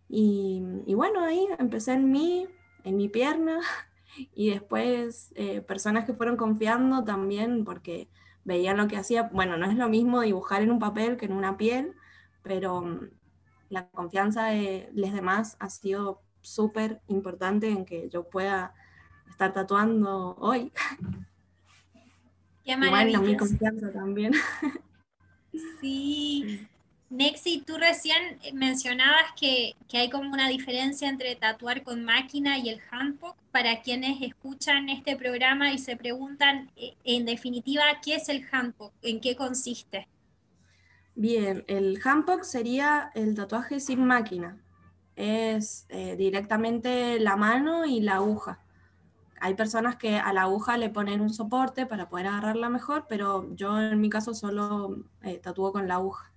Y, 0.08 0.62
y 0.86 0.94
bueno, 0.94 1.22
ahí 1.22 1.46
empecé 1.58 1.92
en 1.92 2.10
mí, 2.10 2.48
en 2.84 2.96
mi 2.96 3.08
pierna, 3.08 3.60
y 4.34 4.50
después 4.50 5.32
eh, 5.36 5.60
personas 5.60 6.06
que 6.06 6.14
fueron 6.14 6.36
confiando 6.36 7.04
también 7.04 7.64
porque 7.64 8.08
veían 8.44 8.78
lo 8.78 8.88
que 8.88 8.96
hacía. 8.96 9.24
Bueno, 9.24 9.56
no 9.58 9.66
es 9.66 9.76
lo 9.76 9.88
mismo 9.88 10.22
dibujar 10.22 10.62
en 10.62 10.70
un 10.70 10.78
papel 10.78 11.16
que 11.18 11.26
en 11.26 11.32
una 11.32 11.56
piel, 11.58 11.94
pero 12.42 12.80
mm, 12.82 13.10
la 13.68 13.88
confianza 13.90 14.46
de 14.46 14.90
los 14.94 15.12
demás 15.12 15.56
ha 15.60 15.68
sido 15.68 16.22
súper 16.48 17.00
importante 17.08 17.68
en 17.68 17.84
que 17.84 18.08
yo 18.08 18.24
pueda 18.24 18.74
estar 19.30 19.52
tatuando 19.52 20.36
hoy. 20.40 20.72
Qué 22.64 22.76
maravilloso. 22.76 23.24
mi 23.24 23.36
confianza 23.36 23.92
también. 23.92 24.32
Sí. 25.80 26.68
Nexi, 27.10 27.62
tú 27.66 27.78
recién 27.78 28.38
mencionabas 28.52 29.32
que, 29.38 29.74
hay 29.94 30.10
como 30.10 30.30
una 30.30 30.48
diferencia 30.48 31.08
entre 31.08 31.34
tatuar 31.36 31.82
con 31.82 32.04
máquina 32.04 32.58
y 32.58 32.68
el 32.68 32.80
handbook. 32.90 33.34
Para 33.50 33.80
quienes 33.80 34.20
escuchan 34.20 34.90
este 34.90 35.16
programa 35.16 35.72
y 35.72 35.78
se 35.78 35.96
preguntan, 35.96 36.70
eh, 36.76 36.94
en 37.04 37.24
definitiva, 37.24 37.82
¿qué 38.04 38.16
es 38.16 38.28
el 38.28 38.46
handbook? 38.52 38.92
¿En 39.00 39.20
qué 39.20 39.36
consiste? 39.36 40.06
Bien, 41.14 41.64
el 41.66 41.98
handbook 42.04 42.44
sería 42.44 43.10
el 43.14 43.34
tatuaje 43.34 43.80
sin 43.80 44.04
máquina. 44.04 44.58
Es 45.18 45.84
eh, 45.88 46.14
directamente 46.16 47.18
la 47.18 47.34
mano 47.34 47.84
y 47.84 48.00
la 48.00 48.14
aguja. 48.16 48.60
Hay 49.40 49.54
personas 49.54 49.96
que 49.96 50.16
a 50.16 50.32
la 50.32 50.42
aguja 50.42 50.78
le 50.78 50.90
ponen 50.90 51.20
un 51.20 51.30
soporte 51.30 51.86
para 51.86 52.08
poder 52.08 52.28
agarrarla 52.28 52.68
mejor, 52.68 53.06
pero 53.08 53.52
yo 53.56 53.80
en 53.80 54.00
mi 54.00 54.10
caso 54.10 54.32
solo 54.32 54.96
eh, 55.22 55.38
tatúo 55.38 55.72
con 55.72 55.88
la 55.88 55.94
aguja. 55.94 56.32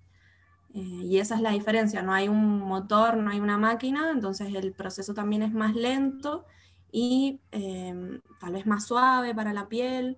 Eh, 0.73 0.79
y 0.79 1.19
esa 1.19 1.35
es 1.35 1.41
la 1.41 1.51
diferencia, 1.51 2.01
no 2.01 2.11
hay 2.11 2.27
un 2.27 2.59
motor, 2.59 3.17
no 3.17 3.29
hay 3.29 3.39
una 3.39 3.59
máquina, 3.59 4.09
entonces 4.11 4.53
el 4.55 4.73
proceso 4.73 5.13
también 5.13 5.43
es 5.43 5.53
más 5.53 5.75
lento 5.75 6.45
y 6.91 7.39
em, 7.51 8.21
tal 8.39 8.53
vez 8.53 8.65
más 8.65 8.85
suave 8.85 9.35
para 9.35 9.53
la 9.53 9.67
piel, 9.67 10.17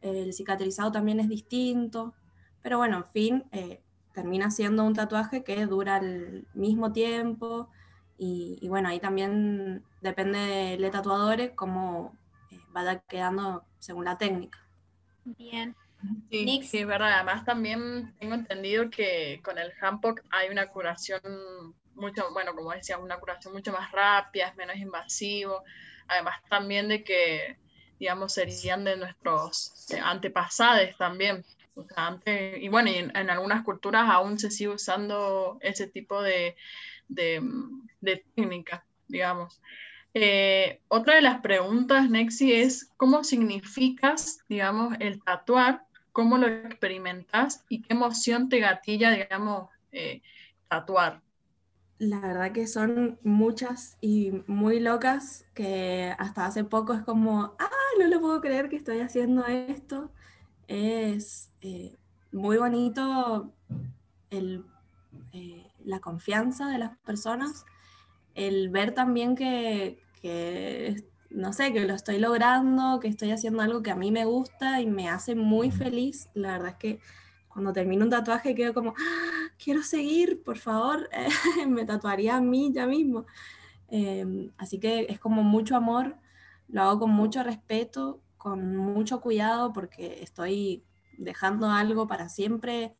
el 0.00 0.32
cicatrizado 0.32 0.90
también 0.90 1.20
es 1.20 1.28
distinto, 1.28 2.14
pero 2.62 2.78
bueno, 2.78 2.96
en 2.98 3.04
fin, 3.04 3.44
eh, 3.52 3.80
termina 4.12 4.50
siendo 4.50 4.84
un 4.84 4.94
tatuaje 4.94 5.44
que 5.44 5.66
dura 5.66 5.98
el 5.98 6.46
mismo 6.54 6.92
tiempo 6.92 7.68
y, 8.24 8.68
bueno, 8.68 8.88
ahí 8.88 9.00
también 9.00 9.82
depende 10.00 10.76
de 10.78 10.90
tatuadores 10.90 11.50
cómo 11.56 12.16
eh, 12.52 12.60
vaya 12.68 13.00
quedando 13.00 13.64
según 13.80 14.04
la 14.04 14.16
técnica. 14.16 14.64
Bien. 15.24 15.74
Sí, 16.30 16.62
sí, 16.62 16.78
es 16.78 16.86
verdad. 16.86 17.14
Además, 17.14 17.44
también 17.44 18.14
tengo 18.20 18.34
entendido 18.34 18.90
que 18.90 19.40
con 19.42 19.58
el 19.58 19.72
Hampok 19.80 20.20
hay 20.30 20.50
una 20.50 20.68
curación 20.68 21.20
mucho, 21.94 22.32
bueno, 22.32 22.54
como 22.54 22.70
decía, 22.70 22.96
una 22.98 23.18
curación 23.18 23.54
mucho 23.54 23.72
más 23.72 23.90
rápida, 23.90 24.46
es 24.48 24.56
menos 24.56 24.76
invasivo. 24.76 25.64
Además, 26.06 26.36
también 26.48 26.88
de 26.88 27.02
que, 27.02 27.56
digamos, 27.98 28.34
serían 28.34 28.84
de 28.84 28.98
nuestros 28.98 29.88
antepasados 30.00 30.96
también. 30.96 31.44
antes, 31.96 32.62
y 32.62 32.68
bueno, 32.68 32.88
y 32.88 32.98
en, 32.98 33.30
algunas 33.30 33.64
culturas 33.64 34.08
aún 34.08 34.38
se 34.38 34.52
sigue 34.52 34.70
usando 34.70 35.58
ese 35.60 35.88
tipo 35.88 36.22
de, 36.22 36.54
de, 37.14 37.42
técnica, 38.34 38.84
digamos. 39.08 39.60
Eh, 40.14 40.80
otra 40.88 41.14
de 41.14 41.22
las 41.22 41.40
preguntas, 41.40 42.10
Nexi, 42.10 42.52
es 42.52 42.90
cómo 42.96 43.24
significas, 43.24 44.40
digamos, 44.48 44.94
el 45.00 45.22
tatuar 45.22 45.86
cómo 46.12 46.38
lo 46.38 46.46
experimentas 46.46 47.64
y 47.68 47.82
qué 47.82 47.94
emoción 47.94 48.48
te 48.48 48.60
gatilla, 48.60 49.10
digamos, 49.10 49.68
eh, 49.90 50.22
tatuar. 50.68 51.22
La 51.98 52.20
verdad 52.20 52.52
que 52.52 52.66
son 52.66 53.18
muchas 53.22 53.96
y 54.00 54.32
muy 54.46 54.80
locas 54.80 55.46
que 55.54 56.14
hasta 56.18 56.46
hace 56.46 56.64
poco 56.64 56.92
es 56.94 57.02
como, 57.02 57.54
ah, 57.58 57.70
no 57.98 58.06
lo 58.08 58.20
puedo 58.20 58.40
creer 58.40 58.68
que 58.68 58.76
estoy 58.76 59.00
haciendo 59.00 59.46
esto. 59.46 60.10
Es 60.68 61.52
eh, 61.60 61.96
muy 62.32 62.56
bonito 62.56 63.52
el, 64.30 64.64
la 65.84 66.00
confianza 66.00 66.68
de 66.68 66.78
las 66.78 66.96
personas, 66.98 67.64
el 68.34 68.70
ver 68.70 68.92
también 68.92 69.34
que, 69.36 70.02
que 70.20 71.04
no 71.30 71.52
sé, 71.52 71.72
que 71.72 71.84
lo 71.86 71.94
estoy 71.94 72.18
logrando, 72.18 73.00
que 73.00 73.08
estoy 73.08 73.30
haciendo 73.30 73.62
algo 73.62 73.82
que 73.82 73.90
a 73.90 73.96
mí 73.96 74.10
me 74.10 74.24
gusta 74.24 74.80
y 74.80 74.86
me 74.86 75.08
hace 75.08 75.34
muy 75.34 75.70
feliz. 75.70 76.28
La 76.34 76.52
verdad 76.52 76.70
es 76.70 76.76
que 76.76 77.00
cuando 77.48 77.72
termino 77.72 78.04
un 78.04 78.10
tatuaje 78.10 78.54
quedo 78.54 78.74
como, 78.74 78.94
¡Ah, 78.96 79.48
quiero 79.62 79.82
seguir, 79.82 80.42
por 80.42 80.58
favor, 80.58 81.08
me 81.68 81.84
tatuaría 81.84 82.36
a 82.36 82.40
mí 82.40 82.72
ya 82.72 82.86
mismo. 82.86 83.26
Em, 83.88 84.50
así 84.58 84.78
que 84.80 85.06
es 85.08 85.18
como 85.18 85.42
mucho 85.42 85.76
amor, 85.76 86.16
lo 86.68 86.82
hago 86.82 87.00
con 87.00 87.10
mucho 87.10 87.42
respeto, 87.42 88.22
con 88.38 88.76
mucho 88.76 89.20
cuidado, 89.20 89.72
porque 89.72 90.22
estoy 90.22 90.84
dejando 91.18 91.70
algo 91.70 92.06
para 92.06 92.28
siempre, 92.28 92.96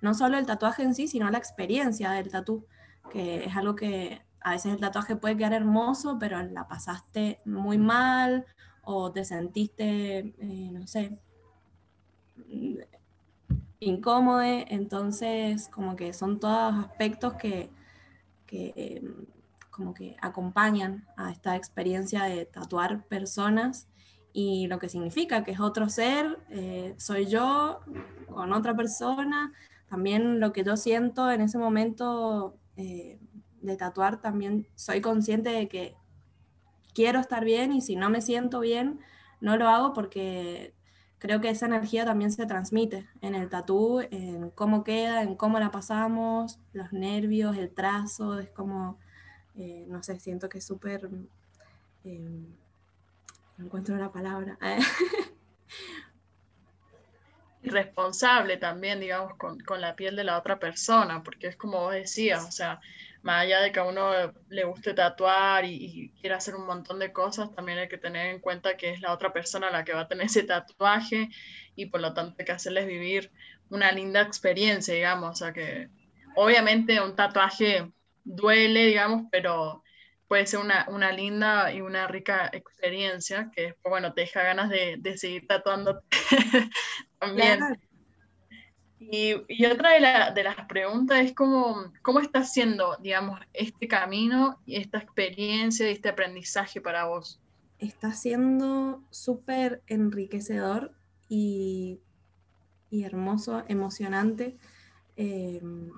no 0.00 0.14
solo 0.14 0.38
el 0.38 0.46
tatuaje 0.46 0.82
en 0.82 0.94
sí, 0.94 1.08
sino 1.08 1.30
la 1.30 1.38
experiencia 1.38 2.10
del 2.10 2.30
tatu, 2.30 2.66
que 3.10 3.44
es 3.44 3.56
algo 3.56 3.74
que 3.74 4.22
a 4.40 4.52
veces 4.52 4.72
el 4.72 4.80
tatuaje 4.80 5.16
puede 5.16 5.36
quedar 5.36 5.52
hermoso, 5.52 6.18
pero 6.18 6.42
la 6.42 6.68
pasaste 6.68 7.40
muy 7.44 7.78
mal 7.78 8.46
o 8.82 9.10
te 9.10 9.24
sentiste, 9.24 10.18
eh, 10.18 10.70
no 10.72 10.86
sé, 10.86 11.18
incómodo, 13.80 14.42
entonces 14.42 15.68
como 15.68 15.96
que 15.96 16.12
son 16.12 16.38
todos 16.38 16.74
aspectos 16.86 17.34
que, 17.34 17.70
como 19.70 19.92
que 19.92 20.16
acompañan 20.20 21.06
a 21.16 21.32
esta 21.32 21.56
experiencia 21.56 22.24
de 22.24 22.46
tatuar 22.46 23.04
personas. 23.06 23.88
Y 24.32 24.66
lo 24.66 24.78
que 24.78 24.88
significa 24.88 25.44
que 25.44 25.52
es 25.52 25.60
otro 25.60 25.88
ser, 25.88 26.38
eh, 26.50 26.94
soy 26.98 27.26
yo 27.26 27.80
con 28.28 28.52
otra 28.52 28.76
persona, 28.76 29.52
también 29.88 30.40
lo 30.40 30.52
que 30.52 30.64
yo 30.64 30.76
siento 30.76 31.30
en 31.30 31.40
ese 31.40 31.58
momento 31.58 32.56
eh, 32.76 33.18
de 33.62 33.76
tatuar 33.76 34.20
también 34.20 34.66
soy 34.74 35.00
consciente 35.00 35.50
de 35.50 35.68
que 35.68 35.96
quiero 36.94 37.20
estar 37.20 37.44
bien 37.44 37.72
y 37.72 37.80
si 37.80 37.96
no 37.96 38.10
me 38.10 38.20
siento 38.20 38.60
bien, 38.60 39.00
no 39.40 39.56
lo 39.56 39.68
hago 39.68 39.92
porque 39.92 40.74
creo 41.18 41.40
que 41.40 41.50
esa 41.50 41.66
energía 41.66 42.04
también 42.04 42.32
se 42.32 42.46
transmite 42.46 43.06
en 43.20 43.34
el 43.34 43.48
tatú, 43.48 44.00
en 44.10 44.50
cómo 44.50 44.84
queda, 44.84 45.22
en 45.22 45.34
cómo 45.34 45.58
la 45.58 45.70
pasamos, 45.70 46.58
los 46.72 46.92
nervios, 46.92 47.56
el 47.56 47.70
trazo, 47.70 48.38
es 48.38 48.50
como, 48.50 48.98
eh, 49.56 49.86
no 49.88 50.02
sé, 50.02 50.18
siento 50.20 50.48
que 50.48 50.58
es 50.58 50.64
súper, 50.64 51.08
eh, 52.04 52.30
no 53.58 53.64
encuentro 53.64 53.96
la 53.96 54.12
palabra. 54.12 54.58
responsable 57.70 58.56
también, 58.56 59.00
digamos, 59.00 59.36
con, 59.36 59.60
con, 59.60 59.80
la 59.80 59.96
piel 59.96 60.16
de 60.16 60.24
la 60.24 60.38
otra 60.38 60.58
persona, 60.58 61.22
porque 61.22 61.48
es 61.48 61.56
como 61.56 61.80
vos 61.80 61.92
decías, 61.92 62.44
o 62.44 62.52
sea, 62.52 62.80
más 63.26 63.42
allá 63.42 63.60
de 63.60 63.72
que 63.72 63.80
a 63.80 63.84
uno 63.84 64.32
le 64.48 64.64
guste 64.64 64.94
tatuar 64.94 65.64
y, 65.64 66.12
quiera 66.20 66.36
hacer 66.36 66.54
un 66.54 66.64
montón 66.64 67.00
de 67.00 67.12
cosas, 67.12 67.52
también 67.54 67.78
hay 67.78 67.88
que 67.88 67.98
tener 67.98 68.26
en 68.26 68.40
cuenta 68.40 68.76
que 68.76 68.90
es 68.90 69.00
la 69.00 69.12
otra 69.12 69.32
persona 69.32 69.68
la 69.68 69.84
que 69.84 69.92
va 69.92 70.02
a 70.02 70.08
tener 70.08 70.26
ese 70.26 70.44
tatuaje 70.44 71.30
y 71.74 71.86
por 71.86 72.00
lo 72.00 72.14
tanto 72.14 72.36
hay 72.38 72.44
que 72.44 72.52
hacerles 72.52 72.86
vivir 72.86 73.32
una 73.68 73.90
linda 73.90 74.22
experiencia, 74.22 74.94
digamos, 74.94 75.32
o 75.32 75.34
sea 75.34 75.52
que 75.52 75.88
obviamente 76.36 77.00
un 77.00 77.16
tatuaje 77.16 77.90
duele, 78.22 78.86
digamos, 78.86 79.24
pero 79.32 79.82
puede 80.28 80.46
ser 80.46 80.60
una, 80.60 80.86
una 80.88 81.10
linda 81.10 81.72
y 81.72 81.80
una 81.80 82.06
rica 82.06 82.48
experiencia 82.52 83.50
que 83.52 83.74
bueno, 83.82 84.12
te 84.14 84.20
deja 84.22 84.44
ganas 84.44 84.70
de, 84.70 84.96
de 84.98 85.18
seguir 85.18 85.48
tatuando 85.48 86.00
también. 87.18 87.60
Y, 88.98 89.34
otra 89.66 90.32
de, 90.32 90.42
las 90.42 90.66
preguntas 90.66 91.18
es 91.18 91.32
cómo, 91.34 91.92
cómo 92.02 92.20
está 92.20 92.42
siendo, 92.44 92.96
digamos, 92.96 93.40
este 93.52 93.86
camino 93.86 94.58
y 94.64 94.76
esta 94.76 94.98
experiencia 94.98 95.88
y 95.88 95.92
este 95.92 96.08
aprendizaje 96.08 96.80
para 96.80 97.04
vos. 97.04 97.38
Está 97.78 98.12
siendo 98.12 99.02
súper 99.10 99.82
enriquecedor 99.86 100.92
y, 101.28 102.00
hermoso, 102.90 103.64
emocionante. 103.68 104.56
Em, 105.16 105.90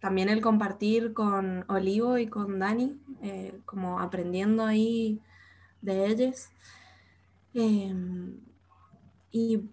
también 0.00 0.28
el 0.28 0.40
compartir 0.40 1.12
con 1.12 1.64
Olivo 1.68 2.18
y 2.18 2.26
con 2.26 2.58
Dani, 2.58 2.98
eh, 3.22 3.60
como 3.66 4.00
aprendiendo 4.00 4.64
ahí 4.64 5.20
de 5.82 6.06
ellos. 6.06 6.48
Em, 7.52 8.40
y 9.34 9.68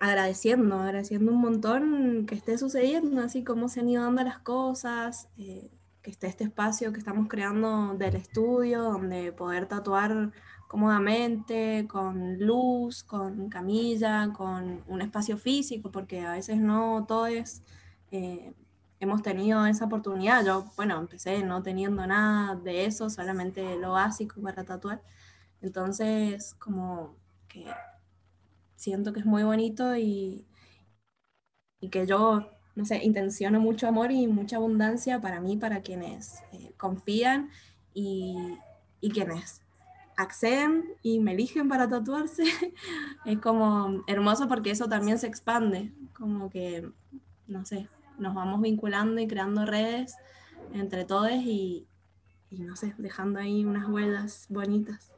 agradeciendo, 0.00 0.80
agradeciendo 0.80 1.30
un 1.30 1.40
montón 1.40 2.26
que 2.26 2.34
esté 2.34 2.58
sucediendo, 2.58 3.22
así 3.22 3.44
como 3.44 3.68
se 3.68 3.78
han 3.78 3.88
ido 3.88 4.02
dando 4.02 4.24
las 4.24 4.40
cosas, 4.40 5.28
eh, 5.38 5.70
que 6.02 6.10
esté 6.10 6.26
este 6.26 6.42
espacio 6.42 6.92
que 6.92 6.98
estamos 6.98 7.28
creando 7.28 7.94
del 7.94 8.16
estudio, 8.16 8.82
donde 8.82 9.30
poder 9.30 9.66
tatuar 9.66 10.32
cómodamente, 10.66 11.86
con 11.88 12.40
luz, 12.40 13.04
con 13.04 13.48
camilla, 13.50 14.32
con 14.32 14.82
un 14.88 15.00
espacio 15.00 15.38
físico, 15.38 15.92
porque 15.92 16.22
a 16.22 16.32
veces 16.32 16.60
no 16.60 17.04
todo 17.06 17.28
es 17.28 17.62
eh, 18.10 18.52
hemos 18.98 19.22
tenido 19.22 19.64
esa 19.66 19.84
oportunidad. 19.84 20.44
Yo, 20.44 20.64
bueno, 20.76 20.98
empecé 20.98 21.44
no 21.44 21.62
teniendo 21.62 22.04
nada 22.04 22.56
de 22.56 22.86
eso, 22.86 23.10
solamente 23.10 23.76
lo 23.76 23.92
básico 23.92 24.40
para 24.42 24.64
tatuar. 24.64 25.02
Entonces, 25.62 26.54
como 26.54 27.14
que 27.46 27.64
siento 28.76 29.12
que 29.12 29.20
es 29.20 29.26
muy 29.26 29.42
bonito 29.42 29.96
y, 29.96 30.46
y 31.80 31.88
que 31.88 32.06
yo, 32.06 32.48
no 32.74 32.84
sé, 32.84 33.04
intenciono 33.04 33.60
mucho 33.60 33.86
amor 33.88 34.10
y 34.10 34.26
mucha 34.26 34.56
abundancia 34.56 35.20
para 35.20 35.40
mí, 35.40 35.56
para 35.56 35.82
quienes 35.82 36.42
eh, 36.52 36.72
confían 36.76 37.50
y, 37.92 38.58
y 39.00 39.10
quienes 39.10 39.62
acceden 40.16 40.84
y 41.02 41.20
me 41.20 41.32
eligen 41.32 41.68
para 41.68 41.88
tatuarse, 41.88 42.44
es 43.24 43.38
como 43.38 44.04
hermoso 44.06 44.48
porque 44.48 44.70
eso 44.70 44.88
también 44.88 45.18
se 45.18 45.26
expande, 45.26 45.92
como 46.12 46.50
que, 46.50 46.88
no 47.46 47.64
sé, 47.64 47.88
nos 48.18 48.34
vamos 48.34 48.60
vinculando 48.60 49.20
y 49.20 49.26
creando 49.26 49.66
redes 49.66 50.16
entre 50.72 51.04
todos 51.04 51.32
y, 51.32 51.86
y 52.50 52.60
no 52.60 52.76
sé, 52.76 52.94
dejando 52.98 53.40
ahí 53.40 53.64
unas 53.64 53.88
huellas 53.88 54.46
bonitas. 54.48 55.12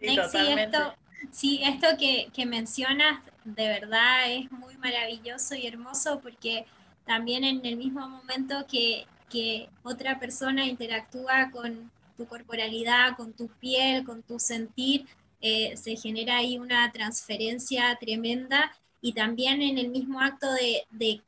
Sí, 0.00 0.08
esto, 0.08 0.94
sí, 1.30 1.60
esto 1.62 1.86
que, 1.98 2.28
que, 2.34 2.46
mencionas 2.46 3.24
de 3.44 3.68
verdad 3.68 4.32
es 4.32 4.50
muy 4.50 4.76
maravilloso 4.76 5.54
y 5.54 5.66
hermoso 5.66 6.20
porque 6.20 6.66
también 7.06 7.44
en 7.44 7.64
el 7.64 7.76
mismo 7.76 8.08
momento 8.08 8.66
que, 8.66 9.06
que 9.30 9.68
otra 9.82 10.18
persona 10.18 10.66
interactúa 10.66 11.50
con 11.50 11.90
tu 12.16 12.26
corporalidad, 12.26 13.16
con 13.16 13.32
tu 13.32 13.48
piel, 13.48 14.04
con 14.04 14.22
tu 14.22 14.38
sentir, 14.38 15.06
eh, 15.40 15.76
se 15.76 15.96
genera 15.96 16.36
ahí 16.36 16.58
una 16.58 16.92
transferencia 16.92 17.96
tremenda 18.00 18.72
y 19.00 19.12
también 19.12 19.62
en 19.62 19.78
el 19.78 19.88
mismo 19.88 20.20
acto 20.20 20.52
de, 20.52 20.84
de, 20.90 21.22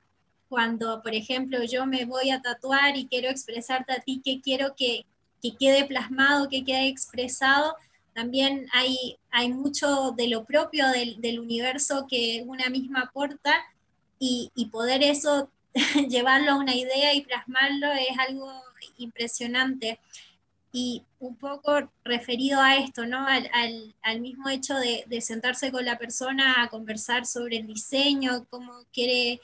cuando, 0.48 1.02
por 1.02 1.14
ejemplo, 1.14 1.64
yo 1.64 1.86
me 1.86 2.04
voy 2.04 2.30
a 2.30 2.40
tatuar 2.40 2.96
y 2.96 3.06
quiero 3.06 3.28
expresarte 3.28 3.92
a 3.92 4.00
ti 4.00 4.22
que 4.24 4.40
quiero 4.40 4.76
que, 4.76 5.04
que 5.42 5.56
quede 5.56 5.84
plasmado, 5.84 6.48
que 6.48 6.64
quede 6.64 6.86
expresado, 6.86 7.74
también 8.14 8.68
hay, 8.72 9.18
hay 9.30 9.52
mucho 9.52 10.12
de 10.12 10.28
lo 10.28 10.44
propio 10.44 10.88
del, 10.88 11.20
del 11.20 11.40
universo 11.40 12.06
que 12.08 12.44
una 12.46 12.70
misma 12.70 13.02
aporta 13.02 13.54
y, 14.18 14.50
y 14.54 14.66
poder 14.66 15.02
eso 15.02 15.50
llevarlo 16.08 16.52
a 16.52 16.56
una 16.56 16.74
idea 16.74 17.12
y 17.14 17.22
plasmarlo 17.22 17.92
es 17.92 18.16
algo 18.18 18.50
impresionante 18.98 19.98
y 20.72 21.02
un 21.20 21.36
poco 21.36 21.88
referido 22.04 22.60
a 22.60 22.76
esto, 22.76 23.06
¿no? 23.06 23.26
Al, 23.28 23.94
al, 24.02 24.20
mismo 24.20 24.48
hecho 24.48 24.74
de, 24.74 25.04
de, 25.06 25.20
sentarse 25.20 25.70
con 25.70 25.84
la 25.84 25.98
persona 25.98 26.62
a 26.62 26.68
conversar 26.68 27.26
sobre 27.26 27.58
el 27.58 27.66
diseño, 27.68 28.44
cómo 28.50 28.72
quiere 28.92 29.40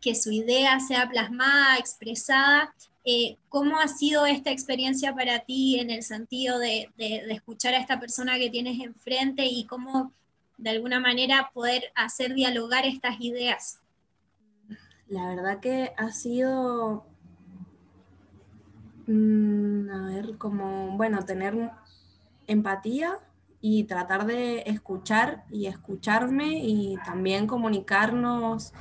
que 0.00 0.14
su 0.14 0.30
idea 0.30 0.78
sea 0.78 1.08
plasmada, 1.08 1.76
expresada. 1.78 2.72
Eh, 3.04 3.36
¿Cómo 3.48 3.78
ha 3.78 3.88
sido 3.88 4.26
esta 4.26 4.50
experiencia 4.50 5.14
para 5.14 5.40
ti 5.40 5.80
en 5.80 5.90
el 5.90 6.02
sentido 6.02 6.58
de, 6.58 6.88
escuchar 6.98 7.74
a 7.74 7.78
esta 7.78 7.98
persona 7.98 8.38
que 8.38 8.50
tienes 8.50 8.80
enfrente 8.80 9.44
y 9.44 9.66
cómo 9.66 10.12
de 10.56 10.70
alguna 10.70 11.00
manera 11.00 11.50
poder 11.52 11.92
hacer 11.94 12.34
dialogar 12.34 12.86
estas 12.86 13.20
ideas? 13.20 13.80
La 15.08 15.28
verdad 15.28 15.60
que 15.60 15.92
ha 15.96 16.12
sido 16.12 17.04
Mm, 19.06 19.90
a 19.90 20.06
ver, 20.06 20.38
como, 20.38 20.96
bueno, 20.96 21.24
tener 21.24 21.70
empatía 22.46 23.18
y 23.60 23.84
tratar 23.84 24.26
de 24.26 24.62
escuchar 24.66 25.44
y 25.50 25.66
escucharme 25.66 26.60
y 26.62 26.96
también 27.04 27.46
comunicarnos 27.46 28.72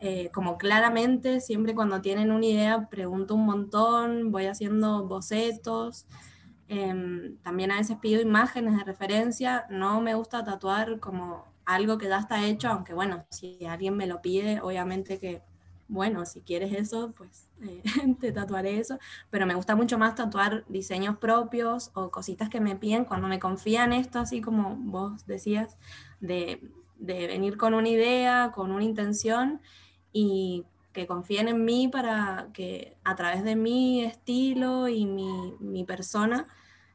eh, 0.00 0.30
como 0.32 0.58
claramente, 0.58 1.40
siempre 1.40 1.74
cuando 1.74 2.00
tienen 2.00 2.32
una 2.32 2.46
idea 2.46 2.88
pregunto 2.88 3.34
un 3.34 3.46
montón, 3.46 4.32
voy 4.32 4.46
haciendo 4.46 5.06
bocetos, 5.06 6.06
em, 6.68 7.36
también 7.42 7.70
a 7.72 7.76
veces 7.76 7.98
pido 8.00 8.20
imágenes 8.20 8.76
de 8.76 8.84
referencia, 8.84 9.66
no 9.70 10.00
me 10.00 10.14
gusta 10.14 10.44
tatuar 10.44 11.00
como 11.00 11.44
algo 11.64 11.98
que 11.98 12.08
ya 12.08 12.18
está 12.18 12.44
hecho, 12.46 12.68
aunque 12.68 12.94
bueno, 12.94 13.26
si 13.30 13.64
alguien 13.66 13.96
me 13.96 14.06
lo 14.06 14.22
pide, 14.22 14.60
obviamente 14.60 15.18
que 15.18 15.42
bueno, 15.90 16.24
si 16.24 16.40
quieres 16.40 16.72
eso, 16.72 17.12
pues 17.16 17.50
eh, 17.62 17.82
te 18.20 18.32
tatuaré 18.32 18.78
eso, 18.78 18.98
pero 19.28 19.44
me 19.44 19.54
gusta 19.54 19.74
mucho 19.74 19.98
más 19.98 20.14
tatuar 20.14 20.64
diseños 20.68 21.18
propios 21.18 21.90
o 21.94 22.10
cositas 22.10 22.48
que 22.48 22.60
me 22.60 22.76
piden 22.76 23.04
cuando 23.04 23.26
me 23.28 23.40
confían 23.40 23.92
esto, 23.92 24.20
así 24.20 24.40
como 24.40 24.76
vos 24.76 25.26
decías, 25.26 25.76
de, 26.20 26.60
venir 26.96 27.56
con 27.56 27.74
una 27.74 27.88
idea, 27.88 28.52
con 28.54 28.70
una 28.70 28.84
intención 28.84 29.60
y 30.12 30.64
que 30.92 31.06
confíen 31.06 31.48
en 31.48 31.64
mí 31.64 31.88
para 31.88 32.48
que 32.52 32.96
a 33.04 33.14
través 33.14 33.44
de 33.44 33.56
mi 33.56 34.04
estilo 34.04 34.88
y 34.88 35.06
mi, 35.06 35.84
persona, 35.84 36.48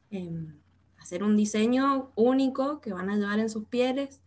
em, 0.09 0.59
hacer 0.97 1.23
un 1.23 1.37
diseño 1.37 2.11
único 2.15 2.81
que 2.81 2.93
van 2.93 3.09
a 3.09 3.15
llevar 3.15 3.39
en 3.39 3.49
sus 3.49 3.65
pieles. 3.67 4.21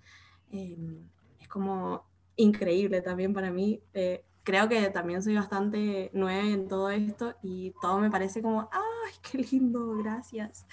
Em, 0.50 1.08
es 1.40 1.48
como 1.48 2.04
increíble 2.36 3.02
también 3.02 3.34
para 3.34 3.50
mí. 3.50 3.82
Eh, 3.94 4.24
creo 4.48 4.68
que 4.68 4.88
también 4.88 5.22
soy 5.22 5.34
bastante 5.34 6.10
nueva 6.14 6.48
en 6.48 6.68
todo 6.68 6.88
esto 6.90 7.34
y 7.42 7.74
todo 7.82 7.98
me 7.98 8.10
parece 8.10 8.40
como, 8.40 8.70
¡ay, 8.72 9.12
qué 9.30 9.38
lindo! 9.38 9.96
Gracias. 9.98 10.66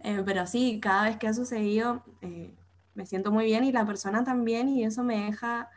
Eh, 0.00 0.22
pero 0.26 0.46
sí, 0.46 0.80
cada 0.80 1.04
vez 1.04 1.16
que 1.16 1.26
ha 1.28 1.32
sucedido 1.32 2.04
eh, 2.20 2.54
me 2.94 3.06
siento 3.06 3.32
muy 3.32 3.46
bien 3.46 3.64
y 3.64 3.72
la 3.72 3.86
persona 3.86 4.24
también 4.24 4.68
y 4.68 4.84
eso 4.84 5.02
me 5.02 5.24
deja 5.24 5.70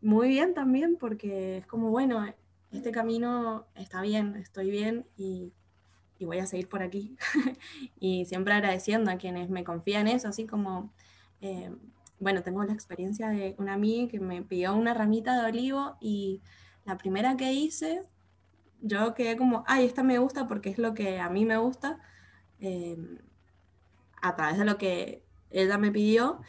muy 0.00 0.28
bien 0.28 0.54
también 0.54 0.96
porque 0.98 1.58
es 1.58 1.66
como, 1.66 1.90
bueno, 1.90 2.24
este 2.72 2.90
camino 2.92 3.66
está 3.74 4.02
bien, 4.02 4.36
estoy 4.36 4.70
bien 4.70 5.06
y, 5.16 5.52
voy 6.20 6.38
a 6.38 6.46
seguir 6.46 6.68
por 6.68 6.82
aquí. 6.82 7.16
y 7.98 8.26
siempre 8.26 8.52
agradeciendo 8.52 9.10
a 9.10 9.16
quienes 9.16 9.48
me 9.48 9.64
confían 9.64 10.06
eso, 10.06 10.28
así 10.28 10.46
como 10.46 10.92
bueno, 12.20 12.42
tengo 12.42 12.62
la 12.64 12.74
experiencia 12.74 13.30
de 13.30 13.56
una 13.58 13.72
amiga 13.74 14.08
que 14.08 14.20
me 14.20 14.42
pidió 14.42 14.74
una 14.74 14.94
ramita 14.94 15.40
de 15.40 15.48
olivo 15.48 15.96
y 16.00 16.42
la 16.84 16.98
primera 16.98 17.36
que 17.36 17.52
hice, 17.52 18.02
yo 18.82 19.14
quedé 19.14 19.36
como, 19.36 19.64
ay, 19.66 19.86
esta 19.86 20.02
me 20.02 20.18
gusta 20.18 20.46
porque 20.46 20.68
es 20.70 20.78
lo 20.78 20.94
que 20.94 21.18
a 21.18 21.30
mí 21.30 21.46
me 21.46 21.56
gusta, 21.56 21.98
em, 22.60 23.18
a 24.22 24.36
través 24.36 24.58
de 24.58 24.64
lo 24.66 24.76
que 24.78 25.24
ella 25.50 25.78
me 25.78 25.90
pidió. 25.90 26.40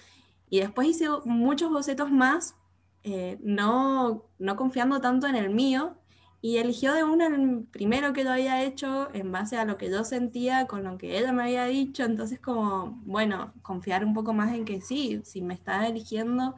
Y 0.49 0.59
después 0.59 0.87
hice 0.89 1.07
muchos 1.25 1.71
bocetos 1.71 2.11
más, 2.11 2.55
eh, 3.03 3.37
no, 3.41 4.25
no 4.39 4.55
confiando 4.55 5.01
tanto 5.01 5.27
en 5.27 5.35
el 5.35 5.49
mío, 5.49 5.97
y 6.41 6.57
eligió 6.57 6.93
de 6.93 7.03
una 7.03 7.27
el 7.27 7.65
primero 7.71 8.13
que 8.13 8.23
lo 8.23 8.31
había 8.31 8.63
hecho 8.63 9.13
en 9.13 9.31
base 9.31 9.57
a 9.57 9.65
lo 9.65 9.77
que 9.77 9.91
yo 9.91 10.03
sentía 10.03 10.65
con 10.67 10.83
lo 10.83 10.97
que 10.97 11.17
ella 11.19 11.31
me 11.33 11.43
había 11.43 11.65
dicho, 11.65 12.03
entonces 12.03 12.39
como, 12.39 12.99
bueno, 13.05 13.53
confiar 13.61 14.03
un 14.05 14.13
poco 14.13 14.33
más 14.33 14.53
en 14.53 14.65
que 14.65 14.81
sí, 14.81 15.21
si 15.23 15.41
me 15.41 15.53
está 15.53 15.87
eligiendo 15.87 16.55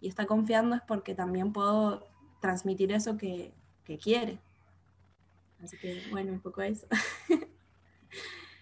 y 0.00 0.08
está 0.08 0.26
confiando 0.26 0.74
es 0.76 0.82
porque 0.82 1.14
también 1.14 1.52
puedo 1.52 2.06
transmitir 2.40 2.92
eso 2.92 3.16
que, 3.18 3.52
que 3.84 3.98
quiere. 3.98 4.38
Así 5.62 5.76
que 5.78 6.02
bueno, 6.10 6.32
un 6.32 6.40
poco 6.40 6.62
eso. 6.62 6.86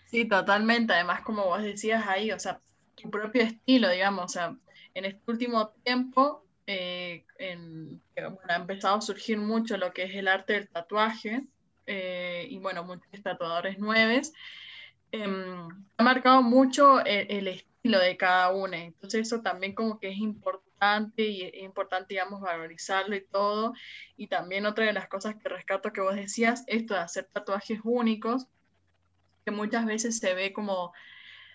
Sí, 0.07 0.27
totalmente. 0.29 0.93
Además, 0.93 1.23
como 1.23 1.45
vos 1.45 1.63
decías 1.63 2.07
ahí, 2.07 2.31
o 2.31 2.39
sea, 2.39 2.61
tu 2.95 3.11
propio 3.11 3.43
estilo, 3.43 3.91
digamos, 3.91 4.25
o 4.27 4.29
sea, 4.29 4.57
en 4.95 5.05
este 5.07 5.21
último 5.31 5.71
tiempo 5.83 6.44
eh, 6.67 7.25
en, 7.39 8.01
ha 8.49 8.57
empezado 8.57 8.97
a 8.97 9.01
surgir 9.03 9.39
mucho 9.39 9.77
lo 9.77 9.93
que 9.93 10.05
es 10.05 10.15
el 10.15 10.29
arte 10.29 10.55
del 10.55 10.69
tatuaje 10.69 11.45
eh, 11.87 12.47
y 12.49 12.59
bueno, 12.59 12.85
muchos 12.85 13.23
tatuadores 13.23 13.79
nuevos. 13.79 14.33
Em, 15.13 15.69
ha 15.97 16.03
marcado 16.03 16.43
mucho 16.43 17.05
el, 17.05 17.49
estilo 17.49 17.99
de 17.99 18.17
cada 18.17 18.51
uno, 18.53 18.75
entonces 18.75 19.27
eso 19.27 19.43
también 19.43 19.75
como 19.75 20.01
que 20.01 20.09
es 20.09 20.17
importante 20.17 21.23
y 21.23 21.43
es 21.43 21.63
importante, 21.63 22.15
digamos, 22.15 22.41
valorizarlo 22.41 23.15
y 23.15 23.25
todo. 23.25 23.75
Y 24.17 24.29
también 24.29 24.67
otra 24.67 24.87
de 24.87 24.93
las 24.93 25.09
cosas 25.09 25.37
que 25.37 25.49
rescato 25.49 25.93
que 25.93 26.01
vos 26.01 26.17
decías, 26.17 26.65
esto 26.67 26.95
de 26.95 27.01
hacer 27.01 27.29
tatuajes 27.33 27.81
únicos, 27.85 28.47
que 29.45 29.51
muchas 29.51 29.85
veces 29.85 30.19
se 30.19 30.35
ve 30.35 30.53
como 30.53 30.93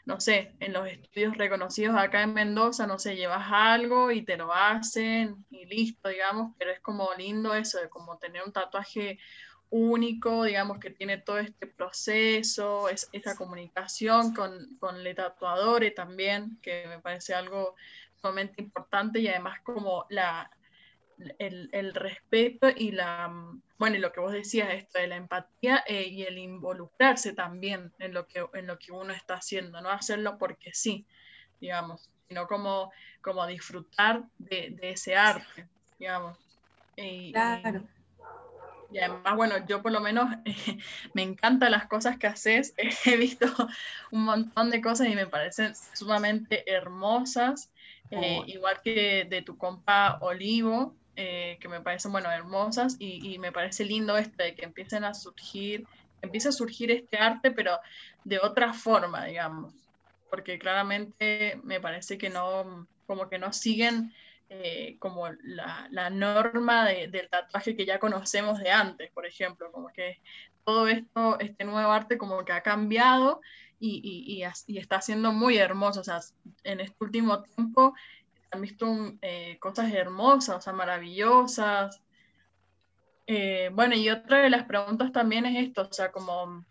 no 0.09 0.19
sé, 0.19 0.55
en 0.59 0.73
los 0.73 0.87
estudios 0.87 1.37
reconocidos 1.37 1.95
acá 1.95 2.23
en 2.23 2.33
Mendoza, 2.33 2.87
no 2.87 2.97
sé, 2.97 3.15
llevas 3.15 3.45
algo 3.51 4.09
y 4.09 4.23
te 4.23 4.37
lo 4.37 4.51
hacen 4.51 5.45
y 5.51 5.65
listo, 5.65 6.09
digamos, 6.09 6.55
pero 6.57 6.71
es 6.71 6.79
como 6.79 7.13
lindo 7.15 7.53
eso 7.53 7.79
de 7.79 7.89
como 7.89 8.17
tener 8.17 8.41
un 8.43 8.51
tatuaje 8.51 9.19
único, 9.69 10.45
digamos, 10.45 10.79
que 10.79 10.89
tiene 10.89 11.19
todo 11.19 11.37
este 11.37 11.67
proceso, 11.67 12.89
es, 12.89 13.07
esa 13.11 13.35
comunicación 13.35 14.33
con, 14.33 14.77
con 14.79 14.97
el 14.97 15.15
tatuador 15.15 15.83
también, 15.95 16.57
que 16.63 16.85
me 16.87 16.97
parece 16.97 17.35
algo 17.35 17.75
sumamente 18.19 18.63
importante 18.63 19.19
y 19.19 19.27
además 19.27 19.59
como 19.61 20.07
la, 20.09 20.49
el, 21.37 21.69
el, 21.71 21.93
respeto 21.93 22.69
y 22.75 22.91
la, 22.91 23.31
bueno, 23.77 23.95
y 23.95 23.99
lo 23.99 24.11
que 24.11 24.19
vos 24.19 24.31
decías, 24.31 24.69
esto 24.73 24.99
de 24.99 25.07
la 25.07 25.15
empatía 25.15 25.83
eh, 25.87 26.07
y 26.07 26.23
el 26.23 26.37
involucrarse 26.37 27.33
también 27.33 27.91
en 27.99 28.13
lo, 28.13 28.27
que, 28.27 28.45
en 28.53 28.67
lo 28.67 28.77
que 28.79 28.91
uno 28.91 29.13
está 29.13 29.35
haciendo, 29.35 29.81
no 29.81 29.89
hacerlo 29.89 30.37
porque 30.37 30.71
sí, 30.73 31.05
digamos, 31.59 32.09
sino 32.27 32.47
como, 32.47 32.91
como 33.21 33.45
disfrutar 33.47 34.23
de, 34.37 34.69
de 34.71 34.91
ese 34.91 35.15
arte, 35.15 35.67
digamos. 35.97 36.37
claro. 37.31 37.83
Y 38.91 38.97
además, 38.97 39.35
bueno, 39.35 39.55
yo 39.67 39.81
por 39.81 39.91
lo 39.91 39.99
menos 39.99 40.29
me 41.13 41.21
encantan 41.21 41.71
las 41.71 41.87
cosas 41.87 42.17
que 42.17 42.27
haces. 42.27 42.73
He 43.05 43.17
visto 43.17 43.45
un 44.11 44.23
montón 44.23 44.69
de 44.71 44.81
cosas 44.81 45.07
y 45.07 45.15
me 45.15 45.27
parecen 45.27 45.73
sumamente 45.93 46.69
hermosas. 46.71 47.71
Eh, 48.11 48.41
igual 48.47 48.81
que 48.83 49.27
de 49.29 49.43
tu 49.43 49.55
compa 49.57 50.17
Olivo, 50.21 50.95
eh, 51.21 51.57
que 51.59 51.67
me 51.67 51.81
parecen, 51.81 52.13
bueno, 52.13 52.31
hermosas. 52.31 52.95
Y, 52.97 53.33
y, 53.33 53.39
me 53.39 53.51
parece 53.51 53.83
lindo 53.83 54.17
esto 54.17 54.41
de 54.41 54.55
que 54.55 54.63
empiecen 54.63 55.03
a 55.03 55.13
surgir, 55.13 55.85
empieza 56.21 56.47
a 56.47 56.53
surgir 56.53 56.91
este 56.91 57.17
arte, 57.17 57.51
pero 57.51 57.77
de 58.23 58.39
otra 58.39 58.71
forma, 58.71 59.25
digamos. 59.25 59.73
Porque 60.29 60.57
claramente 60.57 61.59
me 61.63 61.81
parece 61.81 62.17
que 62.17 62.29
no, 62.29 62.87
como 63.05 63.27
que 63.27 63.37
no 63.37 63.51
siguen 63.51 64.13
eh, 64.47 64.95
como 64.99 65.27
la, 65.43 66.09
norma 66.09 66.85
del 66.85 67.27
tatuaje 67.29 67.75
que 67.75 67.85
ya 67.85 67.99
conocemos 67.99 68.59
de 68.59 68.71
antes, 68.71 69.11
por 69.11 69.25
ejemplo, 69.25 69.73
como 69.73 69.89
que 69.89 70.21
todo 70.63 70.87
esto, 70.87 71.37
este 71.39 71.65
nuevo 71.65 71.91
arte 71.91 72.17
como 72.17 72.45
que 72.45 72.53
ha 72.53 72.63
cambiado 72.63 73.41
y, 73.77 74.41
está 74.67 75.01
siendo 75.01 75.33
muy 75.33 75.57
hermoso, 75.57 75.99
o 75.99 76.03
sea, 76.03 76.21
en 76.63 76.79
este 76.79 76.95
último 77.03 77.43
tiempo 77.43 77.93
han 78.51 78.61
visto 78.61 79.13
eh, 79.21 79.57
cosas 79.59 79.93
hermosas, 79.93 80.57
o 80.57 80.61
sea, 80.61 80.73
maravillosas. 80.73 82.01
Eh, 83.27 83.69
bueno, 83.73 83.95
y 83.95 84.09
otra 84.09 84.39
de 84.41 84.49
las 84.49 84.63
preguntas 84.63 85.11
también 85.11 85.45
es 85.45 85.67
esto, 85.67 85.87
o 85.89 85.93
sea, 85.93 86.11
como 86.11 86.65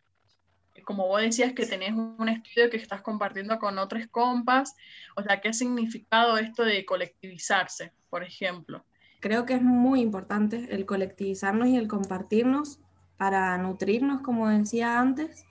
como 0.89 1.07
vos 1.07 1.21
decías 1.21 1.53
que 1.53 1.67
tenés 1.67 1.93
un 1.93 2.31
estudio 2.31 2.71
que 2.71 2.79
estás 2.79 3.03
compartiendo 3.03 3.59
con 3.59 3.77
otros 3.77 4.07
compas, 4.07 4.75
o 5.17 5.23
sea, 5.23 5.39
¿qué 5.39 5.51
ha 5.51 5.53
significado 5.53 6.39
esto 6.39 6.65
de 6.65 6.87
colectivizarse, 6.87 7.93
por 8.09 8.23
ejemplo? 8.23 8.87
Creo 9.21 9.45
que 9.45 9.53
es 9.53 9.61
muy 9.61 10.01
importante 10.01 10.67
el 10.71 10.87
colectivizarnos 10.87 11.69
y 11.69 11.77
el 11.77 11.89
compartirnos 11.89 12.81
para 13.19 13.59
nutrirnos, 13.59 14.23
como 14.23 14.49
decía 14.49 14.99
antes, 14.99 15.45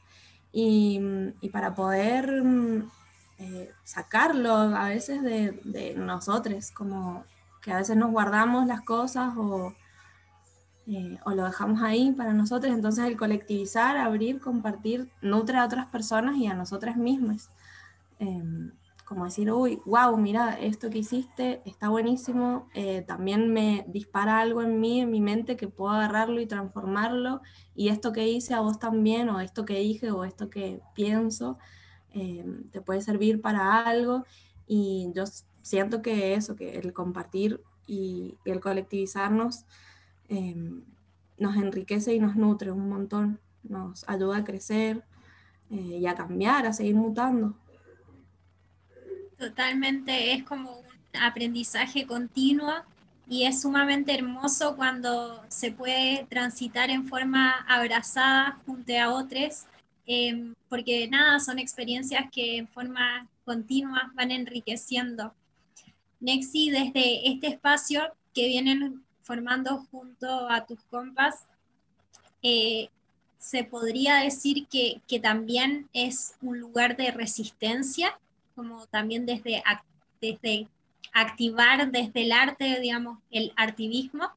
y, 0.52 1.00
para 1.52 1.76
poder 1.76 2.42
mm, 2.44 2.90
eh, 3.40 3.72
sacarlo 3.84 4.54
a 4.54 4.90
veces 4.90 5.22
de, 5.22 5.94
nosotros, 5.98 6.72
como 6.72 7.24
que 7.62 7.72
a 7.72 7.78
veces 7.78 7.98
nos 7.98 8.12
guardamos 8.12 8.68
las 8.68 8.82
cosas 8.82 9.34
o 9.38 9.74
eh, 10.90 11.20
o 11.26 11.32
lo 11.32 11.44
dejamos 11.44 11.82
ahí 11.82 12.14
para 12.14 12.34
nosotros. 12.34 12.74
Entonces 12.74 13.06
el 13.06 13.18
colectivizar, 13.18 13.98
abrir, 13.98 14.40
compartir, 14.40 15.10
nutre 15.22 15.58
a 15.58 15.66
otras 15.66 15.88
personas 15.88 16.38
y 16.38 16.48
a 16.48 16.54
nosotras 16.54 16.96
mismas. 16.96 17.50
Em, 18.20 18.72
como 19.06 19.26
decir, 19.26 19.52
uy, 19.52 19.82
wow, 19.86 20.18
mira, 20.18 20.60
esto 20.60 20.90
que 20.90 21.00
hiciste 21.00 21.62
está 21.66 21.90
buenísimo, 21.90 22.68
eh, 22.74 23.04
también 23.08 23.54
me 23.54 23.86
dispara 23.88 24.40
algo 24.40 24.62
en 24.62 24.80
mí, 24.82 25.02
en 25.02 25.12
mi 25.12 25.22
mente, 25.22 25.56
que 25.56 25.68
puedo 25.70 25.92
agarrarlo 25.94 26.42
y 26.42 26.46
transformarlo, 26.46 27.42
y 27.74 27.90
esto 27.90 28.12
que 28.12 28.28
hice 28.28 28.54
a 28.54 28.60
vos 28.60 28.80
también, 28.80 29.30
o 29.30 29.40
esto 29.40 29.66
que 29.66 29.80
dije, 29.80 30.12
o 30.12 30.26
esto 30.26 30.50
que 30.50 30.82
pienso, 30.94 31.58
em, 32.14 32.70
te 32.70 32.82
puede 32.82 33.02
servir 33.02 33.42
para 33.42 33.86
algo, 33.86 34.26
y 34.68 35.12
yo 35.16 35.24
siento 35.62 36.02
que 36.02 36.34
eso, 36.34 36.56
que 36.56 36.78
el 36.78 36.94
compartir 36.94 37.62
y 37.88 38.38
el 38.46 38.60
colectivizarnos, 38.60 39.66
Em, 40.30 40.84
nos 41.38 41.56
enriquece 41.56 42.14
y 42.14 42.20
nos 42.20 42.36
nutre 42.36 42.72
un 42.72 42.90
montón, 42.90 43.40
nos 43.64 44.08
ayuda 44.10 44.38
a 44.38 44.44
crecer 44.44 45.04
eh, 45.70 45.76
y 45.76 46.08
a 46.08 46.16
cambiar, 46.16 46.66
a 46.66 46.74
seguir 46.74 46.96
mutando. 46.96 47.56
Totalmente, 49.38 50.34
es 50.34 50.44
como 50.44 50.80
un 50.80 51.22
aprendizaje 51.22 52.08
continuo 52.08 52.74
y 53.30 53.44
es 53.44 53.62
sumamente 53.62 54.16
hermoso 54.16 54.76
cuando 54.76 55.44
se 55.48 55.72
puede 55.72 56.26
transitar 56.30 56.90
en 56.90 57.08
forma 57.08 57.52
abrazada 57.68 58.60
junto 58.66 58.94
a 58.98 59.14
otros, 59.14 59.66
em, 60.08 60.56
porque 60.70 61.08
nada, 61.08 61.40
son 61.40 61.60
experiencias 61.60 62.26
que 62.32 62.58
en 62.58 62.68
forma 62.68 63.28
continua 63.46 64.12
van 64.16 64.32
enriqueciendo. 64.32 65.34
Nexi, 66.20 66.72
desde 66.72 67.30
este 67.30 67.48
espacio 67.48 68.02
que 68.34 68.48
vienen 68.48 69.04
formando 69.22 69.86
junto 69.92 70.50
a 70.50 70.66
tus 70.66 70.80
compas, 70.86 71.46
eh, 72.42 72.90
se 73.38 73.64
podría 73.64 74.16
decir 74.16 74.68
que, 74.68 75.02
también 75.20 75.90
es 75.94 76.36
un 76.42 76.60
lugar 76.60 76.98
de 76.98 77.12
resistencia, 77.12 78.18
como 78.56 78.88
también 78.88 79.26
desde, 79.26 79.64
desde 80.22 80.68
activar 81.14 81.92
desde 81.92 82.24
el 82.24 82.32
arte, 82.32 82.80
digamos, 82.80 83.20
el 83.32 83.54
artivismo. 83.56 84.30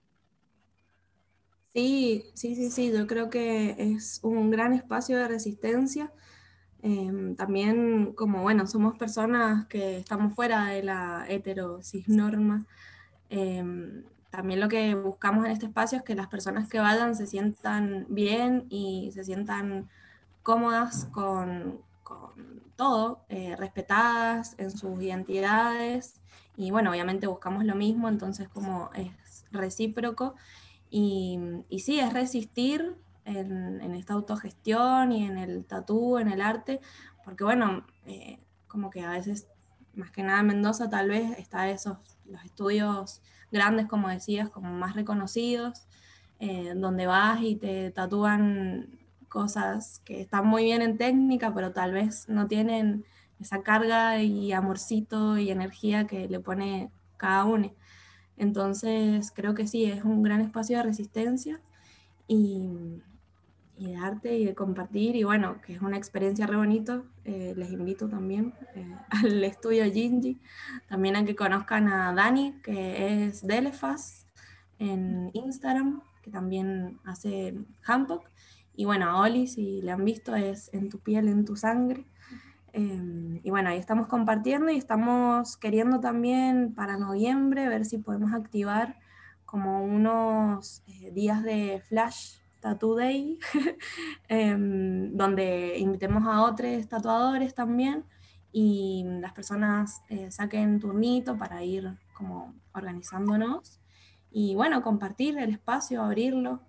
Sí, 1.72 2.24
sí, 2.34 2.56
sí, 2.56 2.70
sí, 2.70 2.92
yo 2.92 3.06
creo 3.06 3.30
que 3.30 3.76
es 3.78 4.18
un 4.24 4.50
gran 4.50 4.72
espacio 4.72 5.16
de 5.18 5.28
resistencia. 5.28 6.12
Em, 6.82 7.36
también 7.36 8.12
como, 8.14 8.42
bueno, 8.42 8.66
somos 8.66 8.98
personas 8.98 9.66
que 9.68 9.98
estamos 9.98 10.34
fuera 10.34 10.66
de 10.66 10.82
la 10.82 11.26
heterosis 11.28 12.08
norma, 12.08 12.66
em, 13.30 14.04
también 14.30 14.60
lo 14.60 14.68
que 14.68 14.94
buscamos 14.94 15.44
en 15.46 15.52
este 15.52 15.66
espacio 15.66 15.98
es 15.98 16.04
que 16.04 16.14
las 16.14 16.28
personas 16.28 16.68
que 16.68 16.80
vayan 16.80 17.16
se 17.16 17.26
sientan 17.26 18.06
bien 18.08 18.66
y 18.70 19.10
se 19.14 19.24
sientan 19.24 19.88
cómodas 20.42 21.06
con, 21.12 21.80
todo, 22.76 23.24
eh, 23.28 23.56
respetadas 23.56 24.54
en 24.58 24.70
sus 24.70 25.00
identidades. 25.02 26.20
Y 26.56 26.70
bueno, 26.70 26.90
obviamente 26.90 27.26
buscamos 27.26 27.64
lo 27.64 27.74
mismo, 27.74 28.08
entonces 28.08 28.48
como 28.48 28.90
es 28.94 29.44
recíproco. 29.52 30.34
Y, 30.90 31.38
y 31.68 31.80
sí, 31.80 32.00
es 32.00 32.12
resistir 32.12 32.96
en, 33.24 33.94
esta 33.94 34.14
autogestión 34.14 35.12
y 35.12 35.24
en 35.24 35.38
el 35.38 35.64
tatú, 35.64 36.18
en 36.18 36.28
el 36.28 36.40
arte, 36.40 36.80
porque 37.24 37.44
bueno, 37.44 37.84
eh, 38.06 38.40
como 38.66 38.90
que 38.90 39.02
a 39.02 39.10
veces, 39.10 39.46
más 39.94 40.10
que 40.10 40.22
nada 40.22 40.40
en 40.40 40.46
Mendoza 40.46 40.88
tal 40.88 41.08
vez, 41.08 41.38
está 41.38 41.68
esos, 41.70 41.98
los 42.26 42.44
estudios 42.44 43.22
grandes, 43.50 43.86
como 43.86 44.08
decías, 44.08 44.48
como 44.50 44.70
más 44.72 44.94
reconocidos, 44.94 45.86
eh, 46.38 46.72
donde 46.74 47.06
vas 47.06 47.42
y 47.42 47.56
te 47.56 47.90
tatúan 47.90 48.98
cosas 49.28 50.00
que 50.04 50.22
están 50.22 50.46
muy 50.46 50.64
bien 50.64 50.82
en 50.82 50.96
técnica, 50.96 51.52
pero 51.54 51.72
tal 51.72 51.92
vez 51.92 52.28
no 52.28 52.48
tienen 52.48 53.04
esa 53.38 53.62
carga 53.62 54.20
y 54.22 54.52
amorcito 54.52 55.38
y 55.38 55.50
energía 55.50 56.06
que 56.06 56.28
le 56.28 56.40
pone 56.40 56.90
cada 57.16 57.44
uno. 57.44 57.72
Entonces 58.40 59.32
creo 59.36 59.54
que 59.54 59.66
sí, 59.66 59.84
es 59.84 60.02
un 60.02 60.22
gran 60.22 60.40
espacio 60.40 60.78
de 60.78 60.82
resistencia 60.82 61.60
y, 62.26 62.70
de 63.76 63.96
arte 63.96 64.38
y 64.38 64.46
de 64.46 64.54
compartir 64.54 65.14
y 65.14 65.24
bueno, 65.24 65.60
que 65.60 65.74
es 65.74 65.82
una 65.82 65.98
experiencia 65.98 66.46
re 66.46 66.56
bonito. 66.56 67.04
Eh, 67.26 67.52
les 67.54 67.70
invito 67.70 68.08
también 68.08 68.54
eh, 68.74 68.96
al 69.10 69.44
estudio 69.44 69.84
Gingy, 69.84 70.40
también 70.88 71.16
a 71.16 71.24
que 71.26 71.36
conozcan 71.36 71.88
a 71.88 72.14
Dani, 72.14 72.54
que 72.62 73.26
es 73.26 73.46
Delefas 73.46 74.26
en 74.78 75.30
Instagram, 75.34 76.00
que 76.22 76.30
también 76.30 76.98
hace 77.04 77.54
Hanpok. 77.82 78.24
Y 78.74 78.86
bueno, 78.86 79.10
a 79.10 79.20
Oli, 79.20 79.48
si 79.48 79.82
le 79.82 79.90
han 79.92 80.06
visto, 80.06 80.34
es 80.34 80.70
En 80.72 80.88
tu 80.88 80.98
piel, 80.98 81.28
en 81.28 81.44
tu 81.44 81.56
sangre. 81.56 82.06
Em, 82.72 83.40
y 83.42 83.50
bueno, 83.50 83.70
ahí 83.70 83.78
estamos 83.78 84.06
compartiendo 84.06 84.70
y 84.70 84.76
estamos 84.76 85.56
queriendo 85.56 86.00
también 86.00 86.74
para 86.74 86.96
noviembre 86.96 87.68
ver 87.68 87.84
si 87.84 87.98
podemos 87.98 88.32
activar 88.32 88.96
como 89.44 89.82
unos 89.82 90.82
eh, 90.86 91.10
días 91.12 91.42
de 91.42 91.82
flash 91.88 92.38
Tattoo 92.60 92.94
Day, 92.94 93.38
em, 94.28 95.16
donde 95.16 95.78
invitemos 95.78 96.24
a 96.26 96.42
otros 96.42 96.88
tatuadores 96.88 97.54
también 97.54 98.04
y 98.52 99.04
las 99.20 99.32
personas 99.32 100.02
eh, 100.08 100.30
saquen 100.30 100.78
turnito 100.78 101.36
para 101.38 101.64
ir 101.64 101.98
como 102.12 102.54
organizándonos 102.72 103.80
y 104.30 104.54
bueno, 104.54 104.82
compartir 104.82 105.38
el 105.38 105.50
espacio, 105.50 106.02
abrirlo. 106.02 106.60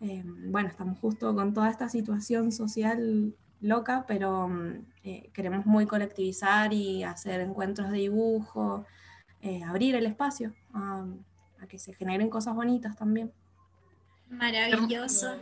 Em, 0.00 0.50
bueno, 0.50 0.68
estamos 0.68 0.98
justo 0.98 1.34
con 1.34 1.52
toda 1.52 1.70
esta 1.70 1.88
situación 1.88 2.52
social 2.52 3.34
loca, 3.62 4.04
pero 4.06 4.48
mm, 4.48 4.84
eh, 5.04 5.30
queremos 5.32 5.64
muy 5.64 5.86
colectivizar 5.86 6.72
y 6.72 7.04
hacer 7.04 7.40
encuentros 7.40 7.90
de 7.90 7.98
dibujo, 7.98 8.84
eh, 9.40 9.62
abrir 9.64 9.94
el 9.94 10.06
espacio 10.06 10.52
a 10.74 11.06
que 11.68 11.78
se 11.78 11.94
generen 11.94 12.28
cosas 12.28 12.54
bonitas 12.54 12.96
también. 12.96 13.32
Maravilloso. 14.28 15.36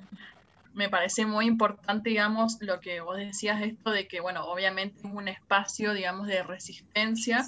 Me 0.75 0.89
parece 0.89 1.27
muy 1.27 1.47
importante, 1.47 2.11
digamos, 2.11 2.59
lo 2.61 2.81
que 2.81 3.01
vos 3.01 3.17
decías, 3.17 3.61
esto 3.63 3.91
de 3.91 4.07
que, 4.07 4.21
bueno, 4.21 4.45
obviamente 4.45 4.99
es 4.99 5.13
un 5.13 5.27
espacio, 5.27 5.95
digamos, 5.95 6.29
de 6.29 6.43
resistencia, 6.43 7.45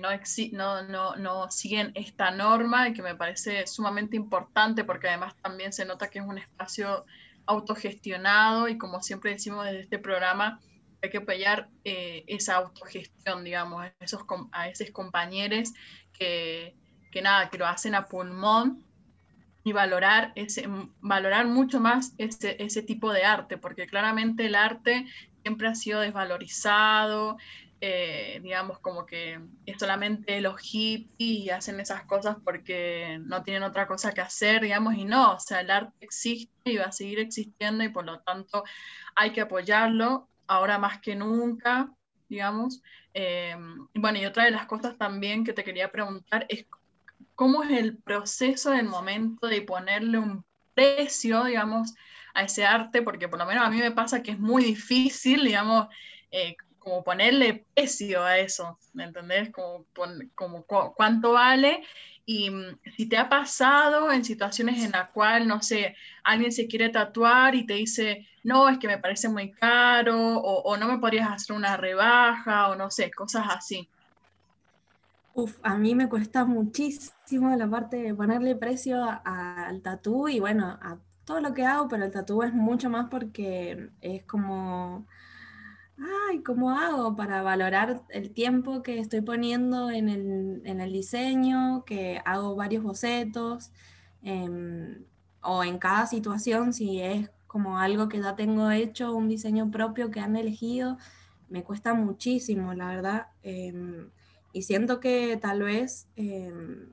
no, 0.00 0.08
no, 0.52 0.82
no, 0.82 1.16
no 1.16 1.50
siguen 1.50 1.92
esta 1.94 2.30
norma 2.30 2.88
y 2.88 2.94
que 2.94 3.02
me 3.02 3.14
parece 3.14 3.66
sumamente 3.66 4.16
importante 4.16 4.84
porque 4.84 5.08
además 5.08 5.34
también 5.42 5.72
se 5.72 5.84
nota 5.84 6.08
que 6.08 6.20
es 6.20 6.24
un 6.24 6.38
espacio 6.38 7.04
autogestionado 7.46 8.68
y 8.68 8.78
como 8.78 9.02
siempre 9.02 9.32
decimos 9.32 9.64
desde 9.64 9.80
este 9.80 9.98
programa, 9.98 10.60
hay 11.02 11.10
que 11.10 11.18
apoyar 11.18 11.68
eh, 11.84 12.24
esa 12.26 12.56
autogestión, 12.56 13.44
digamos, 13.44 13.84
a 13.84 13.94
esos, 14.00 14.22
a 14.52 14.68
esos 14.68 14.90
compañeros 14.90 15.72
que, 16.12 16.74
que 17.12 17.22
nada, 17.22 17.50
que 17.50 17.58
lo 17.58 17.66
hacen 17.66 17.94
a 17.94 18.06
pulmón 18.06 18.82
y 19.64 19.72
valorar, 19.72 20.32
ese, 20.34 20.68
valorar 21.00 21.46
mucho 21.46 21.80
más 21.80 22.14
ese, 22.18 22.62
ese 22.62 22.82
tipo 22.82 23.12
de 23.12 23.24
arte, 23.24 23.56
porque 23.58 23.86
claramente 23.86 24.46
el 24.46 24.54
arte 24.54 25.06
siempre 25.42 25.68
ha 25.68 25.74
sido 25.74 26.00
desvalorizado, 26.00 27.36
eh, 27.80 28.40
digamos, 28.42 28.78
como 28.78 29.04
que 29.06 29.40
es 29.66 29.78
solamente 29.78 30.40
los 30.40 30.60
hippies 30.60 31.10
y 31.18 31.50
hacen 31.50 31.80
esas 31.80 32.04
cosas 32.04 32.36
porque 32.44 33.20
no 33.24 33.42
tienen 33.42 33.62
otra 33.62 33.86
cosa 33.86 34.12
que 34.12 34.20
hacer, 34.20 34.62
digamos, 34.62 34.94
y 34.94 35.04
no, 35.04 35.34
o 35.34 35.40
sea, 35.40 35.60
el 35.60 35.70
arte 35.70 35.94
existe 36.00 36.70
y 36.70 36.76
va 36.76 36.86
a 36.86 36.92
seguir 36.92 37.18
existiendo 37.18 37.84
y 37.84 37.88
por 37.90 38.04
lo 38.04 38.20
tanto 38.20 38.64
hay 39.14 39.32
que 39.32 39.42
apoyarlo 39.42 40.28
ahora 40.46 40.78
más 40.78 41.00
que 41.00 41.14
nunca, 41.14 41.90
digamos. 42.28 42.82
Eh, 43.12 43.56
bueno, 43.94 44.18
y 44.18 44.26
otra 44.26 44.44
de 44.44 44.50
las 44.50 44.66
cosas 44.66 44.96
también 44.98 45.44
que 45.44 45.52
te 45.52 45.64
quería 45.64 45.92
preguntar 45.92 46.46
es 46.48 46.66
cómo 47.34 47.62
es 47.62 47.70
el 47.70 47.98
proceso 47.98 48.70
del 48.70 48.86
momento 48.86 49.46
de 49.46 49.62
ponerle 49.62 50.18
un 50.18 50.44
precio, 50.74 51.44
digamos, 51.44 51.94
a 52.34 52.42
ese 52.42 52.64
arte, 52.64 53.02
porque 53.02 53.28
por 53.28 53.38
lo 53.38 53.46
menos 53.46 53.64
a 53.64 53.70
mí 53.70 53.78
me 53.78 53.92
pasa 53.92 54.22
que 54.22 54.32
es 54.32 54.38
muy 54.38 54.64
difícil, 54.64 55.44
digamos, 55.44 55.88
eh, 56.30 56.56
como 56.84 57.02
ponerle 57.02 57.66
precio 57.74 58.22
a 58.22 58.38
eso, 58.38 58.78
¿me 58.92 59.04
entendés? 59.04 59.50
Como, 59.50 59.86
como 60.34 60.64
cuánto 60.94 61.32
vale 61.32 61.82
y 62.26 62.50
mm, 62.50 62.78
si 62.96 63.06
te 63.06 63.16
ha 63.18 63.28
pasado 63.28 64.10
en 64.12 64.24
situaciones 64.24 64.82
en 64.82 64.92
las 64.92 65.10
cuales, 65.10 65.46
no 65.46 65.62
sé, 65.62 65.96
alguien 66.22 66.52
se 66.52 66.66
quiere 66.66 66.88
tatuar 66.90 67.54
y 67.54 67.66
te 67.66 67.74
dice, 67.74 68.26
no, 68.44 68.68
es 68.68 68.78
que 68.78 68.86
me 68.86 68.98
parece 68.98 69.28
muy 69.28 69.52
caro, 69.52 70.16
o, 70.16 70.62
o 70.62 70.76
no 70.76 70.86
me 70.88 70.98
podrías 70.98 71.30
hacer 71.30 71.56
una 71.56 71.76
rebaja, 71.76 72.68
o 72.68 72.76
no 72.76 72.90
sé, 72.90 73.10
cosas 73.10 73.44
así. 73.50 73.88
Uf, 75.34 75.58
a 75.62 75.76
mí 75.76 75.94
me 75.94 76.08
cuesta 76.08 76.44
muchísimo 76.44 77.54
la 77.56 77.68
parte 77.68 77.96
de 77.96 78.14
ponerle 78.14 78.54
precio 78.54 79.04
al 79.24 79.82
tatú 79.82 80.28
y 80.28 80.38
bueno, 80.38 80.78
a 80.80 80.98
todo 81.24 81.40
lo 81.40 81.52
que 81.52 81.66
hago, 81.66 81.88
pero 81.88 82.04
el 82.04 82.12
tatú 82.12 82.42
es 82.42 82.54
mucho 82.54 82.88
más 82.88 83.08
porque 83.10 83.90
es 84.00 84.24
como 84.24 85.06
ay, 85.98 86.42
¿cómo 86.42 86.70
hago 86.70 87.16
para 87.16 87.42
valorar 87.42 88.02
el 88.10 88.32
tiempo 88.32 88.82
que 88.82 88.98
estoy 88.98 89.20
poniendo 89.20 89.90
en 89.90 90.08
el, 90.08 90.92
diseño, 90.92 91.84
que 91.84 92.20
hago 92.24 92.56
varios 92.56 92.82
bocetos, 92.82 93.70
em, 94.22 95.04
o 95.42 95.64
en 95.64 95.78
cada 95.78 96.06
situación, 96.06 96.72
si 96.72 97.00
es 97.00 97.30
como 97.46 97.78
algo 97.78 98.08
que 98.08 98.20
ya 98.20 98.34
tengo 98.36 98.70
hecho, 98.70 99.14
un 99.14 99.28
diseño 99.28 99.70
propio 99.70 100.10
que 100.10 100.20
han 100.20 100.36
elegido, 100.36 100.98
me 101.48 101.62
cuesta 101.62 101.94
muchísimo, 101.94 102.74
la 102.74 102.88
verdad. 102.88 103.26
Em, 103.42 104.10
y 104.52 104.62
siento 104.62 105.00
que 105.00 105.36
tal 105.36 105.62
vez, 105.62 106.08
em, 106.16 106.92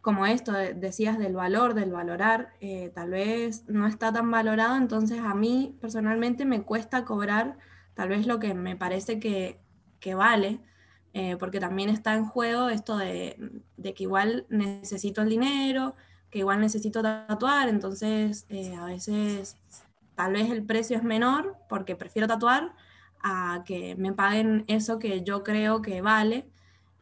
como 0.00 0.26
esto 0.26 0.52
decías 0.52 1.18
del 1.18 1.34
valor, 1.34 1.74
del 1.74 1.92
valorar, 1.92 2.50
eh, 2.60 2.90
tal 2.94 3.10
vez 3.10 3.68
no 3.68 3.86
está 3.86 4.12
tan 4.12 4.30
valorado, 4.30 4.76
entonces 4.76 5.20
a 5.20 5.34
mí 5.34 5.76
personalmente 5.80 6.44
me 6.44 6.62
cuesta 6.62 7.04
cobrar 7.04 7.58
tal 7.96 8.10
vez 8.10 8.26
lo 8.26 8.38
que 8.38 8.54
me 8.54 8.76
parece 8.76 9.18
que, 9.18 9.58
vale, 10.14 10.60
eh, 11.14 11.36
porque 11.38 11.58
también 11.58 11.88
está 11.88 12.14
en 12.14 12.26
juego 12.26 12.68
esto 12.68 12.96
de, 12.98 13.62
que 13.82 14.02
igual 14.04 14.46
necesito 14.50 15.22
el 15.22 15.30
dinero, 15.30 15.96
que 16.30 16.40
igual 16.40 16.60
necesito 16.60 17.02
tatuar, 17.02 17.68
entonces 17.68 18.46
eh, 18.50 18.76
a 18.76 18.84
veces 18.84 19.56
tal 20.14 20.34
vez 20.34 20.50
el 20.50 20.64
precio 20.64 20.96
es 20.96 21.02
menor 21.02 21.56
porque 21.68 21.96
prefiero 21.96 22.28
tatuar 22.28 22.74
a 23.22 23.62
que 23.66 23.96
me 23.96 24.12
paguen 24.12 24.64
eso 24.68 24.98
que 24.98 25.22
yo 25.24 25.42
creo 25.42 25.80
que 25.82 26.02
vale. 26.02 26.46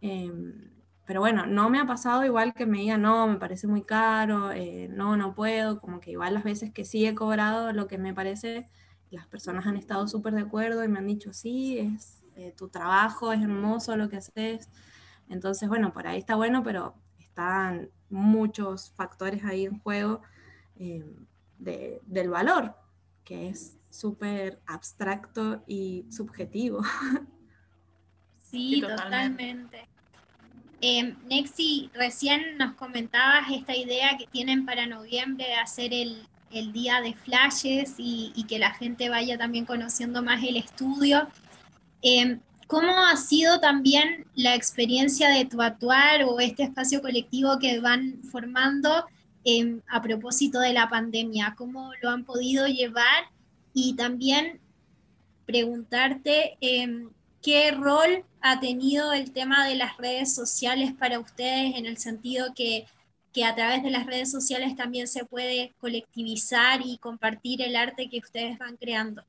Em, 0.01 0.71
pero 1.07 1.21
bueno, 1.21 1.47
no 1.47 1.71
me 1.71 1.81
ha 1.81 1.87
pasado 1.87 2.25
igual 2.25 2.55
que 2.55 2.67
me 2.67 2.79
digan, 2.79 3.03
no, 3.03 3.27
me 3.27 3.37
parece 3.37 3.67
muy 3.67 3.83
caro, 3.83 4.53
eh, 4.53 4.89
no, 4.91 5.17
no 5.17 5.35
puedo, 5.35 5.81
como 5.81 6.01
que 6.01 6.13
igual 6.13 6.35
las 6.35 6.45
veces 6.45 6.73
que 6.73 6.85
sí 6.85 7.05
he 7.07 7.15
cobrado 7.15 7.73
lo 7.73 7.89
que 7.89 7.99
me 7.99 8.15
parece 8.15 8.69
las 9.11 9.27
personas 9.27 9.67
han 9.67 9.77
estado 9.77 10.07
súper 10.09 10.35
de 10.35 10.43
acuerdo 10.43 10.85
y 10.85 10.89
me 10.89 10.99
han 10.99 11.07
dicho, 11.07 11.33
sí, 11.33 11.79
es 11.79 12.23
eh, 12.37 12.53
tu 12.57 12.69
trabajo, 12.69 13.33
es 13.33 13.41
hermoso 13.41 13.97
lo 13.97 14.09
que 14.09 14.17
haces. 14.17 14.69
Entonces, 15.29 15.69
bueno, 15.69 15.93
por 15.93 16.07
ahí 16.07 16.19
está 16.19 16.35
bueno, 16.35 16.63
pero 16.63 16.95
están 17.19 17.91
muchos 18.11 18.93
factores 18.93 19.45
ahí 19.45 19.67
en 19.67 19.79
juego 19.79 20.23
eh, 20.77 21.05
del 21.59 22.29
valor, 22.29 22.77
que 23.25 23.49
es 23.49 23.79
súper 23.91 24.61
abstracto 24.67 25.63
y 25.67 26.07
subjetivo. 26.11 26.83
Sí, 28.55 28.81
totalmente. 28.81 29.89
Eh, 30.81 31.17
Nexi, 31.25 31.91
recién 31.93 32.57
nos 32.57 32.75
comentabas 32.75 33.51
esta 33.51 33.75
idea 33.75 34.17
que 34.17 34.29
tienen 34.29 34.65
para 34.65 34.87
noviembre 34.87 35.45
de 35.45 35.55
hacer 35.55 35.93
el, 35.93 36.29
el 36.55 36.73
día 36.73 37.01
de 37.01 37.15
flashes 37.15 37.95
y, 37.99 38.45
que 38.49 38.59
la 38.59 38.73
gente 38.75 39.09
vaya 39.09 39.37
también 39.39 39.65
conociendo 39.65 40.23
más 40.23 40.43
el 40.43 40.57
estudio. 40.57 41.29
Em, 42.03 42.41
¿Cómo 42.67 42.99
ha 43.07 43.17
sido 43.17 43.61
también 43.61 44.27
la 44.35 44.55
experiencia 44.55 45.29
de 45.29 45.45
tu 45.45 45.61
actuar 45.61 46.25
o 46.25 46.41
este 46.41 46.63
espacio 46.63 47.03
colectivo 47.03 47.59
que 47.59 47.79
van 47.81 48.23
formando 48.31 49.07
em, 49.45 49.81
a 49.89 50.01
propósito 50.01 50.61
de 50.61 50.73
la 50.73 50.89
pandemia? 50.89 51.55
¿Cómo 51.57 51.93
lo 52.03 52.11
han 52.11 52.25
podido 52.25 52.67
llevar? 52.67 53.25
Y 53.75 53.95
también 53.97 54.61
preguntarte 55.47 56.57
em, 56.61 57.11
qué 57.43 57.71
rol 57.73 58.25
ha 58.41 58.61
tenido 58.61 59.13
el 59.13 59.31
tema 59.33 59.67
de 59.67 59.75
las 59.75 59.97
redes 59.99 60.35
sociales 60.35 60.93
para 60.99 61.19
ustedes 61.19 61.77
en 61.77 61.87
el 61.87 61.99
sentido 61.99 62.55
que 62.55 62.87
que 63.35 63.45
a 63.45 63.55
través 63.55 63.83
de 63.83 63.91
las 63.91 64.07
redes 64.07 64.31
sociales 64.31 64.77
también 64.77 65.09
se 65.09 65.25
puede 65.25 65.75
colectivizar 65.81 66.81
y 66.83 66.99
compartir 66.99 67.61
el 67.63 67.75
arte 67.75 68.09
que 68.09 68.21
ustedes 68.21 68.57
van 68.59 68.77
creando. 68.77 69.25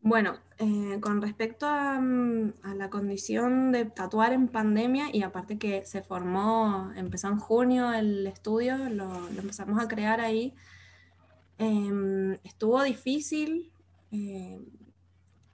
Bueno, 0.00 0.34
eh, 0.58 0.98
con 1.00 1.22
respecto 1.22 1.66
mm, 1.66 2.52
a, 2.64 2.74
la 2.74 2.90
condición 2.90 3.70
de 3.70 3.84
tatuar 3.84 4.32
en 4.32 4.48
pandemia, 4.48 5.14
y 5.14 5.22
aparte 5.22 5.56
que 5.56 5.84
se 5.84 6.02
formó, 6.02 6.90
empezó 6.96 7.28
en 7.28 7.38
junio 7.38 7.92
el 7.92 8.26
estudio, 8.26 8.76
lo, 8.90 9.28
empezamos 9.28 9.80
a 9.80 9.86
crear 9.86 10.20
ahí, 10.20 10.52
em, 11.58 12.32
estuvo 12.42 12.82
difícil 12.82 13.70
eh, 14.10 14.60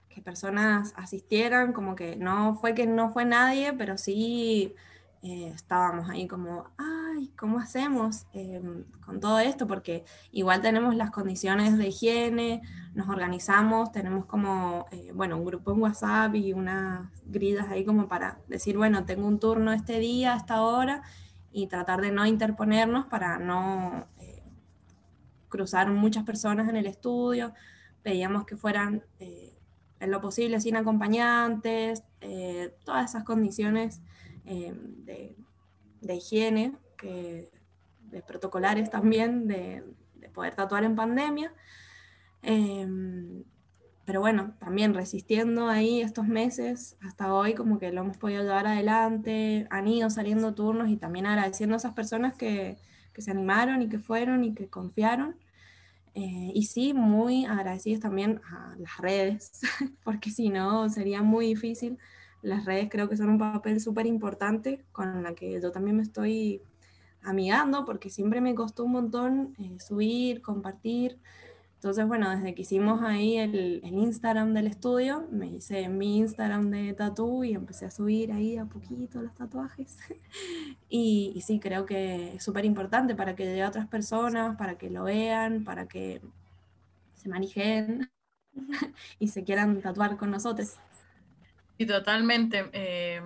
que 0.09 0.21
personas 0.23 0.93
asistieran, 0.97 1.71
como 1.71 1.95
que 1.95 2.15
no 2.15 2.55
fue 2.55 2.73
que 2.73 2.87
no 2.87 3.11
fue 3.11 3.25
nadie, 3.25 3.73
pero 3.73 3.99
sí 3.99 4.73
eh, 5.21 5.51
estábamos 5.53 6.09
ahí 6.09 6.27
como, 6.27 6.69
ay, 6.77 7.29
¿cómo 7.37 7.59
hacemos 7.59 8.25
em, 8.31 8.85
con 9.05 9.19
todo 9.19 9.39
esto? 9.39 9.67
Porque 9.67 10.05
igual 10.31 10.61
tenemos 10.61 10.95
las 10.95 11.11
condiciones 11.11 11.77
de 11.77 11.89
higiene, 11.89 12.61
nos 12.93 13.09
organizamos, 13.09 13.91
tenemos 13.91 14.25
como, 14.25 14.85
eh, 14.91 15.11
bueno, 15.13 15.35
un 15.37 15.43
grupo 15.43 15.73
en 15.73 15.81
WhatsApp 15.81 16.35
y 16.35 16.53
unas 16.53 17.09
gridas 17.25 17.67
ahí 17.69 17.83
como 17.83 18.07
para 18.07 18.39
decir, 18.47 18.77
bueno, 18.77 19.05
tengo 19.05 19.27
un 19.27 19.39
turno 19.39 19.73
este 19.73 19.99
día, 19.99 20.35
esta 20.37 20.61
hora, 20.61 21.03
y 21.51 21.67
tratar 21.67 21.99
de 21.99 22.11
no 22.11 22.25
interponernos 22.25 23.05
para 23.07 23.39
no 23.39 24.07
eh, 24.19 24.43
cruzar 25.49 25.89
muchas 25.91 26.23
personas 26.23 26.69
en 26.69 26.77
el 26.77 26.85
estudio. 26.85 27.53
Pedíamos 28.03 28.45
que 28.45 28.55
fueran 28.55 29.03
en 29.19 30.11
lo 30.11 30.21
posible 30.21 30.61
sin 30.61 30.77
acompañantes, 30.77 32.03
todas 32.85 33.09
esas 33.09 33.25
condiciones 33.25 34.01
eh, 34.49 34.73
de, 36.01 36.15
higiene, 36.15 36.75
que, 36.97 37.51
de 38.01 38.21
protocolares 38.23 38.89
también, 38.89 39.47
de, 39.47 39.83
poder 40.33 40.55
tatuar 40.55 40.83
en 40.83 40.95
pandemia. 40.95 41.53
Em, 42.41 43.43
pero 44.05 44.21
bueno, 44.21 44.55
también 44.59 44.93
resistiendo 44.95 45.67
ahí 45.67 46.01
estos 46.01 46.27
meses, 46.27 46.97
hasta 47.01 47.33
hoy 47.33 47.53
como 47.53 47.77
que 47.77 47.91
lo 47.91 48.01
hemos 48.01 48.17
podido 48.17 48.41
llevar 48.41 48.65
adelante, 48.65 49.67
han 49.69 49.87
ido 49.87 50.09
saliendo 50.09 50.55
turnos 50.55 50.89
y 50.89 50.97
también 50.97 51.27
agradeciendo 51.27 51.75
a 51.75 51.77
esas 51.77 51.93
personas 51.93 52.35
que, 52.35 52.77
que 53.13 53.21
se 53.21 53.31
animaron 53.31 53.81
y 53.83 53.89
que 53.89 53.99
fueron 53.99 54.43
y 54.43 54.55
que 54.55 54.67
confiaron. 54.67 55.35
Eh, 56.15 56.51
y 56.55 56.63
sí, 56.63 56.93
muy 56.93 57.45
agradecidos 57.45 58.01
también 58.01 58.41
a 58.51 58.75
las 58.79 58.97
redes, 58.97 59.61
porque 60.03 60.31
si 60.31 60.49
no 60.49 60.89
sería 60.89 61.21
muy 61.21 61.45
difícil 61.45 61.99
las 62.41 62.65
redes 62.65 62.89
creo 62.89 63.09
que 63.09 63.17
son 63.17 63.29
un 63.29 63.37
papel 63.37 63.81
súper 63.81 64.05
importante 64.05 64.85
con 64.91 65.23
la 65.23 65.35
que 65.35 65.59
yo 65.61 65.71
también 65.71 65.97
me 65.97 66.03
estoy 66.03 66.61
amigando 67.21 67.85
porque 67.85 68.09
siempre 68.09 68.41
me 68.41 68.55
costó 68.55 68.85
un 68.85 68.93
montón 68.93 69.55
eh, 69.59 69.79
subir, 69.79 70.41
compartir. 70.41 71.19
Entonces, 71.75 72.05
bueno, 72.07 72.29
desde 72.29 72.53
que 72.55 72.63
hicimos 72.63 73.01
ahí 73.01 73.37
el, 73.37 73.81
Instagram 73.83 74.53
del 74.53 74.67
estudio, 74.67 75.27
me 75.31 75.47
hice 75.47 75.87
mi 75.87 76.17
Instagram 76.17 76.69
de 76.71 76.93
tatu 76.93 77.45
y 77.45 77.53
empecé 77.53 77.85
a 77.85 77.91
subir 77.91 78.33
ahí 78.33 78.57
a 78.57 78.65
poquito 78.65 79.21
los 79.21 79.33
tatuajes. 79.33 79.97
y, 80.89 81.31
y, 81.33 81.41
sí, 81.41 81.59
creo 81.59 81.85
que 81.85 82.35
es 82.35 82.43
súper 82.43 82.65
importante 82.65 83.15
para 83.15 83.35
que 83.35 83.45
llegue 83.45 83.63
a 83.63 83.69
otras 83.69 83.87
personas, 83.87 84.57
para 84.57 84.77
que 84.77 84.89
lo 84.89 85.05
vean, 85.05 85.63
para 85.63 85.87
que 85.87 86.21
se 87.13 87.29
manejen 87.29 88.09
y 89.19 89.29
se 89.29 89.45
quieran 89.45 89.81
tatuar 89.81 90.17
con 90.17 90.31
nosotros. 90.31 90.75
Y 91.79 91.85
totalmente. 91.85 92.69
Eh, 92.73 93.21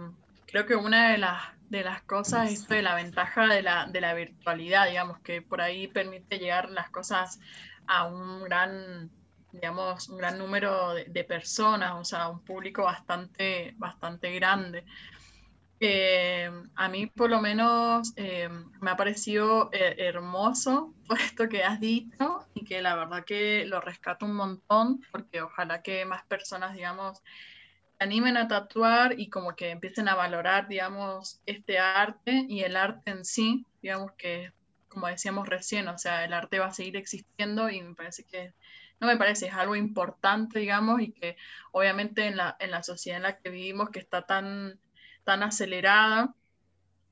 creo 0.45 0.67
que 0.67 0.75
una 0.75 1.09
de 1.09 1.17
las, 1.17 1.41
de 1.69 1.83
las 1.83 2.03
cosas 2.03 2.51
esto 2.51 2.75
de 2.75 2.83
la 2.83 2.93
ventaja 2.93 3.47
de 3.47 3.63
la, 3.63 3.87
de 3.87 3.99
la 3.99 4.13
virtualidad, 4.13 4.87
digamos, 4.87 5.19
que 5.21 5.41
por 5.41 5.59
ahí 5.59 5.87
permite 5.87 6.37
llegar 6.37 6.69
las 6.69 6.91
cosas 6.91 7.39
a 7.87 8.05
un 8.05 8.43
gran, 8.43 9.09
digamos, 9.51 10.07
un 10.07 10.19
gran 10.19 10.37
número 10.37 10.93
de, 10.93 11.23
personas, 11.23 11.93
o 11.95 12.05
sea, 12.05 12.29
un 12.29 12.45
público 12.45 12.83
bastante, 12.83 13.73
bastante 13.77 14.31
grande. 14.35 14.85
Eh, 15.79 16.51
a 16.75 16.87
mí 16.89 17.07
por 17.07 17.31
lo 17.31 17.41
menos 17.41 18.13
eh, 18.17 18.49
me 18.81 18.91
ha 18.91 18.95
parecido 18.95 19.71
hermoso 19.73 20.93
todo 21.07 21.17
esto 21.17 21.49
que 21.49 21.63
has 21.63 21.79
dicho 21.79 22.45
y 22.53 22.65
que 22.65 22.83
la 22.83 22.95
verdad 22.95 23.25
que 23.25 23.65
lo 23.65 23.81
rescato 23.81 24.27
un 24.27 24.35
montón 24.35 25.01
porque 25.11 25.41
ojalá 25.41 25.81
que 25.81 26.05
más 26.05 26.23
personas, 26.25 26.75
digamos, 26.75 27.23
animen 27.99 28.37
a 28.37 28.47
tatuar 28.47 29.19
y 29.19 29.29
como 29.29 29.55
que 29.55 29.69
empiecen 29.69 30.07
a 30.07 30.15
valorar, 30.15 30.67
digamos, 30.67 31.41
este 31.45 31.79
arte 31.79 32.45
y 32.49 32.61
el 32.61 32.75
arte 32.75 33.11
en 33.11 33.25
sí, 33.25 33.65
digamos 33.81 34.11
que, 34.13 34.51
como 34.89 35.07
decíamos 35.07 35.47
recién, 35.47 35.87
o 35.87 35.97
sea, 35.97 36.25
el 36.25 36.33
arte 36.33 36.59
va 36.59 36.67
a 36.67 36.73
seguir 36.73 36.97
existiendo 36.97 37.69
y 37.69 37.81
me 37.81 37.95
parece 37.95 38.23
que, 38.25 38.53
no 38.99 39.07
me 39.07 39.17
parece, 39.17 39.47
es 39.47 39.53
algo 39.53 39.75
importante, 39.75 40.59
digamos, 40.59 41.01
y 41.01 41.11
que 41.11 41.35
obviamente 41.71 42.27
en 42.27 42.37
la, 42.37 42.55
en 42.59 42.71
la 42.71 42.83
sociedad 42.83 43.17
en 43.17 43.23
la 43.23 43.37
que 43.37 43.49
vivimos, 43.49 43.89
que 43.89 43.99
está 43.99 44.25
tan, 44.25 44.79
tan 45.23 45.43
acelerada, 45.43 46.33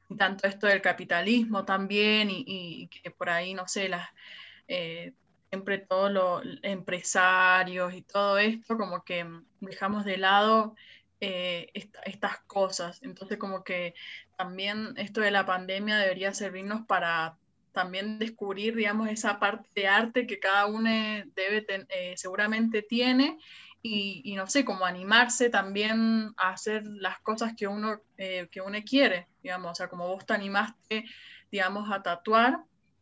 y 0.09 0.17
tanto 0.17 0.47
esto 0.47 0.67
del 0.67 0.81
capitalismo 0.81 1.63
también, 1.63 2.29
y, 2.31 2.87
que 2.87 3.11
por 3.11 3.29
ahí, 3.29 3.53
no 3.53 3.67
sé, 3.67 3.89
las... 3.89 4.09
Eh, 4.67 5.13
siempre 5.51 5.79
todos 5.79 6.09
los 6.11 6.43
empresarios 6.63 7.93
y 7.93 8.03
todo 8.03 8.37
esto, 8.37 8.77
como 8.77 9.03
que 9.03 9.27
dejamos 9.59 10.05
de 10.05 10.15
lado 10.15 10.75
eh, 11.19 11.69
estas 12.05 12.39
cosas. 12.47 13.03
Entonces, 13.03 13.37
como 13.37 13.65
que 13.65 13.93
también 14.37 14.93
esto 14.95 15.19
de 15.19 15.29
la 15.29 15.45
pandemia 15.45 15.97
debería 15.97 16.33
servirnos 16.33 16.85
para 16.87 17.37
también 17.73 18.17
descubrir, 18.17 18.75
digamos, 18.75 19.09
esa 19.09 19.39
parte 19.39 19.67
de 19.75 19.87
arte 19.87 20.25
que 20.25 20.39
cada 20.39 20.67
uno 20.67 20.89
debe 21.35 21.65
eh, 21.89 22.13
seguramente 22.15 22.81
tiene 22.81 23.37
y, 23.83 24.33
no 24.35 24.47
sé, 24.47 24.63
como 24.63 24.85
animarse 24.85 25.49
también 25.49 26.33
a 26.37 26.49
hacer 26.49 26.85
las 26.85 27.19
cosas 27.19 27.55
que 27.57 27.67
uno, 27.67 27.99
eh, 28.17 28.47
que 28.51 28.61
uno 28.61 28.77
quiere, 28.85 29.27
digamos, 29.43 29.71
o 29.71 29.75
sea, 29.75 29.89
como 29.89 30.07
vos 30.07 30.25
te 30.25 30.33
animaste, 30.33 31.05
digamos, 31.51 31.91
a 31.91 32.01
tatuar, 32.01 32.59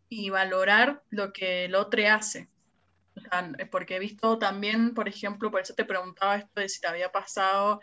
y 0.10 0.30
valorar 0.30 1.04
lo 1.10 1.32
que 1.32 1.66
el 1.66 1.76
otro 1.76 2.02
hace. 2.10 2.50
porque 3.72 3.98
he 3.98 4.00
visto 4.00 4.40
también, 4.40 4.94
por 4.94 5.08
ejemplo, 5.08 5.52
por 5.52 5.62
eso 5.62 5.74
te 5.76 5.86
preguntaba 5.86 6.38
esto 6.38 6.62
de 6.62 6.70
si 6.70 6.82
te 6.82 6.88
había 6.88 7.12
pasado 7.12 7.82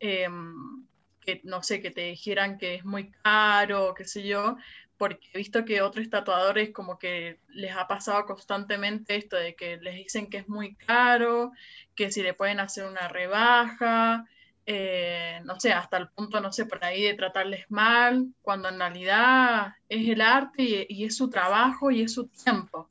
em, 0.00 0.86
que, 1.20 1.40
no 1.44 1.62
sé, 1.62 1.80
que 1.80 1.90
te 1.90 2.02
dijeran 2.02 2.58
que 2.58 2.74
es 2.74 2.84
muy 2.84 3.10
caro, 3.22 3.94
qué 3.94 4.04
sé 4.04 4.26
yo, 4.26 4.56
porque 4.98 5.28
he 5.32 5.38
visto 5.38 5.64
que 5.64 5.82
otros 5.82 6.08
tatuadores 6.10 6.70
como 6.70 6.98
que 6.98 7.40
les 7.48 7.74
ha 7.76 7.88
pasado 7.88 8.24
constantemente 8.26 9.16
esto 9.16 9.36
de 9.36 9.54
que 9.54 9.78
les 9.78 9.96
dicen 9.96 10.28
que 10.28 10.38
es 10.38 10.48
muy 10.48 10.74
caro, 10.76 11.52
que 11.94 12.12
si 12.12 12.22
le 12.22 12.34
pueden 12.34 12.60
hacer 12.60 12.84
una 12.84 13.08
rebaja, 13.08 14.26
eh, 14.66 15.40
no 15.44 15.58
sé, 15.58 15.72
hasta 15.72 15.96
el 15.96 16.08
punto, 16.08 16.40
no 16.40 16.52
sé, 16.52 16.66
por 16.66 16.84
ahí 16.84 17.02
de 17.02 17.14
tratarles 17.14 17.68
mal, 17.68 18.32
cuando 18.42 18.68
en 18.68 18.78
realidad 18.78 19.74
es 19.88 20.08
el 20.08 20.20
arte 20.20 20.86
y, 20.88 21.04
es 21.04 21.16
su 21.16 21.30
trabajo 21.30 21.90
y 21.90 22.02
es 22.02 22.12
su 22.12 22.28
tiempo, 22.28 22.88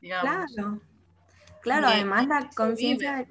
digamos. 0.00 0.52
Claro, 0.54 0.80
claro, 1.60 1.88
además 1.88 2.26
la 2.26 2.48
conciencia, 2.54 3.26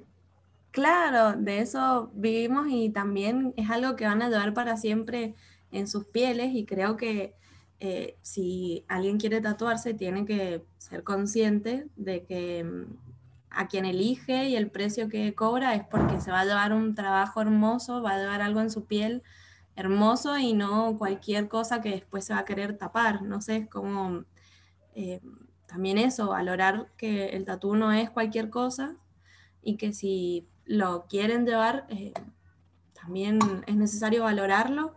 claro, 0.70 1.32
de 1.32 1.60
eso 1.60 2.10
vivimos 2.14 2.68
y 2.70 2.90
también 2.90 3.52
es 3.56 3.68
algo 3.68 3.96
que 3.96 4.06
van 4.06 4.22
a 4.22 4.28
llevar 4.28 4.54
para 4.54 4.76
siempre 4.76 5.34
en 5.72 5.88
sus 5.88 6.06
pieles 6.06 6.54
y 6.54 6.64
creo 6.64 6.96
que 6.96 7.34
eh, 7.80 8.16
si 8.22 8.84
alguien 8.86 9.18
quiere 9.18 9.40
tatuarse 9.40 9.92
tiene 9.92 10.24
que 10.24 10.62
ser 10.78 11.02
consciente 11.02 11.88
de 11.96 12.24
que 12.24 12.62
mm, 12.62 13.11
a 13.54 13.68
quien 13.68 13.84
elige 13.84 14.48
y 14.48 14.56
el 14.56 14.70
precio 14.70 15.08
que 15.08 15.34
cobra 15.34 15.74
es 15.74 15.84
porque 15.84 16.20
se 16.20 16.30
va 16.30 16.40
a 16.40 16.44
llevar 16.44 16.72
un 16.72 16.94
trabajo 16.94 17.40
hermoso, 17.40 18.02
va 18.02 18.12
a 18.12 18.18
llevar 18.18 18.42
algo 18.42 18.60
en 18.60 18.70
su 18.70 18.86
piel 18.86 19.22
hermoso 19.76 20.38
y 20.38 20.52
no 20.52 20.98
cualquier 20.98 21.48
cosa 21.48 21.80
que 21.80 21.90
después 21.90 22.24
se 22.24 22.34
va 22.34 22.40
a 22.40 22.44
querer 22.44 22.76
tapar. 22.76 23.22
No 23.22 23.40
sé, 23.40 23.56
es 23.56 23.68
como 23.68 24.24
eh, 24.94 25.20
también 25.66 25.98
eso, 25.98 26.28
valorar 26.28 26.88
que 26.96 27.28
el 27.30 27.44
tatú 27.44 27.74
no 27.76 27.92
es 27.92 28.10
cualquier 28.10 28.50
cosa 28.50 28.96
y 29.62 29.76
que 29.76 29.92
si 29.92 30.46
lo 30.64 31.06
quieren 31.06 31.46
llevar, 31.46 31.86
eh, 31.88 32.12
también 32.92 33.38
es 33.66 33.76
necesario 33.76 34.24
valorarlo 34.24 34.94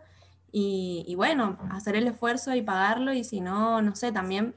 y, 0.52 1.04
y, 1.08 1.14
bueno, 1.16 1.58
hacer 1.70 1.96
el 1.96 2.06
esfuerzo 2.06 2.54
y 2.54 2.62
pagarlo 2.62 3.12
y 3.12 3.24
si 3.24 3.40
no, 3.40 3.82
no 3.82 3.96
sé, 3.96 4.12
también 4.12 4.54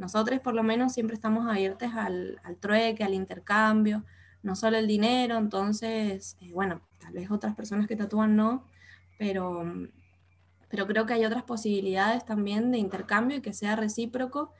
nosotros 0.00 0.40
por 0.40 0.54
lo 0.54 0.62
menos 0.62 0.94
siempre 0.94 1.14
estamos 1.14 1.46
abiertos 1.46 1.90
al, 1.94 2.40
trueque, 2.58 3.04
al 3.04 3.12
intercambio, 3.12 4.02
no 4.42 4.56
solo 4.56 4.78
el 4.78 4.86
dinero, 4.86 5.36
entonces, 5.36 6.38
eh, 6.40 6.52
bueno, 6.54 6.80
tal 6.98 7.12
vez 7.12 7.30
otras 7.30 7.54
personas 7.54 7.86
que 7.86 7.96
tatúan 7.96 8.34
no, 8.34 8.64
pero, 9.18 9.62
pero 10.70 10.86
creo 10.86 11.04
que 11.04 11.12
hay 11.12 11.26
otras 11.26 11.42
posibilidades 11.42 12.24
también 12.24 12.70
de 12.70 12.78
intercambio 12.78 13.36
y 13.36 13.40
que 13.42 13.52
sea 13.52 13.76
recíproco 13.76 14.54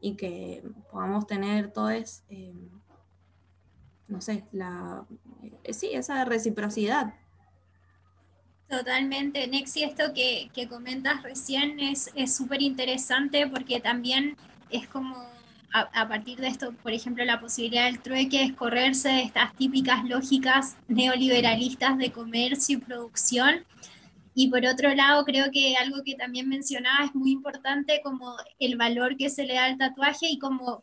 y 0.00 0.16
que 0.16 0.64
podamos 0.90 1.26
tener 1.26 1.70
todos, 1.70 2.22
eh, 2.30 2.54
no 4.08 4.22
sé, 4.22 4.46
la, 4.50 5.04
eh, 5.62 5.74
sí, 5.74 5.90
esa 5.92 6.24
reciprocidad. 6.24 7.12
Totalmente, 8.66 9.46
Nexi, 9.46 9.84
esto 9.84 10.14
que, 10.14 10.50
que 10.54 10.68
comentas 10.68 11.22
recién 11.22 11.80
es 11.80 12.34
súper 12.34 12.62
interesante 12.62 13.46
porque 13.46 13.78
también 13.78 14.36
es 14.70 14.86
como 14.88 15.16
a, 15.72 16.08
partir 16.08 16.38
de 16.38 16.48
esto, 16.48 16.72
por 16.82 16.92
ejemplo, 16.92 17.24
la 17.24 17.40
posibilidad 17.40 17.84
del 17.84 18.00
trueque 18.00 18.42
es 18.42 18.52
correrse 18.54 19.08
de 19.10 19.22
estas 19.22 19.54
típicas 19.56 20.04
lógicas 20.04 20.76
neoliberalistas 20.88 21.98
de 21.98 22.12
comercio 22.12 22.78
y 22.78 22.80
producción. 22.80 23.64
Y 24.34 24.48
por 24.48 24.64
otro 24.64 24.94
lado, 24.94 25.24
creo 25.24 25.50
que 25.52 25.76
algo 25.76 26.02
que 26.02 26.14
también 26.14 26.48
mencionaba 26.48 27.04
es 27.04 27.14
muy 27.14 27.30
importante 27.30 28.00
como 28.02 28.36
el 28.58 28.76
valor 28.76 29.16
que 29.16 29.28
se 29.28 29.44
le 29.44 29.54
da 29.54 29.64
al 29.64 29.76
tatuaje 29.76 30.28
y 30.28 30.38
como 30.38 30.82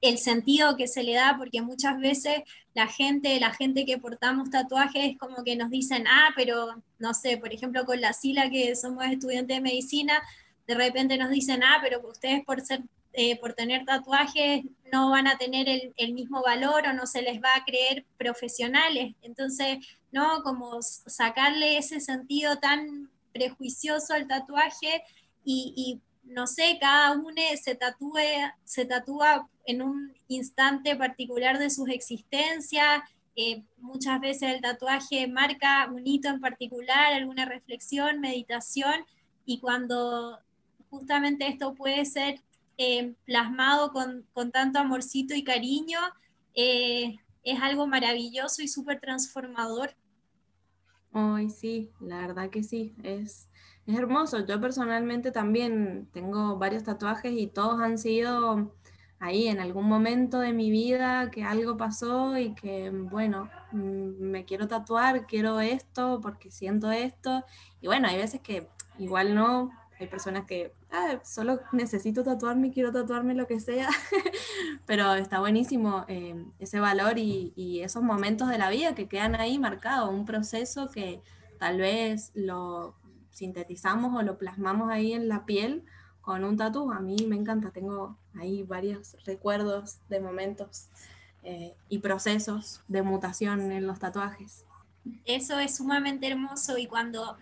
el 0.00 0.18
sentido 0.18 0.76
que 0.76 0.86
se 0.86 1.02
le 1.02 1.14
da, 1.14 1.36
porque 1.36 1.62
muchas 1.62 1.98
veces 1.98 2.42
la 2.74 2.86
gente, 2.86 3.40
la 3.40 3.52
gente 3.52 3.84
que 3.84 3.98
portamos 3.98 4.50
tatuajes 4.50 5.16
como 5.18 5.42
que 5.42 5.56
nos 5.56 5.70
dicen, 5.70 6.06
ah, 6.06 6.30
pero 6.36 6.82
no 6.98 7.14
sé, 7.14 7.38
por 7.38 7.52
ejemplo, 7.52 7.84
con 7.86 8.00
la 8.00 8.12
Sila 8.12 8.50
que 8.50 8.76
somos 8.76 9.04
estudiantes 9.06 9.56
de 9.56 9.62
medicina, 9.62 10.22
de 10.66 10.74
repente 10.74 11.16
nos 11.18 11.30
dicen, 11.30 11.62
ah, 11.62 11.78
pero 11.82 12.00
ustedes 12.08 12.44
por 12.44 12.60
ser 12.60 12.82
eh, 13.18 13.40
por 13.40 13.54
tener 13.54 13.86
tatuajes 13.86 14.62
no 14.92 15.08
van 15.08 15.26
a 15.26 15.38
tener 15.38 15.66
el, 15.96 16.12
mismo 16.12 16.42
valor 16.42 16.86
o 16.86 16.92
no 16.92 17.06
se 17.06 17.22
les 17.22 17.42
va 17.42 17.48
a 17.56 17.64
creer 17.64 18.04
profesionales. 18.18 19.14
Entonces, 19.22 19.78
¿no? 20.12 20.42
Como 20.42 20.82
sacarle 20.82 21.78
ese 21.78 22.00
sentido 22.00 22.58
tan 22.58 23.10
prejuicioso 23.32 24.12
al 24.12 24.28
tatuaje 24.28 25.02
y, 25.46 25.98
no 26.24 26.46
sé, 26.46 26.76
cada 26.78 27.12
uno 27.12 27.40
se, 27.58 27.74
tatúe, 27.74 28.20
se 28.64 28.84
tatúa 28.84 29.48
en 29.64 29.80
un 29.80 30.14
instante 30.28 30.94
particular 30.94 31.58
de 31.58 31.70
sus 31.70 31.88
existencias. 31.88 33.00
Eh, 33.34 33.62
muchas 33.78 34.20
veces 34.20 34.54
el 34.54 34.60
tatuaje 34.60 35.26
marca 35.26 35.90
un 35.90 36.06
hito 36.06 36.28
en 36.28 36.40
particular, 36.40 37.14
alguna 37.14 37.46
reflexión, 37.46 38.20
meditación, 38.20 39.06
y 39.46 39.58
cuando 39.60 40.38
justamente 40.90 41.48
esto 41.48 41.74
puede 41.74 42.04
ser 42.04 42.40
eh, 42.78 43.14
plasmado 43.24 43.92
con, 43.92 44.26
tanto 44.52 44.78
amorcito 44.78 45.34
y 45.34 45.44
cariño, 45.44 45.98
eh, 46.54 47.16
es 47.42 47.60
algo 47.62 47.86
maravilloso 47.86 48.62
y 48.62 48.68
súper 48.68 49.00
transformador. 49.00 49.96
Ay, 51.12 51.48
sí, 51.48 51.90
la 52.00 52.18
verdad 52.18 52.50
que 52.50 52.62
sí, 52.62 52.94
es, 53.02 53.48
es 53.86 53.96
hermoso. 53.96 54.44
Yo 54.44 54.60
personalmente 54.60 55.30
también 55.30 56.08
tengo 56.12 56.58
varios 56.58 56.84
tatuajes 56.84 57.32
y 57.32 57.46
todos 57.46 57.80
han 57.80 57.96
sido 57.96 58.74
ahí 59.18 59.48
en 59.48 59.60
algún 59.60 59.86
momento 59.86 60.40
de 60.40 60.52
mi 60.52 60.70
vida 60.70 61.30
que 61.30 61.42
algo 61.42 61.76
pasó 61.76 62.36
y 62.36 62.54
que, 62.54 62.90
bueno, 62.90 63.48
mm, 63.72 64.20
me 64.20 64.44
quiero 64.44 64.68
tatuar, 64.68 65.26
quiero 65.26 65.60
esto 65.60 66.20
porque 66.20 66.50
siento 66.50 66.90
esto. 66.90 67.44
Y 67.80 67.86
bueno, 67.86 68.08
hay 68.08 68.18
veces 68.18 68.40
que 68.40 68.68
igual 68.98 69.34
no, 69.34 69.70
hay 69.98 70.06
personas 70.06 70.44
que 70.46 70.72
ah, 70.90 71.20
solo 71.24 71.60
necesito 71.72 72.22
tatuarme, 72.22 72.70
quiero 72.70 72.92
tatuarme 72.92 73.34
lo 73.34 73.46
que 73.46 73.60
sea, 73.60 73.88
pero 74.86 75.14
está 75.14 75.40
buenísimo 75.40 76.04
eh, 76.08 76.44
ese 76.58 76.80
valor 76.80 77.18
y, 77.18 77.52
y, 77.56 77.80
esos 77.80 78.02
momentos 78.02 78.48
de 78.48 78.58
la 78.58 78.70
vida 78.70 78.94
que 78.94 79.08
quedan 79.08 79.34
ahí 79.36 79.58
marcados, 79.58 80.10
un 80.10 80.24
proceso 80.24 80.90
que 80.90 81.22
tal 81.58 81.78
vez 81.78 82.30
lo 82.34 82.94
sintetizamos 83.30 84.14
o 84.14 84.22
lo 84.22 84.38
plasmamos 84.38 84.90
ahí 84.90 85.12
en 85.12 85.28
la 85.28 85.44
piel 85.44 85.84
con 86.20 86.42
un 86.44 86.56
tatu. 86.56 86.90
A 86.90 87.00
mí 87.00 87.16
me 87.28 87.36
encanta, 87.36 87.70
tengo 87.70 88.16
ahí 88.34 88.62
varios 88.62 89.16
recuerdos 89.24 90.00
de 90.08 90.20
momentos 90.20 90.88
eh, 91.42 91.74
y 91.88 91.98
procesos 91.98 92.82
de 92.88 93.02
mutación 93.02 93.70
en 93.70 93.86
los 93.86 93.98
tatuajes. 93.98 94.64
Eso 95.24 95.58
es 95.58 95.76
sumamente 95.76 96.26
hermoso 96.26 96.78
y 96.78 96.86
cuando 96.86 97.36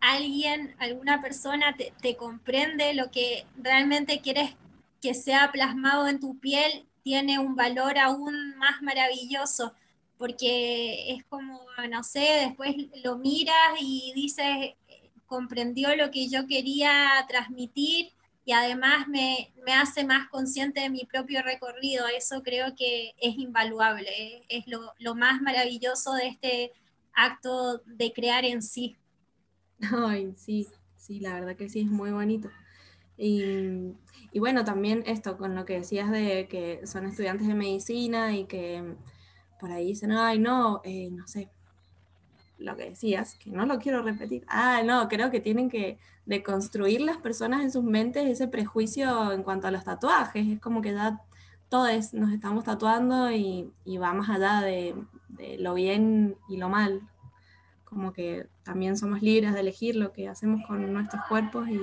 alguien, 0.00 0.74
alguna 0.78 1.20
persona 1.20 1.76
te, 1.76 2.16
comprende 2.16 2.94
lo 2.94 3.10
que 3.10 3.46
realmente 3.56 4.20
quieres 4.20 4.54
que 5.00 5.14
sea 5.14 5.50
plasmado 5.52 6.08
en 6.08 6.20
tu 6.20 6.38
piel, 6.38 6.86
tiene 7.02 7.38
un 7.38 7.54
valor 7.54 7.98
aún 7.98 8.56
más 8.56 8.82
maravilloso 8.82 9.72
porque 10.18 11.12
es 11.12 11.24
como, 11.24 11.60
no 11.88 12.02
sé, 12.02 12.46
después 12.46 12.74
lo 13.04 13.18
miras 13.18 13.54
y 13.80 14.12
dices, 14.14 14.74
comprendió 15.26 15.94
lo 15.94 16.10
que 16.10 16.28
yo 16.28 16.46
quería 16.48 17.24
transmitir 17.28 18.10
y 18.48 18.52
además 18.52 19.06
me, 19.08 19.52
hace 19.76 20.04
más 20.04 20.28
consciente 20.30 20.80
de 20.80 20.88
mi 20.88 21.04
propio 21.04 21.42
recorrido. 21.42 22.06
Eso 22.08 22.42
creo 22.42 22.74
que 22.74 23.14
es 23.18 23.36
invaluable, 23.36 24.08
¿eh? 24.08 24.42
es 24.48 24.64
lo, 24.66 25.14
más 25.14 25.42
maravilloso 25.42 26.14
de 26.14 26.28
este 26.28 26.72
acto 27.12 27.82
de 27.84 28.10
crear 28.12 28.46
en 28.46 28.62
sí. 28.62 28.96
Ay, 30.06 30.32
sí, 30.36 30.68
sí, 30.96 31.20
la 31.20 31.34
verdad 31.34 31.56
que 31.56 31.68
sí, 31.68 31.80
es 31.80 31.86
muy 31.86 32.10
bonito. 32.10 32.50
Y, 33.16 33.94
y 34.32 34.38
bueno, 34.38 34.64
también 34.64 35.02
esto 35.06 35.36
con 35.36 35.54
lo 35.54 35.64
que 35.64 35.74
decías 35.74 36.10
de 36.10 36.46
que 36.48 36.86
son 36.86 37.06
estudiantes 37.06 37.48
de 37.48 37.54
medicina 37.54 38.36
y 38.36 38.44
que 38.44 38.96
por 39.58 39.72
ahí 39.72 39.86
dicen, 39.86 40.12
ay, 40.12 40.38
no, 40.38 40.80
eh, 40.84 41.10
no 41.10 41.26
sé, 41.26 41.50
lo 42.58 42.76
que 42.76 42.90
decías, 42.90 43.36
que 43.36 43.50
no 43.50 43.66
lo 43.66 43.78
quiero 43.78 44.02
repetir. 44.02 44.44
Ah, 44.48 44.82
no, 44.84 45.08
creo 45.08 45.30
que 45.30 45.40
tienen 45.40 45.70
que 45.70 45.98
deconstruir 46.26 47.00
las 47.00 47.16
personas 47.18 47.62
en 47.62 47.70
sus 47.70 47.84
mentes 47.84 48.26
ese 48.28 48.48
prejuicio 48.48 49.32
en 49.32 49.42
cuanto 49.42 49.68
a 49.68 49.70
los 49.70 49.84
tatuajes. 49.84 50.46
Es 50.46 50.60
como 50.60 50.82
que 50.82 50.92
ya 50.92 51.22
todos 51.68 52.14
nos 52.14 52.32
estamos 52.32 52.64
tatuando 52.64 53.30
y, 53.30 53.72
va 54.00 54.12
más 54.12 54.28
allá 54.28 54.60
de, 54.60 54.94
lo 55.58 55.74
bien 55.74 56.36
y 56.48 56.56
lo 56.56 56.68
mal. 56.68 57.02
Como 57.88 58.12
que 58.12 58.46
también 58.64 58.96
somos 58.96 59.22
libres 59.22 59.54
de 59.54 59.60
elegir 59.60 59.96
lo 59.96 60.12
que 60.12 60.28
hacemos 60.28 60.66
con 60.66 60.92
nuestros 60.92 61.24
cuerpos 61.26 61.68
y, 61.68 61.80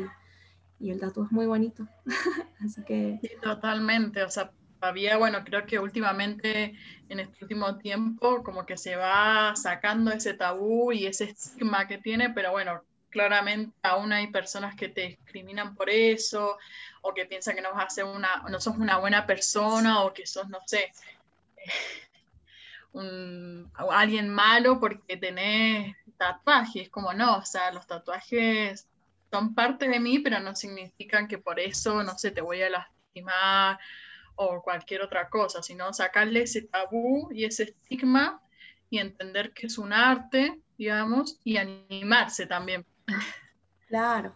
y 0.79 0.91
el 0.91 0.99
tatuaje 0.99 1.29
es 1.29 1.31
muy 1.31 1.45
bonito. 1.47 1.87
Así 2.63 2.83
que... 2.83 3.19
Sí, 3.21 3.29
totalmente. 3.41 4.23
O 4.23 4.29
sea, 4.29 4.51
todavía, 4.79 5.17
bueno, 5.17 5.43
creo 5.43 5.65
que 5.65 5.79
últimamente, 5.79 6.75
en 7.09 7.19
este 7.19 7.43
último 7.43 7.77
tiempo, 7.77 8.43
como 8.43 8.65
que 8.65 8.77
se 8.77 8.95
va 8.95 9.55
sacando 9.55 10.11
ese 10.11 10.35
tabú 10.35 10.91
y 10.91 11.07
ese 11.07 11.25
estigma 11.25 11.87
que 11.87 11.97
tiene, 11.97 12.29
pero 12.29 12.51
bueno, 12.51 12.81
claramente 13.09 13.73
aún 13.81 14.11
hay 14.13 14.27
personas 14.27 14.75
que 14.75 14.89
te 14.89 15.07
discriminan 15.07 15.73
por 15.75 15.89
eso, 15.89 16.57
o 17.01 17.13
que 17.13 17.25
piensan 17.25 17.55
que 17.55 17.61
no 17.61 17.73
vas 17.73 17.85
a 17.85 17.89
ser 17.89 18.03
una, 18.05 18.43
no 18.49 18.59
sos 18.59 18.77
una 18.77 18.97
buena 18.97 19.25
persona, 19.25 20.03
o 20.03 20.13
que 20.13 20.27
sos, 20.27 20.49
no 20.49 20.59
sé, 20.67 20.91
un, 22.95 23.71
alguien 23.77 24.29
malo 24.29 24.79
porque 24.79 25.17
tenés 25.17 25.95
tatuajes, 26.17 26.89
como 26.89 27.13
no, 27.13 27.37
o 27.37 27.45
sea, 27.45 27.71
los 27.71 27.85
tatuajes 27.85 28.87
son 29.31 29.53
parte 29.53 29.87
de 29.87 29.99
mí, 29.99 30.19
pero 30.19 30.39
no 30.39 30.55
significan 30.55 31.27
que 31.27 31.37
por 31.37 31.59
eso, 31.59 32.03
no 32.03 32.17
sé, 32.17 32.31
te 32.31 32.41
voy 32.41 32.61
a 32.61 32.69
lastimar 32.69 33.79
o 34.35 34.61
cualquier 34.61 35.01
otra 35.01 35.29
cosa, 35.29 35.61
sino 35.61 35.93
sacarle 35.93 36.43
ese 36.43 36.63
tabú 36.63 37.29
y 37.31 37.45
ese 37.45 37.63
estigma 37.63 38.41
y 38.89 38.99
entender 38.99 39.53
que 39.53 39.67
es 39.67 39.77
un 39.77 39.91
arte, 39.93 40.61
digamos, 40.77 41.39
y 41.43 41.57
animarse 41.57 42.45
también. 42.45 42.85
Claro, 43.87 44.35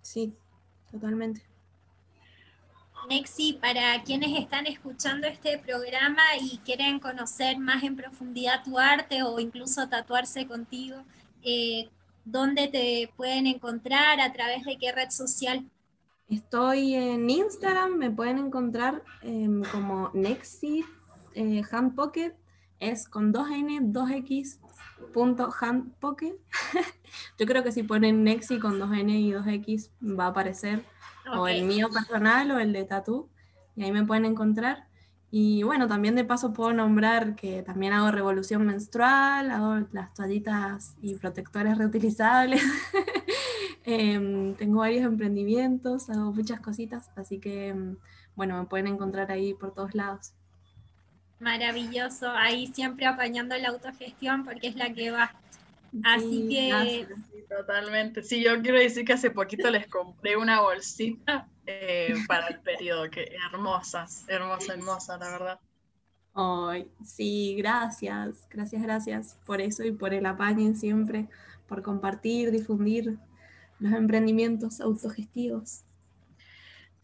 sí, 0.00 0.34
totalmente. 0.90 1.51
Nexi, 3.08 3.54
para 3.54 4.02
quienes 4.04 4.38
están 4.38 4.66
escuchando 4.66 5.26
este 5.26 5.58
programa 5.58 6.22
y 6.40 6.58
quieren 6.58 7.00
conocer 7.00 7.58
más 7.58 7.82
en 7.82 7.96
profundidad 7.96 8.62
tu 8.64 8.78
arte 8.78 9.22
o 9.22 9.38
incluso 9.40 9.88
tatuarse 9.88 10.46
contigo, 10.46 10.96
eh, 11.42 11.88
¿dónde 12.24 12.68
te 12.68 13.12
pueden 13.16 13.46
encontrar? 13.46 14.20
¿A 14.20 14.32
través 14.32 14.64
de 14.64 14.78
qué 14.78 14.92
red 14.92 15.10
social? 15.10 15.68
Estoy 16.28 16.94
en 16.94 17.28
Instagram, 17.28 17.96
me 17.96 18.10
pueden 18.10 18.38
encontrar 18.38 19.02
em, 19.22 19.62
como 19.70 20.10
Nexi 20.14 20.84
eh, 21.34 21.62
Hand 21.70 21.94
Pocket, 21.94 22.34
es 22.78 23.08
con 23.08 23.32
2N, 23.32 23.92
2X, 23.92 24.58
punto 25.12 25.50
Hand 25.60 25.94
Pocket. 25.98 26.34
Yo 27.38 27.46
creo 27.46 27.62
que 27.62 27.72
si 27.72 27.82
ponen 27.82 28.24
Nexi 28.24 28.58
con 28.58 28.78
2N 28.78 29.10
y 29.10 29.32
2X 29.32 29.90
va 30.18 30.26
a 30.26 30.28
aparecer 30.28 30.84
o 31.30 31.48
el 31.48 31.64
mío 31.64 31.88
personal 31.90 32.50
o 32.50 32.58
el 32.58 32.72
de 32.72 32.84
Tattoo, 32.84 33.28
y 33.76 33.84
ahí 33.84 33.92
me 33.92 34.04
pueden 34.04 34.24
encontrar. 34.24 34.86
Y 35.30 35.62
bueno, 35.62 35.88
también 35.88 36.14
de 36.14 36.24
paso 36.24 36.52
puedo 36.52 36.74
nombrar 36.74 37.36
que 37.36 37.62
también 37.62 37.94
hago 37.94 38.10
revolución 38.10 38.66
menstrual, 38.66 39.50
hago 39.50 39.86
las 39.92 40.12
toallitas 40.12 40.94
y 41.00 41.14
protectores 41.14 41.78
reutilizables. 41.78 42.62
Em, 43.84 44.54
tengo 44.54 44.78
varios 44.78 45.04
emprendimientos, 45.04 46.08
hago 46.08 46.32
muchas 46.32 46.60
cositas, 46.60 47.10
así 47.16 47.40
que 47.40 47.70
em, 47.70 47.96
bueno, 48.36 48.56
me 48.60 48.66
pueden 48.66 48.86
encontrar 48.86 49.32
ahí 49.32 49.54
por 49.54 49.74
todos 49.74 49.96
lados. 49.96 50.34
Maravilloso, 51.40 52.30
ahí 52.30 52.68
siempre 52.68 53.06
apañando 53.06 53.56
la 53.56 53.70
autogestión 53.70 54.44
porque 54.44 54.68
es 54.68 54.76
la 54.76 54.92
que 54.92 55.10
va. 55.10 55.32
Así 56.04 56.48
que... 56.48 57.06
totalmente. 57.48 58.22
Sí, 58.22 58.42
yo 58.42 58.60
quiero 58.62 58.78
decir 58.78 59.04
que 59.04 59.12
hace 59.12 59.30
poquito 59.30 59.70
les 59.70 59.86
compré 59.86 60.36
una 60.36 60.60
bolsita 60.60 61.48
eh, 61.66 62.14
para 62.26 62.48
el 62.48 62.60
periodo, 62.60 63.10
que 63.10 63.36
hermosas, 63.52 64.24
hermosa, 64.28 64.74
hermosa, 64.74 65.18
la 65.18 65.30
verdad. 65.30 65.60
Ay, 66.34 66.90
sí, 67.04 67.54
gracias, 67.58 68.46
gracias, 68.50 68.82
gracias 68.82 69.38
por 69.44 69.60
eso 69.60 69.84
y 69.84 69.92
por 69.92 70.14
el 70.14 70.24
apaño 70.24 70.74
siempre, 70.74 71.28
por 71.68 71.82
compartir, 71.82 72.50
difundir 72.50 73.18
los 73.78 73.92
emprendimientos 73.92 74.80
autogestivos. 74.80 75.84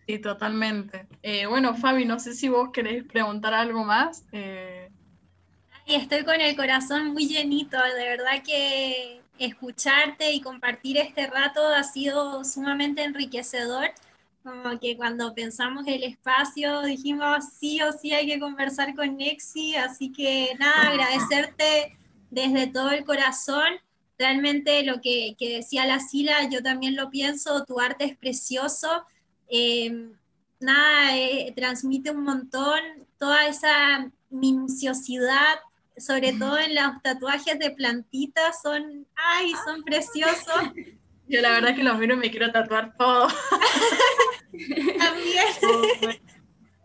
Sí, 0.06 0.18
totalmente. 0.18 1.06
Eh, 1.22 1.44
bueno, 1.44 1.74
Fabi, 1.74 2.06
no 2.06 2.18
sé 2.18 2.32
si 2.32 2.48
vos 2.48 2.70
querés 2.72 3.04
preguntar 3.04 3.52
algo 3.52 3.84
más. 3.84 4.24
Eh... 4.32 4.90
estoy 5.94 6.24
con 6.24 6.40
el 6.40 6.56
corazón 6.56 7.12
muy 7.12 7.26
llenito, 7.26 7.78
de 7.78 8.04
verdad 8.04 8.42
que 8.44 9.22
escucharte 9.38 10.32
y 10.32 10.40
compartir 10.40 10.98
este 10.98 11.26
rato 11.26 11.66
ha 11.66 11.82
sido 11.82 12.44
sumamente 12.44 13.02
enriquecedor. 13.02 13.90
Como 14.42 14.78
que 14.78 14.96
cuando 14.96 15.34
pensamos 15.34 15.86
el 15.86 16.02
espacio 16.02 16.82
dijimos 16.82 17.44
sí 17.58 17.80
o 17.82 17.92
sí 17.92 18.12
hay 18.12 18.26
que 18.26 18.38
conversar 18.38 18.94
con 18.94 19.16
Nexi, 19.16 19.76
así 19.76 20.12
que 20.12 20.54
nada, 20.58 20.90
agradecerte 20.90 21.96
desde 22.30 22.66
todo 22.66 22.90
el 22.90 23.04
corazón. 23.04 23.74
Realmente 24.18 24.82
lo 24.82 25.00
que, 25.00 25.36
decía 25.38 25.86
la 25.86 26.00
Sila, 26.00 26.48
yo 26.50 26.62
también 26.62 26.96
lo 26.96 27.10
pienso, 27.10 27.64
tu 27.64 27.80
arte 27.80 28.04
es 28.04 28.16
precioso, 28.16 29.04
em, 29.48 30.12
nada, 30.60 31.16
eh, 31.16 31.52
transmite 31.56 32.10
un 32.10 32.24
montón, 32.24 32.80
toda 33.18 33.46
esa 33.46 34.10
minuciosidad, 34.30 35.58
sobre 36.00 36.32
todo 36.32 36.58
en 36.58 36.74
los 36.74 37.02
tatuajes 37.02 37.58
de 37.58 37.70
plantitas, 37.70 38.62
son, 38.62 39.06
ay, 39.14 39.52
son 39.64 39.82
preciosos. 39.82 40.72
Yo 41.28 41.42
la 41.42 41.50
verdad 41.50 41.70
es 41.70 41.76
que 41.76 41.84
los 41.84 41.98
miro 41.98 42.14
y 42.14 42.18
me 42.18 42.30
quiero 42.30 42.50
tatuar 42.50 42.96
todo. 42.96 43.28
También. 44.98 46.20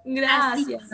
Gracias. 0.06 0.90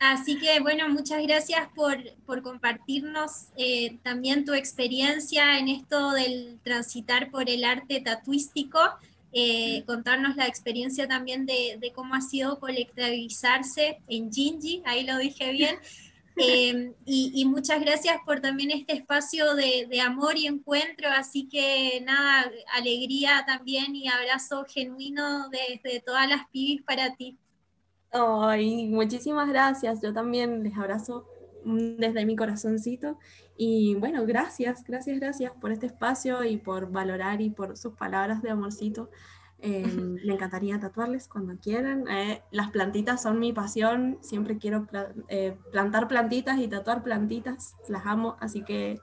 Así 0.00 0.38
que 0.38 0.60
bueno, 0.60 0.88
muchas 0.88 1.22
gracias 1.22 1.68
por, 1.74 2.42
compartirnos 2.42 3.48
eh, 3.56 3.98
también 4.02 4.46
tu 4.46 4.54
experiencia 4.54 5.58
en 5.58 5.68
esto 5.68 6.12
del 6.12 6.58
transitar 6.64 7.30
por 7.30 7.50
el 7.50 7.64
arte 7.64 8.00
tatuístico, 8.00 8.78
eh, 9.32 9.84
contarnos 9.84 10.36
la 10.36 10.46
experiencia 10.46 11.06
también 11.06 11.44
de, 11.44 11.92
cómo 11.94 12.14
ha 12.14 12.22
sido 12.22 12.58
colectivizarse 12.58 14.00
en 14.08 14.32
Gingy, 14.32 14.82
ahí 14.86 15.04
lo 15.04 15.18
dije 15.18 15.52
bien. 15.52 15.76
Eh, 16.36 16.94
y, 17.04 17.44
muchas 17.44 17.80
gracias 17.80 18.16
por 18.24 18.40
también 18.40 18.70
este 18.70 18.94
espacio 18.94 19.54
de, 19.54 20.00
amor 20.00 20.36
y 20.36 20.46
encuentro, 20.46 21.08
así 21.10 21.48
que 21.48 22.02
nada, 22.04 22.50
alegría 22.72 23.44
también 23.46 23.94
y 23.94 24.08
abrazo 24.08 24.64
genuino 24.68 25.48
desde 25.50 26.00
todas 26.00 26.28
las 26.28 26.48
pibis 26.48 26.82
para 26.82 27.14
ti. 27.14 27.38
Ay, 28.12 28.88
muchísimas 28.88 29.48
gracias. 29.48 30.00
Yo 30.02 30.12
también 30.12 30.62
les 30.62 30.76
abrazo 30.76 31.26
desde 31.64 32.24
mi 32.24 32.36
corazoncito. 32.36 33.18
Y 33.56 33.94
bueno, 33.96 34.24
gracias, 34.24 34.84
gracias, 34.84 35.20
gracias 35.20 35.52
por 35.60 35.72
este 35.72 35.86
espacio 35.86 36.42
y 36.44 36.56
por 36.56 36.90
valorar 36.90 37.40
y 37.40 37.50
por 37.50 37.76
sus 37.76 37.94
palabras 37.94 38.42
de 38.42 38.50
amorcito. 38.50 39.10
Em, 39.62 40.14
me 40.24 40.34
encantaría 40.34 40.80
tatuarles 40.80 41.28
cuando 41.28 41.56
quieran. 41.58 42.08
Eh, 42.08 42.42
las 42.50 42.70
plantitas 42.70 43.22
son 43.22 43.38
mi 43.38 43.52
pasión. 43.52 44.18
Siempre 44.22 44.58
quiero 44.58 44.86
eh, 45.28 45.56
plantar 45.70 46.08
plantitas 46.08 46.58
y 46.58 46.68
tatuar 46.68 47.02
plantitas. 47.02 47.76
Las 47.88 48.06
amo. 48.06 48.36
Así 48.40 48.62
que 48.62 49.00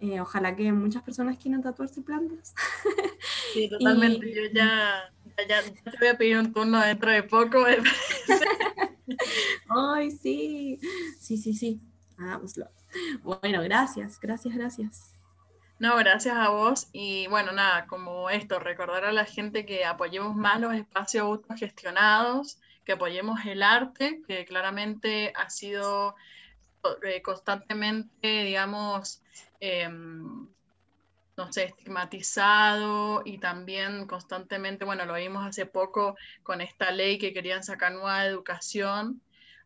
eh, 0.00 0.20
ojalá 0.20 0.56
que 0.56 0.72
muchas 0.72 1.02
personas 1.02 1.38
quieran 1.38 1.62
tatuarse 1.62 2.02
plantas. 2.02 2.54
Sí, 3.54 3.68
totalmente. 3.68 4.34
Yo 4.34 4.42
ya, 4.52 5.12
ya, 5.48 5.62
te 5.62 5.98
voy 6.00 6.08
a 6.08 6.18
pedir 6.18 6.38
un 6.38 6.52
turno 6.52 6.80
dentro 6.80 7.12
de 7.12 7.22
poco. 7.22 7.64
Ay, 9.68 10.10
sí. 10.10 10.80
Sí, 11.20 11.36
sí, 11.36 11.54
sí. 11.54 11.80
Hagámoslo. 12.18 12.68
Bueno, 13.22 13.62
gracias, 13.62 14.18
gracias, 14.20 14.54
gracias. 14.54 15.13
No, 15.78 15.96
gracias 15.96 16.36
a 16.36 16.48
vos. 16.50 16.88
Y 16.92 17.26
bueno, 17.28 17.52
nada, 17.52 17.86
como 17.86 18.30
esto, 18.30 18.58
recordar 18.58 19.04
a 19.04 19.12
la 19.12 19.24
gente 19.24 19.66
que 19.66 19.84
apoyemos 19.84 20.36
más 20.36 20.60
los 20.60 20.74
espacios 20.74 21.24
autogestionados, 21.24 22.58
que 22.84 22.92
apoyemos 22.92 23.44
el 23.46 23.62
arte, 23.62 24.22
que 24.26 24.44
claramente 24.44 25.32
ha 25.36 25.50
sido 25.50 26.14
eh, 27.02 27.22
constantemente, 27.22 28.44
digamos, 28.44 29.22
em, 29.60 30.48
no 31.36 31.52
sé, 31.52 31.64
estigmatizado 31.64 33.22
y 33.24 33.38
también 33.38 34.06
constantemente, 34.06 34.84
bueno, 34.84 35.04
lo 35.06 35.14
vimos 35.14 35.44
hace 35.46 35.66
poco 35.66 36.16
con 36.42 36.60
esta 36.60 36.90
ley 36.92 37.18
que 37.18 37.32
querían 37.32 37.64
sacar 37.64 37.92
nueva 37.92 38.24
educación. 38.26 39.20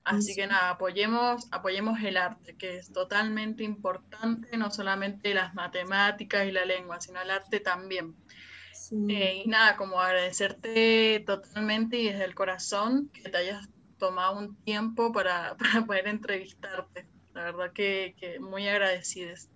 Así 0.09 0.35
que 0.35 0.47
nada, 0.47 0.71
apoyemos, 0.71 1.49
apoyemos 1.51 2.01
el 2.03 2.17
arte, 2.17 2.57
que 2.57 2.77
es 2.79 2.93
totalmente 2.93 3.63
importante, 3.63 4.57
no 4.57 4.71
solamente 4.71 5.35
las 5.35 5.55
matemáticas 5.55 6.47
y 6.47 6.53
la 6.53 6.65
lengua, 6.65 7.01
sino 7.01 7.21
el 7.21 7.31
arte 7.31 7.61
también. 7.61 8.17
Eh, 9.09 9.43
y 9.45 9.49
nada, 9.49 9.77
como 9.77 10.01
agradecerte 10.01 11.23
totalmente 11.27 11.99
y 11.99 12.07
desde 12.11 12.25
el 12.25 12.35
corazón 12.35 13.11
que 13.13 13.29
te 13.29 13.37
hayas 13.37 13.69
tomado 13.99 14.39
un 14.39 14.57
tiempo 14.63 15.13
para, 15.13 15.57
para 15.59 15.85
poder 15.85 16.09
entrevistarte. 16.09 17.07
La 17.35 17.45
verdad 17.45 17.73
que, 17.73 18.17
que 18.19 18.41
muy 18.41 18.67
agradecidas. 18.67 19.51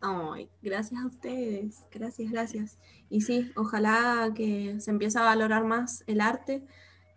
Ay, 0.00 0.48
gracias 0.62 1.02
a 1.02 1.06
ustedes, 1.06 1.84
gracias, 1.90 2.30
gracias. 2.30 2.78
Y 3.10 3.22
sí, 3.22 3.50
ojalá 3.56 4.30
que 4.34 4.80
se 4.80 4.90
empiece 4.92 5.18
a 5.18 5.22
valorar 5.22 5.64
más 5.64 6.04
el 6.06 6.20
arte, 6.20 6.62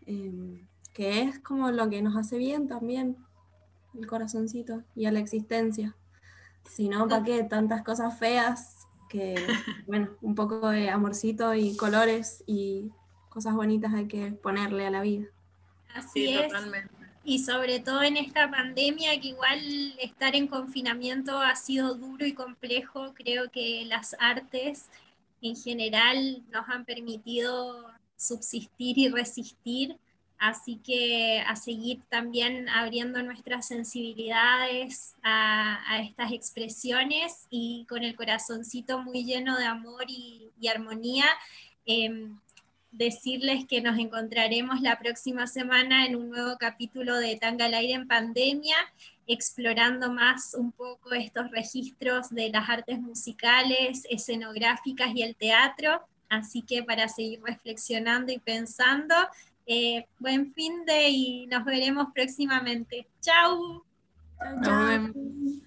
em, 0.05 0.67
que 0.93 1.21
es 1.21 1.39
como 1.39 1.71
lo 1.71 1.89
que 1.89 2.01
nos 2.01 2.15
hace 2.15 2.37
bien 2.37 2.67
también, 2.67 3.17
el 3.95 4.07
corazoncito 4.07 4.83
y 4.95 5.05
a 5.05 5.11
la 5.11 5.19
existencia. 5.19 5.95
Si 6.69 6.87
no, 6.87 7.07
¿para 7.07 7.23
qué? 7.23 7.43
Tantas 7.43 7.83
cosas 7.83 8.17
feas 8.17 8.87
que, 9.09 9.35
bueno, 9.87 10.09
un 10.21 10.35
poco 10.35 10.69
de 10.69 10.89
amorcito 10.89 11.53
y 11.53 11.75
colores 11.75 12.43
y 12.45 12.91
cosas 13.29 13.55
bonitas 13.55 13.93
hay 13.93 14.07
que 14.07 14.31
ponerle 14.31 14.85
a 14.85 14.91
la 14.91 15.01
vida. 15.01 15.25
Así 15.95 16.33
es. 16.33 16.51
Y 17.25 17.39
sobre 17.39 17.79
todo 17.79 18.03
en 18.03 18.17
esta 18.17 18.51
pandemia, 18.51 19.19
que 19.21 19.29
igual 19.29 19.59
estar 19.99 20.35
en 20.35 20.47
confinamiento 20.47 21.39
ha 21.39 21.55
sido 21.55 21.95
duro 21.95 22.25
y 22.25 22.33
complejo, 22.33 23.13
creo 23.13 23.49
que 23.49 23.85
las 23.85 24.15
artes 24.19 24.89
en 25.41 25.55
general 25.55 26.43
nos 26.51 26.67
han 26.67 26.83
permitido 26.83 27.85
subsistir 28.17 28.97
y 28.97 29.09
resistir, 29.09 29.97
así 30.43 30.75
que 30.83 31.41
a 31.47 31.55
seguir 31.55 32.01
también 32.09 32.67
abriendo 32.67 33.23
nuestras 33.23 33.65
sensibilidades 33.65 35.15
a, 35.23 36.01
estas 36.01 36.33
expresiones 36.33 37.47
y 37.49 37.85
con 37.87 38.03
el 38.03 38.13
corazoncito 38.13 39.01
muy 39.01 39.23
lleno 39.23 39.57
de 39.57 39.63
amor 39.63 40.03
y, 40.07 40.51
armonía. 40.67 41.25
Em, 41.85 42.37
decirles 42.91 43.65
que 43.65 43.81
nos 43.81 43.97
encontraremos 43.97 44.81
la 44.81 44.99
próxima 44.99 45.47
semana 45.47 46.05
en 46.05 46.15
un 46.15 46.29
nuevo 46.29 46.57
capítulo 46.57 47.17
de 47.17 47.37
Tanga 47.37 47.65
al 47.65 47.73
Aire 47.73 47.93
en 47.93 48.07
Pandemia, 48.07 48.75
explorando 49.27 50.11
más 50.11 50.53
un 50.53 50.71
poco 50.71 51.13
estos 51.13 51.51
registros 51.51 52.29
de 52.29 52.49
las 52.49 52.69
artes 52.69 52.99
musicales, 52.99 54.05
escenográficas 54.09 55.15
y 55.15 55.23
el 55.23 55.35
teatro. 55.35 56.01
Así 56.29 56.61
que 56.61 56.83
para 56.83 57.07
seguir 57.07 57.41
reflexionando 57.43 58.31
y 58.31 58.39
pensando, 58.39 59.15
eh, 59.65 60.05
buen 60.19 60.53
fin 60.53 60.85
de 60.85 61.09
y 61.09 61.47
nos 61.47 61.63
veremos 61.65 62.07
próximamente. 62.13 63.07
Chau. 63.21 63.83
Chau, 64.39 64.61
chau. 64.63 65.63